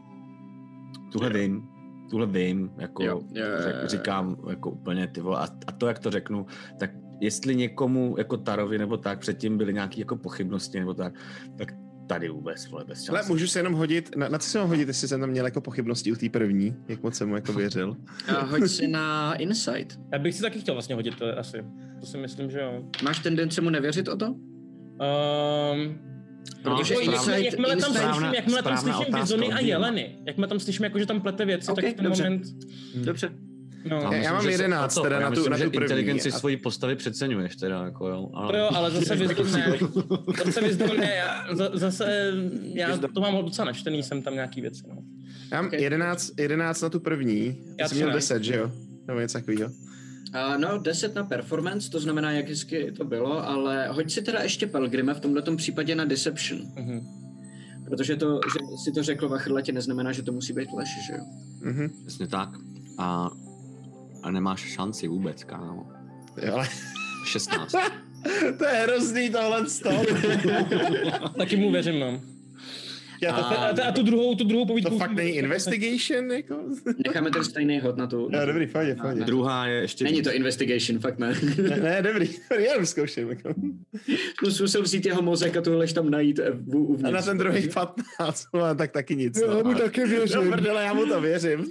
tuhle 1.12 1.30
vím, 1.30 1.68
tuhle 2.10 2.26
vím, 2.26 2.70
jako 2.78 3.04
jo, 3.04 3.20
jo, 3.32 3.44
řek, 3.59 3.74
říkám 3.86 4.36
jako 4.50 4.70
úplně 4.70 5.06
ty 5.06 5.20
vole, 5.20 5.38
a, 5.38 5.48
a 5.66 5.72
to, 5.72 5.86
jak 5.86 5.98
to 5.98 6.10
řeknu, 6.10 6.46
tak 6.78 6.90
jestli 7.20 7.56
někomu 7.56 8.14
jako 8.18 8.36
Tarovi 8.36 8.78
nebo 8.78 8.96
tak 8.96 9.18
předtím 9.18 9.59
byly 9.59 9.74
nějaké 9.74 10.00
jako 10.00 10.16
pochybnosti 10.16 10.80
nebo 10.80 10.94
tak, 10.94 11.14
tak 11.59 11.74
tady 12.06 12.28
vůbec, 12.28 12.66
vole, 12.68 12.84
bez 12.84 13.08
Ale 13.08 13.18
šance. 13.18 13.32
můžu 13.32 13.46
se 13.46 13.58
jenom 13.58 13.72
hodit, 13.72 14.16
na, 14.16 14.28
na 14.28 14.38
co 14.38 14.48
se 14.48 14.58
mám 14.58 14.68
hodit, 14.68 14.88
jestli 14.88 15.08
jsem 15.08 15.20
tam 15.20 15.30
měl 15.30 15.44
jako 15.44 15.60
pochybnosti 15.60 16.12
u 16.12 16.14
té 16.16 16.28
první, 16.28 16.76
jak 16.88 17.02
moc 17.02 17.14
jsem 17.14 17.28
mu 17.28 17.34
jako 17.34 17.52
věřil. 17.52 17.96
A 18.36 18.40
hoď 18.44 18.66
si 18.70 18.88
na 18.88 19.34
Insight. 19.34 19.98
Já 20.12 20.18
bych 20.18 20.34
si 20.34 20.42
taky 20.42 20.60
chtěl 20.60 20.74
vlastně 20.74 20.94
hodit 20.94 21.14
to 21.18 21.38
asi. 21.38 21.64
To 22.00 22.06
si 22.06 22.18
myslím, 22.18 22.50
že 22.50 22.60
jo. 22.60 22.82
Máš 23.04 23.18
tendenci 23.18 23.60
mu 23.60 23.70
nevěřit 23.70 24.08
o 24.08 24.16
to? 24.16 24.26
Um, 24.26 25.98
Protože 26.62 26.94
jako, 26.94 27.06
insight- 27.06 27.30
jakmile, 27.30 27.44
jakmile 27.44 27.76
tam 27.76 27.92
insight- 27.92 28.12
slyším, 28.14 28.34
jakmile 28.34 28.62
tam 28.62 28.76
správná 28.76 28.94
slyším 28.96 29.14
bizony 29.20 29.52
a 29.52 29.60
jeleny, 29.60 30.18
jakmile 30.26 30.48
tam 30.48 30.60
slyším, 30.60 30.84
jako, 30.84 30.98
že 30.98 31.06
tam 31.06 31.20
plete 31.20 31.44
věci, 31.44 31.70
Ok, 31.70 31.76
tak 31.76 31.84
v 31.84 31.94
ten 31.94 32.04
dobře. 32.04 32.24
moment... 32.24 32.42
Dobře. 32.94 33.30
No, 33.90 33.96
Já- 34.02 34.14
já 34.14 34.32
mám 34.32 34.42
že 34.42 34.48
se- 34.48 34.52
11 34.52 34.92
a 34.92 34.94
to, 34.94 35.02
teda 35.02 35.16
já 35.16 35.22
na 35.22 35.28
tu- 35.30 35.34
myslím, 35.34 35.50
na 35.50 35.56
že 35.59 35.64
tu 35.64 35.70
první. 35.70 35.84
inteligenci 35.84 36.28
A- 36.32 36.38
svojí 36.38 36.56
postavy 36.56 36.96
přeceňuješ 36.96 37.56
teda, 37.56 37.84
jako 37.84 38.09
jo. 38.09 38.30
to 38.50 38.56
jo, 38.56 38.68
ale 38.74 38.90
zase 38.90 39.14
Wisdom 39.16 39.52
ne. 39.52 39.78
Zase 40.44 40.60
Wisdom 40.60 40.96
ne, 40.96 41.14
já, 41.16 41.54
za- 41.54 41.70
zase 41.74 42.32
já 42.62 42.96
to 43.14 43.20
mám 43.20 43.44
docela 43.44 43.64
načtený, 43.66 44.02
jsem 44.02 44.22
tam 44.22 44.34
nějaký 44.34 44.60
věci, 44.60 44.82
no. 44.88 44.96
Já 45.52 45.62
mám 45.62 45.66
Ok. 45.66 45.72
11, 45.80 46.30
11 46.38 46.80
na 46.80 46.88
tu 46.88 47.00
první, 47.00 47.59
Já 47.80 47.88
jsem 47.88 47.96
měl 47.96 48.09
ne. 48.09 48.14
10, 48.14 48.44
že 48.44 48.56
jo? 48.56 48.72
Nebo 49.06 49.20
něco 49.20 49.38
takového. 49.38 49.70
Uh, 49.70 50.59
no, 50.59 50.78
10 50.78 51.14
na 51.14 51.24
performance, 51.24 51.90
to 51.90 52.00
znamená, 52.00 52.30
jak 52.32 52.48
hezky 52.48 52.92
to 52.92 53.04
bylo, 53.04 53.48
ale 53.48 53.88
hoď 53.88 54.10
si 54.12 54.22
teda 54.22 54.40
ještě 54.42 54.66
Pelgrime 54.66 55.14
v 55.14 55.20
tomto 55.20 55.56
případě 55.56 55.94
na 55.94 56.04
Deception. 56.04 56.60
Mhm. 56.76 57.00
Protože 57.84 58.16
to, 58.16 58.40
že 58.52 58.59
si 58.84 58.92
to 58.92 59.02
řekl 59.02 59.28
vachrlatě, 59.28 59.72
neznamená, 59.72 60.12
že 60.12 60.22
to 60.22 60.32
musí 60.32 60.52
být 60.52 60.68
lež, 60.76 60.88
že 61.06 61.12
jo? 61.12 61.24
Mhm. 61.60 61.90
Přesně 62.06 62.26
tak. 62.26 62.48
A, 62.98 63.30
a 64.23 64.31
nemáš 64.31 64.61
šanci 64.61 65.09
vůbec, 65.09 65.44
kámo. 65.44 65.86
Jo, 66.43 66.55
ale 66.55 66.69
16. 67.27 67.73
to 68.59 68.65
je 68.65 68.73
hrozný 68.73 69.31
tohle 69.31 69.69
stop. 69.69 70.07
Taky 71.39 71.57
mu 71.57 71.73
věřím, 71.73 72.01
no. 72.01 72.31
Já 73.23 73.32
to, 73.32 73.39
A, 73.44 73.49
a, 73.55 73.89
a 73.89 73.93
tu 73.93 74.03
druhou, 74.03 74.35
tu 74.35 74.44
druhou 74.44 74.66
povídku... 74.66 74.90
to 74.90 74.99
fakt 74.99 75.12
není 75.12 75.31
investigation, 75.31 76.31
jako? 76.32 76.57
Necháme 77.07 77.31
ten 77.31 77.44
stejný 77.44 77.81
hod 77.81 77.97
na 77.97 78.07
tu... 78.07 78.28
Jo, 78.32 78.47
dobrý, 78.47 78.66
fajně, 78.66 78.94
fajně. 78.94 79.24
Druhá 79.24 79.66
je 79.66 79.81
ještě 79.81 80.05
Není 80.05 80.23
to 80.23 80.32
investigation, 80.32 81.01
fakt 81.01 81.19
ne. 81.19 81.35
Ne, 81.69 81.77
ne, 81.77 82.03
dobrý, 82.03 82.31
jenom 82.59 82.86
zkouším. 82.86 83.28
Jako. 83.28 83.55
Jsem 84.43 84.53
zkusil 84.53 84.82
vzít 84.82 85.07
jeho 85.07 85.23
mozek 85.23 85.57
a 85.57 85.61
tu 85.61 85.77
lež 85.78 85.93
tam 85.93 86.11
najít 86.11 86.39
eh, 86.39 86.51
v- 86.51 86.74
A 86.74 86.78
uvnitř. 86.78 87.12
na 87.12 87.23
ten 87.23 87.39
druhý 87.39 87.69
15, 87.69 88.44
no, 88.55 88.74
tak 88.74 88.93
taky 88.93 89.16
nic. 89.16 89.40
No. 89.47 89.57
Já 89.59 89.62
mu 89.65 89.74
taky 89.74 90.05
věřím. 90.07 90.44
No, 90.44 90.51
prdele, 90.51 90.85
já 90.85 90.94
mu 90.94 91.07
to 91.07 91.20
věřím. 91.20 91.66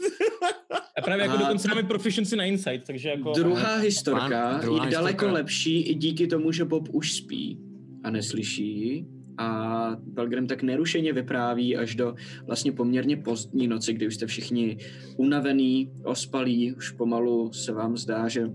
A 0.97 1.01
právě 1.01 1.23
jako 1.25 1.35
A- 1.35 1.39
dokonce 1.39 1.67
máme 1.67 1.83
proficiency 1.83 2.35
na 2.35 2.43
insight, 2.43 2.83
takže 2.87 3.09
jako... 3.09 3.31
Druhá 3.31 3.75
historka 3.77 4.27
Plán- 4.27 4.61
druhá 4.61 4.85
je 4.85 4.91
daleko 4.91 5.07
historka. 5.25 5.33
lepší 5.33 5.81
i 5.81 5.93
díky 5.95 6.27
tomu, 6.27 6.51
že 6.51 6.65
Bob 6.65 6.87
už 6.91 7.13
spí 7.13 7.59
a 8.03 8.09
neslyší 8.11 9.05
a 9.41 9.97
Pelgrim 10.15 10.47
tak 10.47 10.63
nerušeně 10.63 11.13
vypráví 11.13 11.77
až 11.77 11.95
do 11.95 12.15
vlastně 12.47 12.71
poměrně 12.71 13.17
pozdní 13.17 13.67
noci, 13.67 13.93
kdy 13.93 14.07
už 14.07 14.15
jste 14.15 14.27
všichni 14.27 14.77
unavený, 15.17 15.91
ospalí, 16.03 16.73
už 16.73 16.91
pomalu 16.91 17.53
se 17.53 17.71
vám 17.71 17.97
zdá, 17.97 18.27
že 18.27 18.51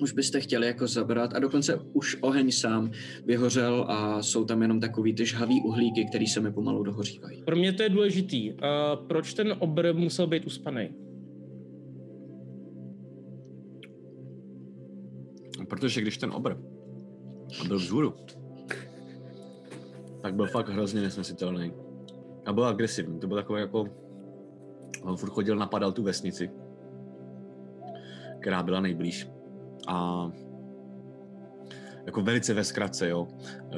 už 0.00 0.12
byste 0.12 0.40
chtěli 0.40 0.66
jako 0.66 0.86
zabrat 0.86 1.34
a 1.34 1.38
dokonce 1.38 1.78
už 1.92 2.16
oheň 2.20 2.50
sám 2.50 2.90
vyhořel 3.24 3.84
a 3.88 4.22
jsou 4.22 4.44
tam 4.44 4.62
jenom 4.62 4.80
takový 4.80 5.14
ty 5.14 5.26
žhavý 5.26 5.62
uhlíky, 5.62 6.04
který 6.04 6.26
se 6.26 6.40
mi 6.40 6.52
pomalu 6.52 6.82
dohořívají. 6.82 7.42
Pro 7.44 7.56
mě 7.56 7.72
to 7.72 7.82
je 7.82 7.88
důležitý. 7.88 8.52
Uh, 8.52 8.58
proč 9.06 9.34
ten 9.34 9.54
obr 9.58 9.94
musel 9.94 10.26
být 10.26 10.46
uspaný? 10.46 10.88
Protože 15.68 16.00
když 16.00 16.18
ten 16.18 16.30
obr 16.30 16.56
byl 17.68 17.78
vzhůru, 17.78 18.14
tak 20.26 20.34
byl 20.34 20.46
fakt 20.46 20.68
hrozně 20.68 21.00
nesnesitelný. 21.00 21.72
A 22.46 22.52
byl 22.52 22.66
agresivní. 22.66 23.20
To 23.20 23.26
byl 23.26 23.36
takový 23.36 23.60
jako... 23.60 23.86
On 25.02 25.16
furt 25.16 25.30
chodil, 25.30 25.56
napadal 25.56 25.92
tu 25.92 26.02
vesnici, 26.02 26.50
která 28.40 28.62
byla 28.62 28.80
nejblíž. 28.80 29.28
A 29.88 30.30
jako 32.06 32.22
velice 32.22 32.54
ve 32.54 32.64
zkratce, 32.64 33.08
jo. 33.08 33.28
E, 33.72 33.76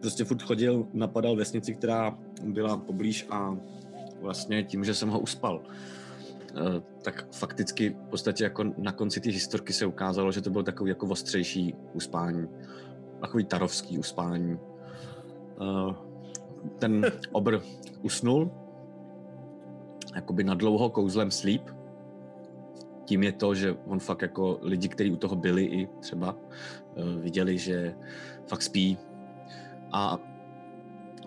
prostě 0.00 0.24
furt 0.24 0.42
chodil, 0.42 0.86
napadal 0.92 1.36
vesnici, 1.36 1.74
která 1.74 2.18
byla 2.44 2.76
poblíž 2.76 3.26
a 3.30 3.56
vlastně 4.20 4.64
tím, 4.64 4.84
že 4.84 4.94
jsem 4.94 5.08
ho 5.08 5.20
uspal, 5.20 5.62
e, 5.62 6.80
tak 7.02 7.26
fakticky 7.32 7.90
v 7.90 8.10
podstatě 8.10 8.44
jako 8.44 8.64
na 8.78 8.92
konci 8.92 9.20
té 9.20 9.30
historky 9.30 9.72
se 9.72 9.86
ukázalo, 9.86 10.32
že 10.32 10.40
to 10.40 10.50
bylo 10.50 10.64
takový 10.64 10.88
jako 10.88 11.06
ostřejší 11.06 11.74
uspání. 11.92 12.48
Takový 13.20 13.44
tarovský 13.44 13.98
uspání. 13.98 14.58
E, 15.60 15.94
ten 16.78 17.06
obr 17.32 17.60
usnul, 18.02 18.50
jakoby 20.14 20.44
na 20.44 20.54
dlouho 20.54 20.90
kouzlem 20.90 21.30
sleep. 21.30 21.62
Tím 23.04 23.22
je 23.22 23.32
to, 23.32 23.54
že 23.54 23.76
on 23.86 24.00
fakt 24.00 24.22
jako 24.22 24.58
lidi, 24.62 24.88
kteří 24.88 25.10
u 25.10 25.16
toho 25.16 25.36
byli 25.36 25.64
i 25.64 25.88
třeba, 26.00 26.36
eh, 26.96 27.20
viděli, 27.20 27.58
že 27.58 27.94
fakt 28.46 28.62
spí. 28.62 28.98
A 29.92 30.18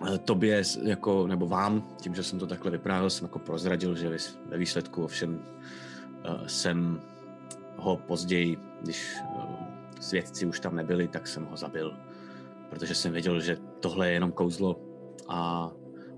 eh, 0.06 0.18
tobě, 0.18 0.62
jako, 0.82 1.26
nebo 1.26 1.46
vám, 1.46 1.88
tím, 2.00 2.14
že 2.14 2.22
jsem 2.22 2.38
to 2.38 2.46
takhle 2.46 2.70
vyprávěl, 2.70 3.10
jsem 3.10 3.24
jako 3.24 3.38
prozradil, 3.38 3.96
že 3.96 4.16
ve 4.46 4.58
výsledku 4.58 5.04
ovšem 5.04 5.42
eh, 6.24 6.48
jsem 6.48 7.00
ho 7.76 7.96
později, 7.96 8.58
když 8.82 9.16
eh, 9.22 10.00
svědci 10.00 10.46
už 10.46 10.60
tam 10.60 10.76
nebyli, 10.76 11.08
tak 11.08 11.26
jsem 11.26 11.44
ho 11.44 11.56
zabil. 11.56 11.96
Protože 12.70 12.94
jsem 12.94 13.12
věděl, 13.12 13.40
že 13.40 13.56
tohle 13.82 14.08
je 14.08 14.12
jenom 14.12 14.32
kouzlo 14.32 14.80
a 15.28 15.70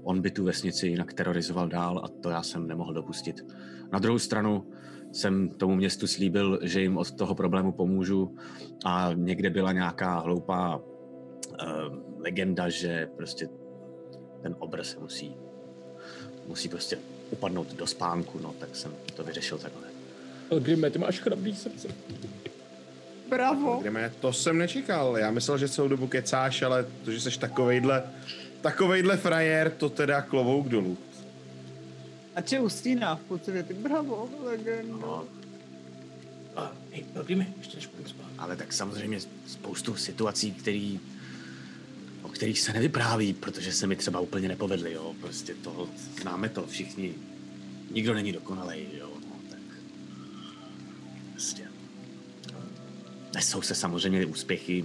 on 0.02 0.20
by 0.20 0.30
tu 0.30 0.44
vesnici 0.44 0.88
jinak 0.88 1.12
terorizoval 1.12 1.68
dál 1.68 2.00
a 2.04 2.08
to 2.08 2.30
já 2.30 2.42
jsem 2.42 2.66
nemohl 2.66 2.94
dopustit. 2.94 3.46
Na 3.92 3.98
druhou 3.98 4.18
stranu 4.18 4.70
jsem 5.12 5.48
tomu 5.48 5.74
městu 5.74 6.06
slíbil, 6.06 6.58
že 6.62 6.80
jim 6.80 6.98
od 6.98 7.10
toho 7.10 7.34
problému 7.34 7.72
pomůžu 7.72 8.36
a 8.84 9.10
někde 9.14 9.50
byla 9.50 9.72
nějaká 9.72 10.18
hloupá 10.18 10.76
uh, 10.76 10.82
legenda, 12.18 12.68
že 12.68 13.08
prostě 13.16 13.48
ten 14.42 14.56
obr 14.58 14.84
se 14.84 15.00
musí, 15.00 15.36
musí 16.46 16.68
prostě 16.68 16.98
upadnout 17.30 17.74
do 17.74 17.86
spánku, 17.86 18.38
no 18.38 18.54
tak 18.58 18.76
jsem 18.76 18.92
to 19.16 19.24
vyřešil 19.24 19.58
takhle. 19.58 19.82
Grime, 20.60 20.90
ty 20.90 20.98
máš 20.98 21.20
chrabrý 21.20 21.56
srdce. 21.56 21.88
Bravo. 23.28 23.80
Jdeme, 23.84 24.12
to 24.20 24.32
jsem 24.32 24.58
nečekal. 24.58 25.18
Já 25.18 25.30
myslel, 25.30 25.58
že 25.58 25.68
celou 25.68 25.88
dobu 25.88 26.06
kecáš, 26.06 26.62
ale 26.62 26.86
to, 27.04 27.10
že 27.12 27.20
jsi 27.20 27.38
takovejhle, 27.38 28.02
takovejhle 28.60 29.16
frajer, 29.16 29.70
to 29.70 29.88
teda 29.90 30.22
klovouk 30.22 30.68
dolů. 30.68 30.98
A 32.36 32.40
či 32.40 32.60
Ustína, 32.60 33.16
v 33.16 33.20
pocitě, 33.20 33.62
ty 33.62 33.74
bravo, 33.74 34.28
legendo. 34.44 34.98
No, 35.00 35.24
A, 36.56 36.72
hej, 36.92 37.04
Grime, 37.26 37.46
ještě 37.58 37.76
než 37.76 37.88
spát. 38.06 38.26
ale 38.38 38.56
tak 38.56 38.72
samozřejmě 38.72 39.18
spoustu 39.46 39.96
situací, 39.96 40.52
který, 40.52 41.00
o 42.22 42.28
kterých 42.28 42.60
se 42.60 42.72
nevypráví, 42.72 43.32
protože 43.32 43.72
se 43.72 43.86
mi 43.86 43.96
třeba 43.96 44.20
úplně 44.20 44.48
nepovedly, 44.48 44.92
jo. 44.92 45.14
Prostě 45.20 45.54
to, 45.54 45.88
známe 46.22 46.48
to 46.48 46.66
všichni. 46.66 47.14
Nikdo 47.90 48.14
není 48.14 48.32
dokonalej, 48.32 48.86
jo. 48.98 49.08
No, 49.20 49.36
tak 49.50 49.60
prostě. 51.32 51.62
Nesou 53.34 53.62
se 53.62 53.74
samozřejmě 53.74 54.26
úspěchy. 54.26 54.84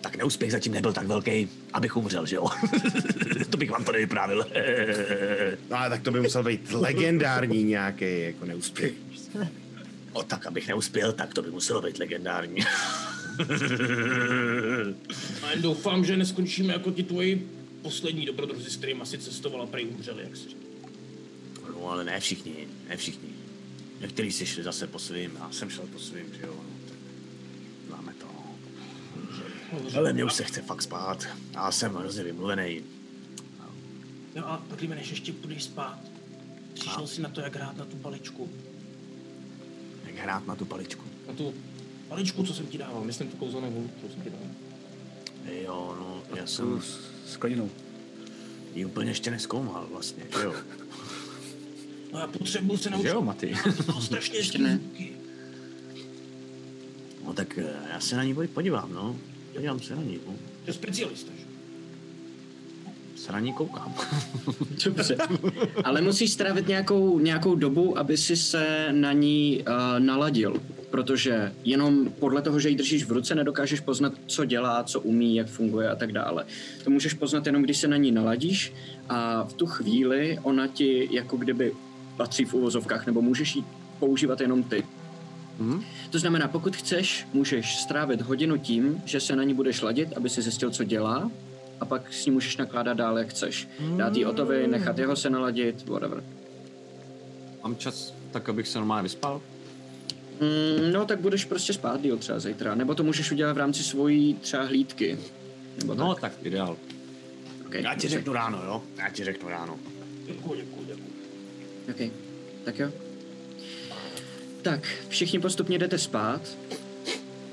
Tak 0.00 0.16
neúspěch 0.16 0.52
zatím 0.52 0.72
nebyl 0.72 0.92
tak 0.92 1.06
velký, 1.06 1.48
abych 1.72 1.96
umřel, 1.96 2.26
že 2.26 2.36
jo? 2.36 2.46
to 3.50 3.56
bych 3.56 3.70
vám 3.70 3.84
to 3.84 3.92
nevyprávil. 3.92 4.46
No 5.70 5.76
ale 5.76 5.90
tak 5.90 6.02
to 6.02 6.10
by 6.10 6.20
musel 6.20 6.42
být 6.44 6.72
legendární 6.72 7.64
nějaký 7.64 8.20
jako 8.20 8.44
neúspěch. 8.44 8.92
o 10.12 10.22
tak, 10.22 10.46
abych 10.46 10.68
neuspěl, 10.68 11.12
tak 11.12 11.34
to 11.34 11.42
by 11.42 11.50
muselo 11.50 11.82
být 11.82 11.98
legendární. 11.98 12.60
A 15.42 15.50
jen 15.50 15.62
doufám, 15.62 16.04
že 16.04 16.16
neskončíme 16.16 16.72
jako 16.72 16.90
ti 16.90 17.02
tvoji 17.02 17.50
poslední 17.82 18.26
dobrodruzi, 18.26 18.70
s 18.70 18.76
kterými 18.76 19.00
asi 19.00 19.18
cestovala, 19.18 19.66
prej 19.66 19.86
umřeli, 19.86 20.22
jak 20.22 20.36
si. 20.36 20.48
No 21.70 21.90
ale 21.90 22.04
ne 22.04 22.20
všichni, 22.20 22.68
ne 22.88 22.96
všichni. 22.96 23.28
Někteří 24.00 24.32
si 24.32 24.46
šli 24.46 24.62
zase 24.62 24.86
po 24.86 24.98
svým, 24.98 25.30
já 25.38 25.50
jsem 25.50 25.70
šel 25.70 25.86
po 25.86 25.98
svým, 25.98 26.26
že 26.34 26.46
jo. 26.46 26.54
No, 26.56 26.88
tak 26.88 26.98
známe 27.88 28.14
to. 28.14 28.26
Ale 29.98 30.12
mě 30.12 30.24
už 30.24 30.32
se 30.32 30.44
chce 30.44 30.62
fakt 30.62 30.82
spát. 30.82 31.26
Já 31.54 31.72
jsem 31.72 31.94
hrozně 31.94 32.22
vymluvený. 32.22 32.82
No 34.34 34.50
a 34.50 34.62
Grime, 34.76 34.94
než 34.94 35.10
ještě 35.10 35.32
půjdeš 35.32 35.64
spát, 35.64 35.98
Přišel 36.74 37.06
si 37.06 37.22
na 37.22 37.28
to, 37.28 37.40
jak 37.40 37.56
hrát 37.56 37.76
na 37.76 37.84
tu 37.84 37.96
paličku. 37.96 38.50
Jak 40.06 40.16
hrát 40.16 40.46
na 40.46 40.56
tu 40.56 40.64
paličku. 40.64 41.04
Na 41.28 41.34
tu 41.34 41.54
paličku, 42.08 42.42
co 42.42 42.54
jsem 42.54 42.66
ti 42.66 42.78
dával. 42.78 43.04
Myslím 43.04 43.28
tu 43.30 43.36
kouzelnou 43.36 43.70
hůl, 43.70 43.90
co 44.00 44.08
jsem 44.12 44.22
ti 44.22 44.30
dával. 44.30 44.48
Jo, 45.64 45.96
no, 45.98 46.36
já 46.36 46.46
jsem 46.46 46.82
s, 46.82 46.98
s 47.26 47.36
kladinou. 47.36 47.70
ji 48.74 48.84
úplně 48.84 49.10
ještě 49.10 49.30
neskoumal 49.30 49.86
vlastně, 49.90 50.24
že 50.38 50.44
jo. 50.44 50.54
No 52.16 52.22
já 52.22 52.28
potřebuju 52.28 52.78
se 52.78 52.90
naučit. 52.90 53.08
jo, 53.08 53.22
Maty? 53.22 53.54
To 53.76 53.82
bylo 53.86 54.00
strašně 54.00 54.38
Ještě 54.38 54.58
ne. 54.58 54.80
No 57.24 57.32
tak 57.32 57.58
eh, 57.58 57.64
já 57.92 58.00
se 58.00 58.16
na 58.16 58.24
ní 58.24 58.34
podívám, 58.54 58.92
no. 58.92 59.16
Podívám 59.52 59.80
se 59.80 59.96
na 59.96 60.02
ní, 60.02 60.18
no. 60.26 60.32
To 60.32 60.70
je 60.70 60.72
specialista, 60.72 61.32
že? 61.38 61.44
Se 63.16 63.32
na 63.32 63.40
ní 63.40 63.52
koukám. 63.52 63.94
Dobře. 64.84 65.16
Ale 65.84 66.00
musíš 66.00 66.32
strávit 66.32 66.68
nějakou, 66.68 67.18
nějakou 67.18 67.54
dobu, 67.54 67.98
aby 67.98 68.16
si 68.16 68.36
se 68.36 68.88
na 68.92 69.12
ní 69.12 69.64
uh, 69.68 69.74
naladil. 70.00 70.62
Protože 70.90 71.52
jenom 71.64 72.10
podle 72.10 72.42
toho, 72.42 72.60
že 72.60 72.68
ji 72.68 72.76
držíš 72.76 73.04
v 73.04 73.12
ruce, 73.12 73.34
nedokážeš 73.34 73.80
poznat, 73.80 74.12
co 74.26 74.44
dělá, 74.44 74.84
co 74.84 75.00
umí, 75.00 75.36
jak 75.36 75.46
funguje 75.46 75.88
a 75.88 75.96
tak 75.96 76.12
dále. 76.12 76.46
To 76.84 76.90
můžeš 76.90 77.14
poznat 77.14 77.46
jenom, 77.46 77.62
když 77.62 77.78
se 77.78 77.88
na 77.88 77.96
ní 77.96 78.12
naladíš 78.12 78.72
a 79.08 79.44
v 79.44 79.52
tu 79.52 79.66
chvíli 79.66 80.38
ona 80.42 80.66
ti 80.66 81.08
jako 81.10 81.36
kdyby 81.36 81.72
patří 82.16 82.44
v 82.44 82.54
uvozovkách, 82.54 83.06
nebo 83.06 83.22
můžeš 83.22 83.56
ji 83.56 83.64
používat 83.98 84.40
jenom 84.40 84.62
ty. 84.62 84.84
Mhm. 85.58 85.84
To 86.10 86.18
znamená, 86.18 86.48
pokud 86.48 86.76
chceš, 86.76 87.26
můžeš 87.32 87.76
strávit 87.78 88.20
hodinu 88.20 88.56
tím, 88.56 89.02
že 89.04 89.20
se 89.20 89.36
na 89.36 89.42
ní 89.44 89.54
budeš 89.54 89.82
ladit, 89.82 90.12
aby 90.16 90.28
si 90.30 90.42
zjistil, 90.42 90.70
co 90.70 90.84
dělá, 90.84 91.30
a 91.80 91.84
pak 91.84 92.12
s 92.12 92.26
ní 92.26 92.32
můžeš 92.32 92.56
nakládat 92.56 92.94
dál, 92.96 93.18
jak 93.18 93.28
chceš. 93.28 93.68
Dát 93.96 94.16
jí 94.16 94.26
Otovi, 94.26 94.66
nechat 94.66 94.98
jeho 94.98 95.16
se 95.16 95.30
naladit, 95.30 95.86
whatever. 95.88 96.24
Mám 97.62 97.76
čas 97.76 98.14
tak, 98.30 98.48
abych 98.48 98.68
se 98.68 98.78
normálně 98.78 99.02
vyspal? 99.02 99.40
Mm, 100.40 100.92
no, 100.92 101.04
tak 101.04 101.20
budeš 101.20 101.44
prostě 101.44 101.72
spát 101.72 102.02
díl 102.02 102.16
třeba 102.16 102.38
zítra, 102.38 102.74
nebo 102.74 102.94
to 102.94 103.02
můžeš 103.02 103.32
udělat 103.32 103.52
v 103.52 103.58
rámci 103.58 103.82
svojí 103.82 104.34
třeba 104.34 104.62
hlídky. 104.64 105.18
Nebo 105.78 105.94
No, 105.94 106.14
tak. 106.14 106.20
tak 106.20 106.32
ideál. 106.46 106.76
Okay. 107.66 107.82
Já 107.82 107.94
ti 107.94 108.08
řeknu 108.08 108.32
ráno, 108.32 108.62
jo? 108.64 108.82
Já 108.98 109.08
ti 109.08 109.24
řeknu 109.24 109.48
ráno. 109.48 109.76
Děkuji, 110.26 110.54
děkuji. 110.56 110.75
OK, 111.90 112.10
tak 112.64 112.78
jo. 112.78 112.92
Tak, 114.62 114.88
všichni 115.08 115.38
postupně 115.40 115.78
jdete 115.78 115.98
spát. 115.98 116.40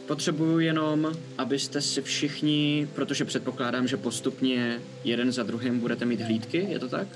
Potřebuju 0.07 0.59
jenom, 0.59 1.11
abyste 1.37 1.81
si 1.81 2.01
všichni, 2.01 2.87
protože 2.95 3.25
předpokládám, 3.25 3.87
že 3.87 3.97
postupně 3.97 4.81
jeden 5.03 5.31
za 5.31 5.43
druhým 5.43 5.79
budete 5.79 6.05
mít 6.05 6.21
hlídky, 6.21 6.65
je 6.69 6.79
to 6.79 6.89
tak? 6.89 7.07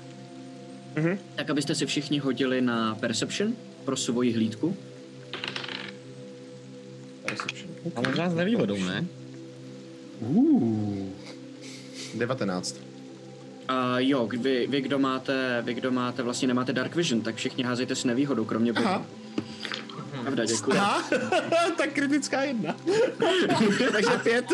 Mhm. 0.96 1.18
Tak 1.34 1.50
abyste 1.50 1.74
si 1.74 1.86
všichni 1.86 2.18
hodili 2.18 2.60
na 2.60 2.94
Perception 2.94 3.52
pro 3.84 3.96
svoji 3.96 4.32
hlídku. 4.32 4.76
A 7.96 8.00
možná 8.00 8.30
s 8.30 8.34
nevýhodou, 8.34 8.76
ne? 8.78 9.06
19. 12.14 12.87
A 13.68 13.98
jo, 13.98 14.28
vy, 14.40 14.66
vy, 14.70 14.80
kdo 14.80 14.98
máte, 14.98 15.62
vy, 15.62 15.74
kdo 15.74 15.90
máte, 15.90 16.22
vlastně 16.22 16.48
nemáte 16.48 16.72
Dark 16.72 16.94
Vision, 16.94 17.20
tak 17.20 17.34
všichni 17.34 17.64
házejte 17.64 17.94
s 17.94 18.04
nevýhodou, 18.04 18.44
kromě. 18.44 18.72
Aha. 18.72 19.06
Pravda, 20.22 20.44
děkuji. 20.44 20.76
Aha, 20.78 21.04
tak 21.78 21.92
kritická 21.92 22.42
jedna. 22.42 22.76
Takže 23.92 24.10
pět. 24.22 24.44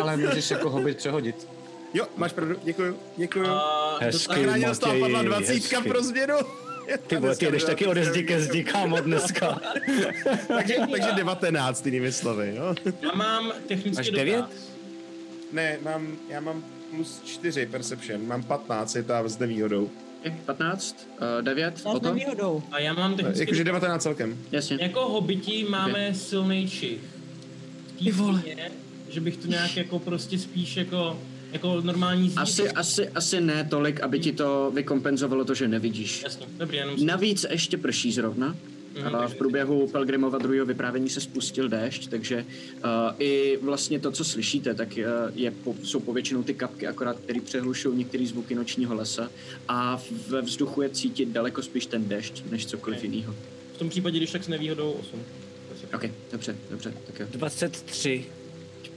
Ale 0.00 0.16
můžeš 0.16 0.50
jako 0.50 0.70
hobit 0.70 0.96
přehodit. 0.96 1.48
Jo, 1.94 2.06
máš 2.16 2.32
pravdu, 2.32 2.56
děkuju, 2.64 2.98
děkuju. 3.16 3.46
A 3.46 3.98
Hezky, 4.00 4.34
z 4.72 4.78
toho 4.78 4.92
Matěj, 4.92 5.00
padla 5.00 5.22
dvacítka 5.22 5.80
pro 5.80 6.02
změnu. 6.02 6.34
Ty 7.06 7.16
vole, 7.16 7.36
ty 7.36 7.46
jdeš 7.46 7.64
taky 7.64 7.86
ode 7.86 8.04
zdi 8.04 8.22
ke 8.22 8.40
zdi, 8.40 8.64
kámo, 8.64 9.00
dneska. 9.00 9.60
takže, 10.48 10.74
takže 10.90 11.12
19, 11.16 11.86
jinými 11.86 12.12
slovy, 12.12 12.54
jo. 12.56 12.74
já 13.02 13.12
mám 13.14 13.52
technicky 13.68 13.96
Máš 13.96 14.06
dotaz. 14.06 14.18
devět? 14.18 14.44
Ne, 15.52 15.78
mám, 15.82 16.16
já 16.28 16.40
mám 16.40 16.64
plus 16.96 17.20
4 17.24 17.66
perception, 17.66 18.26
mám 18.26 18.42
15, 18.42 18.94
je 18.96 19.02
ta 19.02 19.28
s 19.28 19.38
nevýhodou. 19.38 19.90
Ok, 20.26 20.32
15, 20.46 21.08
uh, 21.38 21.42
9, 21.44 21.78
S 21.78 21.86
o 21.86 22.00
to? 22.00 22.08
nevýhodou. 22.08 22.62
A 22.72 22.78
já 22.78 22.92
mám 22.92 23.14
technicky 23.16 23.40
Jakože 23.40 23.64
19 23.64 24.02
celkem. 24.02 24.38
Jasně. 24.52 24.78
Jako 24.80 25.08
hobití 25.08 25.64
máme 25.64 26.14
silný 26.14 26.68
čich. 26.68 27.00
Ty 27.98 28.12
vole. 28.12 28.42
Že 29.08 29.20
bych 29.20 29.36
to 29.36 29.46
nějak 29.46 29.76
jako 29.76 29.98
prostě 29.98 30.38
spíš 30.38 30.76
jako, 30.76 31.18
jako 31.52 31.80
normální 31.80 32.28
zdi. 32.30 32.38
Asi, 32.40 32.70
asi, 32.70 33.08
asi 33.08 33.40
ne 33.40 33.64
tolik, 33.70 34.00
aby 34.00 34.20
ti 34.20 34.32
to 34.32 34.70
vykompenzovalo 34.74 35.44
to, 35.44 35.54
že 35.54 35.68
nevidíš. 35.68 36.22
Jasně, 36.22 36.46
dobrý, 36.58 36.76
jenom 36.76 36.98
si- 36.98 37.04
Navíc 37.04 37.46
ještě 37.50 37.76
prší 37.76 38.12
zrovna. 38.12 38.56
V 39.26 39.34
průběhu 39.34 39.88
Pelgrimova 39.88 40.38
druhého 40.38 40.66
vyprávění 40.66 41.08
se 41.08 41.20
spustil 41.20 41.68
déšť, 41.68 42.10
takže 42.10 42.44
uh, 42.84 42.90
i 43.18 43.58
vlastně 43.62 43.98
to, 44.00 44.10
co 44.10 44.24
slyšíte, 44.24 44.74
tak 44.74 44.88
uh, 44.88 45.04
je 45.34 45.50
po, 45.50 45.74
jsou 45.82 46.00
povětšinou 46.00 46.42
ty 46.42 46.54
kapky, 46.54 46.86
akorát 46.86 47.18
který 47.18 47.40
přehlušují 47.40 47.98
některé 47.98 48.26
zvuky 48.26 48.54
nočního 48.54 48.94
lesa 48.94 49.30
a 49.68 50.02
ve 50.28 50.42
vzduchu 50.42 50.82
je 50.82 50.90
cítit 50.90 51.28
daleko 51.28 51.62
spíš 51.62 51.86
ten 51.86 52.08
déšť, 52.08 52.44
než 52.50 52.66
cokoliv 52.66 53.04
jiného. 53.04 53.34
v 53.74 53.78
tom 53.78 53.88
případě, 53.88 54.16
když 54.16 54.30
tak 54.30 54.44
s 54.44 54.48
nevýhodou 54.48 54.92
8. 54.92 55.22
Ok, 55.94 56.04
dobře, 56.32 56.56
dobře, 56.70 56.94
tak 57.06 57.20
jo. 57.20 57.26
23. 57.30 58.24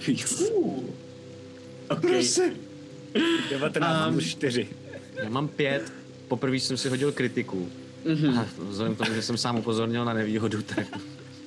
Ok, 1.90 2.02
19 3.50 4.08
Um, 4.08 4.14
plus 4.14 4.26
4. 4.26 4.68
Já 5.24 5.30
mám 5.30 5.48
pět. 5.48 5.94
Poprvé 6.28 6.56
jsem 6.56 6.78
si 6.78 6.90
hodil 6.90 7.12
kritiku. 7.12 7.70
Mhm. 8.06 8.40
A 8.40 8.46
vzhledem 8.70 8.96
k 8.96 8.98
tomu, 8.98 9.14
že 9.14 9.22
jsem 9.22 9.38
sám 9.38 9.58
upozornil 9.58 10.06
na 10.06 10.14
nevýhodu, 10.14 10.62
tak, 10.62 10.88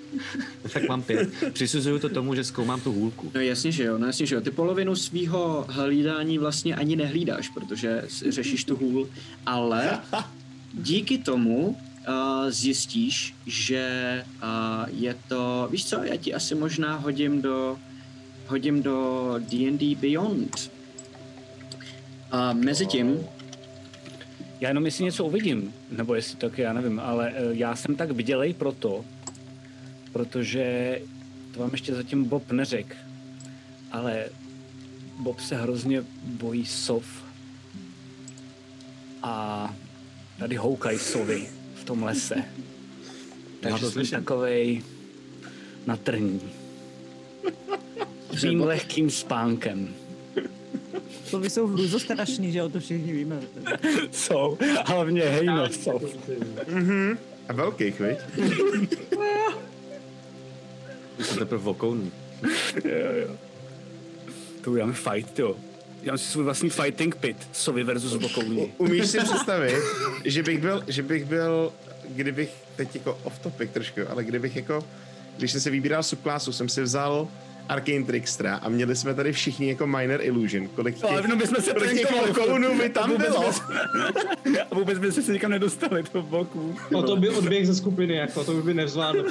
tak 0.73 0.89
mám 0.89 1.03
pět. 1.03 1.31
Přisuzuju 1.53 1.99
to 1.99 2.09
tomu, 2.09 2.35
že 2.35 2.45
zkoumám 2.45 2.81
tu 2.81 2.93
hůlku. 2.93 3.31
No 3.35 3.41
jasně, 3.41 3.73
že 3.73 3.85
jo, 3.85 3.99
no 3.99 4.07
jasně, 4.07 4.27
že 4.27 4.35
jo. 4.35 4.41
Ty 4.41 4.51
polovinu 4.51 4.97
svého 4.97 5.67
hlídání 5.69 6.39
vlastně 6.39 6.75
ani 6.75 6.97
nehlídáš, 6.97 7.49
protože 7.49 8.05
řešíš 8.29 8.65
tu 8.65 8.77
hůl, 8.77 9.09
ale 9.47 10.01
díky 10.75 11.19
tomu 11.19 11.67
uh, 11.67 11.75
zjistíš, 12.49 13.35
že 13.47 14.25
uh, 14.43 14.99
je 15.01 15.17
to, 15.29 15.69
víš 15.71 15.87
co, 15.87 16.03
já 16.05 16.17
ti 16.17 16.35
asi 16.35 16.55
možná 16.55 16.97
hodím 16.97 17.43
do, 17.43 17.79
hodím 18.47 18.83
do 18.83 19.35
D&D 19.39 19.95
Beyond. 19.95 20.71
A 22.31 22.53
mezi 22.53 22.87
tím, 22.87 23.19
Já 24.61 24.69
jenom 24.69 24.85
jestli 24.85 25.05
něco 25.05 25.25
uvidím, 25.25 25.75
nebo 25.91 26.15
jestli 26.15 26.37
tak, 26.37 26.59
já 26.59 26.73
nevím, 26.73 27.01
ale 27.01 27.33
eh, 27.35 27.43
já 27.53 27.77
jsem 27.77 27.97
tak 27.97 28.11
vidělej 28.11 28.55
proto, 28.55 29.05
protože 30.13 30.99
to 31.55 31.61
vám 31.61 31.71
ještě 31.73 31.95
zatím 31.95 32.25
Bob 32.25 32.53
neřekl, 32.53 32.95
ale 33.93 34.25
Bob 35.19 35.41
se 35.41 35.57
hrozně 35.57 36.05
bojí 36.25 36.67
sov 36.67 37.05
a 39.23 39.75
tady 40.39 40.57
houkají 40.57 40.99
sovy 40.99 41.49
v 41.75 41.85
tom 41.85 42.03
lese. 42.03 42.45
Takže 43.61 43.81
to 43.81 43.87
jsem 43.87 43.93
slyším. 43.93 44.19
takovej 44.19 44.83
natrní. 45.87 46.41
Svým 48.39 48.61
lehkým 48.61 49.11
spánkem. 49.11 49.95
To 51.31 51.39
by 51.39 51.51
jsou 51.51 51.67
hruzostrašný, 51.67 52.53
že 52.53 52.59
jo, 52.59 52.69
to 52.69 52.81
všichni 52.81 53.13
víme. 53.13 53.41
Jsou, 54.11 54.59
hlavně 54.87 55.23
hejno 55.23 55.69
sov. 55.69 56.03
A 57.49 57.53
velkých, 57.53 58.01
viď? 58.01 58.19
Jsem 61.21 61.39
teprve 61.39 61.63
vokouný. 61.63 62.13
Jo, 62.85 63.13
jo. 63.27 63.37
To 64.65 64.71
uděláme 64.71 64.93
fight, 64.93 65.39
jo. 65.39 65.57
Já 66.03 66.19
si 66.19 66.25
svůj 66.25 66.45
vlastní 66.45 66.71
fighting 66.71 67.17
pit, 67.17 67.37
sovy 67.53 67.85
versus 67.85 68.17
bokouní. 68.17 68.73
Umíš 68.79 69.07
si 69.07 69.19
představit, 69.19 69.83
že 70.25 70.43
bych 70.43 70.59
byl, 70.61 70.85
že 70.87 71.03
bych 71.03 71.25
byl, 71.25 71.73
kdybych, 72.09 72.51
teď 72.77 72.95
jako 72.95 73.19
off 73.25 73.39
topic 73.39 73.71
trošku, 73.71 74.01
ale 74.11 74.25
kdybych 74.25 74.57
jako, 74.57 74.85
když 75.37 75.53
jsem 75.53 75.61
se 75.61 75.71
vybíral 75.71 76.03
subklásu, 76.03 76.53
jsem 76.53 76.69
si 76.69 76.83
vzal 76.83 77.29
Arcane 77.69 78.05
Trickstra 78.05 78.57
a 78.57 78.69
měli 78.69 78.97
jsme 78.97 79.15
tady 79.15 79.32
všichni 79.32 79.69
jako 79.69 79.86
Minor 79.86 80.20
Illusion. 80.23 80.69
Kolik 80.69 80.95
těch, 80.95 81.05
Ale 81.05 81.23
jenom 81.23 81.39
bychom 81.39 81.62
se 81.62 81.73
kolik 81.73 81.93
těch 81.99 82.27
vokounů 82.27 82.78
by 82.78 82.89
tam 82.89 83.11
vůbec 83.11 83.28
bylo? 83.28 83.51
by- 84.45 84.59
A 84.70 84.74
vůbec 84.74 84.99
by 84.99 85.12
se 85.12 85.32
nikam 85.32 85.51
nedostali 85.51 86.03
do 86.15 86.23
boku. 86.23 86.77
O 86.95 87.03
to 87.03 87.16
by 87.16 87.28
odběh 87.28 87.66
ze 87.66 87.74
skupiny, 87.74 88.15
jako, 88.16 88.45
to 88.45 88.53
už 88.53 88.65
by 88.65 88.74
nevzvládl. 88.74 89.24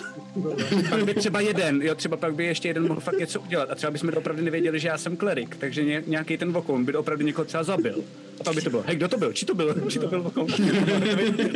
Pak 0.90 1.06
by 1.06 1.14
třeba 1.14 1.40
jeden, 1.40 1.82
jo, 1.82 1.96
třeba 1.96 2.18
pak 2.18 2.36
by 2.36 2.46
ještě 2.46 2.68
jeden 2.68 2.88
mohl 2.88 3.00
fakt 3.00 3.20
něco 3.20 3.40
udělat. 3.42 3.72
A 3.72 3.76
třeba 3.76 3.92
bychom 3.92 4.10
opravdu 4.18 4.44
nevěděli, 4.44 4.80
že 4.80 4.88
já 4.88 4.98
jsem 4.98 5.18
klerik, 5.18 5.56
takže 5.56 5.84
ně, 5.84 6.04
nějaký 6.08 6.38
ten 6.38 6.52
vokoun 6.52 6.86
by 6.86 6.94
opravdu 6.94 7.26
někoho 7.26 7.46
třeba 7.46 7.64
zabil. 7.64 8.04
Pak 8.44 8.56
by 8.56 8.62
to 8.62 8.70
bylo, 8.70 8.84
hej, 8.88 8.96
kdo 8.96 9.08
to 9.08 9.18
byl? 9.18 9.34
Či 9.34 9.46
to 9.46 9.56
byl? 9.56 9.76
Či 9.90 10.00
to 10.00 10.08
byl? 10.08 10.32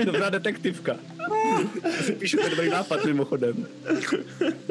Dobrá 0.05 0.29
detektivka. 0.29 0.95
Píšu 2.19 2.37
ten 2.37 2.49
dobrý 2.49 2.69
nápad 2.69 3.05
mimochodem. 3.05 3.67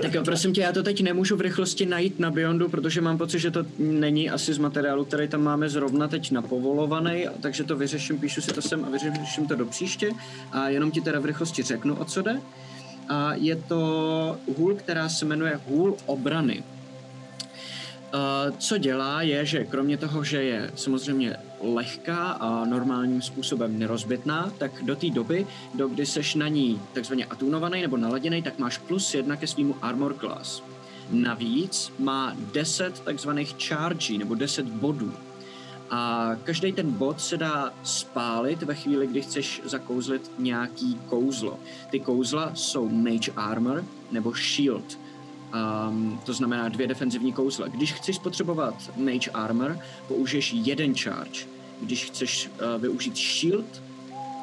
Tak 0.02 0.14
jo, 0.14 0.24
prosím 0.24 0.52
tě, 0.52 0.60
já 0.60 0.72
to 0.72 0.82
teď 0.82 1.02
nemůžu 1.02 1.36
v 1.36 1.40
rychlosti 1.40 1.86
najít 1.86 2.20
na 2.20 2.30
Beyondu, 2.30 2.68
protože 2.68 3.00
mám 3.00 3.18
pocit, 3.18 3.38
že 3.38 3.50
to 3.50 3.64
není 3.78 4.30
asi 4.30 4.54
z 4.54 4.58
materiálu, 4.58 5.04
který 5.04 5.28
tam 5.28 5.42
máme 5.42 5.68
zrovna 5.68 6.08
teď 6.08 6.30
napovolovaný, 6.30 7.26
takže 7.42 7.64
to 7.64 7.76
vyřeším, 7.76 8.18
píšu 8.18 8.40
si 8.40 8.52
to 8.52 8.62
sem 8.62 8.84
a 8.84 8.88
vyřeším 8.90 9.46
to 9.46 9.54
do 9.54 9.66
příště 9.66 10.10
a 10.52 10.68
jenom 10.68 10.90
ti 10.90 11.00
teda 11.00 11.20
v 11.20 11.24
rychlosti 11.24 11.62
řeknu, 11.62 11.94
o 11.94 12.04
co 12.04 12.22
jde. 12.22 12.40
A 13.08 13.34
je 13.34 13.56
to 13.56 14.38
hůl, 14.56 14.74
která 14.74 15.08
se 15.08 15.24
jmenuje 15.24 15.60
hůl 15.66 15.96
obrany. 16.06 16.62
Uh, 18.14 18.56
co 18.58 18.78
dělá 18.78 19.22
je, 19.22 19.46
že 19.46 19.64
kromě 19.64 19.96
toho, 19.96 20.24
že 20.24 20.42
je 20.42 20.70
samozřejmě 20.74 21.36
lehká 21.60 22.30
a 22.30 22.64
normálním 22.64 23.22
způsobem 23.22 23.78
nerozbitná, 23.78 24.52
tak 24.58 24.84
do 24.84 24.96
té 24.96 25.10
doby, 25.10 25.46
do 25.74 25.88
kdy 25.88 26.06
seš 26.06 26.34
na 26.34 26.48
ní 26.48 26.80
takzvaně 26.92 27.24
atunovaný 27.24 27.82
nebo 27.82 27.96
naladěný, 27.96 28.42
tak 28.42 28.58
máš 28.58 28.78
plus 28.78 29.14
jedna 29.14 29.36
ke 29.36 29.46
svýmu 29.46 29.76
armor 29.82 30.14
class. 30.14 30.62
Navíc 31.10 31.92
má 31.98 32.36
10 32.52 33.00
takzvaných 33.00 33.54
chargí 33.68 34.18
nebo 34.18 34.34
10 34.34 34.66
bodů. 34.66 35.12
A 35.90 36.30
každý 36.44 36.72
ten 36.72 36.92
bod 36.92 37.20
se 37.20 37.36
dá 37.36 37.74
spálit 37.82 38.62
ve 38.62 38.74
chvíli, 38.74 39.06
kdy 39.06 39.22
chceš 39.22 39.62
zakouzlit 39.64 40.30
nějaký 40.38 40.94
kouzlo. 41.08 41.58
Ty 41.90 42.00
kouzla 42.00 42.50
jsou 42.54 42.88
Mage 42.88 43.32
Armor 43.36 43.84
nebo 44.10 44.32
Shield. 44.32 44.98
Um, 45.54 46.20
to 46.24 46.32
znamená 46.32 46.68
dvě 46.68 46.86
defenzivní 46.86 47.32
kouzla. 47.32 47.68
Když 47.68 47.92
chceš 47.92 48.16
spotřebovat 48.16 48.90
Mage 48.96 49.30
Armor, 49.30 49.78
použiješ 50.08 50.52
jeden 50.52 50.94
charge. 50.94 51.40
Když 51.80 52.04
chceš 52.04 52.48
uh, 52.48 52.82
využít 52.82 53.16
Shield, 53.16 53.82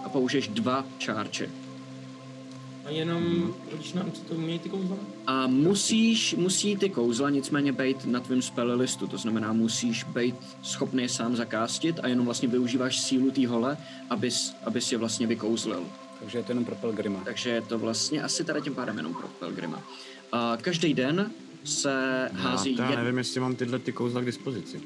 a 0.08 0.10
použiješ 0.10 0.48
dva 0.48 0.86
charge. 1.06 1.50
A 2.86 2.90
jenom, 2.90 3.54
když 3.74 3.94
nám 3.94 4.12
co 4.12 4.22
to 4.22 4.34
umějí 4.34 4.60
ty 4.60 4.70
kouzla? 4.70 4.98
A 5.28 5.48
musíš, 5.48 6.36
musí 6.36 6.78
ty 6.78 6.90
kouzla 6.90 7.30
nicméně 7.30 7.72
být 7.72 8.06
na 8.06 8.20
tvém 8.20 8.42
spell 8.42 8.78
listu, 8.78 9.08
to 9.08 9.18
znamená 9.18 9.54
musíš 9.54 10.04
být 10.04 10.36
schopný 10.64 11.04
je 11.04 11.10
sám 11.10 11.36
zakástit 11.36 12.00
a 12.04 12.08
jenom 12.08 12.26
vlastně 12.26 12.48
využíváš 12.48 13.02
sílu 13.02 13.32
té 13.32 13.48
hole, 13.48 13.78
abys, 14.10 14.56
abys 14.64 14.92
je 14.92 14.98
vlastně 14.98 15.28
vykouzlil. 15.28 15.84
Takže 16.20 16.38
je 16.38 16.44
to 16.44 16.52
jenom 16.52 16.66
pro 16.66 16.76
Pelgrima. 16.76 17.22
Takže 17.26 17.50
je 17.50 17.62
to 17.62 17.80
vlastně 17.80 18.24
asi 18.24 18.44
teda 18.44 18.60
tím 18.60 18.76
pádem 18.76 18.98
jenom 18.98 19.14
pro 19.14 19.28
Pelgrima. 19.28 19.84
A 20.32 20.58
každý 20.62 20.94
den 20.94 21.32
se 21.64 22.30
hází 22.34 22.76
Já, 22.76 22.84
já 22.84 22.90
jed... 22.92 23.00
nevím, 23.00 23.18
jestli 23.18 23.40
mám 23.40 23.56
tyhle 23.56 23.80
ty 23.80 23.92
kouzla 23.92 24.22
k 24.22 24.26
dispozici. 24.26 24.82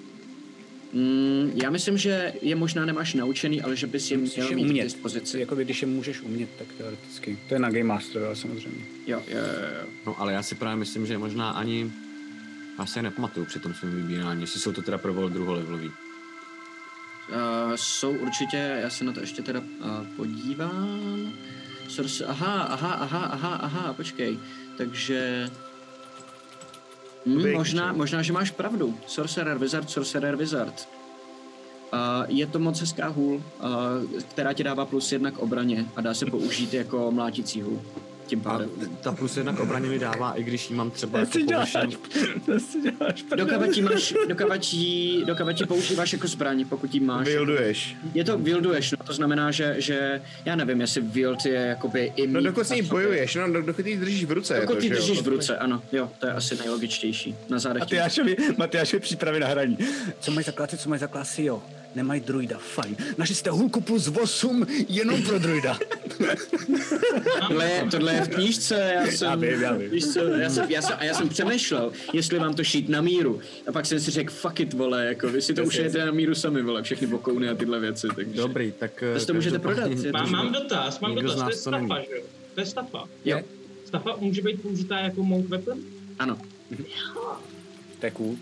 Mm, 0.93 1.51
já 1.63 1.69
myslím, 1.69 1.97
že 1.97 2.34
je 2.41 2.55
možná 2.55 2.85
nemáš 2.85 3.13
naučený, 3.13 3.61
ale 3.61 3.76
že 3.76 3.88
bys 3.88 4.11
je 4.11 4.18
měl 4.18 4.55
mít 4.55 4.63
k 4.63 4.69
umět. 4.69 4.84
dispozici. 4.84 5.39
Jako 5.39 5.55
když 5.55 5.81
je 5.81 5.88
můžeš 5.88 6.22
umět, 6.22 6.49
tak 6.57 6.68
teoreticky. 6.77 7.39
To 7.47 7.53
je 7.53 7.59
na 7.59 7.69
Game 7.69 7.84
Master, 7.84 8.23
ale 8.23 8.35
samozřejmě. 8.35 8.85
Jo, 9.07 9.22
jo, 9.27 9.38
jo. 9.38 9.88
No 10.05 10.22
ale 10.22 10.34
já 10.34 10.43
si 10.43 10.55
právě 10.55 10.76
myslím, 10.76 11.05
že 11.05 11.18
možná 11.18 11.51
ani... 11.51 11.91
Já 12.80 12.85
si 12.85 12.99
je 12.99 13.03
nepamatuju 13.03 13.45
při 13.45 13.59
tom 13.59 13.73
svém 13.73 13.95
vybírání, 13.95 14.41
jestli 14.41 14.59
jsou 14.59 14.72
to 14.72 14.81
teda 14.81 14.97
pro 14.97 15.30
druholevelový. 15.30 15.88
Uh, 15.88 15.93
jsou 17.76 18.11
určitě, 18.11 18.77
já 18.81 18.89
se 18.89 19.03
na 19.03 19.11
to 19.11 19.19
ještě 19.19 19.41
teda 19.41 19.59
uh, 19.59 20.07
podívám. 20.15 21.34
Sorce, 21.88 22.26
aha, 22.26 22.61
aha, 22.61 22.93
aha, 22.93 23.19
aha, 23.19 23.55
aha, 23.55 23.93
počkej. 23.93 24.38
Takže... 24.77 25.49
Hmm, 27.26 27.52
možná, 27.53 27.93
možná, 27.93 28.22
že 28.22 28.34
máš 28.34 28.52
pravdu. 28.52 28.98
Sorcerer 29.07 29.57
Wizard, 29.57 29.89
Sorcerer 29.89 30.35
Wizard. 30.35 30.89
Uh, 31.93 31.99
je 32.27 32.48
to 32.48 32.60
moc 32.60 32.80
hezká 32.80 33.07
hůl, 33.07 33.35
uh, 33.35 34.22
která 34.22 34.53
ti 34.53 34.64
dává 34.64 34.85
plus 34.85 35.11
jedna 35.11 35.31
k 35.31 35.39
obraně 35.39 35.85
a 35.95 36.02
dá 36.02 36.14
se 36.14 36.26
použít 36.26 36.73
jako 36.73 37.11
mlátící 37.11 37.61
hůl. 37.61 37.81
Tím 38.27 38.39
A 38.39 38.43
pádem. 38.43 38.69
ta 39.02 39.11
plus 39.11 39.38
jedna 39.38 39.53
k 39.53 39.60
obraně 39.60 39.89
mi 39.89 39.99
dává, 39.99 40.34
i 40.34 40.43
když 40.43 40.69
jí 40.69 40.76
mám 40.76 40.91
třeba 40.91 41.19
jako 41.19 41.31
si 41.31 41.43
děláš, 41.43 41.77
to 42.45 42.60
si 42.60 42.81
děláš 42.81 43.23
Dokávat 43.35 43.76
ji 43.76 43.81
máš, 43.81 44.14
dokávat 44.30 44.73
ji, 44.73 45.26
dokávat 45.26 45.60
ji 45.60 45.65
používáš 45.65 46.14
jako 46.14 46.27
zbraň, 46.27 46.65
pokud 46.65 46.93
ji 46.93 46.99
máš. 46.99 47.27
Wielduješ. 47.27 47.95
Je 48.14 48.23
to 48.23 48.38
wielduješ, 48.38 48.91
no, 48.91 48.98
to 49.06 49.14
znamená, 49.14 49.52
že, 49.52 49.76
že 49.77 50.22
já 50.45 50.56
nevím, 50.56 50.81
jestli 50.81 51.02
wield 51.02 51.45
je 51.45 51.53
jakoby 51.53 52.14
i 52.15 52.27
No 52.27 52.39
mít 52.39 52.45
dokud 52.45 52.64
s 52.64 52.69
na 52.69 52.76
ní 52.76 52.81
sobě. 52.84 52.91
bojuješ, 53.03 53.35
no 53.35 53.52
do- 53.53 53.61
dokud 53.61 53.85
ji 53.85 53.98
držíš 53.98 54.26
v 54.26 54.31
ruce. 54.31 54.53
je 54.56 54.61
Dokud 54.61 54.81
že 54.81 54.88
jo? 54.88 54.93
držíš 54.95 55.22
v 55.22 55.27
ruce, 55.27 55.57
ano, 55.57 55.81
jo, 55.91 56.11
to 56.19 56.26
je 56.27 56.34
asi 56.34 56.56
nejlogičtější. 56.57 57.35
Na 57.49 57.60
zádech. 57.60 57.80
Matyášovi, 57.80 58.35
Matyášovi 58.57 58.99
přípravy 58.99 59.39
na 59.39 59.48
hraní. 59.48 59.77
Co 60.19 60.31
mají 60.31 60.45
za 60.45 60.52
klasy, 60.52 60.77
co 60.77 60.89
mají 60.89 60.99
za 60.99 61.07
klasy, 61.07 61.43
jo? 61.43 61.64
Nemají 61.95 62.22
druida, 62.22 62.57
fajn. 62.57 62.95
Našli 63.18 63.35
jste 63.35 63.49
hulku 63.49 63.81
plus 63.81 64.07
8 64.22 64.65
jenom 64.89 65.23
pro 65.23 65.39
druida. 65.39 65.80
Tohle 67.47 67.69
je, 67.69 67.85
tohle 67.91 68.13
je 68.13 68.22
v 68.22 68.30
knížce, 68.30 68.91
já 68.95 69.05
jsem, 69.07 69.30
Já 69.30 69.35
vím, 69.35 69.61
já 69.61 69.73
vím. 69.73 69.89
Víš 69.91 70.05
co, 70.07 70.19
já 70.19 70.49
jsem, 70.49 70.65
já 70.72 70.81
jsem, 70.81 70.95
a 70.99 71.03
já 71.03 71.13
jsem 71.13 71.30
přemýšlel, 71.30 71.91
jestli 72.13 72.39
mám 72.39 72.53
to 72.53 72.63
šít 72.63 72.89
na 72.89 73.01
míru. 73.01 73.39
A 73.68 73.72
pak 73.72 73.85
jsem 73.85 73.99
si 73.99 74.11
řekl, 74.11 74.34
fuck 74.34 74.59
it, 74.59 74.73
vole, 74.73 75.05
jako 75.05 75.30
vy 75.30 75.41
si 75.41 75.53
to 75.53 75.63
ušijete 75.63 76.05
na 76.05 76.11
míru 76.11 76.35
sami, 76.35 76.61
vole, 76.61 76.84
všechny 76.84 77.07
bokouny 77.07 77.49
a 77.49 77.55
tyhle 77.55 77.80
věci. 77.80 78.07
Takže. 78.15 78.34
Dobrý, 78.41 78.73
tak... 78.80 79.03
To 79.13 79.19
si 79.19 79.27
to 79.27 79.34
můžete 79.34 79.59
prodat, 79.59 79.91
Mám, 80.13 80.31
mám 80.31 80.51
dotaz, 80.51 80.99
mám 80.99 81.15
dotaz, 81.15 81.35
to 81.43 81.49
je 81.49 81.55
stafa, 81.55 81.99
že 81.99 82.15
jo? 82.15 82.23
To 82.55 82.59
je 82.61 82.65
stafa. 82.65 83.03
Jo, 83.26 83.39
Stafa 83.85 84.15
může 84.19 84.41
být 84.41 84.61
použitá 84.61 84.99
jako 84.99 85.23
monk 85.23 85.47
weapon? 85.49 85.77
ano. 86.19 86.38
To 87.99 88.05
je 88.05 88.11
cool. 88.11 88.38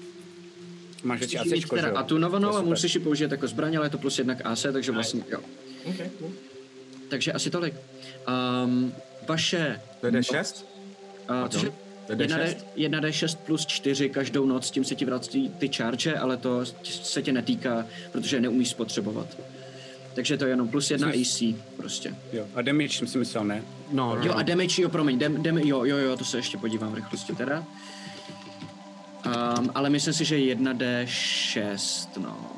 Máš 1.04 1.20
větší 1.20 1.38
ACčko, 1.38 1.76
že 1.76 1.82
teda 1.82 1.88
jo? 1.88 1.98
atunovanou 1.98 2.56
a 2.56 2.62
musíš 2.62 2.96
ji 2.96 3.02
použít 3.02 3.32
jako 3.32 3.48
zbraň, 3.48 3.78
ale 3.78 3.86
je 3.86 3.90
to 3.90 3.98
plus 3.98 4.18
jedna 4.18 4.36
k 4.36 4.46
AC, 4.46 4.66
takže 4.74 4.92
vlastně, 4.92 5.24
jo. 5.30 5.40
Okay. 5.86 6.10
Takže 7.10 7.32
asi 7.34 7.50
tolik. 7.50 7.74
Um, 8.64 8.94
vaše... 9.28 9.82
To 10.02 10.06
je 10.06 10.12
D6? 10.12 10.66
Uh, 11.30 11.48
cože? 11.48 11.72
To 12.08 12.12
je 12.12 12.18
D6? 12.18 12.56
1D, 12.78 13.00
1D6 13.00 13.38
plus 13.46 13.66
4 13.66 14.10
každou 14.10 14.46
noc, 14.46 14.72
tím 14.72 14.84
se 14.84 14.96
ti 14.96 15.06
vrací 15.06 15.50
ty 15.50 15.68
charge, 15.68 16.14
ale 16.14 16.38
to 16.38 16.66
se 16.84 17.22
tě 17.22 17.32
netýká, 17.32 17.86
protože 18.12 18.42
neumíš 18.42 18.70
spotřebovat. 18.70 19.38
Takže 20.14 20.38
to 20.38 20.46
je 20.46 20.50
jenom 20.50 20.68
plus 20.68 20.92
jedna 20.92 21.08
AC 21.08 21.44
prostě. 21.78 22.16
Jo. 22.34 22.46
A 22.56 22.62
damage 22.62 22.90
jsem 22.90 23.08
si 23.08 23.18
myslel, 23.18 23.46
ne? 23.46 23.64
No, 23.92 24.16
no, 24.16 24.24
Jo 24.24 24.34
a 24.34 24.38
no. 24.38 24.44
damage, 24.44 24.82
jo 24.82 24.90
promiň, 24.90 25.20
dam, 25.20 25.44
dam, 25.44 25.58
jo, 25.58 25.84
jo, 25.84 25.98
jo, 25.98 26.18
to 26.18 26.26
se 26.26 26.38
ještě 26.38 26.58
podívám 26.58 26.92
v 26.92 26.96
rychlosti 26.96 27.36
teda. 27.36 27.64
Um, 29.30 29.70
ale 29.76 29.90
myslím 29.90 30.14
si, 30.14 30.26
že 30.26 30.36
1D6, 30.38 32.08
no. 32.22 32.52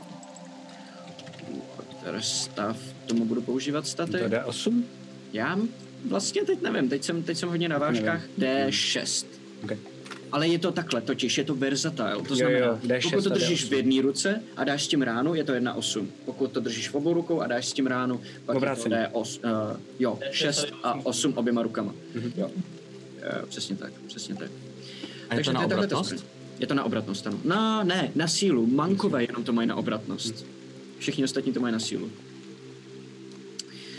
Water 1.77 2.21
stav, 2.21 2.77
tomu 3.05 3.25
budu 3.25 3.41
používat 3.41 3.87
staty. 3.87 4.11
To 4.11 4.27
jde 4.29 4.43
8? 4.43 4.85
Já 5.33 5.57
vlastně 6.05 6.41
teď 6.45 6.61
nevím, 6.61 6.89
teď 6.89 7.03
jsem, 7.03 7.23
teď 7.23 7.37
jsem 7.37 7.49
hodně 7.49 7.69
na 7.69 7.77
vážkách 7.77 8.21
D6. 8.39 9.25
Okay. 9.63 9.77
Ale 10.31 10.47
je 10.47 10.59
to 10.59 10.71
takhle, 10.71 11.01
totiž 11.01 11.37
je 11.37 11.43
to 11.43 11.55
versatile. 11.55 12.11
To 12.11 12.17
Jo, 12.29 12.35
znamená, 12.35 12.65
jo, 12.65 12.79
D6 12.83 13.01
pokud 13.03 13.23
to 13.23 13.29
držíš 13.29 13.65
D8. 13.65 13.69
v 13.69 13.73
jedné 13.73 14.01
ruce 14.01 14.41
a 14.57 14.63
dáš 14.63 14.83
s 14.83 14.87
tím 14.87 15.01
ránu, 15.01 15.35
je 15.35 15.43
to 15.43 15.53
1,8. 15.53 16.07
Pokud 16.25 16.51
to 16.51 16.59
držíš 16.59 16.89
v 16.89 16.95
obou 16.95 17.13
rukou 17.13 17.41
a 17.41 17.47
dáš 17.47 17.67
s 17.67 17.73
tím 17.73 17.87
ránu, 17.87 18.17
pak 18.17 18.27
je 18.31 18.45
to 18.45 18.57
Obráceně. 18.57 18.95
D8, 19.13 19.71
uh, 19.71 19.77
jo, 19.99 20.19
6 20.31 20.67
a 20.83 21.05
8 21.05 21.33
oběma 21.35 21.61
rukama. 21.63 21.93
Mhm. 22.15 22.31
Jo. 22.37 22.51
Jo, 23.23 23.45
přesně 23.49 23.75
tak, 23.75 23.93
přesně 24.07 24.35
tak. 24.35 24.51
A 25.29 25.35
je 25.35 25.43
to 25.43 25.51
na 25.53 25.65
obratnost? 25.65 26.25
Je 26.61 26.67
to 26.67 26.73
na 26.73 26.83
obratnost, 26.83 27.27
ano. 27.27 27.39
No, 27.43 27.83
ne, 27.83 28.11
na 28.15 28.27
sílu. 28.27 28.67
Mankové 28.67 29.23
jenom 29.23 29.43
to 29.43 29.53
mají 29.53 29.67
na 29.67 29.75
obratnost. 29.75 30.45
Všichni 30.99 31.23
ostatní 31.23 31.53
to 31.53 31.59
mají 31.59 31.73
na 31.73 31.79
sílu. 31.79 32.11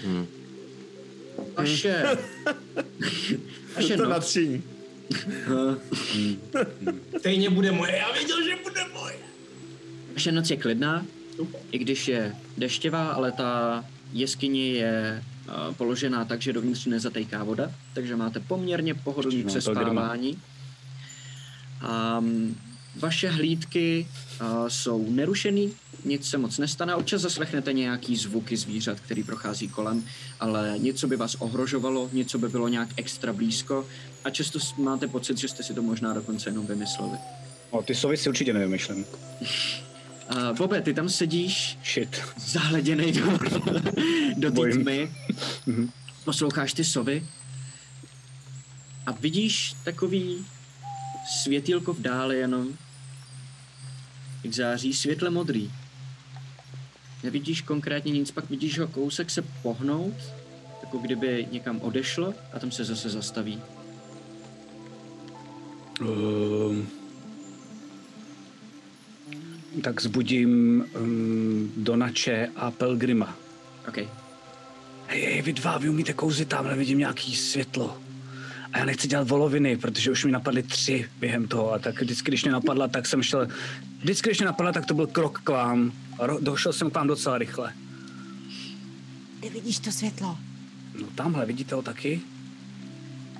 Hmm. 0.04 0.26
Vaše... 1.56 2.04
Vaše 3.76 3.96
To 3.96 4.02
noc, 4.02 4.10
natření. 4.10 4.62
Stejně 7.18 7.50
bude 7.50 7.72
moje, 7.72 7.96
já 7.96 8.12
věděl, 8.12 8.44
že 8.44 8.56
bude 8.62 8.80
moje. 8.94 9.14
vaše 10.12 10.32
noc 10.32 10.50
je 10.50 10.56
klidná, 10.56 11.06
i 11.70 11.78
když 11.78 12.08
je 12.08 12.34
deštěvá, 12.58 13.12
ale 13.12 13.32
ta 13.32 13.84
jeskyně 14.12 14.72
je 14.72 15.24
uh, 15.68 15.74
položená 15.74 16.24
tak, 16.24 16.42
že 16.42 16.52
dovnitř 16.52 16.86
nezatejká 16.86 17.44
voda, 17.44 17.72
takže 17.94 18.16
máte 18.16 18.40
poměrně 18.40 18.94
pohodlný 18.94 19.36
No, 19.36 19.42
to 19.42 19.48
přespávání. 19.48 20.38
Um, 22.18 22.56
vaše 22.96 23.30
hlídky 23.30 24.06
uh, 24.40 24.68
jsou 24.68 25.10
nerušený, 25.10 25.72
nic 26.04 26.28
se 26.28 26.38
moc 26.38 26.58
nestane. 26.58 26.94
Občas 26.94 27.22
zaslechnete 27.22 27.72
nějaký 27.72 28.16
zvuky 28.16 28.56
zvířat, 28.56 29.00
který 29.00 29.22
prochází 29.22 29.68
kolem, 29.68 30.04
ale 30.40 30.74
něco 30.78 31.06
by 31.06 31.16
vás 31.16 31.34
ohrožovalo, 31.34 32.10
něco 32.12 32.38
by 32.38 32.48
bylo 32.48 32.68
nějak 32.68 32.88
extra 32.96 33.32
blízko 33.32 33.86
a 34.24 34.30
často 34.30 34.58
máte 34.78 35.08
pocit, 35.08 35.38
že 35.38 35.48
jste 35.48 35.62
si 35.62 35.74
to 35.74 35.82
možná 35.82 36.14
dokonce 36.14 36.50
jenom 36.50 36.66
vymysleli. 36.66 37.18
O, 37.70 37.82
ty 37.82 37.94
sovy 37.94 38.16
si 38.16 38.28
určitě 38.28 38.52
nevymyšlím. 38.52 39.04
Uh, 39.40 40.52
Bobe, 40.58 40.80
ty 40.80 40.94
tam 40.94 41.08
sedíš 41.08 41.78
Shit. 41.84 42.22
zahleděnej 42.36 43.12
do, 43.12 43.38
do 44.50 44.50
té 44.50 44.70
tmy, 44.70 45.12
posloucháš 46.24 46.72
ty 46.72 46.84
sovy 46.84 47.26
a 49.06 49.12
vidíš 49.12 49.74
takový 49.84 50.46
světýlko 51.42 51.92
v 51.92 52.00
dále 52.00 52.36
jenom, 52.36 52.68
jak 54.44 54.54
září 54.54 54.94
světle 54.94 55.30
modrý. 55.30 55.70
Nevidíš 57.22 57.62
konkrétně 57.62 58.12
nic, 58.12 58.30
pak 58.30 58.50
vidíš 58.50 58.78
ho 58.78 58.88
kousek 58.88 59.30
se 59.30 59.42
pohnout, 59.42 60.14
jako 60.82 60.98
kdyby 60.98 61.46
někam 61.50 61.80
odešlo 61.80 62.34
a 62.52 62.58
tam 62.58 62.70
se 62.70 62.84
zase 62.84 63.10
zastaví. 63.10 63.62
Um, 66.00 66.88
tak 69.82 70.02
zbudím 70.02 70.84
um, 71.00 71.72
Donače 71.76 72.48
a 72.56 72.70
Pelgrima. 72.70 73.36
OK. 73.88 73.96
Hej, 75.06 75.22
hej, 75.22 75.42
vy 75.42 75.52
dva, 75.52 75.78
vy 75.78 75.88
umíte 75.88 76.12
kouzit, 76.12 76.48
tamhle 76.48 76.76
vidím 76.76 76.98
nějaký 76.98 77.36
světlo. 77.36 78.01
A 78.72 78.78
já 78.78 78.84
nechci 78.84 79.08
dělat 79.08 79.28
voloviny, 79.28 79.76
protože 79.76 80.10
už 80.10 80.24
mi 80.24 80.32
napadly 80.32 80.62
tři 80.62 81.08
během 81.20 81.48
toho. 81.48 81.72
A 81.72 81.78
tak 81.78 82.02
vždycky, 82.02 82.30
když 82.30 82.44
mě 82.44 82.52
napadla, 82.52 82.88
tak 82.88 83.06
jsem 83.06 83.22
šel... 83.22 83.48
Vždycky, 84.00 84.28
když 84.28 84.38
mě 84.38 84.46
napadla, 84.46 84.72
tak 84.72 84.86
to 84.86 84.94
byl 84.94 85.06
krok 85.06 85.40
k 85.44 85.48
vám. 85.48 85.92
A 86.18 86.26
ro- 86.26 86.42
došel 86.42 86.72
jsem 86.72 86.90
k 86.90 86.94
vám 86.94 87.06
docela 87.06 87.38
rychle. 87.38 87.72
Ty 89.40 89.50
vidíš 89.50 89.78
to 89.78 89.92
světlo? 89.92 90.38
No 91.00 91.06
tamhle, 91.14 91.46
vidíte 91.46 91.74
ho 91.74 91.82
taky? 91.82 92.20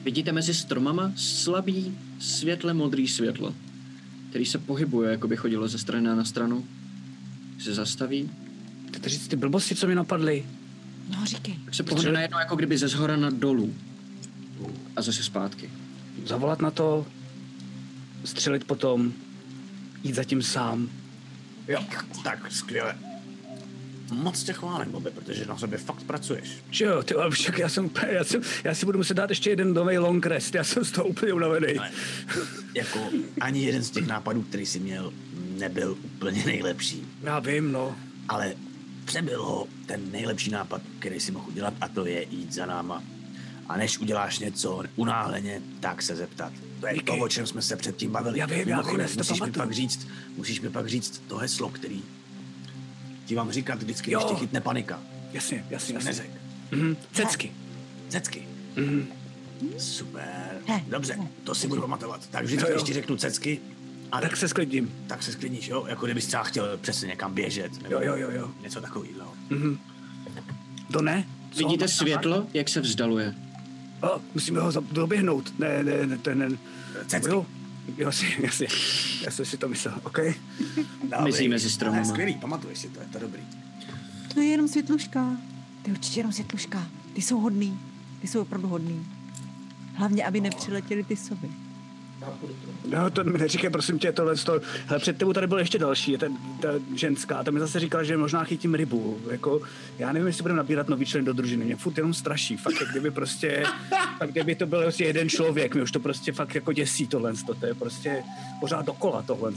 Vidíte 0.05 0.33
mezi 0.33 0.55
stromama 0.55 1.13
slabý 1.17 1.99
světle 2.21 2.75
modrý 2.75 3.09
světlo, 3.09 3.55
který 4.31 4.47
se 4.47 4.59
pohybuje, 4.59 5.11
jako 5.11 5.29
by 5.29 5.37
chodilo 5.37 5.69
ze 5.69 5.79
strany 5.79 6.07
na 6.07 6.25
stranu. 6.25 6.65
Se 7.59 7.75
zastaví, 7.75 8.31
Chcete 8.89 9.09
říct 9.09 9.29
ty 9.29 9.37
blbosti, 9.37 9.75
co 9.75 9.87
mi 9.87 9.95
napadly? 9.95 10.45
No, 11.19 11.27
říkej. 11.27 11.59
tak 11.65 11.75
se 11.75 11.83
pohne 11.83 12.13
najednou 12.13 12.39
jako 12.39 12.57
kdyby 12.57 12.79
ze 12.79 12.89
zhora 12.89 13.17
na 13.17 13.31
dolů. 13.31 13.75
A 14.97 15.03
zase 15.03 15.23
zpátky. 15.23 15.71
Zavolat 16.27 16.61
na 16.61 16.71
to, 16.71 17.07
střelit 18.25 18.65
potom, 18.65 19.13
jít 20.03 20.15
zatím 20.15 20.43
sám. 20.43 20.89
Jo, 21.69 21.85
tak 22.25 22.53
skvěle. 22.53 22.95
Moc 24.13 24.43
tě 24.43 24.53
chválím, 24.53 24.93
Bobe, 24.93 25.11
protože 25.11 25.47
na 25.47 25.59
sebe 25.59 25.77
fakt 25.77 26.03
pracuješ. 26.03 26.51
Jo, 26.73 27.03
ty, 27.03 27.15
ale 27.15 27.31
však 27.31 27.59
já 27.59 27.69
jsem, 27.69 27.91
já, 28.09 28.25
jsem, 28.25 28.43
já 28.65 28.75
si 28.75 28.87
budu 28.87 28.99
muset 28.99 29.15
dát 29.15 29.31
ještě 29.31 29.51
jeden 29.51 29.75
nový 29.75 29.99
long 29.99 30.27
rest, 30.27 30.55
já 30.55 30.65
jsem 30.65 30.85
z 30.85 30.91
toho 30.91 31.09
úplně 31.09 31.33
unavený. 31.33 31.79
Ale 31.79 31.91
jako 32.75 33.09
ani 33.41 33.65
jeden 33.65 33.83
z 33.83 33.91
těch 33.91 34.07
nápadů, 34.07 34.43
který 34.43 34.67
jsi 34.67 34.81
měl, 34.81 35.13
nebyl 35.59 35.97
úplně 36.03 36.45
nejlepší. 36.47 37.07
Já 37.23 37.39
vím, 37.39 37.73
no. 37.73 37.97
Ale 38.29 38.55
přebyl 39.05 39.43
ho 39.43 39.67
ten 39.87 40.01
nejlepší 40.13 40.51
nápad, 40.51 40.83
který 40.99 41.21
si 41.21 41.33
mohl 41.33 41.49
udělat, 41.49 41.75
a 41.81 41.89
to 41.89 42.07
je 42.07 42.27
jít 42.31 42.53
za 42.53 42.67
náma. 42.67 43.03
A 43.69 43.77
než 43.77 43.99
uděláš 43.99 44.39
něco 44.39 44.83
unáhleně, 44.97 45.61
tak 45.81 46.03
se 46.03 46.17
zeptat. 46.17 46.53
To 46.81 46.87
je 46.87 46.95
Díky. 46.95 47.05
to, 47.07 47.17
o 47.17 47.29
čem 47.29 47.47
jsme 47.47 47.63
se 47.63 47.77
předtím 47.77 48.11
bavili. 48.11 48.39
Já 48.39 48.47
vím, 48.47 48.69
já 48.69 48.83
vím, 48.83 48.97
to 48.99 49.15
musíš 49.19 49.41
mi 49.41 49.53
pak 49.53 49.73
říct, 49.73 50.09
musíš 50.37 50.61
mi 50.61 50.71
pak 50.71 50.89
říct 50.89 51.23
to 51.29 51.37
heslo, 51.37 51.69
který 51.69 52.03
ti 53.27 53.35
vám 53.35 53.53
říkat 53.53 53.79
vždycky, 53.83 54.11
Jo. 54.13 54.21
když 54.21 54.31
tě 54.31 54.37
chytne 54.41 54.61
panika. 54.61 55.01
Jasně, 55.33 55.65
jasně, 55.71 55.95
jasně. 55.95 56.11
Neřek. 56.11 56.31
Mhm. 56.71 56.97
Cecky. 57.13 57.53
Cecky. 58.09 58.43
Mhm. 58.77 59.07
Super. 59.79 60.59
Dobře, 60.89 61.17
to 61.45 61.55
si 61.55 61.69
budu 61.69 61.81
pamatovat. 61.81 62.27
Tak 62.31 62.45
vždycky, 62.45 62.71
když 62.73 62.83
ti 62.83 62.93
řeknu 62.93 63.17
cecky, 63.17 63.61
a 64.13 64.21
Tak 64.21 64.37
se 64.37 64.49
sklidím. 64.49 64.93
tak 65.07 65.23
se 65.23 65.33
sklidníš, 65.33 65.69
jo? 65.69 65.87
Jako 65.89 66.05
kdybys 66.07 66.27
třeba 66.27 66.43
chtěl 66.43 66.79
přesně 66.79 67.09
někam 67.09 67.35
běžet. 67.35 67.83
Nebo 67.83 67.95
Jo, 67.95 68.01
jo, 68.03 68.17
jo, 68.17 68.31
jo. 68.31 68.51
Něco 68.63 68.81
takového. 68.81 69.35
To 70.93 71.03
ne? 71.03 71.25
Co? 71.51 71.59
Vidíte 71.59 71.89
světlo, 71.89 72.47
jak 72.55 72.69
se 72.69 72.81
vzdaluje. 72.81 73.35
O, 74.03 74.21
musíme 74.35 74.61
ho 74.61 74.73
doběhnout. 74.93 75.59
Ne, 75.59 75.85
ne, 75.85 76.07
ne, 76.07 76.19
to 76.19 76.35
ne. 76.35 76.49
Cecky. 77.07 77.31
Jo, 77.31 77.47
jasně, 77.97 78.29
jasně. 78.41 78.67
Já 79.25 79.31
jsem 79.31 79.45
si 79.45 79.57
to 79.57 79.69
myslel, 79.69 79.95
OK? 80.03 80.19
Mizí 81.25 81.49
mezi 81.49 81.71
stromama. 81.71 82.05
Skvělý, 82.05 82.35
pamatuješ 82.35 82.79
si 82.79 82.89
to, 82.89 83.01
je 83.01 83.07
to 83.13 83.19
dobrý. 83.19 83.43
To 84.35 84.41
je 84.41 84.47
jenom 84.47 84.69
světluška. 84.69 85.37
To 85.83 85.91
je 85.91 85.95
určitě 85.95 86.21
jenom 86.21 86.33
světluška. 86.33 86.87
Ty 87.13 87.23
jsou 87.23 87.41
hodný. 87.41 87.81
Ty 88.21 88.27
jsou 88.27 88.41
opravdu 88.41 88.69
hodný. 88.69 89.07
Hlavně, 89.95 90.25
aby 90.25 90.41
nepřiletěli 90.41 91.05
ty 91.05 91.17
sovy. 91.17 91.49
No, 92.91 93.11
to 93.11 93.25
mi 93.25 93.39
neříkej, 93.39 93.71
prosím 93.71 93.99
tě, 93.99 94.13
tohle 94.13 94.37
to. 94.37 94.61
Hele, 94.87 95.01
před 95.01 95.19
tebou 95.19 95.33
tady 95.33 95.47
byl 95.47 95.59
ještě 95.59 95.79
další, 95.79 96.13
je 96.13 96.19
ten, 96.19 96.37
ta 96.61 96.69
ženská, 96.95 97.45
ta 97.45 97.51
mi 97.51 97.61
zase 97.61 97.81
říkala, 97.81 98.05
že 98.05 98.17
možná 98.17 98.45
chytím 98.45 98.75
rybu. 98.75 99.19
Jako, 99.31 99.61
já 99.99 100.13
nevím, 100.13 100.27
jestli 100.27 100.43
budeme 100.43 100.57
nabírat 100.59 100.89
nový 100.89 101.07
člen 101.07 101.25
do 101.25 101.33
družiny, 101.33 101.65
mě 101.65 101.77
furt 101.77 101.97
jenom 101.97 102.15
straší. 102.15 102.57
Fakt, 102.57 102.81
jak 102.81 102.91
kdyby 102.91 103.11
prostě, 103.11 103.65
tak 104.19 104.31
kdyby 104.31 104.55
to 104.55 104.67
byl 104.67 104.83
prostě 104.83 105.05
jeden 105.05 105.29
člověk, 105.29 105.75
mě 105.75 105.83
už 105.83 105.91
to 105.91 106.01
prostě 106.01 106.33
fakt 106.33 106.55
jako 106.55 106.73
děsí 106.73 107.07
tohle, 107.07 107.33
to 107.61 107.67
je 107.67 107.75
prostě 107.75 108.23
pořád 108.61 108.87
dokola 108.87 109.23
tohle. 109.23 109.53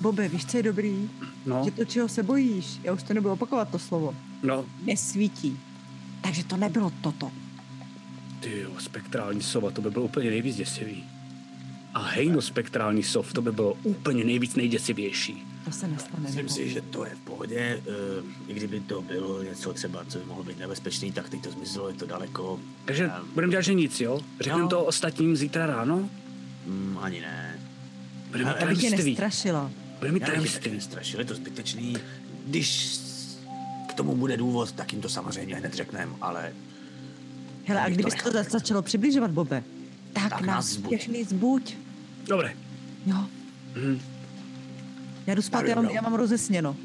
Bobe, 0.00 0.28
víš, 0.28 0.46
co 0.46 0.56
je 0.56 0.62
dobrý? 0.62 1.10
No, 1.46 1.62
Že 1.64 1.70
to, 1.70 1.84
čeho 1.84 2.08
se 2.08 2.22
bojíš, 2.22 2.80
já 2.82 2.92
už 2.92 3.02
to 3.02 3.14
nebudu 3.14 3.32
opakovat 3.32 3.68
to 3.68 3.78
slovo, 3.78 4.14
no, 4.42 4.64
nesvítí. 4.84 5.60
Takže 6.22 6.44
to 6.44 6.56
nebylo 6.56 6.92
toto. 7.00 7.30
ty 8.40 8.60
jo, 8.60 8.70
spektrální 8.78 9.42
sova, 9.42 9.70
to 9.70 9.82
by 9.82 9.90
bylo 9.90 10.04
úplně 10.04 10.30
nejvíc 10.30 10.56
děsivý. 10.56 11.04
A 11.94 12.02
hejno 12.02 12.42
spektrální 12.42 13.02
sov, 13.02 13.32
to 13.32 13.42
by 13.42 13.52
bylo 13.52 13.74
úplně 13.82 14.24
nejvíc 14.24 14.54
nejděsivější. 14.56 15.44
To 15.64 15.70
se 15.72 15.88
nestane. 15.88 16.22
Myslím 16.22 16.48
si, 16.48 16.68
že 16.70 16.80
to 16.80 17.04
je 17.04 17.10
v 17.14 17.18
pohodě. 17.20 17.82
Uh, 17.86 18.50
I 18.50 18.54
kdyby 18.54 18.80
to 18.80 19.02
bylo 19.02 19.42
něco 19.42 19.72
třeba, 19.72 20.04
co 20.04 20.18
by 20.18 20.24
mohlo 20.24 20.44
být 20.44 20.58
nebezpečný, 20.58 21.12
tak 21.12 21.28
teď 21.28 21.42
to 21.42 21.50
zmizelo, 21.50 21.88
je 21.88 21.94
to 21.94 22.06
daleko. 22.06 22.60
Takže 22.84 23.04
Ehm, 23.04 23.26
budeme 23.34 23.50
dělat, 23.50 23.62
že 23.62 23.74
nic, 23.74 24.00
jo? 24.00 24.20
Řekneme 24.40 24.62
Jo. 24.62 24.68
to 24.68 24.84
ostatním 24.84 25.36
zítra 25.36 25.66
ráno? 25.66 26.08
mm, 26.66 26.98
ani 27.00 27.20
ne. 27.20 27.60
Budeme 28.30 28.50
mít 28.50 28.56
Ale 28.56 28.66
Aby 28.66 28.76
tě 28.76 28.80
tajemství. 28.82 29.10
nestrašila. 29.10 29.70
Budeme 29.98 30.20
tajemství. 30.20 30.70
nestrašil, 30.70 31.20
je 31.20 31.26
to 31.26 31.34
zbytečný. 31.34 31.96
Když 32.46 32.98
k 33.88 33.94
tomu 33.94 34.16
bude 34.16 34.36
důvod, 34.36 34.72
tak 34.72 34.92
jim 34.92 35.02
to 35.02 35.08
samozřejmě 35.08 35.56
hned 35.56 35.74
řekneme, 35.74 36.12
ale 36.20 36.52
Hele, 37.64 37.80
a 37.80 37.84
to 37.84 37.90
kdyby 37.90 38.10
se 38.10 38.16
to 38.24 38.30
za- 38.32 38.42
začalo 38.42 38.82
přibližovat, 38.82 39.30
Bobe, 39.30 39.62
tak, 40.12 40.30
Tak 40.30 40.40
nás 40.40 40.66
zbuď. 40.66 40.98
všechny 40.98 41.24
zbuď. 41.24 41.76
Dobré. 42.28 42.54
Jo. 43.06 43.16
Mhm. 43.76 44.00
Já 45.26 45.34
jdu 45.34 45.42
spát, 45.42 45.66
já 45.66 45.74
mám, 45.74 45.84
já 45.90 46.02
mám 46.02 46.14
rozesněno. 46.14 46.76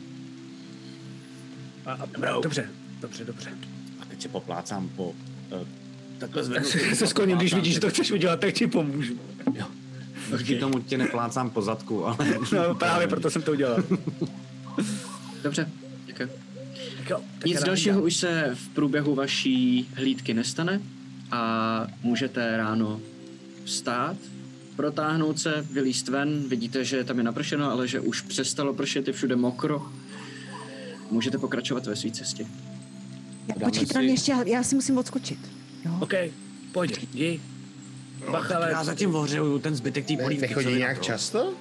A, 1.86 1.91
a, 1.91 2.06
Dobrou. 2.06 2.41
dobře, 2.41 2.70
dobře, 3.02 3.26
dobře. 3.26 3.49
a 4.02 4.06
teď 4.06 4.22
se 4.22 4.30
poplácám 4.30 4.90
po... 4.90 5.06
Uh, 5.10 5.68
takhle 6.18 6.44
zvednu. 6.44 6.70
se 6.94 7.08
skloním, 7.08 7.38
když 7.38 7.54
vidíš, 7.54 7.74
že 7.74 7.80
to 7.80 7.90
chceš 7.90 8.12
udělat, 8.12 8.40
tak 8.40 8.54
ti 8.54 8.68
pomůžu. 8.68 9.20
Jo. 9.54 9.66
Díky 10.38 10.56
tomu 10.56 10.80
tě 10.80 10.98
neplácám 10.98 11.49
po 11.49 11.62
zadku, 11.62 12.06
ale... 12.06 12.18
No, 12.54 12.76
právě 12.76 13.08
proto 13.08 13.30
jsem 13.30 13.41
to 13.41 13.52
udělal. 13.52 13.84
Dobře, 15.44 15.70
děkuji. 16.06 16.30
Jo, 17.10 17.22
Nic 17.45 17.64
dalšího 17.64 18.02
už 18.04 18.16
se 18.16 18.52
v 18.54 18.70
průběhu 18.70 19.16
vaší 19.16 19.90
hlídky 19.95 20.34
nestane 20.34 20.82
a 21.32 21.88
můžete 22.04 22.58
ráno 22.58 23.02
vstát, 23.68 24.18
protáhnout 24.76 25.39
se, 25.39 25.65
vylíst 25.72 26.07
ven, 26.07 26.44
vidíte, 26.49 26.85
že 26.85 27.03
tam 27.03 27.18
je 27.18 27.23
napršeno, 27.23 27.72
ale 27.72 27.88
že 27.88 27.99
už 27.99 28.22
přestalo 28.22 28.73
pršet, 28.73 29.07
je 29.07 29.14
všude 29.14 29.35
mokro. 29.35 29.91
Můžete 31.11 31.38
pokračovat 31.38 31.85
ve 31.88 31.95
své 31.95 32.11
cestě. 32.11 32.44
Já, 33.48 33.56
Dáme 33.60 33.72
počkej, 33.72 33.88
si- 33.88 34.03
ještě, 34.03 34.34
já, 34.45 34.64
si 34.64 34.76
musím 34.76 34.98
odskočit. 34.98 35.39
Jo? 35.85 35.91
OK, 35.99 36.14
pojď, 36.72 37.07
jdi. 37.14 37.41
Bachale, 38.31 38.69
Já 38.72 38.84
zatím 38.84 39.15
ohřeju 39.15 39.60
ten 39.60 39.76
zbytek 39.76 40.06
té 40.06 40.18
polívky. 40.18 40.41
nechodí 40.48 40.73
nějak 40.76 40.98
to. 40.98 41.03
často? 41.03 41.53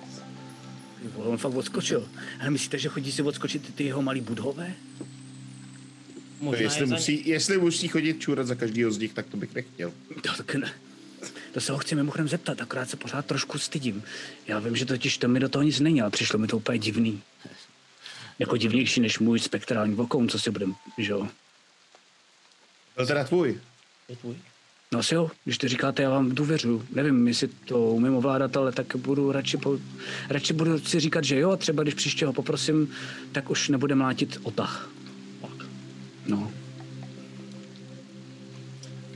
On 1.16 1.38
fakt 1.38 1.54
odskočil. 1.54 2.08
Ale 2.40 2.50
myslíte, 2.50 2.78
že 2.78 2.88
chodí 2.88 3.12
si 3.12 3.22
odskočit 3.22 3.74
ty 3.74 3.84
jeho 3.84 4.02
malý 4.02 4.20
budhové? 4.20 4.72
Možná 6.40 6.62
jestli, 6.62 6.80
je 6.82 6.86
musí, 6.86 7.28
jestli 7.28 7.58
musí 7.58 7.88
chodit 7.88 8.20
čůrat 8.20 8.46
za 8.46 8.54
každýho 8.54 8.90
z 8.90 8.98
nich, 8.98 9.12
tak 9.14 9.26
to 9.26 9.36
bych 9.36 9.54
nechtěl. 9.54 9.92
To 10.22 10.42
tak 10.42 10.54
ne. 10.54 10.70
To 11.56 11.60
se 11.60 11.72
ho 11.72 11.78
chci 11.78 11.94
mimochodem 11.94 12.28
zeptat, 12.28 12.60
akorát 12.60 12.90
se 12.90 12.96
pořád 12.96 13.26
trošku 13.26 13.58
stydím. 13.58 14.02
Já 14.46 14.58
vím, 14.58 14.76
že 14.76 14.86
totiž 14.86 15.18
to 15.18 15.28
mi 15.28 15.40
do 15.40 15.48
toho 15.48 15.62
nic 15.62 15.80
není, 15.80 16.02
ale 16.02 16.10
přišlo 16.10 16.38
mi 16.38 16.46
to 16.46 16.56
úplně 16.56 16.78
divný. 16.78 17.22
Jako 18.38 18.56
divnější 18.56 19.00
než 19.00 19.18
můj 19.18 19.40
spektrální 19.40 19.94
vokoun, 19.94 20.28
co 20.28 20.38
si 20.38 20.50
budem, 20.50 20.74
že 20.98 21.12
jo. 21.12 21.28
Byl 22.96 23.06
teda 23.06 23.24
tvůj. 23.24 23.60
je 24.08 24.16
tvůj. 24.16 24.36
No 24.92 24.98
asi 24.98 25.14
jo, 25.14 25.30
když 25.44 25.58
to 25.58 25.68
říkáte, 25.68 26.02
já 26.02 26.10
vám 26.10 26.34
důvěřuju. 26.34 26.86
Nevím, 26.90 27.28
jestli 27.28 27.48
to 27.48 27.80
umím 27.80 28.14
ovládat, 28.14 28.56
ale 28.56 28.72
tak 28.72 28.96
budu 28.96 29.32
radši, 29.32 29.56
po, 29.56 29.78
radši 30.28 30.52
budu 30.52 30.78
si 30.78 31.00
říkat, 31.00 31.24
že 31.24 31.38
jo, 31.38 31.50
a 31.50 31.56
třeba 31.56 31.82
když 31.82 31.94
příště 31.94 32.26
ho 32.26 32.32
poprosím, 32.32 32.94
tak 33.32 33.50
už 33.50 33.68
nebude 33.68 33.94
mlátit 33.94 34.38
otah. 34.42 34.90
Tak. 35.40 35.66
No, 36.26 36.52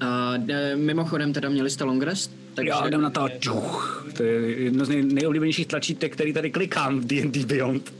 A 0.01 0.33
de, 0.37 0.77
mimochodem 0.77 1.33
teda 1.33 1.49
měli 1.49 1.71
jste 1.71 1.85
long 1.85 2.03
rest, 2.03 2.31
takže 2.55 2.69
já 2.71 2.87
jdem 2.87 3.03
na 3.03 3.11
to, 3.11 3.29
čuch. 3.39 4.07
To 4.17 4.23
je 4.23 4.51
jedno 4.63 4.85
z 4.85 4.89
nej, 4.89 5.03
nejoblíbenějších 5.03 5.67
tlačítek, 5.67 6.13
který 6.13 6.33
tady 6.33 6.51
klikám 6.51 7.01
v 7.01 7.05
D&D 7.07 7.45
Beyond. 7.47 7.93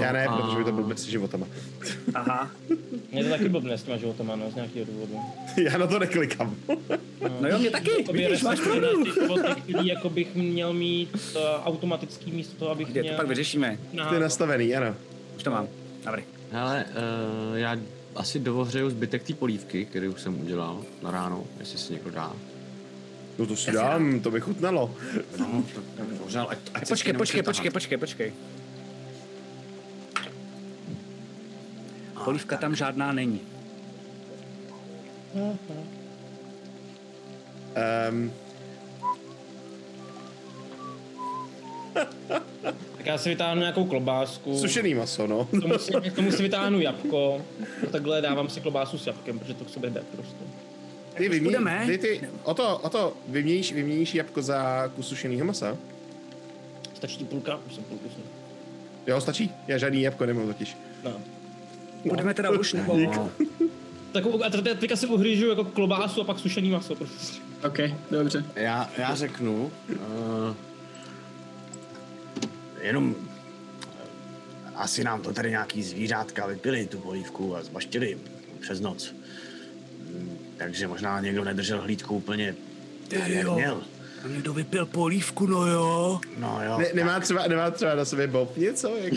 Já 0.00 0.12
ne, 0.12 0.26
a- 0.26 0.36
protože 0.36 0.56
by 0.58 0.64
to 0.64 0.72
byl 0.72 0.86
mezi 0.86 1.10
životama. 1.10 1.46
Aha. 2.14 2.50
Mě 3.12 3.24
to 3.24 3.30
taky 3.30 3.48
blbne 3.48 3.78
s 3.78 3.82
těma 3.82 3.96
životama, 3.96 4.36
no, 4.36 4.50
z 4.50 4.54
nějakého 4.54 4.84
důvodu. 4.86 5.18
Já 5.56 5.78
na 5.78 5.86
to 5.86 5.98
neklikám. 5.98 6.54
No 7.40 7.48
jo, 7.48 7.58
mě 7.58 7.70
taky, 7.70 7.90
Jakoby 8.00 8.18
vidíš, 8.18 8.42
máš 8.42 8.60
pravdu. 8.60 9.04
ty 9.66 9.88
jako 9.88 10.10
bych 10.10 10.34
měl 10.34 10.72
mít 10.72 11.14
uh, 11.34 11.40
automatický 11.64 12.32
místo 12.32 12.56
toho, 12.58 12.70
abych 12.70 12.88
Kde 12.88 13.00
to 13.00 13.04
měl... 13.04 13.16
pak 13.16 13.26
vyřešíme. 13.28 13.78
na- 13.92 14.08
Ty 14.08 14.14
je 14.14 14.20
nastavený, 14.20 14.74
ano. 14.76 14.94
Už 15.36 15.42
to 15.42 15.50
mám. 15.50 15.68
Dobrý. 16.06 16.22
Hele, 16.52 16.84
uh, 17.52 17.58
já 17.58 17.76
asi 18.16 18.38
dovohřeju 18.38 18.90
zbytek 18.90 19.22
té 19.22 19.34
polívky, 19.34 19.84
kterou 19.84 20.14
jsem 20.14 20.40
udělal 20.40 20.82
na 21.02 21.10
ráno, 21.10 21.44
jestli 21.58 21.78
si 21.78 21.92
někdo 21.92 22.10
dá. 22.10 22.32
No 23.38 23.46
to 23.46 23.56
si 23.56 23.72
dám, 23.72 24.20
to 24.20 24.30
by 24.30 24.40
chutnalo. 24.40 24.94
No, 25.38 25.64
tak, 25.74 25.84
tak 25.96 26.06
dohřel, 26.06 26.46
ať, 26.50 26.58
ať 26.74 26.86
se 26.86 26.92
Počkej, 26.94 27.12
počkej, 27.12 27.42
počkej, 27.42 27.70
počkej, 27.70 27.98
počkej. 27.98 28.32
Polívka 32.24 32.56
tam 32.56 32.74
žádná 32.74 33.12
není. 33.12 33.40
Um, 38.10 38.32
Tak 43.00 43.06
já 43.06 43.18
si 43.18 43.28
vytáhnu 43.28 43.60
nějakou 43.60 43.84
klobásku. 43.84 44.58
sušený 44.58 44.94
maso, 44.94 45.26
no. 45.26 45.44
K 45.44 45.50
tomu 45.62 45.78
si, 45.78 45.92
k 45.92 46.14
tomu 46.14 46.32
si 46.32 46.42
vytáhnu 46.42 46.80
jabko. 46.80 47.42
A 47.82 47.90
takhle 47.90 48.20
dávám 48.22 48.48
si 48.48 48.60
klobásu 48.60 48.98
s 48.98 49.06
jabkem, 49.06 49.38
protože 49.38 49.54
to 49.54 49.64
k 49.64 49.68
sobě 49.68 49.90
jde 49.90 50.02
prostě. 50.16 50.36
Ty, 51.14 51.40
půjdeme? 51.40 51.82
ty, 51.86 51.98
ty, 51.98 52.20
o 52.42 52.54
to, 52.54 52.78
o 52.78 52.88
to, 52.88 53.12
vyměníš, 53.28 53.72
vyměníš 53.72 54.14
jabko 54.14 54.42
za 54.42 54.88
kus 54.88 55.08
sušenýho 55.08 55.46
masa? 55.46 55.76
Stačí 56.94 57.16
ti 57.16 57.24
půlka? 57.24 57.60
Už 57.66 57.74
jsem 57.74 57.84
půlku 57.84 58.08
jsem. 58.08 58.22
Jo, 59.06 59.20
stačí? 59.20 59.50
Já 59.66 59.78
žádný 59.78 60.02
jabko 60.02 60.26
nemám 60.26 60.46
totiž. 60.46 60.76
No. 61.04 61.12
Budeme 62.04 62.34
teda 62.34 62.50
už 62.50 62.72
nebo... 62.72 62.96
No, 62.98 63.30
Tak 64.12 64.24
a 64.46 64.50
teď- 64.50 64.78
teďka 64.78 64.96
si 64.96 65.06
uhryžu 65.06 65.48
jako 65.48 65.64
klobásu 65.64 66.20
a 66.20 66.24
pak 66.24 66.38
sušený 66.38 66.70
maso 66.70 66.94
prostě. 66.94 67.38
OK, 67.66 67.78
dobře. 68.10 68.44
já, 68.56 68.90
já 68.98 69.14
řeknu, 69.14 69.70
uh, 69.88 70.54
jenom 72.82 73.14
eh, 73.82 74.72
asi 74.74 75.04
nám 75.04 75.22
to 75.22 75.32
tady 75.32 75.50
nějaký 75.50 75.82
zvířátka 75.82 76.46
vypili, 76.46 76.86
tu 76.86 76.98
polívku 76.98 77.56
a 77.56 77.62
zbaštili 77.62 78.18
přes 78.60 78.80
noc. 78.80 79.14
Mm, 79.98 80.38
Takže 80.56 80.86
možná 80.88 81.20
někdo 81.20 81.44
nedržel 81.44 81.80
hlídku 81.80 82.16
úplně 82.16 82.54
tak, 83.08 83.28
jak 83.28 83.44
jo. 83.44 83.54
měl. 83.54 83.80
A 84.24 84.28
někdo 84.28 84.52
vypil 84.52 84.86
polívku, 84.86 85.46
no 85.46 85.66
jo. 85.66 86.20
No 86.38 86.60
jo. 86.66 86.78
Ne, 86.78 86.86
nemá, 86.94 87.20
třeba, 87.20 87.46
nemá 87.46 87.70
třeba 87.70 87.94
na 87.94 88.04
sobě 88.04 88.26
Bob 88.26 88.56
něco? 88.56 88.96
Jako, 88.96 89.16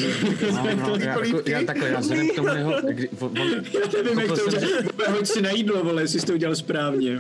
No, 0.52 0.64
no, 0.76 0.96
já, 1.00 1.06
jako, 1.10 1.20
polívky? 1.20 1.52
já 1.52 1.64
takhle, 1.64 1.90
já 1.90 2.00
vzhledem 2.00 2.30
k 2.30 2.36
tomu 2.36 2.48
jeho, 2.48 2.74
kdy, 2.90 3.10
on, 3.20 3.40
on, 3.42 3.50
Já 3.50 4.04
nevím, 4.04 4.20
jak 4.20 4.28
to 4.28 4.36
jsem, 4.36 4.52
že, 4.52 4.58
udělat. 4.58 5.10
Hoď 5.10 5.28
si 5.28 5.42
na 5.42 5.50
jídlo, 5.52 5.84
vole, 5.84 6.02
jestli 6.02 6.20
jsi 6.20 6.26
to 6.26 6.34
udělal 6.34 6.56
správně. 6.56 7.20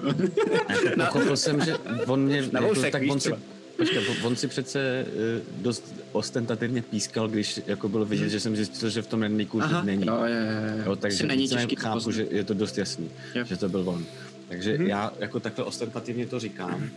pochopil 0.95 1.37
jsem, 1.37 1.61
že 1.65 1.75
on 2.07 2.21
mě, 2.23 2.41
Na 2.51 2.61
jako, 2.61 2.81
tak 2.91 3.01
on 3.09 3.19
si, 3.19 3.29
třeba. 3.29 3.37
Počkej, 3.85 4.15
on- 4.23 4.35
si 4.35 4.47
přece 4.47 5.05
uh, 5.05 5.61
dost 5.63 5.93
ostentativně 6.11 6.81
pískal, 6.81 7.27
když 7.27 7.59
jako 7.67 7.89
bylo 7.89 8.05
vidět, 8.05 8.29
že 8.29 8.39
jsem 8.39 8.55
zjistil, 8.55 8.89
že 8.89 9.01
v 9.01 9.07
tom 9.07 9.23
Aha, 9.61 9.83
není. 9.83 10.07
jo, 10.07 10.23
je, 10.23 10.31
je, 10.33 10.73
je. 10.77 10.83
Jo, 10.85 10.95
takže 10.95 11.25
není 11.27 11.47
těžký 11.47 11.75
chápu, 11.75 11.93
poznat. 11.93 12.11
že 12.15 12.27
je 12.31 12.43
to 12.43 12.53
dost 12.53 12.77
jasný, 12.77 13.09
Jo. 13.35 13.45
že 13.45 13.57
to 13.57 13.69
byl 13.69 13.89
on. 13.89 14.05
Takže 14.47 14.73
Mhm. 14.77 14.87
já 14.87 15.11
jako 15.19 15.39
takhle 15.39 15.65
ostentativně 15.65 16.25
to 16.27 16.39
říkám, 16.39 16.89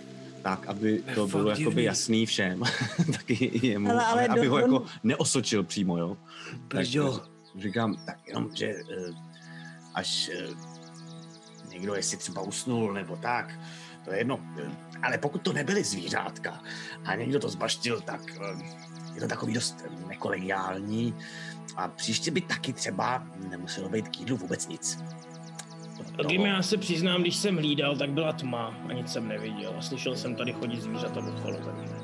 tak, 0.43 0.67
aby 0.67 1.03
to 1.15 1.27
bylo 1.27 1.51
jakoby 1.51 1.65
divný. 1.65 1.83
jasný 1.85 2.27
všem, 2.27 2.63
taky 3.13 3.61
jemu, 3.67 3.91
Ale- 3.91 4.05
ale, 4.05 4.21
ale 4.23 4.29
aby 4.29 4.45
do- 4.47 4.51
ho 4.51 4.57
on- 4.57 4.63
jako 4.63 4.85
neosočil 5.05 5.63
přímo, 5.63 5.99
jo. 5.99 6.17
Brďo. 6.69 7.23
říkám, 7.61 7.97
tak 8.07 8.19
jenom, 8.29 8.51
že 8.55 8.67
eh, 8.67 9.13
až 9.95 10.31
eh, 10.35 10.47
někdo, 11.71 11.95
jestli 11.95 12.17
třeba 12.17 12.41
usnul 12.43 12.93
nebo 12.93 13.17
tak, 13.17 13.55
to 14.05 14.13
je 14.13 14.19
jedno. 14.19 14.41
Ale 15.07 15.19
pokud 15.19 15.43
to 15.43 15.53
nebyly 15.53 15.85
zvířátka 15.85 16.63
a 17.05 17.15
někdo 17.15 17.39
to 17.39 17.49
zbaštil, 17.49 18.01
tak 18.01 18.21
eh, 18.41 18.65
je 19.15 19.21
to 19.21 19.29
takový 19.29 19.55
dost 19.55 19.85
nekolegiální 20.09 21.15
a 21.77 21.89
příště 21.89 22.31
by 22.31 22.41
taky 22.41 22.73
třeba 22.73 23.27
nemuselo 23.49 23.89
být 23.89 24.09
k 24.09 24.21
jídlu 24.21 24.37
vůbec 24.37 24.69
nic. 24.69 24.99
Gim, 26.27 26.47
já 26.47 26.63
se 26.63 26.77
přiznám, 26.77 27.21
když 27.21 27.37
jsem 27.37 27.57
hlídal, 27.57 27.97
tak 27.97 28.11
byla 28.11 28.33
tma 28.33 28.75
a 28.89 28.93
nic 28.93 29.13
jsem 29.13 29.29
neviděl. 29.29 29.75
A 29.79 29.83
slyšel 29.83 30.17
jsem 30.17 30.37
tady 30.37 30.53
chodit 30.53 30.83
zvířata 30.83 31.21
okolo, 31.21 31.57
takže... 31.57 31.95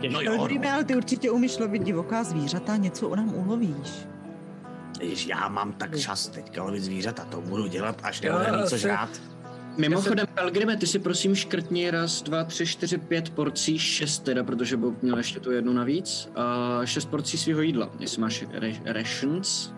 Těžko. 0.00 0.12
No 0.12 0.20
jo, 0.20 0.38
Ale 0.38 0.48
Dobrý, 0.48 0.68
ale 0.68 0.84
ty 0.84 0.96
určitě 0.96 1.30
umíš 1.30 1.58
lovit 1.58 1.82
divoká 1.82 2.24
zvířata, 2.24 2.76
něco 2.76 3.08
o 3.08 3.16
nám 3.16 3.34
ulovíš. 3.34 4.06
Když 4.98 5.26
já 5.26 5.48
mám 5.48 5.72
tak 5.72 5.98
čas 5.98 6.28
teďka 6.28 6.62
lovit 6.62 6.82
zvířata, 6.82 7.24
to 7.24 7.40
budu 7.40 7.66
dělat, 7.66 8.00
až 8.02 8.22
Já 8.22 8.38
nebude 8.38 8.62
mít 8.62 8.68
co 9.76 9.82
se-. 9.82 9.88
Mimochodem, 9.88 10.26
Pelgrime, 10.34 10.76
ty 10.76 10.86
si 10.86 10.98
prosím 10.98 11.34
škrtni 11.34 11.90
raz, 11.90 12.22
dva, 12.22 12.44
tři, 12.44 12.66
čtyři, 12.66 12.98
pět 12.98 13.30
porcí, 13.30 13.78
šest 13.78 14.18
teda, 14.18 14.44
protože 14.44 14.76
Bob 14.76 15.02
měl 15.02 15.18
ještě 15.18 15.40
tu 15.40 15.50
jednu 15.52 15.72
navíc. 15.72 16.28
A 16.34 16.80
šest 16.84 17.04
porcí 17.04 17.38
svého 17.38 17.60
jídla. 17.62 17.90
Jestli 18.00 18.20
máš 18.22 18.44
re- 18.52 18.80
rations, 18.84 19.72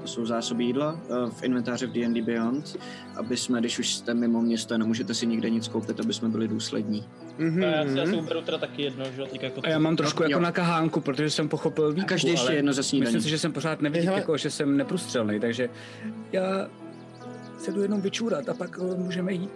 to 0.00 0.08
jsou 0.08 0.26
zásoby 0.26 0.64
jídla 0.64 1.00
eh, 1.04 1.30
v 1.30 1.42
inventáři 1.42 1.86
v 1.86 1.92
D&D 1.92 2.22
Beyond, 2.22 2.76
aby 3.16 3.36
jsme, 3.36 3.60
když 3.60 3.78
už 3.78 3.94
jste 3.94 4.14
mimo 4.14 4.42
město 4.42 4.74
a 4.74 4.78
nemůžete 4.78 5.14
si 5.14 5.26
nikde 5.26 5.50
nic 5.50 5.68
koupit, 5.68 6.00
aby 6.00 6.14
jsme 6.14 6.28
byli 6.28 6.48
důslední. 6.48 7.04
Mhm. 7.38 7.62
A 7.64 7.66
já 7.66 7.84
si, 7.84 7.98
já 7.98 8.06
si 8.06 8.12
uberu 8.16 8.40
teda 8.42 8.58
taky 8.58 8.82
jedno, 8.82 9.04
že 9.14 9.20
jo, 9.20 9.26
teďka 9.26 9.46
jako 9.46 9.60
A 9.64 9.68
já 9.68 9.78
mám 9.78 9.96
trošku 9.96 10.22
Jo. 10.22 10.28
jako 10.28 10.42
na 10.42 10.52
kahánku, 10.52 11.00
protože 11.00 11.30
jsem 11.30 11.48
pochopil 11.48 11.92
výtku, 11.92 12.08
každý 12.08 12.28
ještě 12.30 12.52
jedno 12.52 12.72
za 12.72 12.82
snídaní. 12.82 13.06
Myslím 13.06 13.22
si, 13.22 13.28
že 13.28 13.38
jsem 13.38 13.52
pořád 13.52 13.80
nevěděl, 13.82 14.14
jako, 14.14 14.36
že 14.36 14.50
jsem 14.50 14.76
neprůstřelný, 14.76 15.40
takže 15.40 15.68
já 16.32 16.68
se 17.62 17.72
jdu 17.72 17.82
jenom 17.82 18.00
vyčůrat 18.00 18.48
a 18.48 18.54
pak 18.54 18.78
eh, 18.82 18.94
můžeme 18.96 19.32
jít. 19.32 19.50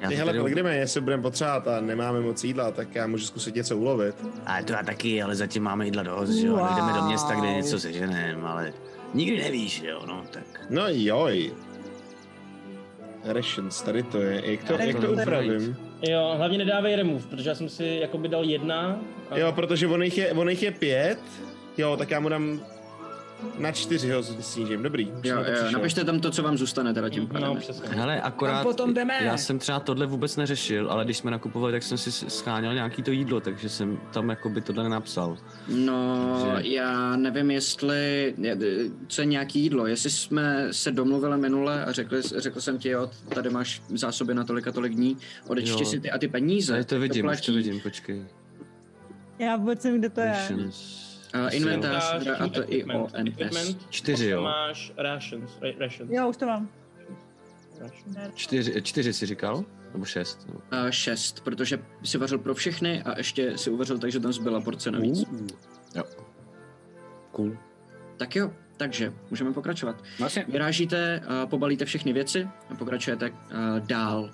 Já 0.00 0.08
Ty 0.08 0.14
hele, 0.14 0.32
tady- 0.32 0.38
Pelgrime, 0.44 0.76
jestli 0.76 1.00
budeme 1.00 1.22
potřebovat 1.22 1.68
a 1.68 1.80
nemáme 1.80 2.20
moc 2.20 2.44
jídla, 2.44 2.70
tak 2.70 2.94
já 2.94 3.06
můžu 3.06 3.26
zkusit 3.26 3.54
něco 3.54 3.76
ulovit. 3.76 4.14
Ale 4.46 4.62
to 4.62 4.72
já 4.72 4.82
taky, 4.82 5.22
ale 5.22 5.36
zatím 5.36 5.62
máme 5.62 5.84
jídla 5.84 6.02
dost, 6.02 6.30
že 6.30 6.46
jo, 6.46 6.56
wow. 6.56 6.76
jdeme 6.76 6.92
do 6.92 7.02
města, 7.02 7.34
kde 7.34 7.52
něco 7.52 7.80
seženem, 7.80 8.46
ale 8.46 8.72
nikdy 9.14 9.42
nevíš, 9.42 9.82
jo, 9.82 10.02
no, 10.06 10.24
tak. 10.30 10.44
No 10.70 10.82
joj. 10.88 11.52
Rations, 13.24 13.82
tady 13.82 14.02
to 14.02 14.18
je. 14.18 14.50
Jak 14.50 14.64
to, 14.64 14.72
Já 14.72 14.82
jak 14.84 15.00
to 15.00 15.12
upravím? 15.12 15.76
Jo, 16.02 16.34
hlavně 16.36 16.58
nedávej 16.58 16.96
remove, 16.96 17.24
protože 17.30 17.48
já 17.48 17.54
jsem 17.54 17.68
si 17.68 17.98
jakoby 18.00 18.28
dal 18.28 18.44
jedna. 18.44 19.00
A... 19.30 19.38
Jo, 19.38 19.52
protože 19.52 19.86
on 19.86 20.02
jich 20.02 20.18
je, 20.18 20.32
on 20.32 20.50
jich 20.50 20.62
je 20.62 20.70
pět. 20.70 21.18
Jo, 21.78 21.96
tak 21.96 22.10
já 22.10 22.20
mu 22.20 22.28
dám 22.28 22.60
na 23.58 23.72
čtyři 23.72 24.10
ho 24.10 24.22
snížím. 24.22 24.82
Dobrý. 24.82 25.12
Jo, 25.24 25.36
to 25.44 25.50
jo, 25.50 25.70
napište 25.72 26.04
tam 26.04 26.20
to, 26.20 26.30
co 26.30 26.42
vám 26.42 26.58
zůstane 26.58 26.94
teda 26.94 27.08
tím 27.08 27.26
pádem. 27.26 27.48
No, 27.48 27.54
přesně. 27.56 27.88
Hele, 27.88 28.20
akorát, 28.20 28.62
potom 28.62 28.94
jdeme? 28.94 29.18
já 29.22 29.36
jsem 29.36 29.58
třeba 29.58 29.80
tohle 29.80 30.06
vůbec 30.06 30.36
neřešil, 30.36 30.90
ale 30.90 31.04
když 31.04 31.16
jsme 31.16 31.30
nakupovali, 31.30 31.72
tak 31.72 31.82
jsem 31.82 31.98
si 31.98 32.12
scháněl 32.12 32.74
nějaký 32.74 33.02
to 33.02 33.10
jídlo, 33.10 33.40
takže 33.40 33.68
jsem 33.68 34.00
tam 34.12 34.30
jakoby 34.30 34.60
tohle 34.60 34.82
nenapsal. 34.82 35.36
No, 35.68 36.50
Takže- 36.54 36.70
já 36.70 37.16
nevím, 37.16 37.50
jestli, 37.50 38.34
co 39.06 39.22
je 39.22 39.26
nějaký 39.26 39.60
jídlo. 39.60 39.86
Jestli 39.86 40.10
jsme 40.10 40.68
se 40.70 40.90
domluvili 40.92 41.38
minule 41.38 41.84
a 41.84 41.92
řekli, 41.92 42.22
řekl 42.22 42.60
jsem 42.60 42.78
ti, 42.78 42.88
jo, 42.88 43.10
tady 43.34 43.50
máš 43.50 43.82
zásoby 43.88 44.34
na 44.34 44.44
tolik 44.44 44.68
a 44.68 44.72
tolik 44.72 44.92
dní, 44.94 45.16
odečti 45.46 45.84
si 45.84 46.00
ty 46.00 46.10
a 46.10 46.18
ty 46.18 46.28
peníze. 46.28 46.72
Tady 46.72 46.84
to 46.84 47.00
vidím, 47.00 47.26
už 47.26 47.28
platí. 47.28 47.46
to 47.46 47.52
vidím, 47.52 47.80
počkej. 47.80 48.24
Já 49.38 49.56
vůbec 49.56 49.84
nevím, 49.84 49.98
kde 50.00 50.10
to 50.10 50.20
je. 50.20 50.34
Uh, 51.34 51.54
inventář 51.54 52.26
a 52.38 52.48
to 52.48 52.72
i 52.72 52.84
ONS. 52.84 53.12
equipment, 53.14 53.86
Čtyři, 53.90 54.24
potom 54.24 54.38
jo. 54.38 54.42
máš 54.42 54.92
rations, 54.96 55.50
ra- 55.60 55.78
rations. 55.78 56.10
Jo, 56.12 56.28
už 56.28 56.36
to 56.36 56.46
mám. 56.46 56.68
rations. 57.80 58.16
Čtyři, 58.34 58.82
čtyři 58.82 59.12
si 59.12 59.26
říkal? 59.26 59.64
Nebo 59.92 60.04
šest? 60.04 60.46
No. 60.48 60.54
Uh, 60.54 60.90
šest, 60.90 61.40
protože 61.40 61.78
si 62.04 62.18
vařil 62.18 62.38
pro 62.38 62.54
všechny 62.54 63.02
a 63.02 63.18
ještě 63.18 63.58
si 63.58 63.70
uvařil 63.70 63.98
tak, 63.98 64.12
že 64.12 64.20
tam 64.20 64.32
zbyla 64.32 64.60
porce 64.60 64.90
navíc. 64.90 65.28
Jo. 65.96 66.02
Cool. 67.32 67.52
Tak 68.16 68.36
jo, 68.36 68.52
takže 68.76 69.12
můžeme 69.30 69.52
pokračovat. 69.52 69.96
Vlastně, 70.18 70.44
Vyrážíte, 70.48 71.22
uh, 71.44 71.50
pobalíte 71.50 71.84
všechny 71.84 72.12
věci 72.12 72.48
a 72.70 72.74
pokračujete 72.74 73.30
uh, 73.30 73.36
dál. 73.86 74.30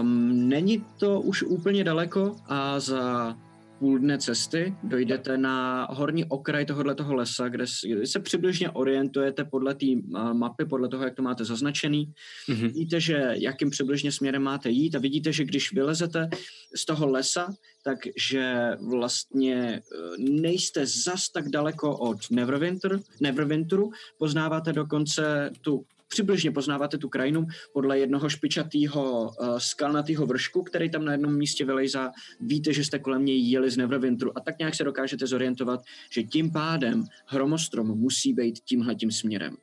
Um, 0.00 0.48
není 0.48 0.84
to 0.98 1.20
už 1.20 1.42
úplně 1.42 1.84
daleko 1.84 2.36
a 2.48 2.80
za 2.80 3.36
půl 3.78 3.98
dne 3.98 4.18
cesty 4.18 4.74
dojdete 4.82 5.38
na 5.38 5.86
horní 5.90 6.24
okraj 6.24 6.64
tohohle 6.64 6.94
toho 6.94 7.14
lesa, 7.14 7.48
kde 7.48 7.64
se 8.04 8.20
přibližně 8.20 8.70
orientujete 8.70 9.44
podle 9.44 9.74
té 9.74 9.86
uh, 9.86 10.32
mapy, 10.34 10.64
podle 10.64 10.88
toho, 10.88 11.04
jak 11.04 11.14
to 11.14 11.22
máte 11.22 11.44
zaznačený. 11.44 12.12
Mhm. 12.48 12.66
Vidíte, 12.66 13.00
že 13.00 13.30
jakým 13.32 13.70
přibližně 13.70 14.12
směrem 14.12 14.42
máte 14.42 14.70
jít 14.70 14.94
a 14.94 14.98
vidíte, 14.98 15.32
že 15.32 15.44
když 15.44 15.72
vylezete 15.72 16.28
z 16.76 16.84
toho 16.84 17.06
lesa, 17.06 17.54
takže 17.84 18.70
vlastně 18.88 19.56
eh, 19.56 19.82
nejste 20.18 20.86
zas 20.86 21.28
tak 21.28 21.48
daleko 21.48 21.96
od 21.96 22.18
Neverwinter, 22.30 23.00
Neverwinteru, 23.20 23.90
poznáváte 24.18 24.72
dokonce 24.72 25.50
tu 25.60 25.84
přibližně 26.08 26.50
poznáváte 26.50 26.98
tu 26.98 27.08
krajinu 27.08 27.46
podle 27.72 27.98
jednoho 27.98 28.28
špičatého 28.28 29.22
uh, 29.22 29.58
skalnatého 29.58 30.26
vršku, 30.26 30.62
který 30.62 30.90
tam 30.90 31.04
na 31.04 31.12
jednom 31.12 31.36
místě 31.36 31.64
vylejzá. 31.64 32.10
Víte, 32.40 32.72
že 32.72 32.84
jste 32.84 32.98
kolem 32.98 33.24
něj 33.24 33.50
jeli 33.50 33.70
z 33.70 33.76
Neverwinteru 33.76 34.38
a 34.38 34.40
tak 34.40 34.58
nějak 34.58 34.74
se 34.74 34.84
dokážete 34.84 35.26
zorientovat, 35.26 35.80
že 36.10 36.22
tím 36.22 36.52
pádem 36.52 37.04
hromostrom 37.26 37.86
musí 37.86 38.32
být 38.32 38.58
tímhletím 38.64 39.10
směrem. 39.10 39.56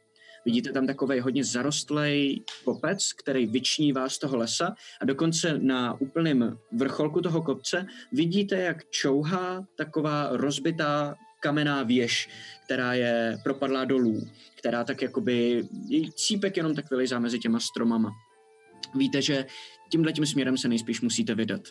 Vidíte 0.46 0.72
tam 0.72 0.88
takový 0.88 1.20
hodně 1.20 1.44
zarostlej 1.44 2.44
kopec, 2.64 3.14
který 3.14 3.46
vyčnívá 3.46 4.10
z 4.10 4.18
toho 4.18 4.38
lesa 4.38 4.76
a 5.02 5.06
dokonce 5.06 5.58
na 5.58 6.02
úplném 6.02 6.58
vrcholku 6.72 7.22
toho 7.22 7.42
kopce 7.42 7.86
vidíte, 8.12 8.56
jak 8.56 8.90
čouhá 8.90 9.66
taková 9.78 10.30
rozbitá 10.32 11.16
kamenná 11.44 11.84
věž, 11.84 12.30
která 12.66 12.94
je 12.94 13.38
propadlá 13.44 13.86
dolů, 13.86 14.28
která 14.56 14.84
tak 14.84 15.02
jakoby, 15.02 15.64
její 15.88 16.12
cípek 16.12 16.58
jenom 16.58 16.76
tak 16.76 16.90
vylejzá 16.90 17.20
mezi 17.20 17.40
těma 17.40 17.60
stromama. 17.60 18.12
Víte, 18.96 19.22
že 19.22 19.46
tímhle 19.92 20.14
tím 20.14 20.26
směrem 20.26 20.58
se 20.58 20.68
nejspíš 20.68 21.02
musíte 21.02 21.36
vydat. 21.36 21.62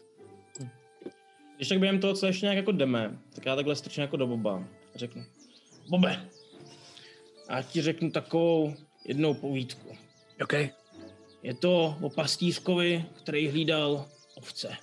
Když 1.57 1.69
tak 1.69 1.79
během 1.79 2.01
toho, 2.01 2.15
co 2.15 2.27
ještě 2.27 2.47
nějak 2.47 2.57
jako 2.57 2.73
jdeme, 2.73 3.19
tak 3.35 3.47
já 3.47 3.57
takhle 3.57 3.77
strčím 3.77 4.01
jako 4.01 4.17
do 4.17 4.27
Boba 4.27 4.65
a 4.95 4.99
řeknu, 4.99 5.25
Bobe, 5.89 6.29
já 7.51 7.63
ti 7.63 7.83
řeknu 7.83 8.11
takovou 8.11 8.75
jednou 9.05 9.35
povídku. 9.35 9.97
OK. 10.43 10.53
Je 11.43 11.55
to 11.55 11.99
o 12.01 12.11
pastýřkovi, 12.11 13.05
který 13.15 13.49
hlídal 13.49 14.09
ovce. 14.35 14.77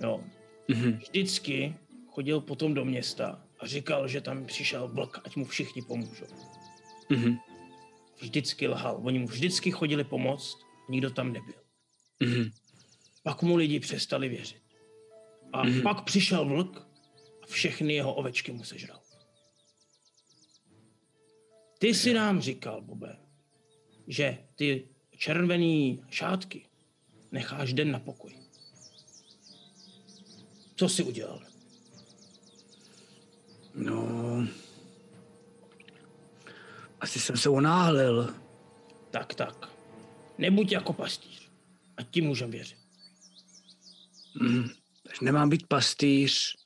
Jo. 0.00 0.24
Mhm. 0.68 0.92
Vždycky 0.92 1.74
chodil 2.16 2.40
potom 2.40 2.74
do 2.74 2.84
města 2.84 3.44
a 3.60 3.66
říkal, 3.66 4.08
že 4.08 4.20
tam 4.20 4.46
přišel 4.46 4.88
vlk, 4.88 5.20
ať 5.24 5.36
mu 5.36 5.44
všichni 5.44 5.82
pomůžou. 5.82 6.26
Mhm. 7.08 7.36
Vždycky 8.20 8.68
lhal. 8.68 9.00
Oni 9.04 9.18
mu 9.18 9.26
vždycky 9.26 9.70
chodili 9.70 10.04
pomoct, 10.04 10.58
nikdo 10.88 11.10
tam 11.10 11.32
nebyl. 11.32 11.54
Mhm. 12.20 12.50
Pak 13.22 13.42
mu 13.42 13.56
lidi 13.56 13.80
přestali 13.80 14.28
věřit. 14.28 14.62
A 15.52 15.62
Mhm. 15.64 15.82
pak 15.82 16.04
přišel 16.04 16.44
vlk 16.44 16.88
a 17.42 17.46
všechny 17.46 17.94
jeho 17.94 18.14
ovečky 18.14 18.52
mu 18.52 18.64
sežral. 18.64 19.00
Ty 21.78 21.94
si 21.94 22.14
nám 22.14 22.40
říkal, 22.40 22.82
Bobe, 22.82 23.16
že 24.06 24.38
ty 24.54 24.88
červený 25.18 26.04
šátky 26.10 26.66
necháš 27.32 27.72
den 27.72 27.90
na 27.90 27.98
pokoj. 28.00 28.32
Co 30.76 30.88
jsi 30.88 31.02
udělal? 31.02 31.55
No... 33.76 34.46
Asi 37.00 37.20
jsem 37.20 37.36
se 37.36 37.48
unáhlil. 37.48 38.34
Tak, 39.10 39.34
tak. 39.34 39.68
Nebuď 40.38 40.72
jako 40.72 40.92
pastýř. 40.92 41.50
A 41.96 42.02
ti 42.02 42.20
můžem 42.20 42.50
věřit. 42.50 42.78
Mhm. 44.40 44.70
Takže 45.02 45.24
nemám 45.24 45.48
být 45.48 45.66
pastýř. 45.66 46.56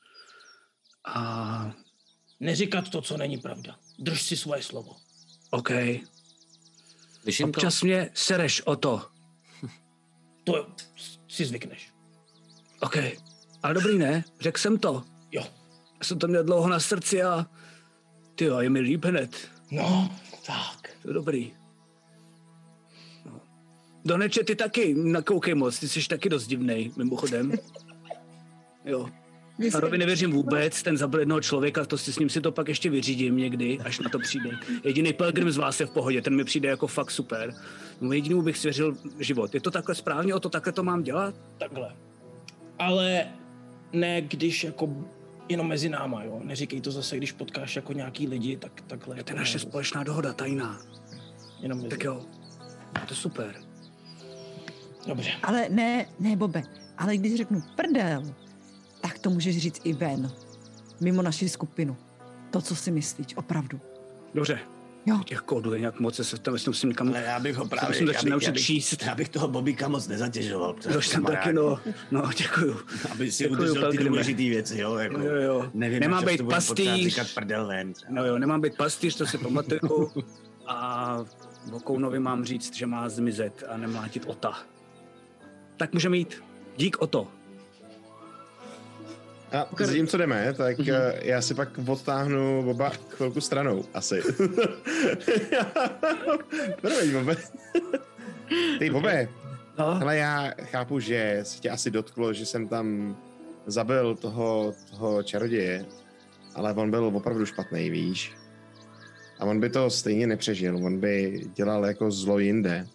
A... 1.05 1.75
Neříkat 2.41 2.89
to, 2.89 3.03
co 3.03 3.17
není 3.17 3.39
pravda. 3.39 3.79
Drž 3.99 4.23
si 4.23 4.37
svoje 4.37 4.63
slovo. 4.63 4.97
OK. 5.51 5.71
Slyším 7.23 7.49
Občas 7.49 7.83
mě 7.83 8.11
sereš 8.15 8.61
o 8.61 8.77
to. 8.77 9.07
To 10.45 10.75
si 11.29 11.45
zvykneš. 11.45 11.93
OK. 12.81 12.97
Ale 13.63 13.75
dobrý 13.75 13.99
ne, 13.99 14.25
řekl 14.41 14.59
jsem 14.59 14.79
to. 14.79 15.05
Jo. 15.33 15.60
Jsem 16.03 16.19
to 16.19 16.29
měl 16.29 16.45
dlouho 16.45 16.69
na 16.69 16.81
srdci 16.81 17.23
a... 17.23 17.47
Ty 18.35 18.45
jo, 18.45 18.59
je 18.59 18.71
mi 18.71 18.81
líp 18.81 19.05
hned. 19.05 19.37
No, 19.71 20.11
tak. 20.47 20.91
To 21.03 21.09
je 21.09 21.15
dobrý. 21.15 21.53
No. 23.27 23.41
Doneče, 24.05 24.45
ty 24.45 24.57
taky 24.57 24.95
nakoukej 24.95 25.55
moc, 25.55 25.79
ty 25.81 25.89
jsi 25.89 26.09
taky 26.09 26.29
dost 26.29 26.47
divnej, 26.47 26.93
mimochodem. 26.97 27.53
Jo. 28.85 29.09
Harovi 29.75 29.99
nevěřím 29.99 30.33
vůbec, 30.33 30.83
ten 30.83 30.97
zabil 30.97 31.21
jednoho 31.21 31.41
člověka, 31.41 31.85
to 31.85 31.99
si 31.99 32.13
s 32.13 32.19
ním 32.19 32.29
si 32.29 32.41
to 32.41 32.53
pak 32.53 32.69
ještě 32.69 32.91
vyřídím 32.91 33.37
někdy, 33.37 33.79
až 33.85 33.99
na 33.99 34.11
to 34.11 34.19
přijde. 34.19 34.51
Jediný 34.85 35.13
Pelgrim 35.13 35.51
z 35.51 35.57
vás 35.57 35.81
je 35.81 35.87
v 35.87 35.91
pohodě, 35.91 36.23
ten 36.23 36.37
mi 36.37 36.45
přijde 36.45 36.69
jako 36.69 36.87
fakt 36.87 37.11
super. 37.11 37.55
No 38.01 38.13
jedinému 38.13 38.43
bych 38.43 38.59
svěřil 38.59 38.97
život. 39.19 39.55
Je 39.55 39.61
to 39.61 39.71
takhle 39.71 39.95
správně, 39.95 40.35
o 40.35 40.41
to 40.41 40.49
takhle 40.49 40.73
to 40.73 40.83
mám 40.83 41.03
dělat? 41.03 41.35
Takhle. 41.59 41.97
Ale 42.79 43.27
ne, 43.93 44.21
když 44.21 44.65
jako 44.65 45.07
jenom 45.51 45.69
mezi 45.69 45.89
náma, 45.89 46.25
jo. 46.25 46.41
Neříkej 46.45 46.81
to 46.81 46.91
zase, 46.91 47.17
když 47.17 47.33
potkáš 47.33 47.77
jako 47.77 47.93
nějaký 47.93 48.29
lidi, 48.29 48.57
tak 48.57 48.81
takhle. 48.87 49.15
To 49.15 49.19
jako 49.19 49.31
je 49.31 49.37
naše 49.37 49.59
ne, 49.59 49.61
společná 49.61 50.03
dohoda, 50.03 50.33
tajná. 50.33 50.81
Jenom 51.61 51.79
mezi. 51.79 51.89
Tak 51.89 52.05
jo, 52.05 52.25
to 52.93 53.01
je 53.11 53.17
super. 53.17 53.55
Dobře. 55.07 55.31
Ale 55.43 55.69
ne, 55.69 56.07
ne, 56.21 56.37
Bobe, 56.37 56.63
ale 56.99 57.17
když 57.17 57.35
řeknu 57.35 57.63
prdel, 57.77 58.35
tak 59.01 59.19
to 59.19 59.31
můžeš 59.31 59.59
říct 59.59 59.81
i 59.85 59.93
ven. 59.93 60.33
Mimo 61.01 61.23
naši 61.23 61.49
skupinu. 61.49 61.97
To, 62.51 62.61
co 62.61 62.77
si 62.77 62.91
myslíš, 62.91 63.37
opravdu. 63.37 63.81
Dobře. 64.35 64.59
Jo. 65.07 65.19
Těch 65.25 65.41
kódů 65.41 65.73
je 65.75 65.81
nějak 65.81 66.01
moc, 66.01 66.19
já 66.19 66.25
se 66.25 66.39
tam 66.39 66.55
myslím, 66.55 66.71
musím 66.71 66.89
někam... 66.89 67.09
Ale 67.09 67.23
já 67.23 67.41
bych 67.41 67.57
ho 67.57 67.69
právě, 67.69 67.89
musím 67.89 68.07
já 68.07 68.13
začít 68.13 68.25
bych, 68.25 68.31
naučit 68.33 68.47
já 68.47 68.53
bych, 68.53 68.67
číst. 68.67 69.03
já 69.03 69.15
bych 69.15 69.29
toho 69.29 69.49
Bobíka 69.49 69.89
moc 69.89 70.09
nezatěžoval. 70.09 70.77
Dož 70.93 71.09
jsem 71.09 71.25
taky, 71.25 71.53
no, 71.53 71.81
no, 72.11 72.31
děkuju. 72.37 72.77
Aby 73.13 73.33
si 73.33 73.45
Děkuju, 73.45 73.71
udržel 73.71 73.91
ty 73.93 73.99
důležité 74.05 74.43
věci, 74.43 74.79
jo, 74.79 74.95
jako. 74.97 75.21
Jo, 75.21 75.35
jo. 75.35 75.71
Nevím, 75.75 76.01
Nemám 76.01 76.25
být 76.25 76.43
pastýř. 76.49 77.05
říkat 77.05 77.27
prdel 77.35 77.67
ven. 77.67 77.93
No 78.09 78.27
jo, 78.27 78.39
nemám 78.39 78.61
být 78.61 78.77
pastýř, 78.77 79.17
to 79.17 79.27
si 79.27 79.39
pamatuju. 79.39 80.11
A 80.67 81.19
Vokounovi 81.71 82.19
mám 82.19 82.45
říct, 82.45 82.77
že 82.77 82.87
má 82.87 83.09
zmizet 83.09 83.65
a 83.69 83.77
nemlátit 83.77 84.25
ota. 84.27 84.59
Tak 85.77 85.93
můžeme 85.93 86.17
jít. 86.17 86.43
Dík 86.77 86.99
o 86.99 87.07
to. 87.07 87.29
A 89.53 89.69
zatím, 89.79 90.07
co 90.07 90.17
jdeme, 90.17 90.55
tak 90.57 90.79
mm-hmm. 90.79 91.13
já 91.23 91.43
si 91.43 91.55
pak 91.55 91.69
odtáhnu 91.87 92.71
oba 92.71 92.91
chvilku 93.09 93.41
stranou, 93.41 93.85
asi. 93.95 94.23
Promiň, 96.81 97.13
Bobe. 97.13 97.37
Ty, 98.79 98.91
Bobe, 98.91 99.29
No, 99.81 99.87
ale 99.87 100.17
já 100.17 100.55
chápu, 100.63 101.01
že 101.01 101.41
se 101.43 101.61
tě 101.61 101.71
asi 101.71 101.91
dotklo, 101.91 102.33
že 102.33 102.47
jsem 102.47 102.69
tam 102.69 103.17
zabil 103.67 104.15
toho, 104.15 104.75
toho 104.91 105.23
čaroděje, 105.23 105.87
ale 106.55 106.75
on 106.75 106.91
byl 106.91 107.05
opravdu 107.05 107.47
špatný, 107.47 107.91
víš. 107.91 108.33
A 109.39 109.45
on 109.45 109.61
by 109.61 109.71
to 109.71 109.91
stejně 109.91 110.27
nepřežil, 110.27 110.77
on 110.77 111.01
by 111.01 111.45
dělal 111.55 111.87
jako 111.87 112.11
zlo 112.11 112.39
jinde. 112.39 112.87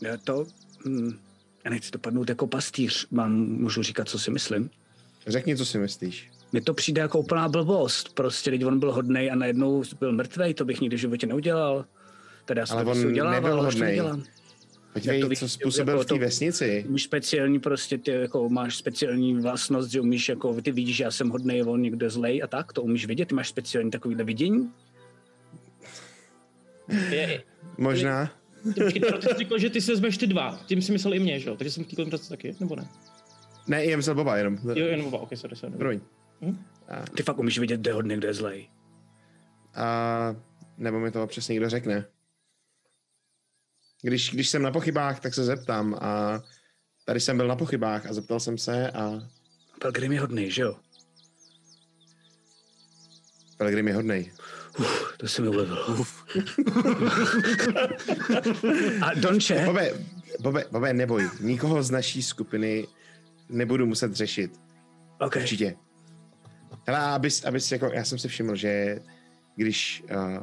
já 0.00 0.16
to... 0.16 0.46
Hm, 0.86 1.18
já 1.64 1.70
nechci 1.70 1.90
dopadnout 1.90 2.28
jako 2.28 2.46
pastýř. 2.46 3.06
Mám, 3.10 3.32
můžu 3.32 3.82
říkat, 3.82 4.08
co 4.08 4.18
si 4.18 4.30
myslím. 4.30 4.70
Řekni, 5.26 5.56
co 5.56 5.64
si 5.66 5.78
myslíš. 5.78 6.30
Mně 6.52 6.60
to 6.60 6.74
přijde 6.74 7.00
jako 7.02 7.18
úplná 7.18 7.48
blbost. 7.48 8.14
Prostě, 8.14 8.50
když 8.50 8.64
on 8.64 8.78
byl 8.78 8.92
hodnej 8.92 9.30
a 9.30 9.34
najednou 9.34 9.82
byl 10.00 10.12
mrtvej, 10.12 10.54
to 10.54 10.64
bych 10.64 10.80
nikdy 10.80 10.96
v 10.96 11.00
životě 11.00 11.26
neudělal. 11.26 11.84
Teda 12.44 12.60
já 12.60 12.66
jsem 12.66 12.76
Ale 12.76 12.84
to 12.84 12.90
on 12.90 12.94
prostě 12.94 13.08
udělal, 13.08 13.32
nebyl 13.32 13.52
ale 13.52 13.64
hodnej. 13.64 13.88
nedělám. 13.88 14.22
Podívej, 14.92 15.20
to 15.20 15.28
co 15.36 15.48
způsobil 15.48 15.94
jako 15.94 16.02
v 16.04 16.06
té 16.06 16.18
vesnici. 16.24 16.84
Umíš 16.88 17.02
speciální 17.02 17.60
prostě, 17.60 17.98
ty 17.98 18.10
jako 18.10 18.48
máš 18.48 18.76
speciální 18.76 19.40
vlastnost, 19.40 19.90
že 19.90 20.00
umíš 20.00 20.28
jako, 20.28 20.60
ty 20.62 20.72
vidíš, 20.72 20.96
že 20.96 21.04
já 21.04 21.10
jsem 21.10 21.28
hodnej, 21.30 21.62
on 21.62 21.82
někdo 21.82 22.06
je 22.06 22.10
zlej 22.10 22.42
a 22.42 22.46
tak, 22.46 22.72
to 22.72 22.82
umíš 22.82 23.06
vidět, 23.06 23.28
ty 23.28 23.34
máš 23.34 23.48
speciální 23.48 23.90
takovýhle 23.90 24.24
vidění. 24.24 24.70
Je, 27.10 27.42
Možná. 27.78 28.32
ty, 28.74 28.80
počkej, 28.80 29.02
ty 29.02 29.28
jsi 29.28 29.34
říkal, 29.38 29.58
že 29.58 29.70
ty 29.70 29.80
se 29.80 29.92
vezmeš 29.92 30.18
ty 30.18 30.26
dva. 30.26 30.60
Tím 30.66 30.82
si 30.82 30.92
myslel 30.92 31.14
i 31.14 31.18
mě, 31.18 31.40
že 31.40 31.48
jo? 31.48 31.56
Takže 31.56 31.70
jsem 31.70 31.84
chtěl 31.84 31.96
koncentraci 31.96 32.28
taky, 32.28 32.56
nebo 32.60 32.76
ne? 32.76 32.88
Ne, 33.66 33.84
já 33.84 33.96
myslel 33.96 34.14
Boba 34.16 34.36
jenom. 34.36 34.58
Jo, 34.74 34.86
jenom 34.86 35.06
oba, 35.06 35.18
ok, 35.18 35.30
sorry, 35.34 35.56
sorry. 35.56 35.76
Promiň. 35.78 36.00
Hm? 36.40 36.64
A, 36.88 37.00
Ty 37.16 37.22
fakt 37.22 37.38
umíš 37.38 37.58
vidět, 37.58 37.80
kdo 37.80 37.90
je 37.90 37.94
hodný, 37.94 38.16
kdo 38.16 38.26
je 38.28 38.34
zlej. 38.34 38.68
a 39.74 40.36
nebo 40.78 41.00
mi 41.00 41.10
to 41.10 41.26
přesně 41.26 41.52
někdo 41.52 41.68
řekne. 41.68 42.04
Když, 44.02 44.30
když 44.30 44.48
jsem 44.50 44.62
na 44.62 44.70
pochybách, 44.70 45.20
tak 45.20 45.34
se 45.34 45.44
zeptám 45.44 45.94
a 46.00 46.42
tady 47.04 47.20
jsem 47.20 47.36
byl 47.36 47.48
na 47.48 47.56
pochybách 47.56 48.06
a 48.06 48.12
zeptal 48.12 48.40
jsem 48.40 48.58
se 48.58 48.90
a 48.90 49.20
Pelgrim 49.80 50.12
je 50.12 50.20
hodný, 50.20 50.50
že 50.50 50.62
jo? 50.62 50.76
Pelgrim 53.56 53.88
je 53.88 53.94
hodnej. 53.94 54.32
Uf, 54.78 55.14
to 55.16 55.28
se 55.28 55.42
mi 55.42 55.48
ulevilo. 55.48 55.86
a 59.02 59.14
Donče, 59.14 59.64
Bobe, 59.64 59.92
Bobe, 60.40 60.64
Bobe, 60.70 60.92
neboj, 60.92 61.30
nikoho 61.40 61.82
z 61.82 61.90
naší 61.90 62.22
skupiny 62.22 62.86
nebudu 63.48 63.86
muset 63.86 64.12
řešit. 64.12 64.60
okay. 65.20 65.42
Určitě. 65.42 65.74
Hele, 66.86 66.98
a 66.98 67.14
abys, 67.14 67.44
abys 67.44 67.72
jako, 67.72 67.90
já 67.92 68.04
jsem 68.04 68.18
si 68.18 68.28
všiml, 68.28 68.56
že 68.56 69.00
když, 69.56 70.04
uh, 70.16 70.42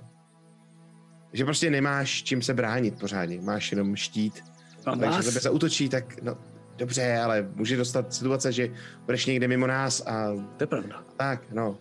že 1.33 1.45
prostě 1.45 1.69
nemáš 1.69 2.23
čím 2.23 2.41
se 2.41 2.53
bránit 2.53 2.99
pořádně, 2.99 3.41
máš 3.41 3.71
jenom 3.71 3.95
štít, 3.95 4.43
mám 4.85 4.99
takže 4.99 5.15
vás. 5.15 5.25
tebe 5.25 5.39
zautočí, 5.39 5.89
tak 5.89 6.21
no, 6.21 6.37
dobře, 6.77 7.17
ale 7.17 7.49
může 7.55 7.77
dostat 7.77 8.13
situace, 8.13 8.51
že 8.51 8.69
budeš 9.05 9.25
někde 9.25 9.47
mimo 9.47 9.67
nás 9.67 10.01
a 10.01 10.27
To 10.57 10.63
je 10.63 10.67
pravda. 10.67 11.03
tak, 11.17 11.51
no. 11.51 11.77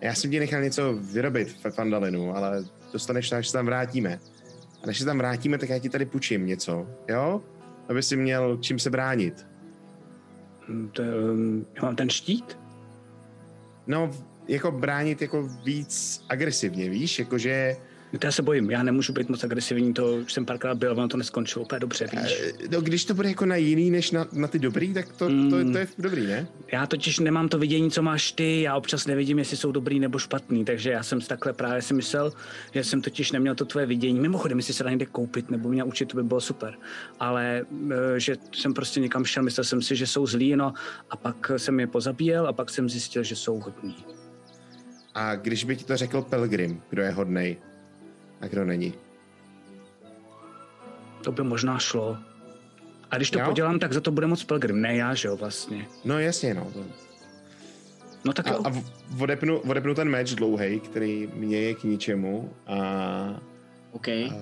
Já 0.00 0.14
jsem 0.14 0.30
ti 0.30 0.40
nechal 0.40 0.62
něco 0.62 0.92
vyrobit 0.92 1.48
v 1.48 1.70
Fandalinu, 1.70 2.36
ale 2.36 2.64
dostaneš 2.92 3.30
to, 3.30 3.36
až 3.36 3.48
se 3.48 3.52
tam 3.52 3.66
vrátíme. 3.66 4.18
A 4.82 4.86
než 4.86 4.98
se 4.98 5.04
tam 5.04 5.18
vrátíme, 5.18 5.58
tak 5.58 5.68
já 5.68 5.78
ti 5.78 5.88
tady 5.88 6.06
půjčím 6.06 6.46
něco, 6.46 6.86
jo? 7.08 7.40
Aby 7.88 8.02
si 8.02 8.16
měl 8.16 8.58
čím 8.60 8.78
se 8.78 8.90
bránit. 8.90 9.46
Je, 10.68 11.14
um, 11.24 11.66
ten 11.96 12.10
štít? 12.10 12.58
No, 13.86 14.10
jako 14.48 14.70
bránit 14.70 15.22
jako 15.22 15.48
víc 15.64 16.24
agresivně, 16.28 16.90
víš? 16.90 17.18
Jakože 17.18 17.76
já 18.24 18.32
se 18.32 18.42
bojím, 18.42 18.70
já 18.70 18.82
nemůžu 18.82 19.12
být 19.12 19.28
moc 19.28 19.44
agresivní, 19.44 19.94
to 19.94 20.16
už 20.16 20.32
jsem 20.32 20.46
párkrát 20.46 20.74
byl, 20.74 20.92
ono 20.92 21.08
to 21.08 21.16
neskončilo 21.16 21.64
úplně 21.64 21.80
dobře, 21.80 22.06
víš. 22.12 22.42
Eh, 22.64 22.68
No, 22.72 22.80
když 22.80 23.04
to 23.04 23.14
bude 23.14 23.28
jako 23.28 23.46
na 23.46 23.56
jiný, 23.56 23.90
než 23.90 24.10
na, 24.10 24.26
na 24.32 24.48
ty 24.48 24.58
dobrý, 24.58 24.94
tak 24.94 25.08
to, 25.08 25.28
to, 25.28 25.50
to, 25.50 25.72
to 25.72 25.78
je 25.78 25.86
dobrý, 25.98 26.26
ne? 26.26 26.46
Já 26.72 26.86
totiž 26.86 27.18
nemám 27.18 27.48
to 27.48 27.58
vidění, 27.58 27.90
co 27.90 28.02
máš 28.02 28.32
ty, 28.32 28.62
já 28.62 28.76
občas 28.76 29.06
nevidím, 29.06 29.38
jestli 29.38 29.56
jsou 29.56 29.72
dobrý 29.72 30.00
nebo 30.00 30.18
špatný, 30.18 30.64
takže 30.64 30.90
já 30.90 31.02
jsem 31.02 31.20
si 31.20 31.28
takhle 31.28 31.52
právě 31.52 31.82
si 31.82 31.94
myslel, 31.94 32.32
že 32.74 32.84
jsem 32.84 33.02
totiž 33.02 33.32
neměl 33.32 33.54
to 33.54 33.64
tvoje 33.64 33.86
vidění. 33.86 34.20
Mimochodem, 34.20 34.58
jestli 34.58 34.74
se 34.74 34.84
dá 34.84 34.90
někde 34.90 35.06
koupit 35.06 35.50
nebo 35.50 35.68
mě 35.68 35.84
učit, 35.84 36.06
to 36.06 36.16
by 36.16 36.22
bylo 36.22 36.40
super. 36.40 36.74
Ale 37.20 37.64
eh, 37.90 38.20
že 38.20 38.36
jsem 38.52 38.74
prostě 38.74 39.00
někam 39.00 39.24
šel, 39.24 39.42
myslel 39.42 39.64
jsem 39.64 39.82
si, 39.82 39.96
že 39.96 40.06
jsou 40.06 40.26
zlí, 40.26 40.56
no 40.56 40.72
a 41.10 41.16
pak 41.16 41.50
jsem 41.56 41.80
je 41.80 41.86
pozabíjel 41.86 42.46
a 42.46 42.52
pak 42.52 42.70
jsem 42.70 42.88
zjistil, 42.90 43.22
že 43.22 43.36
jsou 43.36 43.60
hodní. 43.60 43.96
A 45.14 45.34
když 45.36 45.64
by 45.64 45.76
ti 45.76 45.84
to 45.84 45.96
řekl 45.96 46.22
Pelgrim, 46.22 46.82
kdo 46.90 47.02
je 47.02 47.10
hodnej 47.10 47.56
a 48.42 48.46
kdo 48.46 48.64
není. 48.64 48.94
To 51.24 51.32
by 51.32 51.42
možná 51.42 51.78
šlo. 51.78 52.18
A 53.10 53.16
když 53.16 53.30
to 53.30 53.38
Jo? 53.38 53.44
podělám, 53.44 53.78
tak 53.78 53.92
za 53.92 54.00
to 54.00 54.10
bude 54.10 54.26
moc 54.26 54.44
Pelgrim, 54.44 54.80
ne 54.80 54.96
já, 54.96 55.14
že 55.14 55.28
jo, 55.28 55.36
vlastně. 55.36 55.86
No 56.04 56.18
jasně, 56.18 56.54
no. 56.54 56.70
To... 56.74 56.84
No 58.24 58.32
tak 58.32 58.46
A, 58.46 58.50
jo. 58.50 58.62
a 58.64 58.72
odepnu, 59.22 59.58
odepnu 59.58 59.94
ten 59.94 60.08
meč 60.08 60.34
dlouhej, 60.34 60.80
který 60.80 61.28
mě 61.34 61.60
je 61.60 61.74
k 61.74 61.84
ničemu 61.84 62.52
a... 62.66 63.40
OK. 63.92 64.08
a 64.08 64.32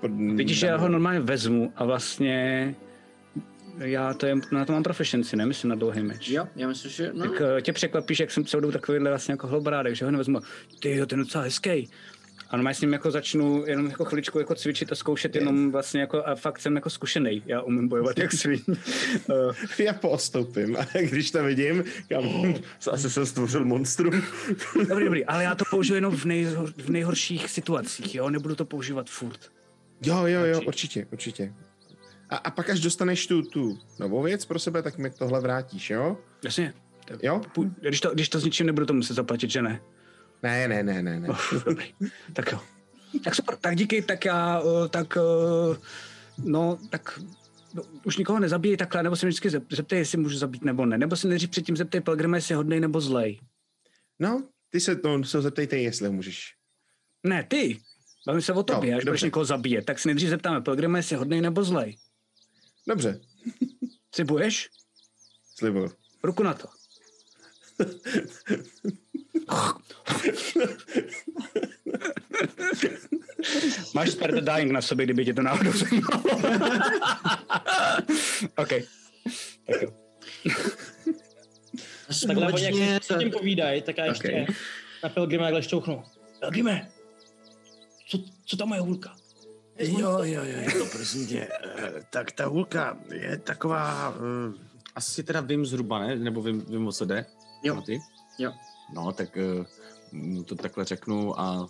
pod, 0.00 0.10
Vidíš, 0.10 0.58
že 0.58 0.66
já 0.66 0.76
ho 0.76 0.88
normálně 0.88 1.20
vezmu 1.20 1.72
a 1.76 1.84
vlastně 1.84 2.74
já 3.78 4.14
to 4.14 4.26
je, 4.26 4.34
na 4.52 4.64
to 4.64 4.72
mám 4.72 4.82
proficiency, 4.82 5.36
ne? 5.36 5.46
Myslím 5.46 5.68
na 5.68 5.74
dlouhý 5.76 6.02
meč. 6.02 6.28
Jo, 6.28 6.48
já 6.56 6.68
myslím, 6.68 6.90
že 6.90 7.10
no. 7.14 7.24
Tak 7.24 7.42
eh, 7.58 7.62
tě 7.62 7.72
překvapíš, 7.72 8.20
jak 8.20 8.30
jsem 8.30 8.44
celou 8.44 8.60
dobu 8.60 8.72
takovýhle 8.72 9.10
vlastně 9.10 9.32
jako 9.32 9.46
hlobrádek, 9.46 9.94
že 9.94 10.04
ho 10.04 10.10
nevezmu. 10.10 10.40
Ty 10.80 10.96
jo, 10.96 11.06
ten 11.06 11.18
je 11.18 11.24
docela 11.24 11.44
hezký. 11.44 11.88
A 12.50 12.56
normálně 12.56 12.74
s 12.74 12.80
ním 12.80 12.92
jako 12.92 13.10
začnu 13.10 13.64
jenom 13.66 13.86
jako 13.86 14.04
chviličku 14.04 14.38
jako 14.38 14.54
cvičit 14.54 14.92
a 14.92 14.94
zkoušet 14.94 15.34
jenom 15.34 15.72
vlastně 15.72 16.00
jako 16.00 16.26
a 16.26 16.34
fakt 16.34 16.60
jsem 16.60 16.74
jako 16.74 16.90
zkušený. 16.90 17.42
Já 17.46 17.60
umím 17.60 17.88
bojovat 17.88 18.18
jak 18.18 18.32
svin. 18.32 18.60
Eh, 18.68 19.82
Já 19.82 19.92
postoupím 19.92 20.76
a 20.76 20.86
když 21.00 21.30
to 21.30 21.44
vidím, 21.44 21.84
kam 22.08 22.54
asi 22.90 23.10
jsem 23.10 23.26
stvořil 23.26 23.64
monstrum. 23.64 24.22
dobrý, 24.88 25.04
dobrý, 25.04 25.24
ale 25.24 25.44
já 25.44 25.54
to 25.54 25.64
použiju 25.70 25.94
jenom 25.94 26.16
v, 26.16 26.24
nejhor, 26.24 26.72
v 26.76 26.88
nejhorších 26.88 27.50
situacích, 27.50 28.14
jo? 28.14 28.30
Nebudu 28.30 28.54
to 28.54 28.64
používat 28.64 29.10
furt. 29.10 29.40
Jo, 30.02 30.26
jo, 30.26 30.44
jo, 30.44 30.60
určitě, 30.66 31.06
určitě. 31.12 31.54
A, 32.30 32.36
a 32.36 32.50
pak 32.50 32.70
až 32.70 32.80
dostaneš 32.80 33.26
tu, 33.26 33.42
tu 33.42 33.78
novou 34.00 34.22
věc 34.22 34.44
pro 34.44 34.58
sebe, 34.58 34.82
tak 34.82 34.98
mi 34.98 35.10
tohle 35.10 35.40
vrátíš, 35.40 35.90
jo? 35.90 36.18
Jasně. 36.44 36.74
Jo? 37.22 37.40
Když 37.80 38.00
to, 38.00 38.10
když 38.14 38.28
to 38.28 38.40
s 38.40 38.44
ničím 38.44 38.66
nebudu 38.66 38.86
to 38.86 38.92
muset 38.92 39.14
zaplatit, 39.14 39.50
že 39.50 39.62
ne? 39.62 39.80
Ne, 40.42 40.68
ne, 40.68 40.82
ne, 40.82 41.02
ne, 41.02 41.20
ne. 41.20 41.28
Uf, 41.28 41.64
dobrý. 41.64 41.94
Tak 42.32 42.52
jo. 42.52 42.60
Tak 43.24 43.34
super, 43.34 43.56
tak 43.56 43.76
díky, 43.76 44.02
tak 44.02 44.24
já, 44.24 44.60
eh, 44.62 44.88
tak, 44.88 45.16
eh, 45.16 45.76
no, 46.38 46.78
tak 46.90 47.20
no, 47.74 47.82
už 48.04 48.16
nikoho 48.16 48.38
nezabíjí 48.40 48.76
takhle, 48.76 49.02
nebo 49.02 49.16
se 49.16 49.26
mě 49.26 49.30
vždycky 49.30 49.48
zep- 49.48 49.76
zeptej, 49.76 49.98
jestli 49.98 50.18
můžu 50.18 50.38
zabít 50.38 50.64
nebo 50.64 50.86
ne, 50.86 50.98
nebo 50.98 51.16
se 51.16 51.28
nejdřív 51.28 51.50
předtím 51.50 51.76
zeptej 51.76 52.00
Pelgrima, 52.00 52.36
jestli 52.36 52.52
je 52.52 52.56
hodnej 52.56 52.80
nebo 52.80 53.00
zlej. 53.00 53.40
No, 54.18 54.48
ty 54.70 54.80
se 54.80 54.96
to 54.96 55.24
se 55.24 55.42
zeptejte, 55.42 55.76
jestli 55.78 56.10
můžeš. 56.10 56.54
Ne, 57.24 57.44
ty, 57.44 57.78
bavím 58.26 58.42
se 58.42 58.52
o 58.52 58.62
tobě, 58.62 58.94
až 58.94 59.04
budeš 59.04 59.22
někoho 59.22 59.44
zabíjet, 59.44 59.84
tak 59.84 59.98
se 59.98 60.08
nejdřív 60.08 60.28
zeptáme 60.28 60.60
Pelgrima, 60.60 60.96
jestli 60.96 61.14
je 61.14 61.18
hodnej 61.18 61.40
nebo 61.40 61.64
zlej. 61.64 61.96
Dobře, 62.88 63.20
Slibuješ? 64.14 64.68
slibuju. 65.58 65.90
Ruku 66.22 66.42
na 66.42 66.54
to. 66.54 66.68
Máš 73.94 74.10
spare 74.10 74.32
the 74.32 74.40
dying 74.52 74.72
na 74.72 74.82
sobě, 74.82 75.06
kdyby 75.06 75.24
tě 75.24 75.34
to 75.34 75.42
náhodou 75.42 75.72
zajímalo. 75.72 76.22
OK. 78.56 78.68
Tak 79.66 79.82
jo. 79.82 79.90
Takhle 82.26 82.46
oni 82.52 82.64
jak 82.64 82.74
Společně 82.74 83.00
si 83.02 83.14
s 83.14 83.18
tím 83.18 83.30
povídají, 83.30 83.82
tak 83.82 83.98
já 83.98 84.04
ještě 84.04 84.28
Okay. 84.28 84.46
na 85.02 85.08
Pelgrima 85.08 85.44
takhle 85.44 85.62
šťouchnu. 85.62 86.04
Pelgrime, 86.40 86.88
co, 88.08 88.18
co 88.44 88.56
tam 88.56 88.72
je 88.72 88.80
hulka? 88.80 89.16
Jo, 89.78 90.10
jo, 90.22 90.42
jo, 90.44 90.70
jo, 90.78 90.86
prosím 90.92 91.26
tě. 91.26 91.48
eh, 91.78 91.92
Tak 92.10 92.32
ta 92.32 92.46
hůlka 92.46 92.98
je 93.14 93.38
taková, 93.38 94.14
eh, 94.16 94.52
asi 94.94 95.22
teda 95.22 95.40
vím 95.40 95.66
zhruba, 95.66 95.98
ne? 95.98 96.16
Nebo 96.16 96.42
vím, 96.42 96.60
vím 96.68 96.86
o 96.88 96.92
co 96.92 97.04
jde? 97.04 97.26
Jo. 97.62 97.74
No, 97.74 97.82
ty? 97.82 97.98
Jo. 98.38 98.52
No, 98.94 99.12
tak 99.12 99.36
eh, 99.36 99.64
mu 100.12 100.42
to 100.42 100.54
takhle 100.54 100.84
řeknu 100.84 101.40
a 101.40 101.68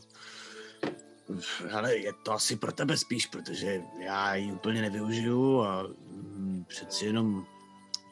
ale 1.72 1.96
je 1.96 2.12
to 2.22 2.32
asi 2.32 2.56
pro 2.56 2.72
tebe 2.72 2.96
spíš, 2.96 3.26
protože 3.26 3.82
já 4.00 4.34
ji 4.34 4.52
úplně 4.52 4.82
nevyužiju 4.82 5.60
a 5.60 5.82
mm, 5.82 6.64
přeci 6.68 7.06
jenom 7.06 7.46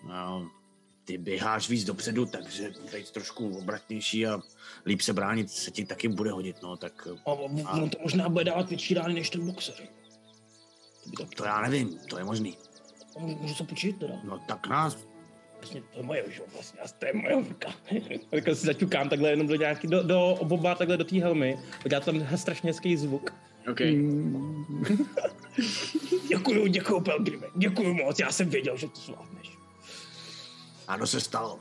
no, 0.09 0.51
ty 1.05 1.19
běháš 1.19 1.69
víc 1.69 1.85
dopředu, 1.85 2.27
takže 2.27 2.73
být 2.93 3.11
trošku 3.11 3.59
obratnější 3.59 4.27
a 4.27 4.41
líp 4.87 5.01
se 5.01 5.13
bránit 5.13 5.51
se 5.51 5.71
ti 5.71 5.85
taky 5.85 6.09
bude 6.09 6.31
hodit, 6.31 6.63
no, 6.63 6.77
tak 6.77 7.09
A 7.27 7.33
on 7.33 7.69
on 7.83 7.91
to 7.91 7.99
možná 8.03 8.29
bude 8.29 8.45
dávat 8.45 8.69
větší 8.69 8.95
rány 8.95 9.15
než 9.15 9.31
ten 9.31 9.47
boxer. 9.47 9.89
To 11.17 11.27
to 11.27 11.45
já 11.45 11.61
nevím, 11.61 11.99
to 11.99 12.19
je 12.19 12.25
možný. 12.25 12.59
můžu, 13.19 13.37
můžu 13.37 13.55
se 13.55 13.65
počít 13.65 13.99
teda. 13.99 14.15
No 14.25 14.39
tak 14.49 14.67
nás 14.67 14.97
Vlastně 15.65 15.81
to 15.81 15.99
je 15.99 16.03
moje, 16.03 16.25
že 16.29 16.41
jo, 16.41 16.47
vlastně, 16.53 16.81
a 16.81 16.89
to 16.89 17.07
je 17.07 17.13
moje 17.13 17.35
hulka. 17.35 17.75
takhle 18.31 18.55
si 18.55 18.67
zaťukám 18.67 19.09
takhle 19.09 19.31
jenom 19.31 19.47
do 19.47 19.55
nějaký, 19.55 19.87
do, 19.87 20.03
do 20.03 20.29
oboba 20.29 20.75
takhle 20.75 20.97
do 20.97 21.05
té 21.05 21.21
helmy. 21.21 21.59
Udělá 21.85 22.01
tam 22.01 22.27
strašně 22.37 22.71
hezký 22.71 22.97
zvuk. 22.97 23.35
OK. 23.71 23.81
Děkuju, 26.29 26.67
děkuju, 26.67 27.01
Pelgrime, 27.01 27.47
děkuju 27.57 27.95
moc, 27.95 28.19
já 28.19 28.33
jsem 28.33 28.49
věděl, 28.49 28.77
že 28.77 28.89
to 28.89 29.01
zvládneš. 29.01 29.51
ano 30.89 31.07
se 31.07 31.21
stalo. 31.21 31.61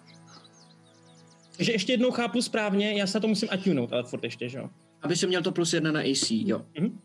Takže 1.58 1.72
ještě 1.72 1.94
jednou 1.94 2.12
chápu 2.12 2.42
správně, 2.42 2.94
já 2.94 3.08
se 3.08 3.20
to 3.20 3.28
musím 3.28 3.50
attunout, 3.52 3.94
ale 3.94 4.04
furt 4.04 4.24
ještě, 4.24 4.50
že 4.50 4.58
jo. 4.58 4.70
Aby 5.02 5.16
si 5.16 5.28
měl 5.28 5.42
to 5.42 5.52
plus 5.52 5.74
jedna 5.74 5.92
na 5.92 6.00
AC, 6.00 6.32
jo. 6.32 6.66
Mhm. 6.80 7.00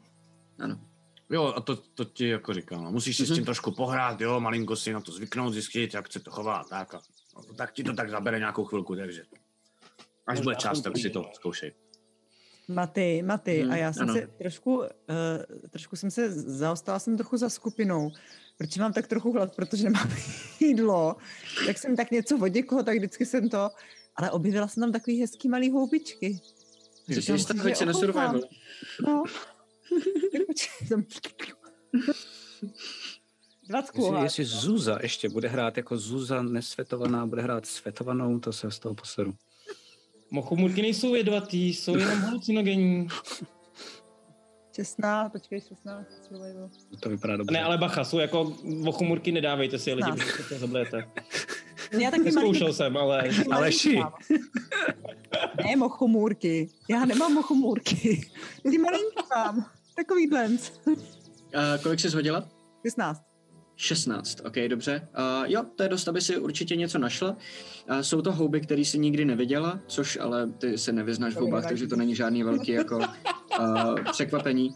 Ano. 0.58 0.80
Jo, 1.30 1.52
a 1.56 1.60
to, 1.60 1.76
to 1.76 2.04
ti 2.04 2.28
jako 2.28 2.54
říkám, 2.54 2.84
no. 2.84 2.92
musíš 2.92 3.16
si 3.16 3.26
s 3.26 3.34
tím 3.34 3.44
trošku 3.44 3.70
pohrát, 3.72 4.20
jo, 4.20 4.40
malinko 4.40 4.76
si 4.76 4.92
na 4.92 5.00
to 5.00 5.12
zvyknout, 5.12 5.52
zjistit, 5.52 5.94
jak 5.94 6.12
se 6.12 6.20
to 6.20 6.30
chová, 6.30 6.64
tak 6.64 6.94
a 6.94 7.00
no, 7.36 7.54
tak 7.54 7.72
ti 7.72 7.84
to 7.84 7.92
tak 7.92 8.10
zabere 8.10 8.38
nějakou 8.38 8.64
chvilku, 8.64 8.96
takže 8.96 9.22
až 10.26 10.40
bude 10.40 10.56
čas, 10.56 10.80
tak 10.80 10.96
si 10.96 11.10
to 11.10 11.30
zkoušej. 11.34 11.72
Maty, 12.68 13.22
Maty, 13.22 13.62
Mhm, 13.62 13.72
a 13.72 13.76
já 13.76 13.92
jsem 13.92 14.02
ano. 14.02 14.14
se 14.14 14.26
trošku, 14.26 14.78
uh, 14.78 14.86
trošku 15.70 15.96
jsem 15.96 16.10
se 16.10 16.32
zaostala 16.32 16.98
jsem 16.98 17.16
trochu 17.16 17.36
za 17.36 17.48
skupinou, 17.48 18.10
protože 18.58 18.80
mám 18.80 18.92
tak 18.92 19.06
trochu 19.06 19.32
hlad, 19.32 19.56
protože 19.56 19.84
nemám 19.84 20.10
jídlo, 20.60 21.16
tak 21.66 21.78
jsem 21.78 21.96
tak 21.96 22.10
něco 22.10 22.38
od 22.42 22.54
někoho, 22.54 22.82
tak 22.82 22.96
vždycky 22.96 23.26
jsem 23.26 23.48
to, 23.48 23.70
ale 24.16 24.30
objevila 24.30 24.68
jsem 24.68 24.80
tam 24.80 24.92
takový 24.92 25.20
hezký 25.20 25.48
malý 25.48 25.70
houbičky. 25.70 26.40
Jsi 27.06 27.20
Říkám 27.20 27.36
jistá, 27.36 27.54
si, 27.54 27.60
hoď 27.60 27.68
že 27.68 27.76
se 27.76 27.86
na 27.86 27.92
survival. 27.92 28.40
No. 29.06 29.24
Jestli, 33.76 34.22
jestli 34.22 34.44
Zuza 34.44 34.98
ještě 35.02 35.28
bude 35.28 35.48
hrát 35.48 35.76
jako 35.76 35.98
Zuza 35.98 36.42
nesvetovaná, 36.42 37.26
bude 37.26 37.42
hrát 37.42 37.66
svetovanou, 37.66 38.38
to 38.38 38.52
se 38.52 38.70
z 38.70 38.78
toho 38.78 38.94
poseru. 38.94 39.34
Mochomurky 40.30 40.82
nejsou 40.82 41.14
jedovatý, 41.14 41.74
jsou 41.74 41.96
jenom 41.98 42.18
halucinogenní. 42.18 43.08
16, 44.76 45.32
počkej, 45.32 45.60
16, 45.60 46.06
survival. 46.28 46.70
To 47.00 47.08
vypadá 47.08 47.36
dobře. 47.36 47.52
Ne, 47.52 47.62
ale 47.64 47.78
bacha, 47.78 48.04
jsou 48.04 48.18
jako 48.18 48.56
mochomurky, 48.62 49.32
nedávejte 49.32 49.78
si 49.78 49.90
je 49.90 49.94
lidi, 49.94 50.10
No. 50.10 50.16
protože 50.16 50.42
se 50.42 50.58
zablejete. 50.58 51.10
Já 52.00 52.10
taky 52.10 52.22
Neskoušel 52.22 52.72
jsem, 52.72 52.96
ale... 52.96 53.30
Aleši. 53.50 53.98
Ne, 55.64 55.76
mochomůrky. 55.76 56.68
Já 56.90 57.04
nemám 57.04 57.32
mochomůrky. 57.34 58.30
Ty 58.70 58.78
malinký 58.78 59.16
mám. 59.34 59.70
Takový 59.98 60.26
dlenc. 60.26 60.70
Uh, 60.86 60.94
kolik 61.82 62.00
jsi 62.00 62.08
hodila? 62.08 62.48
16. 62.86 63.22
16, 63.76 64.40
ok, 64.44 64.54
dobře. 64.68 65.08
Uh, 65.18 65.44
jo, 65.50 65.64
to 65.76 65.82
je 65.82 65.88
dost, 65.88 66.08
aby 66.08 66.20
si 66.20 66.38
určitě 66.38 66.76
něco 66.76 66.98
našla. 66.98 67.30
Uh, 67.90 68.00
jsou 68.00 68.22
to 68.22 68.32
houby, 68.32 68.60
které 68.60 68.84
si 68.84 68.98
nikdy 68.98 69.24
neviděla, 69.24 69.80
což 69.86 70.18
ale 70.20 70.46
ty 70.46 70.78
se 70.78 70.92
nevyznáš 70.92 71.34
v 71.34 71.38
houbách, 71.38 71.66
takže 71.68 71.86
to 71.86 71.96
není 71.96 72.14
žádný 72.14 72.42
velký 72.42 72.72
jako 72.72 72.98
uh, 73.60 73.94
překvapení. 74.12 74.74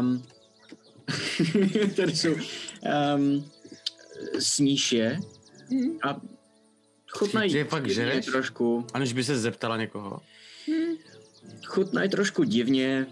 Um, 0.00 0.22
tady 1.96 2.16
jsou 2.16 2.32
um, 2.34 3.50
sníš 4.38 4.92
je 4.92 5.20
Mhm. 5.70 5.98
a 6.02 6.20
chutnají 7.10 7.50
Že 7.50 7.58
je 7.58 7.64
fakt 7.64 7.90
žereš? 7.90 8.26
trošku, 8.26 8.86
Aniž 8.94 9.12
by 9.12 9.24
se 9.24 9.38
zeptala 9.38 9.76
někoho. 9.76 10.20
chutnají 11.66 12.08
trošku 12.10 12.44
divně, 12.44 13.06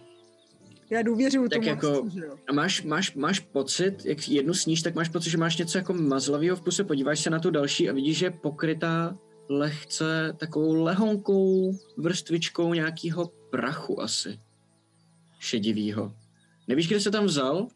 Já 0.90 1.02
důvěřuju 1.02 1.48
Tak 1.48 1.58
tomu, 1.58 1.68
jako- 1.68 2.08
že 2.14 2.20
jo. 2.24 2.36
A 2.48 2.52
máš, 2.52 2.82
máš, 2.82 3.14
máš 3.14 3.40
pocit, 3.40 4.04
jak 4.04 4.28
jednu 4.28 4.54
sníš, 4.54 4.82
tak 4.82 4.94
máš 4.94 5.08
pocit, 5.08 5.30
že 5.30 5.38
máš 5.38 5.56
něco 5.56 5.78
jako 5.78 5.92
mazlavého 5.94 6.56
v 6.56 6.60
puse, 6.60 6.84
podíváš 6.84 7.20
se 7.20 7.30
na 7.30 7.38
tu 7.38 7.50
další 7.50 7.90
a 7.90 7.92
vidíš, 7.92 8.18
že 8.18 8.26
je 8.26 8.30
pokrytá 8.30 9.18
lehce 9.48 10.32
takovou 10.36 10.74
lehonkou 10.82 11.72
vrstvičkou 11.96 12.74
nějakého 12.74 13.30
prachu 13.50 14.00
asi. 14.02 14.38
šedivýho. 15.40 16.12
Nevíš, 16.68 16.88
kde 16.88 17.00
se 17.00 17.10
tam 17.10 17.24
vzal? 17.24 17.68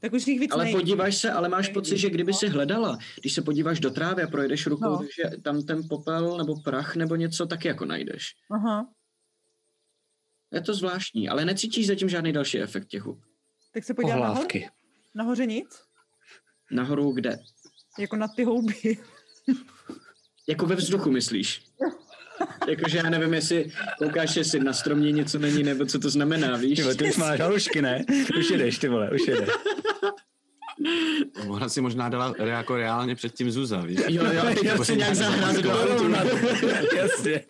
Tak 0.00 0.12
už 0.12 0.26
jich 0.26 0.40
víc 0.40 0.50
Ale 0.52 0.64
nejde. 0.64 0.78
podíváš 0.80 1.16
se, 1.16 1.30
ale 1.30 1.48
máš 1.48 1.68
pocit, 1.68 1.98
že 1.98 2.10
kdyby 2.10 2.32
si 2.34 2.48
hledala, 2.48 2.98
když 3.20 3.32
se 3.32 3.42
podíváš 3.42 3.80
do 3.80 3.90
trávy 3.90 4.22
a 4.22 4.26
projedeš 4.26 4.66
rukou, 4.66 4.90
No. 4.90 4.98
takže 4.98 5.22
tam 5.42 5.62
ten 5.62 5.82
popel 5.88 6.36
nebo 6.38 6.60
prach 6.60 6.96
nebo 6.96 7.16
něco 7.16 7.46
taky 7.46 7.68
jako 7.68 7.84
najdeš. 7.84 8.34
Aha. 8.50 8.88
Je 10.56 10.62
to 10.62 10.74
zvláštní, 10.74 11.28
ale 11.28 11.44
necítíš 11.44 11.86
zatím 11.86 12.08
žádný 12.08 12.32
další 12.32 12.60
efekt 12.60 12.86
těch 12.86 13.02
hub. 13.02 13.20
Tak 13.74 13.84
se 13.84 13.94
podívám 13.94 14.20
nahoře. 14.20 14.34
Pohlávky. 14.34 14.68
Nahoře 15.14 15.46
nic? 15.46 15.68
Nahoru 16.70 17.12
kde? 17.12 17.38
Jako 17.98 18.16
na 18.16 18.28
ty 18.28 18.44
houby. 18.44 18.74
Jako 20.48 20.66
ve 20.66 20.74
vzduchu, 20.74 21.10
myslíš? 21.10 21.64
Jakože 22.68 22.98
já 22.98 23.10
nevím, 23.10 23.34
jestli 23.34 23.72
koukáš, 23.98 24.36
jestli 24.36 24.60
na 24.60 24.72
stromě 24.72 25.12
něco 25.12 25.38
není, 25.38 25.62
nebo 25.62 25.86
co 25.86 25.98
to 25.98 26.10
znamená, 26.10 26.56
víš? 26.56 26.76
Ty, 26.76 26.82
vole, 26.82 26.94
ty 26.94 27.10
už 27.10 27.16
máš 27.16 27.40
halušky, 27.40 27.82
ne? 27.82 28.04
Už 28.38 28.50
jedeš, 28.50 28.78
ty 28.78 28.88
vole, 28.88 29.10
už 29.10 29.28
jedeš. 29.28 29.48
Ona 31.48 31.68
si 31.68 31.80
možná 31.80 32.08
dala 32.08 32.34
re- 32.38 32.50
jako 32.50 32.76
reálně 32.76 33.14
předtím 33.14 33.50
Zuza, 33.50 33.80
víš? 33.80 34.00
Jo, 34.08 34.24
jo, 34.32 34.42
teď 34.54 34.68
chci 34.82 34.96
nějak 34.96 35.14
zahrát 35.14 35.56
do 35.56 35.82
autu. 35.82 36.12
Jasně. 36.96 37.40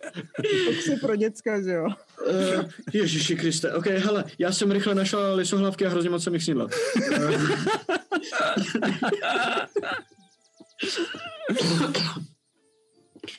Boxy 0.65 0.95
pro 1.01 1.15
děcka, 1.15 1.61
že 1.61 1.71
jo? 1.71 1.85
Uh, 1.85 2.63
Ježiši 2.93 3.35
Kriste, 3.35 3.73
ok, 3.73 3.85
hele, 3.85 4.23
já 4.39 4.51
jsem 4.51 4.71
rychle 4.71 4.95
našla 4.95 5.33
lisohlavky 5.33 5.85
a 5.85 5.89
hrozně 5.89 6.09
moc 6.09 6.23
jsem 6.23 6.33
jich 6.33 6.43
snědla. 6.43 6.67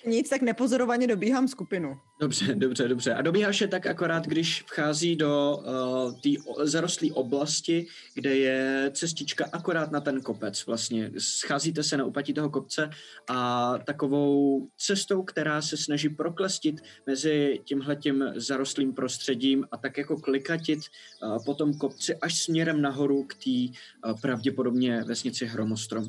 Nic, 0.06 0.28
tak 0.28 0.42
nepozorovaně 0.42 1.06
dobíhám 1.06 1.48
skupinu. 1.48 1.98
Dobře, 2.20 2.54
dobře, 2.54 2.88
dobře. 2.88 3.14
A 3.14 3.22
dobíháš 3.22 3.60
je 3.60 3.68
tak 3.68 3.86
akorát, 3.86 4.26
když 4.26 4.62
vchází 4.62 5.16
do 5.16 5.58
uh, 5.58 6.20
té 6.20 6.28
zarostlé 6.62 7.08
oblasti, 7.12 7.86
kde 8.14 8.36
je 8.36 8.90
cestička 8.94 9.44
akorát 9.52 9.92
na 9.92 10.00
ten 10.00 10.20
kopec. 10.20 10.66
Vlastně 10.66 11.10
scházíte 11.18 11.82
se 11.82 11.96
na 11.96 12.04
úpatí 12.04 12.34
toho 12.34 12.50
kopce 12.50 12.90
a 13.28 13.78
takovou 13.78 14.66
cestou, 14.76 15.22
která 15.22 15.62
se 15.62 15.76
snaží 15.76 16.08
proklestit 16.08 16.80
mezi 17.06 17.60
tímhletím 17.64 18.24
zarostlým 18.36 18.92
prostředím 18.92 19.66
a 19.70 19.76
tak 19.76 19.98
jako 19.98 20.16
klikatit 20.16 20.78
uh, 20.78 21.44
po 21.44 21.54
tom 21.54 21.74
kopci 21.74 22.16
až 22.16 22.42
směrem 22.42 22.82
nahoru 22.82 23.24
k 23.24 23.34
té 23.34 23.78
uh, 24.10 24.20
pravděpodobně 24.20 25.04
vesnici 25.04 25.46
Hromostrom. 25.46 26.04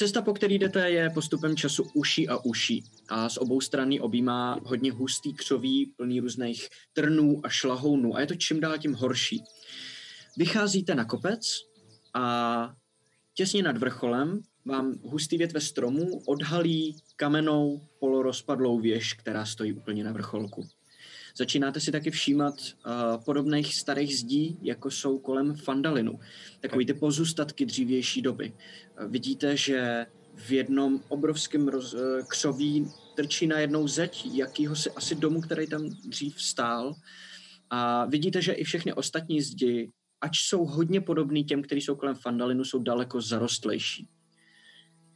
Cesta, 0.00 0.22
po 0.22 0.34
který 0.34 0.58
jdete, 0.58 0.90
je 0.90 1.10
postupem 1.10 1.56
času 1.56 1.90
uší 1.94 2.28
a 2.28 2.36
uší 2.36 2.84
a 3.08 3.28
z 3.28 3.36
obou 3.36 3.60
stran 3.60 3.92
ji 3.92 4.00
objímá 4.00 4.60
hodně 4.64 4.92
hustý 4.92 5.34
křoví, 5.34 5.86
plný 5.96 6.20
různých 6.20 6.68
trnů 6.92 7.40
a 7.44 7.48
šlahounů 7.48 8.16
a 8.16 8.20
je 8.20 8.26
to 8.26 8.34
čím 8.34 8.60
dál 8.60 8.78
tím 8.78 8.94
horší. 8.94 9.42
Vycházíte 10.36 10.94
na 10.94 11.04
kopec 11.04 11.60
a 12.14 12.74
těsně 13.34 13.62
nad 13.62 13.76
vrcholem 13.76 14.40
vám 14.64 14.94
hustý 15.02 15.38
větve 15.38 15.60
stromů 15.60 16.22
odhalí 16.26 16.96
kamennou 17.16 17.80
polorozpadlou 17.98 18.80
věž, 18.80 19.12
která 19.12 19.46
stojí 19.46 19.72
úplně 19.72 20.04
na 20.04 20.12
vrcholku. 20.12 20.68
Začínáte 21.36 21.80
si 21.80 21.92
taky 21.92 22.10
všímat 22.10 22.54
uh, 22.54 23.24
podobných 23.24 23.74
starých 23.74 24.18
zdí, 24.18 24.58
jako 24.62 24.90
jsou 24.90 25.18
kolem 25.18 25.54
Fandalinu. 25.54 26.20
Takový 26.60 26.86
ty 26.86 26.94
pozůstatky 26.94 27.66
dřívější 27.66 28.22
doby. 28.22 28.52
Uh, 28.52 29.10
vidíte, 29.10 29.56
že 29.56 30.06
v 30.34 30.52
jednom 30.52 31.00
obrovském 31.08 31.68
roz, 31.68 31.94
uh, 31.94 32.00
křoví 32.28 32.86
trčí 33.14 33.46
na 33.46 33.58
jednou 33.58 33.88
zeď 33.88 34.26
jakýhosi 34.32 34.90
asi 34.90 35.14
domu, 35.14 35.40
který 35.40 35.66
tam 35.66 35.88
dřív 35.88 36.42
stál. 36.42 36.94
A 37.70 38.04
vidíte, 38.06 38.42
že 38.42 38.52
i 38.52 38.64
všechny 38.64 38.92
ostatní 38.92 39.42
zdi, 39.42 39.90
ač 40.20 40.38
jsou 40.38 40.64
hodně 40.64 41.00
podobný 41.00 41.44
těm, 41.44 41.62
kteří 41.62 41.80
jsou 41.80 41.94
kolem 41.94 42.14
Fandalinu, 42.14 42.64
jsou 42.64 42.78
daleko 42.78 43.20
zarostlejší. 43.20 44.08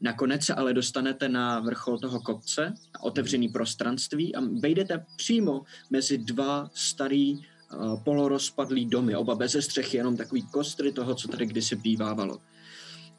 Nakonec 0.04 0.44
se 0.44 0.54
ale 0.54 0.74
dostanete 0.74 1.28
na 1.28 1.60
vrchol 1.60 1.98
toho 1.98 2.20
kopce, 2.20 2.74
na 2.94 3.02
otevřený 3.02 3.48
prostranství 3.48 4.34
a 4.34 4.40
vejdete 4.60 5.04
přímo 5.16 5.62
mezi 5.90 6.18
dva 6.18 6.70
starý 6.74 7.34
uh, 7.34 8.02
polorozpadlý 8.02 8.86
domy, 8.86 9.16
oba 9.16 9.34
bez 9.34 9.56
střechy, 9.60 9.96
jenom 9.96 10.16
takový 10.16 10.42
kostry 10.42 10.92
toho, 10.92 11.14
co 11.14 11.28
tady 11.28 11.46
kdysi 11.46 11.76
bývávalo. 11.76 12.38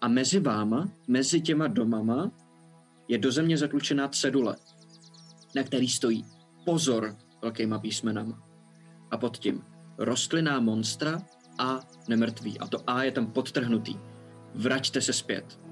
A 0.02 0.08
mezi 0.08 0.40
váma, 0.40 0.90
mezi 1.08 1.42
těma 1.42 1.68
domama, 1.68 2.32
je 3.08 3.18
do 3.18 3.32
země 3.32 3.58
zatlučená 3.58 4.08
cedule, 4.08 4.56
na 5.56 5.64
který 5.64 5.90
stojí 5.90 6.26
pozor 6.66 7.18
velkýma 7.42 7.80
písmenama. 7.80 8.44
A 9.12 9.18
pod 9.18 9.38
tím 9.38 9.64
rostlinná 9.98 10.60
monstra 10.60 11.22
a 11.58 11.80
nemrtví. 12.08 12.60
A 12.60 12.68
to 12.68 12.78
A 12.88 13.04
je 13.04 13.12
tam 13.12 13.32
podtrhnutý. 13.32 13.96
Vraťte 14.56 15.02
se 15.02 15.14
zpět. 15.14 15.65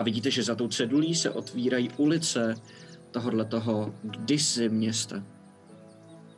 A 0.00 0.02
vidíte, 0.02 0.30
že 0.30 0.42
za 0.42 0.54
tou 0.54 0.68
cedulí 0.68 1.14
se 1.14 1.30
otvírají 1.30 1.90
ulice 1.96 2.54
tohohle 3.10 3.44
toho 3.44 3.94
kdysi 4.02 4.68
města. 4.68 5.22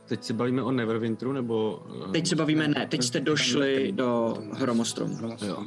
Teď 0.09 0.25
se 0.25 0.33
bavíme 0.33 0.63
o 0.63 0.73
Neverwinteru, 0.73 1.33
nebo... 1.33 1.87
eh, 2.09 2.13
Teď 2.13 2.27
se 2.27 2.37
bavíme, 2.37 2.69
ne, 2.69 2.87
teď 2.91 3.03
jste 3.03 3.21
došli 3.21 3.93
do 3.93 4.37
Hromostromu. 4.53 5.17
Jo. 5.47 5.67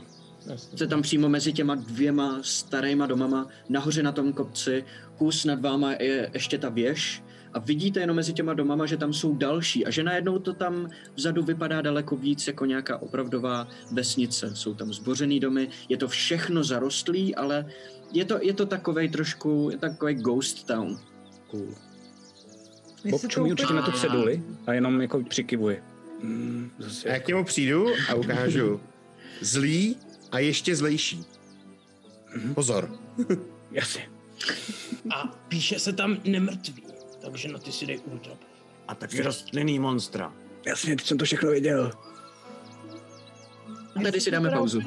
Jste 0.55 0.87
tam 0.87 1.01
přímo 1.01 1.29
mezi 1.29 1.53
těma 1.53 1.75
dvěma 1.75 2.39
starýma 2.41 3.05
domama, 3.05 3.47
nahoře 3.69 4.03
na 4.03 4.11
tom 4.11 4.33
kopci, 4.33 4.83
kus 5.17 5.45
nad 5.45 5.61
váma 5.61 5.91
je 5.91 6.29
ještě 6.33 6.57
ta 6.57 6.69
věž 6.69 7.23
a 7.55 7.59
vidíte 7.59 7.99
jenom 7.99 8.15
mezi 8.15 8.33
těma 8.33 8.53
domama, 8.53 8.85
že 8.85 8.97
tam 8.97 9.13
jsou 9.13 9.35
další 9.35 9.85
a 9.85 9.91
že 9.91 10.03
najednou 10.03 10.39
to 10.39 10.53
tam 10.53 10.89
vzadu 11.15 11.43
vypadá 11.43 11.81
daleko 11.81 12.15
víc 12.15 12.47
jako 12.47 12.65
nějaká 12.65 13.01
opravdová 13.01 13.67
vesnice. 13.91 14.55
Jsou 14.55 14.73
tam 14.73 14.93
zbořený 14.93 15.39
domy, 15.39 15.69
je 15.89 15.97
to 15.97 16.07
všechno 16.07 16.63
zarostlý, 16.63 17.35
ale 17.35 17.65
je 18.13 18.25
to, 18.25 18.37
je 18.41 18.53
to 18.53 18.65
takovej 18.65 19.09
trošku, 19.09 19.69
je 19.71 19.77
takový 19.77 20.13
ghost 20.13 20.67
town. 20.67 20.99
Cool. 21.47 21.67
Mně 23.03 23.11
Bob 23.11 23.21
se 23.21 23.27
to 23.27 23.31
čumí 23.31 23.51
určitě 23.51 23.73
na 23.73 23.81
tu 23.81 23.91
ceduli 23.91 24.43
a 24.67 24.73
jenom 24.73 25.01
jako 25.01 25.23
přikivuje. 25.23 25.83
Mm, 26.21 26.71
zase. 26.79 27.09
A 27.09 27.13
já 27.13 27.19
k 27.19 27.27
němu 27.27 27.43
přijdu 27.43 27.87
a 28.09 28.15
ukážu 28.15 28.81
zlý 29.41 29.95
a 30.31 30.39
ještě 30.39 30.75
zlejší. 30.75 31.23
Pozor. 32.53 32.99
Jasně. 33.71 34.09
A 35.15 35.27
píše 35.47 35.79
se 35.79 35.93
tam 35.93 36.17
nemrtvý, 36.23 36.83
takže 37.25 37.47
na 37.47 37.59
ty 37.59 37.71
si 37.71 37.85
dej 37.85 37.99
ultra. 38.05 38.33
A 38.87 38.95
taky 38.95 39.21
rostlinný 39.21 39.79
monstra. 39.79 40.33
Jasně, 40.65 40.95
teď 40.95 41.05
jsem 41.05 41.17
to 41.17 41.25
všechno 41.25 41.49
věděl. 41.49 41.91
A 43.95 44.01
tady 44.03 44.21
si 44.21 44.31
dáme 44.31 44.49
pauzu. 44.49 44.81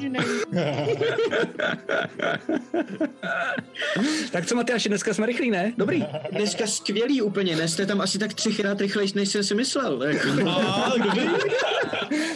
Tak 4.31 4.45
co 4.45 4.55
Matyáši, 4.55 4.89
dneska 4.89 5.13
jsme 5.13 5.25
rychlí, 5.25 5.51
ne? 5.51 5.73
Dobrý. 5.77 6.05
Dneska 6.31 6.67
skvělý 6.67 7.21
úplně, 7.21 7.55
ne? 7.55 7.67
Jste 7.67 7.85
tam 7.85 8.01
asi 8.01 8.19
tak 8.19 8.33
třikrát 8.33 8.81
rychlejší, 8.81 9.13
než 9.15 9.29
jsem 9.29 9.43
si 9.43 9.55
myslel. 9.55 10.03
Jako. 10.03 10.49
A, 10.49 10.93
dobrý. 11.03 11.21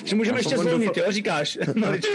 Že 0.04 0.16
můžeme 0.16 0.40
ještě 0.40 0.58
zvolnit, 0.58 0.88
doufal- 0.90 1.04
jo, 1.06 1.12
říkáš. 1.12 1.58
Maličko. 1.76 2.12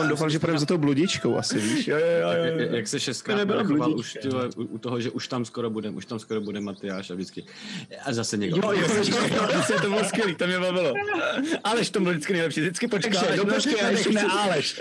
On 0.00 0.08
doufal, 0.08 0.30
že 0.30 0.38
půjdeme 0.38 0.58
za 0.58 0.66
tou 0.66 0.78
bludičkou 0.78 1.36
asi, 1.38 1.58
víš? 1.58 1.88
jo, 1.88 1.96
jo, 1.96 2.06
jo, 2.20 2.28
Jak, 2.44 2.60
jo. 2.60 2.76
jak 2.76 2.88
se 2.88 3.00
šestkrát 3.00 3.44
bludička. 3.44 3.86
už 3.86 4.16
tyhle, 4.22 4.48
u, 4.56 4.78
toho, 4.78 5.00
že 5.00 5.10
už 5.10 5.28
tam 5.28 5.44
skoro 5.44 5.70
budem, 5.70 5.96
už 5.96 6.04
tam 6.06 6.18
skoro 6.18 6.40
bude 6.40 6.60
Matyáš 6.60 7.10
a 7.10 7.14
vždycky. 7.14 7.44
A 8.04 8.12
zase 8.12 8.36
někdo. 8.36 8.56
Jo, 8.64 8.72
jo, 8.72 8.88
jo, 9.70 9.78
to 9.82 9.88
bylo 9.88 10.04
skvělý, 10.04 10.34
to 10.34 10.46
mě 10.46 10.58
bavilo. 10.58 10.94
Aleš 11.64 11.90
to 11.90 12.00
bylo 12.00 12.10
vždycky 12.12 12.32
nejlepší, 12.32 12.59
vždycky 12.60 12.88
počká. 12.88 13.20
Takže, 13.20 13.36
no 13.36 13.44
no, 13.44 13.54
počkej, 13.54 13.76
já 13.80 13.88
ještě 13.90 14.10
ne, 14.10 14.20
chci- 14.20 14.30
Aleš. 14.30 14.80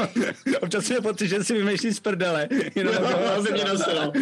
Občas 0.60 0.88
mě 0.88 1.00
pocit, 1.00 1.28
že 1.28 1.44
si 1.44 1.54
vymýšlí 1.54 1.92
z 1.92 2.00
prdele. 2.00 2.48
Jenom 2.74 2.94
Aby 3.38 3.52
mě 3.52 3.64
nasral. 3.64 4.12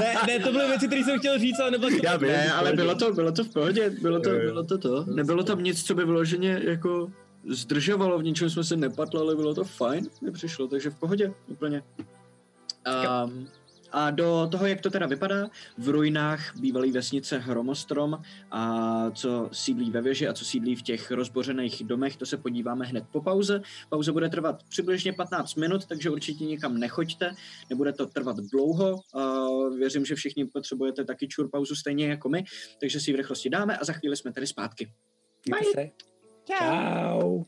Ne, 0.00 0.14
ne, 0.26 0.38
to 0.38 0.52
byly 0.52 0.66
věci, 0.68 0.86
které 0.86 1.04
jsem 1.04 1.18
chtěl 1.18 1.38
říct, 1.38 1.60
ale 1.60 1.70
nebylo 1.70 1.90
to. 1.90 1.96
Já 2.02 2.16
vím. 2.16 2.28
Ne, 2.28 2.52
ale 2.52 2.72
bylo 2.72 2.94
to, 2.94 3.12
bylo 3.12 3.32
to 3.32 3.44
v 3.44 3.48
pohodě, 3.48 3.90
bylo 3.90 4.20
to, 4.20 4.30
bylo 4.30 4.64
to 4.64 4.78
to. 4.78 5.04
Nebylo 5.04 5.42
tam 5.42 5.62
nic, 5.62 5.84
co 5.84 5.94
by 5.94 6.04
vyloženě 6.04 6.60
jako 6.64 7.12
zdržovalo, 7.48 8.18
v 8.18 8.22
ničem 8.22 8.50
jsme 8.50 8.64
se 8.64 8.76
nepatlali, 8.76 9.36
bylo 9.36 9.54
to 9.54 9.64
fajn, 9.64 10.08
mi 10.22 10.30
přišlo, 10.30 10.68
takže 10.68 10.90
v 10.90 10.94
pohodě, 10.94 11.32
úplně. 11.48 11.82
Um, 13.24 13.48
a 13.92 14.10
do 14.10 14.48
toho, 14.50 14.66
jak 14.66 14.80
to 14.80 14.90
teda 14.90 15.06
vypadá, 15.06 15.50
v 15.78 15.88
ruinách 15.88 16.56
bývalé 16.56 16.90
vesnice 16.92 17.38
Hromostrom 17.38 18.22
a 18.50 19.10
co 19.10 19.48
sídlí 19.52 19.90
ve 19.90 20.00
věži 20.00 20.28
a 20.28 20.32
co 20.32 20.44
sídlí 20.44 20.76
v 20.76 20.82
těch 20.82 21.10
rozbořených 21.10 21.84
domech, 21.84 22.16
to 22.16 22.26
se 22.26 22.36
podíváme 22.36 22.86
hned 22.86 23.04
po 23.12 23.20
pauze. 23.20 23.62
Pauze 23.88 24.12
bude 24.12 24.28
trvat 24.28 24.62
přibližně 24.68 25.12
15 25.12 25.54
minut, 25.54 25.86
takže 25.86 26.10
určitě 26.10 26.44
nikam 26.44 26.78
nechoďte, 26.78 27.32
nebude 27.70 27.92
to 27.92 28.06
trvat 28.06 28.36
dlouho. 28.36 28.96
Uh, 29.14 29.76
věřím, 29.76 30.04
že 30.04 30.14
všichni 30.14 30.44
potřebujete 30.44 31.04
taky 31.04 31.28
čur 31.28 31.50
pauzu 31.50 31.74
stejně 31.74 32.08
jako 32.08 32.28
my, 32.28 32.44
takže 32.80 33.00
si 33.00 33.10
ji 33.10 33.14
v 33.14 33.16
rychlosti 33.16 33.50
dáme 33.50 33.76
a 33.76 33.84
za 33.84 33.92
chvíli 33.92 34.16
jsme 34.16 34.32
tady 34.32 34.46
zpátky. 34.46 34.92
Se. 35.74 35.90
Čau. 36.44 37.44